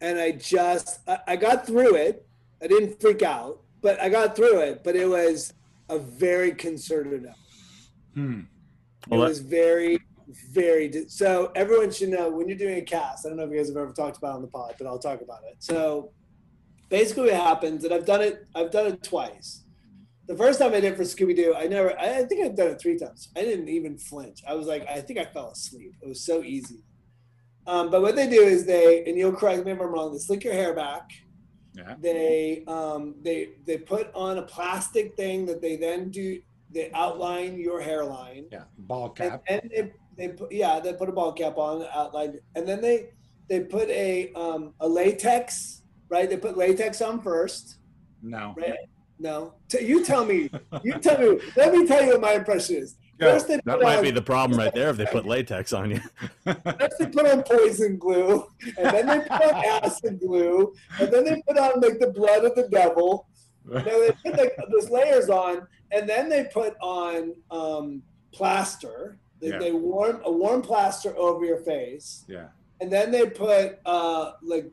and 0.00 0.18
I 0.18 0.32
just 0.32 1.00
I, 1.08 1.18
I 1.26 1.36
got 1.36 1.66
through 1.66 1.96
it. 1.96 2.26
I 2.62 2.66
didn't 2.66 2.98
freak 3.00 3.22
out, 3.22 3.60
but 3.82 4.00
I 4.00 4.08
got 4.08 4.34
through 4.36 4.60
it. 4.60 4.82
But 4.84 4.96
it 4.96 5.06
was 5.06 5.52
a 5.88 5.98
very 5.98 6.52
concerted 6.52 7.24
effort. 7.24 7.36
Hmm. 8.14 8.40
Well, 9.08 9.22
it 9.22 9.28
was 9.28 9.40
very, 9.40 10.00
very. 10.52 10.88
di- 10.88 11.08
So 11.08 11.52
everyone 11.54 11.90
should 11.92 12.08
know 12.08 12.28
when 12.30 12.48
you're 12.48 12.58
doing 12.58 12.78
a 12.78 12.82
cast. 12.82 13.24
I 13.24 13.28
don't 13.28 13.38
know 13.38 13.44
if 13.44 13.50
you 13.50 13.56
guys 13.58 13.68
have 13.68 13.76
ever 13.76 13.92
talked 13.92 14.16
about 14.18 14.32
it 14.32 14.36
on 14.36 14.42
the 14.42 14.48
pod, 14.48 14.74
but 14.78 14.86
I'll 14.86 14.98
talk 14.98 15.20
about 15.20 15.40
it. 15.50 15.56
So 15.60 16.12
basically, 16.88 17.24
what 17.30 17.34
happens, 17.34 17.84
and 17.84 17.92
I've 17.94 18.06
done 18.06 18.22
it. 18.22 18.46
I've 18.54 18.70
done 18.70 18.86
it 18.86 19.02
twice. 19.02 19.62
The 20.26 20.36
first 20.36 20.58
time 20.58 20.72
I 20.72 20.80
did 20.80 20.94
it 20.94 20.96
for 20.96 21.04
Scooby 21.04 21.36
Doo, 21.36 21.54
I 21.56 21.68
never. 21.68 21.96
I 22.00 22.18
I 22.18 22.24
think 22.24 22.44
I've 22.44 22.56
done 22.56 22.68
it 22.68 22.80
three 22.80 22.98
times. 22.98 23.28
I 23.36 23.42
didn't 23.42 23.68
even 23.68 23.96
flinch. 23.96 24.40
I 24.48 24.54
was 24.54 24.66
like, 24.66 24.84
I 24.88 25.00
think 25.00 25.20
I 25.20 25.24
fell 25.24 25.50
asleep. 25.50 25.92
It 26.02 26.08
was 26.08 26.24
so 26.24 26.42
easy. 26.42 26.82
Um, 27.68 27.90
but 27.90 28.00
what 28.02 28.16
they 28.16 28.28
do 28.28 28.40
is 28.42 28.64
they, 28.64 29.04
and 29.06 29.16
you'll 29.16 29.32
correct 29.32 29.64
me 29.64 29.72
if 29.72 29.80
I'm 29.80 29.86
wrong. 29.88 30.12
They 30.12 30.18
slick 30.18 30.42
your 30.44 30.52
hair 30.52 30.72
back 30.74 31.10
Yeah. 31.76 31.94
they 32.00 32.64
um 32.66 33.16
they 33.22 33.50
they 33.66 33.76
put 33.78 34.10
on 34.14 34.38
a 34.38 34.42
plastic 34.42 35.14
thing 35.16 35.44
that 35.46 35.60
they 35.60 35.76
then 35.76 36.10
do 36.10 36.40
they 36.72 36.90
outline 36.94 37.58
your 37.58 37.80
hairline 37.80 38.46
Yeah. 38.50 38.64
Ball 38.78 39.06
and 39.06 39.14
cap. 39.16 39.42
then 39.48 39.60
they, 39.74 39.92
they 40.16 40.28
put 40.32 40.50
yeah 40.52 40.80
they 40.80 40.94
put 40.94 41.08
a 41.08 41.12
ball 41.12 41.32
cap 41.32 41.58
on 41.58 41.86
outline 41.94 42.38
and 42.54 42.66
then 42.66 42.80
they 42.80 43.10
they 43.48 43.60
put 43.60 43.88
a 43.90 44.32
um 44.34 44.72
a 44.80 44.88
latex 44.88 45.82
right 46.08 46.28
they 46.30 46.36
put 46.38 46.56
latex 46.56 47.02
on 47.02 47.20
first 47.20 47.76
No. 48.22 48.54
right 48.56 48.88
no 49.18 49.54
T- 49.68 49.84
you 49.84 50.04
tell 50.04 50.24
me 50.24 50.50
you 50.82 50.94
tell 50.94 51.18
me 51.18 51.38
let 51.56 51.72
me 51.74 51.86
tell 51.86 52.02
you 52.02 52.12
what 52.12 52.20
my 52.22 52.32
impression 52.32 52.76
is 52.76 52.96
They 53.18 53.60
That 53.64 53.80
might 53.80 53.98
on, 53.98 54.02
be 54.02 54.10
the 54.10 54.22
problem 54.22 54.58
right 54.58 54.74
there 54.74 54.90
if 54.90 54.96
they 54.96 55.06
put 55.06 55.24
latex 55.34 55.72
on 55.72 55.90
you. 55.90 56.00
First 56.44 56.98
they 56.98 57.06
put 57.06 57.26
on 57.26 57.42
poison 57.42 57.96
glue, 57.96 58.46
and 58.78 58.94
then 58.94 59.06
they 59.06 59.20
put 59.20 59.42
on 59.42 59.64
acid 59.82 60.20
glue, 60.20 60.74
and 61.00 61.12
then 61.12 61.24
they 61.24 61.42
put 61.46 61.56
on 61.56 61.80
like 61.80 61.98
the 61.98 62.12
blood 62.14 62.44
of 62.44 62.54
the 62.54 62.68
devil. 62.68 63.26
No, 63.64 63.80
they 63.82 64.12
put 64.24 64.36
like 64.38 64.56
those 64.70 64.90
layers 64.90 65.30
on, 65.30 65.66
and 65.92 66.08
then 66.08 66.28
they 66.28 66.44
put 66.44 66.76
on 66.80 67.34
um, 67.50 68.02
plaster. 68.32 69.18
They, 69.40 69.48
Yeah. 69.48 69.58
they 69.58 69.72
warm 69.72 70.20
a 70.24 70.30
warm 70.32 70.62
plaster 70.62 71.16
over 71.16 71.44
your 71.44 71.58
face, 71.58 72.24
yeah. 72.28 72.48
and 72.80 72.92
then 72.92 73.10
they 73.10 73.28
put 73.28 73.78
uh, 73.86 74.32
like 74.42 74.70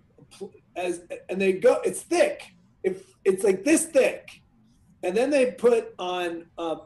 as 0.76 1.02
and 1.30 1.40
they 1.42 1.54
go. 1.54 1.80
It's 1.86 2.02
thick. 2.02 2.54
If 2.84 3.04
it's 3.24 3.44
like 3.44 3.64
this 3.64 3.86
thick, 3.86 4.42
and 5.02 5.16
then 5.16 5.30
they 5.30 5.52
put 5.52 5.94
on 5.98 6.46
uh, 6.58 6.78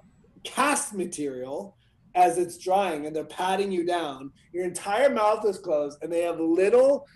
cast 0.47 0.93
material 0.93 1.77
as 2.15 2.37
it's 2.37 2.57
drying, 2.57 3.05
and 3.05 3.15
they're 3.15 3.25
patting 3.25 3.71
you 3.71 3.85
down. 3.85 4.31
Your 4.53 4.65
entire 4.65 5.09
mouth 5.09 5.45
is 5.45 5.59
closed, 5.59 5.99
and 6.01 6.11
they 6.11 6.21
have 6.21 6.39
a 6.39 6.43
little 6.43 7.07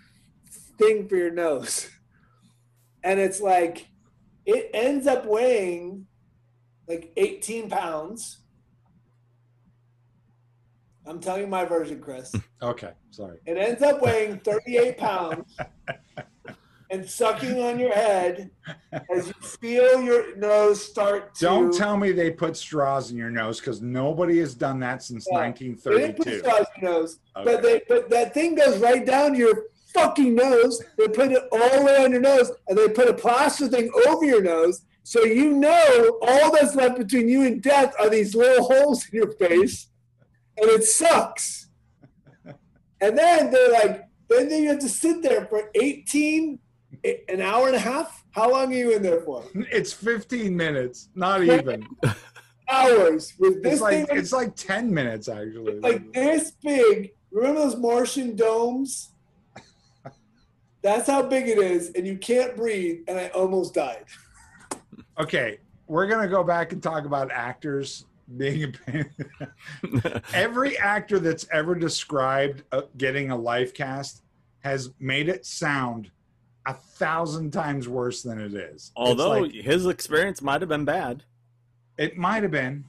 thing 0.78 1.08
for 1.08 1.16
your 1.16 1.32
nose, 1.32 1.90
and 3.04 3.18
it's 3.18 3.40
like 3.40 3.88
it 4.44 4.70
ends 4.74 5.06
up 5.06 5.26
weighing 5.26 6.06
like 6.88 7.12
18 7.16 7.68
pounds 7.70 8.42
I'm 11.06 11.20
telling 11.20 11.42
you 11.42 11.46
my 11.46 11.64
version, 11.64 12.00
Chris. 12.00 12.32
Okay, 12.62 12.92
sorry. 13.10 13.40
It 13.44 13.56
ends 13.58 13.82
up 13.82 14.00
weighing 14.02 14.38
38 14.38 14.96
pounds 14.96 15.56
and 16.92 17.08
sucking 17.08 17.58
on 17.62 17.78
your 17.78 17.92
head 17.92 18.50
as 19.10 19.26
you 19.26 19.32
feel 19.32 20.02
your 20.02 20.36
nose 20.36 20.84
start 20.84 21.34
to. 21.36 21.44
Don't 21.44 21.74
tell 21.74 21.96
me 21.96 22.12
they 22.12 22.30
put 22.30 22.54
straws 22.56 23.10
in 23.10 23.16
your 23.16 23.30
nose 23.30 23.58
because 23.58 23.80
nobody 23.80 24.38
has 24.40 24.54
done 24.54 24.78
that 24.80 25.02
since 25.02 25.26
Yeah. 25.30 25.38
They 25.50 26.06
didn't 26.08 26.16
put 26.18 26.38
straws 26.38 26.66
in 26.76 26.82
your 26.82 26.92
nose, 26.92 27.18
but 27.34 27.62
they 27.62 27.82
but 27.88 28.10
that 28.10 28.34
thing 28.34 28.54
goes 28.54 28.78
right 28.78 29.04
down 29.04 29.34
your 29.34 29.64
fucking 29.94 30.34
nose. 30.34 30.82
They 30.98 31.08
put 31.08 31.32
it 31.32 31.42
all 31.50 31.78
the 31.78 31.84
way 31.84 32.04
on 32.04 32.12
your 32.12 32.20
nose, 32.20 32.52
and 32.68 32.76
they 32.76 32.88
put 32.88 33.08
a 33.08 33.14
plaster 33.14 33.68
thing 33.68 33.90
over 34.06 34.24
your 34.24 34.42
nose, 34.42 34.82
so 35.02 35.24
you 35.24 35.52
know 35.52 36.18
all 36.22 36.52
that's 36.52 36.74
left 36.74 36.98
between 36.98 37.28
you 37.28 37.44
and 37.46 37.62
death 37.62 37.94
are 37.98 38.10
these 38.10 38.34
little 38.34 38.64
holes 38.66 39.06
in 39.08 39.16
your 39.16 39.32
face, 39.32 39.88
and 40.58 40.68
it 40.68 40.84
sucks. 40.84 41.68
And 43.00 43.18
then 43.18 43.50
they're 43.50 43.72
like, 43.72 44.04
then 44.28 44.48
you 44.50 44.68
have 44.68 44.78
to 44.78 44.88
sit 44.88 45.22
there 45.22 45.46
for 45.46 45.70
18, 45.74 46.58
an 47.04 47.40
hour 47.40 47.66
and 47.66 47.76
a 47.76 47.80
half. 47.80 48.24
How 48.30 48.50
long 48.50 48.72
are 48.72 48.76
you 48.76 48.92
in 48.96 49.02
there 49.02 49.20
for? 49.20 49.44
It's 49.54 49.92
15 49.92 50.56
minutes, 50.56 51.08
not 51.14 51.42
even. 51.42 51.86
Hours 52.68 53.34
with 53.38 53.62
this 53.62 53.74
It's 53.74 53.82
like 53.82 54.08
thing. 54.08 54.18
it's 54.18 54.32
like 54.32 54.54
10 54.56 54.92
minutes 54.92 55.28
actually. 55.28 55.80
like 55.80 56.12
this 56.12 56.52
big. 56.62 57.12
Remember 57.30 57.60
those 57.60 57.76
Martian 57.76 58.36
domes? 58.36 59.10
That's 60.82 61.06
how 61.08 61.22
big 61.22 61.48
it 61.48 61.58
is, 61.58 61.90
and 61.94 62.06
you 62.06 62.16
can't 62.18 62.56
breathe. 62.56 63.00
And 63.06 63.18
I 63.18 63.28
almost 63.28 63.74
died. 63.74 64.04
Okay, 65.20 65.58
we're 65.86 66.06
gonna 66.08 66.26
go 66.28 66.42
back 66.42 66.72
and 66.72 66.82
talk 66.82 67.04
about 67.04 67.30
actors 67.30 68.06
being 68.36 68.64
a 68.64 68.68
pain. 68.68 69.04
Every 70.34 70.76
actor 70.78 71.18
that's 71.20 71.46
ever 71.52 71.74
described 71.74 72.64
uh, 72.72 72.82
getting 72.96 73.30
a 73.30 73.36
life 73.36 73.74
cast 73.74 74.22
has 74.60 74.90
made 74.98 75.28
it 75.28 75.44
sound 75.46 76.10
a 76.66 76.74
thousand 76.74 77.52
times 77.52 77.88
worse 77.88 78.22
than 78.22 78.40
it 78.40 78.54
is. 78.54 78.92
Although 78.96 79.40
like- 79.40 79.52
his 79.52 79.86
experience 79.86 80.40
might 80.42 80.60
have 80.62 80.68
been 80.68 80.84
bad. 80.84 81.24
it 81.98 82.16
might 82.16 82.42
have 82.42 82.52
been 82.52 82.84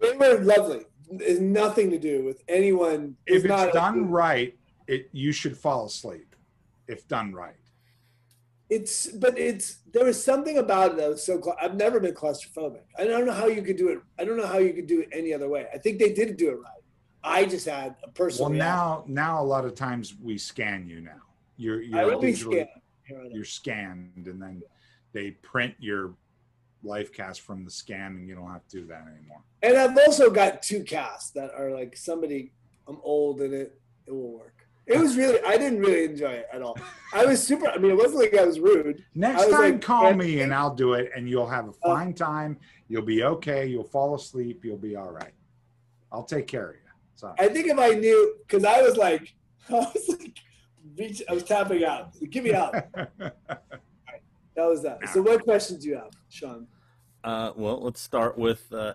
They 0.00 0.16
were 0.16 0.40
lovely. 0.40 0.84
It's 1.10 1.40
nothing 1.40 1.90
to 1.90 1.98
do 1.98 2.24
with 2.24 2.42
anyone. 2.48 3.16
if 3.26 3.44
not 3.44 3.68
it's 3.68 3.74
done 3.74 4.10
right, 4.10 4.56
it 4.86 5.08
you 5.12 5.32
should 5.32 5.56
fall 5.56 5.86
asleep. 5.86 6.34
If 6.86 7.06
done 7.08 7.32
right, 7.34 7.56
It's 8.70 9.06
but 9.08 9.38
it's 9.38 9.78
there 9.92 10.04
was 10.04 10.22
something 10.22 10.58
about 10.58 10.92
it 10.92 10.96
that 10.98 11.08
was 11.10 11.22
so. 11.24 11.38
cla- 11.38 11.56
I've 11.60 11.76
never 11.76 12.00
been 12.00 12.14
claustrophobic. 12.14 12.82
I 12.98 13.04
don't 13.04 13.24
know 13.26 13.32
how 13.32 13.46
you 13.46 13.62
could 13.62 13.76
do 13.76 13.88
it. 13.88 14.00
I 14.18 14.24
don't 14.24 14.36
know 14.36 14.46
how 14.46 14.58
you 14.58 14.72
could 14.74 14.86
do 14.86 15.00
it 15.00 15.08
any 15.12 15.32
other 15.32 15.48
way. 15.48 15.66
I 15.72 15.78
think 15.78 15.98
they 15.98 16.12
did 16.12 16.36
do 16.36 16.50
it 16.50 16.54
right. 16.56 16.82
I 17.24 17.44
just 17.46 17.66
had 17.66 17.96
a 18.04 18.10
personal. 18.10 18.50
well 18.50 18.52
reaction. 18.52 19.14
now 19.14 19.22
now 19.36 19.42
a 19.42 19.44
lot 19.44 19.64
of 19.64 19.74
times 19.74 20.14
we 20.22 20.36
scan 20.36 20.86
you 20.88 21.00
now. 21.00 21.22
You're 21.56 21.80
I 21.80 21.84
you're 21.84 22.06
will 22.06 22.20
be 22.20 22.32
digitally- 22.32 22.68
scared. 23.08 23.20
Here 23.20 23.20
on 23.20 23.26
out. 23.26 23.34
you're 23.34 23.44
scanned 23.44 24.26
and 24.26 24.40
then 24.40 24.62
they 25.12 25.32
print 25.32 25.74
your 25.78 26.14
life 26.82 27.12
cast 27.12 27.40
from 27.40 27.64
the 27.64 27.70
scan 27.70 28.12
and 28.16 28.28
you 28.28 28.34
don't 28.34 28.50
have 28.50 28.66
to 28.68 28.80
do 28.80 28.86
that 28.86 29.02
anymore. 29.02 29.42
And 29.62 29.76
I've 29.76 29.96
also 30.06 30.30
got 30.30 30.62
two 30.62 30.84
casts 30.84 31.30
that 31.32 31.50
are 31.56 31.70
like 31.70 31.96
somebody. 31.96 32.52
I'm 32.86 32.98
old 33.02 33.40
and 33.40 33.52
it 33.52 33.80
it 34.06 34.12
will 34.12 34.38
work. 34.38 34.54
It 34.86 34.98
was 34.98 35.16
really. 35.18 35.38
I 35.46 35.58
didn't 35.58 35.80
really 35.80 36.04
enjoy 36.06 36.30
it 36.32 36.46
at 36.50 36.62
all. 36.62 36.78
I 37.12 37.26
was 37.26 37.42
super. 37.46 37.68
I 37.68 37.76
mean, 37.76 37.90
it 37.90 37.96
wasn't 37.96 38.20
like 38.20 38.34
I 38.34 38.44
was 38.46 38.58
rude. 38.58 39.04
Next 39.14 39.44
was 39.44 39.54
time 39.54 39.72
like, 39.72 39.82
call 39.82 40.14
me 40.14 40.40
and 40.40 40.54
I'll 40.54 40.74
do 40.74 40.94
it 40.94 41.10
and 41.14 41.28
you'll 41.28 41.48
have 41.48 41.66
a 41.66 41.72
Uh, 41.82 41.94
fine 41.94 42.14
time. 42.14 42.58
You'll 42.88 43.02
be 43.02 43.22
okay. 43.22 43.66
You'll 43.66 43.84
fall 43.84 44.14
asleep. 44.14 44.64
You'll 44.64 44.78
be 44.78 44.96
all 44.96 45.10
right. 45.10 45.34
I'll 46.10 46.24
take 46.24 46.46
care 46.46 46.70
of 46.70 46.76
you. 46.76 46.80
Sorry. 47.16 47.34
I 47.38 47.48
think 47.48 47.66
if 47.66 47.78
I 47.78 47.90
knew, 47.90 48.36
because 48.46 48.64
I 48.64 48.80
was 48.80 48.96
like, 48.96 49.34
I 49.68 49.72
was 49.74 50.08
like, 50.08 50.38
reach. 50.96 51.22
I 51.28 51.34
was 51.34 51.44
tapping 51.44 51.84
out. 51.84 52.12
Give 52.30 52.44
me 52.44 52.54
out. 52.54 52.74
That 54.58 54.66
was 54.66 54.82
that. 54.82 55.08
So, 55.10 55.22
what 55.22 55.44
questions 55.44 55.84
do 55.84 55.90
you 55.90 55.94
have, 55.94 56.10
Sean? 56.28 56.66
Uh, 57.22 57.52
well, 57.54 57.80
let's 57.80 58.00
start 58.00 58.36
with 58.36 58.72
uh, 58.72 58.94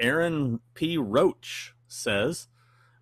Aaron 0.00 0.60
P. 0.72 0.96
Roach 0.96 1.74
says 1.88 2.48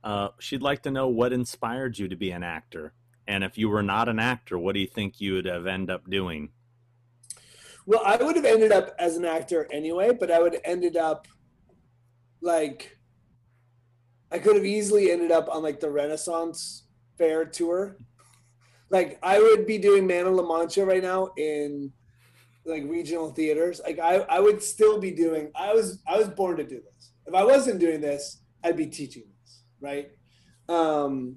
uh, 0.02 0.30
she'd 0.40 0.62
like 0.62 0.82
to 0.82 0.90
know 0.90 1.06
what 1.06 1.32
inspired 1.32 1.96
you 1.96 2.08
to 2.08 2.16
be 2.16 2.32
an 2.32 2.42
actor, 2.42 2.92
and 3.28 3.44
if 3.44 3.56
you 3.56 3.68
were 3.68 3.84
not 3.84 4.08
an 4.08 4.18
actor, 4.18 4.58
what 4.58 4.74
do 4.74 4.80
you 4.80 4.88
think 4.88 5.20
you 5.20 5.34
would 5.34 5.44
have 5.44 5.68
ended 5.68 5.90
up 5.90 6.10
doing? 6.10 6.48
Well, 7.86 8.02
I 8.04 8.16
would 8.16 8.34
have 8.34 8.44
ended 8.44 8.72
up 8.72 8.92
as 8.98 9.16
an 9.16 9.24
actor 9.24 9.68
anyway, 9.70 10.10
but 10.12 10.32
I 10.32 10.40
would 10.40 10.54
have 10.54 10.62
ended 10.64 10.96
up 10.96 11.28
like 12.40 12.98
I 14.32 14.40
could 14.40 14.56
have 14.56 14.66
easily 14.66 15.12
ended 15.12 15.30
up 15.30 15.48
on 15.48 15.62
like 15.62 15.78
the 15.78 15.90
Renaissance 15.90 16.82
Fair 17.18 17.44
tour. 17.44 17.96
Like 18.90 19.18
I 19.22 19.38
would 19.38 19.66
be 19.66 19.78
doing 19.78 20.06
Man 20.06 20.26
of 20.26 20.34
La 20.34 20.46
Mancha 20.46 20.84
right 20.84 21.02
now 21.02 21.30
in 21.36 21.92
like 22.64 22.84
regional 22.86 23.30
theaters. 23.30 23.80
Like 23.84 23.98
I, 23.98 24.16
I 24.28 24.40
would 24.40 24.62
still 24.62 24.98
be 24.98 25.10
doing 25.10 25.50
I 25.54 25.72
was 25.72 26.02
I 26.06 26.16
was 26.18 26.28
born 26.28 26.56
to 26.58 26.64
do 26.64 26.76
this. 26.76 27.12
If 27.26 27.34
I 27.34 27.44
wasn't 27.44 27.80
doing 27.80 28.00
this, 28.00 28.42
I'd 28.62 28.76
be 28.76 28.86
teaching 28.86 29.24
this, 29.42 29.62
right? 29.80 30.10
Um 30.68 31.36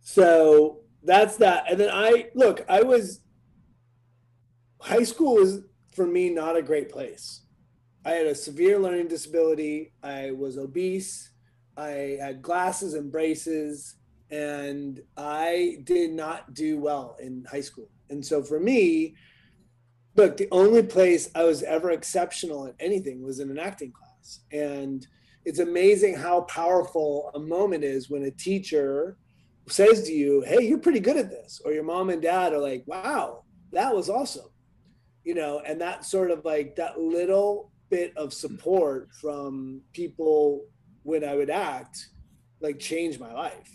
so 0.00 0.80
that's 1.02 1.36
that. 1.38 1.70
And 1.70 1.80
then 1.80 1.90
I 1.92 2.26
look, 2.34 2.64
I 2.68 2.82
was 2.82 3.20
high 4.80 5.02
school 5.02 5.34
was 5.36 5.60
for 5.92 6.06
me 6.06 6.30
not 6.30 6.56
a 6.56 6.62
great 6.62 6.90
place. 6.90 7.42
I 8.04 8.10
had 8.10 8.26
a 8.26 8.34
severe 8.34 8.78
learning 8.78 9.08
disability. 9.08 9.92
I 10.02 10.30
was 10.30 10.58
obese. 10.58 11.30
I 11.76 12.18
had 12.20 12.42
glasses 12.42 12.94
and 12.94 13.10
braces, 13.10 13.96
and 14.30 15.00
I 15.16 15.78
did 15.84 16.12
not 16.12 16.54
do 16.54 16.78
well 16.78 17.16
in 17.20 17.44
high 17.50 17.60
school. 17.60 17.88
And 18.10 18.24
so 18.24 18.42
for 18.42 18.58
me, 18.58 19.14
look, 20.14 20.36
the 20.36 20.48
only 20.50 20.82
place 20.82 21.30
I 21.34 21.44
was 21.44 21.62
ever 21.62 21.90
exceptional 21.90 22.66
at 22.66 22.74
anything 22.80 23.22
was 23.22 23.40
in 23.40 23.50
an 23.50 23.58
acting 23.58 23.92
class. 23.92 24.40
And 24.52 25.06
it's 25.44 25.58
amazing 25.58 26.16
how 26.16 26.42
powerful 26.42 27.30
a 27.34 27.38
moment 27.38 27.84
is 27.84 28.10
when 28.10 28.24
a 28.24 28.30
teacher 28.30 29.16
says 29.68 30.04
to 30.04 30.12
you, 30.12 30.42
Hey, 30.46 30.66
you're 30.66 30.78
pretty 30.78 31.00
good 31.00 31.16
at 31.16 31.30
this. 31.30 31.60
Or 31.64 31.72
your 31.72 31.84
mom 31.84 32.10
and 32.10 32.22
dad 32.22 32.52
are 32.52 32.58
like, 32.58 32.84
Wow, 32.86 33.44
that 33.72 33.94
was 33.94 34.08
awesome 34.08 34.50
you 35.26 35.34
know, 35.34 35.60
and 35.66 35.80
that 35.80 36.04
sort 36.04 36.30
of 36.30 36.44
like 36.44 36.76
that 36.76 37.00
little 37.00 37.72
bit 37.90 38.16
of 38.16 38.32
support 38.32 39.10
from 39.20 39.80
people 39.92 40.62
when 41.06 41.24
I 41.24 41.34
would 41.34 41.50
act, 41.50 42.08
like 42.60 42.78
changed 42.78 43.20
my 43.20 43.32
life. 43.32 43.70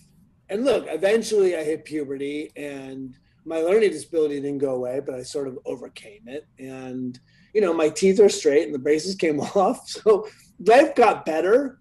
And 0.49 0.65
look, 0.65 0.85
eventually 0.89 1.55
I 1.55 1.63
hit 1.63 1.85
puberty 1.85 2.51
and 2.55 3.17
my 3.45 3.59
learning 3.59 3.91
disability 3.91 4.35
didn't 4.35 4.59
go 4.59 4.75
away, 4.75 4.99
but 4.99 5.15
I 5.15 5.23
sort 5.23 5.47
of 5.47 5.57
overcame 5.65 6.27
it. 6.27 6.45
And, 6.59 7.17
you 7.53 7.61
know, 7.61 7.73
my 7.73 7.89
teeth 7.89 8.19
are 8.19 8.29
straight 8.29 8.65
and 8.65 8.75
the 8.75 8.79
braces 8.79 9.15
came 9.23 9.39
off. 9.39 9.87
So 9.87 10.27
life 10.59 10.93
got 10.93 11.25
better. 11.25 11.79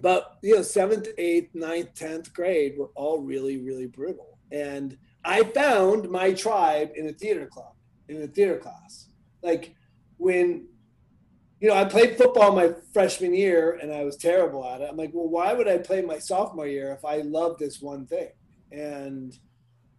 But, 0.00 0.38
you 0.42 0.56
know, 0.56 0.62
seventh, 0.62 1.08
eighth, 1.18 1.54
ninth, 1.54 1.94
10th 1.94 2.32
grade 2.32 2.78
were 2.78 2.90
all 2.94 3.20
really, 3.20 3.58
really 3.58 3.86
brutal. 3.86 4.38
And 4.50 4.96
I 5.24 5.42
found 5.42 6.08
my 6.08 6.32
tribe 6.32 6.92
in 6.96 7.08
a 7.08 7.12
theater 7.12 7.46
club 7.46 7.74
in 8.08 8.22
a 8.22 8.26
theater 8.26 8.56
class. 8.56 9.08
Like 9.42 9.74
when, 10.16 10.68
you 11.60 11.68
know, 11.68 11.74
I 11.74 11.84
played 11.84 12.16
football 12.16 12.54
my 12.54 12.72
freshman 12.92 13.34
year 13.34 13.78
and 13.82 13.92
I 13.92 14.04
was 14.04 14.16
terrible 14.16 14.64
at 14.64 14.80
it. 14.80 14.88
I'm 14.88 14.96
like, 14.96 15.10
well, 15.12 15.28
why 15.28 15.52
would 15.52 15.66
I 15.66 15.78
play 15.78 16.02
my 16.02 16.18
sophomore 16.18 16.68
year 16.68 16.92
if 16.92 17.04
I 17.04 17.18
love 17.18 17.58
this 17.58 17.80
one 17.80 18.06
thing? 18.06 18.28
And, 18.70 19.36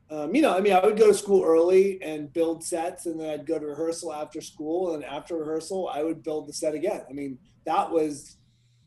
um, 0.10 0.34
you 0.34 0.42
know, 0.42 0.56
I 0.56 0.62
mean, 0.62 0.74
I 0.74 0.86
would 0.86 0.98
go 0.98 1.08
to 1.08 1.14
school 1.14 1.44
early 1.44 2.02
and 2.02 2.32
build 2.32 2.64
sets, 2.64 3.06
and 3.06 3.20
then 3.20 3.30
I'd 3.30 3.46
go 3.46 3.60
to 3.60 3.66
rehearsal 3.66 4.14
after 4.14 4.42
school. 4.42 4.96
And 4.96 5.04
after 5.04 5.36
rehearsal, 5.36 5.90
I 5.94 6.02
would 6.02 6.24
build 6.24 6.48
the 6.48 6.54
set 6.54 6.74
again. 6.74 7.02
I 7.10 7.14
mean, 7.14 7.38
that 7.66 7.92
was 7.92 8.38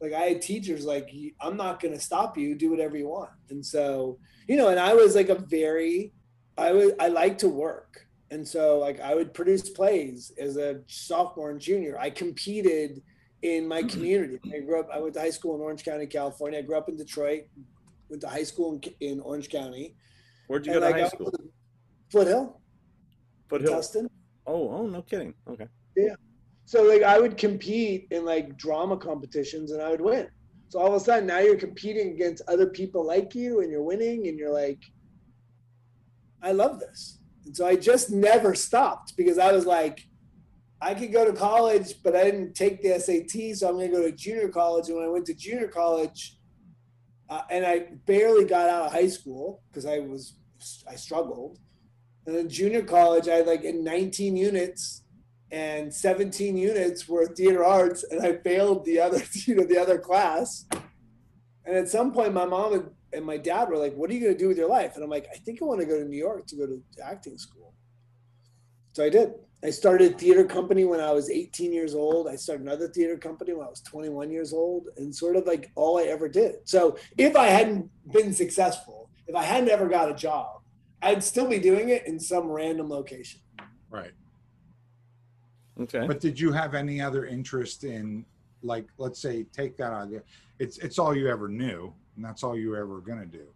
like, 0.00 0.14
I 0.14 0.22
had 0.22 0.42
teachers 0.42 0.84
like, 0.84 1.10
I'm 1.40 1.56
not 1.56 1.80
going 1.80 1.94
to 1.94 2.00
stop 2.00 2.38
you, 2.38 2.54
do 2.54 2.70
whatever 2.70 2.96
you 2.96 3.08
want. 3.08 3.30
And 3.50 3.64
so, 3.64 4.18
you 4.48 4.56
know, 4.56 4.68
and 4.68 4.80
I 4.80 4.94
was 4.94 5.14
like 5.14 5.28
a 5.28 5.36
very, 5.36 6.12
I 6.56 6.72
was, 6.72 6.92
I 6.98 7.08
like 7.08 7.38
to 7.38 7.48
work 7.48 8.06
and 8.32 8.46
so 8.48 8.78
like 8.78 8.98
i 9.00 9.14
would 9.14 9.32
produce 9.34 9.68
plays 9.68 10.32
as 10.40 10.56
a 10.56 10.80
sophomore 10.86 11.50
and 11.50 11.60
junior 11.60 11.98
i 11.98 12.08
competed 12.08 13.02
in 13.42 13.68
my 13.68 13.80
mm-hmm. 13.80 13.88
community 13.88 14.40
i 14.54 14.58
grew 14.60 14.80
up 14.80 14.88
i 14.92 14.98
went 14.98 15.14
to 15.14 15.20
high 15.20 15.30
school 15.30 15.54
in 15.54 15.60
orange 15.60 15.84
county 15.84 16.06
california 16.06 16.58
i 16.58 16.62
grew 16.62 16.76
up 16.76 16.88
in 16.88 16.96
detroit 16.96 17.42
went 18.08 18.22
to 18.22 18.28
high 18.28 18.42
school 18.42 18.72
in, 18.74 18.94
in 19.08 19.20
orange 19.20 19.48
county 19.48 19.94
Where'd 20.48 20.66
you 20.66 20.72
And, 20.72 20.80
go 20.82 20.88
to 20.88 20.92
like, 20.92 21.02
high 21.02 21.08
school? 21.08 21.26
was- 21.26 21.50
foothill 22.10 22.60
Foothill. 23.48 23.74
tustin 23.74 24.08
Oh, 24.44 24.68
oh, 24.70 24.86
no 24.88 25.02
kidding. 25.02 25.34
Okay. 25.48 25.68
Yeah. 25.96 26.16
So 26.64 26.82
like 26.82 27.02
i 27.02 27.18
would 27.18 27.36
compete 27.36 28.08
in 28.10 28.24
like 28.24 28.56
drama 28.56 28.96
competitions 28.96 29.72
and 29.72 29.82
i 29.82 29.90
would 29.90 30.00
win 30.00 30.26
so 30.68 30.80
all 30.80 30.88
of 30.88 30.94
a 30.94 31.00
sudden 31.00 31.26
now 31.26 31.38
you're 31.38 31.56
competing 31.56 32.08
against 32.12 32.42
other 32.48 32.66
people 32.66 33.06
like 33.06 33.34
you 33.34 33.60
and 33.60 33.70
you're 33.70 33.82
winning 33.82 34.26
and 34.28 34.38
you're 34.38 34.52
like 34.52 34.80
i 36.42 36.50
love 36.50 36.80
this 36.80 37.18
and 37.44 37.56
so 37.56 37.66
I 37.66 37.76
just 37.76 38.10
never 38.10 38.54
stopped 38.54 39.16
because 39.16 39.38
I 39.38 39.52
was 39.52 39.66
like, 39.66 40.06
I 40.80 40.94
could 40.94 41.12
go 41.12 41.24
to 41.24 41.32
college, 41.32 41.94
but 42.02 42.16
I 42.16 42.24
didn't 42.24 42.54
take 42.54 42.82
the 42.82 42.98
SAT, 42.98 43.56
so 43.56 43.68
I'm 43.68 43.74
going 43.74 43.90
to 43.90 43.96
go 43.96 44.02
to 44.02 44.12
junior 44.12 44.48
college. 44.48 44.88
And 44.88 44.96
when 44.96 45.06
I 45.06 45.10
went 45.10 45.26
to 45.26 45.34
junior 45.34 45.68
college, 45.68 46.36
uh, 47.30 47.42
and 47.50 47.64
I 47.64 47.86
barely 48.06 48.44
got 48.44 48.68
out 48.68 48.86
of 48.86 48.92
high 48.92 49.06
school 49.06 49.62
because 49.68 49.86
I 49.86 50.00
was 50.00 50.36
I 50.88 50.96
struggled. 50.96 51.58
And 52.26 52.36
then 52.36 52.48
junior 52.48 52.82
college, 52.82 53.28
I 53.28 53.36
had 53.36 53.46
like 53.46 53.62
in 53.62 53.84
19 53.84 54.36
units, 54.36 55.04
and 55.50 55.92
17 55.92 56.56
units 56.56 57.08
were 57.08 57.26
theater 57.26 57.64
arts, 57.64 58.04
and 58.04 58.20
I 58.20 58.36
failed 58.38 58.84
the 58.84 59.00
other 59.00 59.22
you 59.32 59.54
know 59.54 59.64
the 59.64 59.78
other 59.78 59.98
class. 59.98 60.66
And 61.64 61.76
at 61.76 61.88
some 61.88 62.12
point, 62.12 62.34
my 62.34 62.44
mom 62.44 62.72
and, 62.72 62.90
and 63.12 63.24
my 63.24 63.36
dad 63.36 63.68
were 63.68 63.76
like, 63.76 63.94
"What 63.94 64.10
are 64.10 64.14
you 64.14 64.20
going 64.20 64.32
to 64.32 64.38
do 64.38 64.48
with 64.48 64.58
your 64.58 64.68
life?" 64.68 64.94
And 64.94 65.04
I'm 65.04 65.10
like, 65.10 65.28
"I 65.32 65.36
think 65.36 65.60
I 65.60 65.64
want 65.64 65.80
to 65.80 65.86
go 65.86 65.98
to 65.98 66.04
New 66.04 66.18
York 66.18 66.46
to 66.48 66.56
go 66.56 66.66
to 66.66 66.82
acting 67.04 67.38
school." 67.38 67.74
So 68.92 69.04
I 69.04 69.08
did. 69.08 69.32
I 69.64 69.70
started 69.70 70.14
a 70.14 70.18
theater 70.18 70.44
company 70.44 70.84
when 70.84 71.00
I 71.00 71.12
was 71.12 71.30
18 71.30 71.72
years 71.72 71.94
old. 71.94 72.26
I 72.26 72.34
started 72.34 72.66
another 72.66 72.88
theater 72.88 73.16
company 73.16 73.52
when 73.52 73.64
I 73.64 73.70
was 73.70 73.80
21 73.82 74.30
years 74.30 74.52
old, 74.52 74.88
and 74.96 75.14
sort 75.14 75.36
of 75.36 75.46
like 75.46 75.70
all 75.76 75.98
I 75.98 76.04
ever 76.04 76.28
did. 76.28 76.56
So 76.64 76.98
if 77.16 77.36
I 77.36 77.46
hadn't 77.46 77.88
been 78.12 78.32
successful, 78.32 79.08
if 79.26 79.36
I 79.36 79.44
hadn't 79.44 79.70
ever 79.70 79.88
got 79.88 80.10
a 80.10 80.14
job, 80.14 80.62
I'd 81.00 81.22
still 81.22 81.48
be 81.48 81.58
doing 81.58 81.90
it 81.90 82.06
in 82.06 82.18
some 82.18 82.48
random 82.48 82.88
location. 82.88 83.40
Right. 83.88 84.12
Okay. 85.80 86.06
But 86.06 86.20
did 86.20 86.38
you 86.38 86.52
have 86.52 86.74
any 86.74 87.00
other 87.00 87.26
interest 87.26 87.84
in, 87.84 88.24
like, 88.62 88.86
let's 88.98 89.20
say, 89.20 89.44
take 89.44 89.76
that 89.78 89.92
idea. 89.92 90.22
It's 90.58 90.78
it's 90.78 90.98
all 90.98 91.16
you 91.16 91.28
ever 91.28 91.48
knew, 91.48 91.94
and 92.16 92.24
that's 92.24 92.42
all 92.42 92.56
you 92.56 92.70
were 92.70 92.78
ever 92.78 92.98
gonna 93.00 93.26
do. 93.26 93.46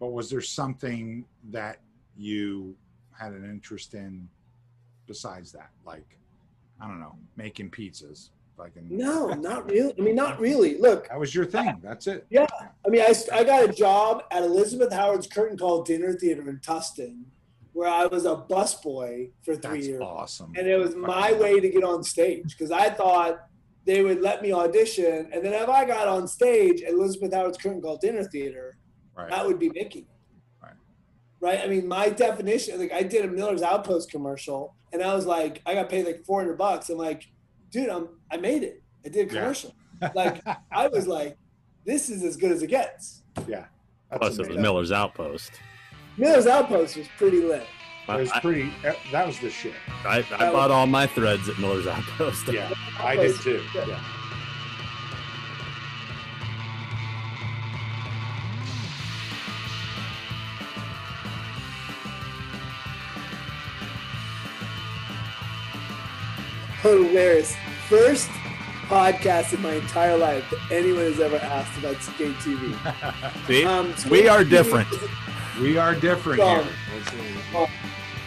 But 0.00 0.08
was 0.08 0.30
there 0.30 0.40
something 0.40 1.24
that 1.50 1.80
you 2.16 2.74
had 3.18 3.32
an 3.32 3.44
interest 3.44 3.94
in 3.94 4.28
besides 5.06 5.52
that? 5.52 5.70
Like, 5.84 6.18
I 6.80 6.86
don't 6.86 7.00
know, 7.00 7.16
making 7.36 7.70
pizzas. 7.70 8.30
Like, 8.56 8.72
No, 8.82 9.28
not 9.34 9.70
really. 9.70 9.94
I 9.96 10.02
mean, 10.02 10.16
not 10.16 10.40
really. 10.40 10.78
Look, 10.78 11.08
that 11.08 11.18
was 11.18 11.32
your 11.32 11.44
thing. 11.44 11.78
That's 11.80 12.08
it. 12.08 12.26
Yeah. 12.28 12.46
I 12.84 12.88
mean, 12.88 13.02
I, 13.02 13.14
I 13.32 13.44
got 13.44 13.68
a 13.68 13.72
job 13.72 14.24
at 14.32 14.42
Elizabeth 14.42 14.92
Howard's 14.92 15.28
Curtain 15.28 15.56
Call 15.56 15.82
Dinner 15.82 16.12
Theater 16.14 16.48
in 16.50 16.58
Tustin, 16.58 17.22
where 17.72 17.88
I 17.88 18.06
was 18.06 18.24
a 18.24 18.34
busboy 18.34 19.30
for 19.44 19.54
three 19.54 19.76
That's 19.76 19.86
years. 19.86 20.00
awesome. 20.02 20.52
And 20.56 20.66
it 20.66 20.76
was 20.76 20.96
my 20.96 21.32
way 21.34 21.60
to 21.60 21.68
get 21.68 21.84
on 21.84 22.02
stage 22.02 22.56
because 22.58 22.72
I 22.72 22.90
thought 22.90 23.47
they 23.88 24.02
would 24.02 24.20
let 24.20 24.42
me 24.42 24.52
audition. 24.52 25.30
And 25.32 25.42
then 25.42 25.54
if 25.54 25.66
I 25.70 25.86
got 25.86 26.06
on 26.06 26.28
stage 26.28 26.82
at 26.82 26.92
Elizabeth 26.92 27.32
Howard's 27.32 27.56
Curtain 27.56 27.80
Call 27.80 27.96
Dinner 27.96 28.22
Theater, 28.22 28.76
Right. 29.16 29.30
that 29.30 29.46
would 29.46 29.58
be 29.58 29.70
making. 29.70 30.02
it. 30.02 30.08
Right. 30.62 30.74
Right. 31.40 31.60
I 31.64 31.66
mean, 31.68 31.88
my 31.88 32.10
definition, 32.10 32.78
like 32.78 32.92
I 32.92 33.02
did 33.02 33.24
a 33.24 33.28
Miller's 33.28 33.62
Outpost 33.62 34.10
commercial 34.10 34.76
and 34.92 35.02
I 35.02 35.14
was 35.14 35.24
like, 35.24 35.62
I 35.64 35.72
got 35.72 35.88
paid 35.88 36.04
like 36.06 36.22
400 36.26 36.58
bucks. 36.58 36.90
I'm 36.90 36.98
like, 36.98 37.24
dude, 37.70 37.88
I'm, 37.88 38.10
I 38.30 38.36
made 38.36 38.62
it. 38.62 38.82
I 39.06 39.08
did 39.08 39.30
a 39.30 39.34
Yeah. 39.34 39.40
commercial. 39.40 39.74
Like 40.14 40.42
I 40.70 40.86
was 40.88 41.08
like, 41.08 41.36
this 41.86 42.10
is 42.10 42.22
as 42.22 42.36
good 42.36 42.52
as 42.52 42.62
it 42.62 42.66
gets. 42.68 43.22
yeah. 43.48 43.64
Plus, 44.14 44.36
That's 44.36 44.48
it 44.50 44.52
was. 44.54 44.62
Miller's 44.62 44.92
Outpost. 44.92 45.52
Miller's 46.18 46.46
Outpost 46.46 46.96
was 46.98 47.08
pretty 47.16 47.40
lit. 47.40 47.66
It 48.08 48.20
was 48.20 48.30
I, 48.32 48.40
pretty. 48.40 48.70
uh, 48.86 48.94
That 49.12 49.26
was 49.26 49.38
the 49.38 49.50
shit. 49.50 49.74
I, 50.06 50.24
I 50.38 50.50
bought 50.50 50.70
all 50.70 50.86
my 50.86 51.06
threads 51.06 51.48
at 51.48 51.58
Miller's 51.58 51.86
Outpost. 51.86 52.48
Yeah, 52.48 52.72
I 53.00 53.16
did 53.16 53.36
too. 53.40 53.62
Yeah. 53.74 53.86
Yeah. 53.86 54.00
Hilarious. 66.82 67.56
First 67.88 68.28
podcast 68.88 69.52
in 69.52 69.60
my 69.62 69.72
entire 69.74 70.16
life 70.16 70.48
that 70.50 70.60
anyone 70.70 71.04
has 71.04 71.20
ever 71.20 71.36
asked 71.36 71.76
about 71.78 72.00
skate 72.02 72.34
TV. 72.36 72.72
See, 73.46 73.64
Um, 73.64 73.94
we 74.10 74.28
are 74.28 74.40
TV 74.44 74.50
different. 74.50 74.92
is- 74.92 75.00
We 75.60 75.76
are 75.76 75.94
different 75.94 76.40
Um, 76.40 76.64
here. 76.64 76.72
Let's- 77.52 77.70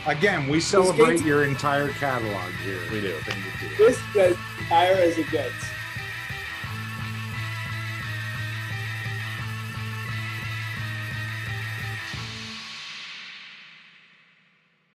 Again, 0.07 0.47
we 0.47 0.59
celebrate 0.59 1.21
your 1.21 1.43
entire 1.43 1.89
catalog 1.89 2.51
here. 2.63 2.79
We 2.91 3.01
do. 3.01 3.13
Thing 3.19 3.35
to 3.35 3.69
do. 3.69 3.75
This 3.77 3.99
is 3.99 4.15
as 4.17 4.37
entire 4.59 4.95
as 4.95 5.17
it 5.17 5.29
gets. 5.29 5.53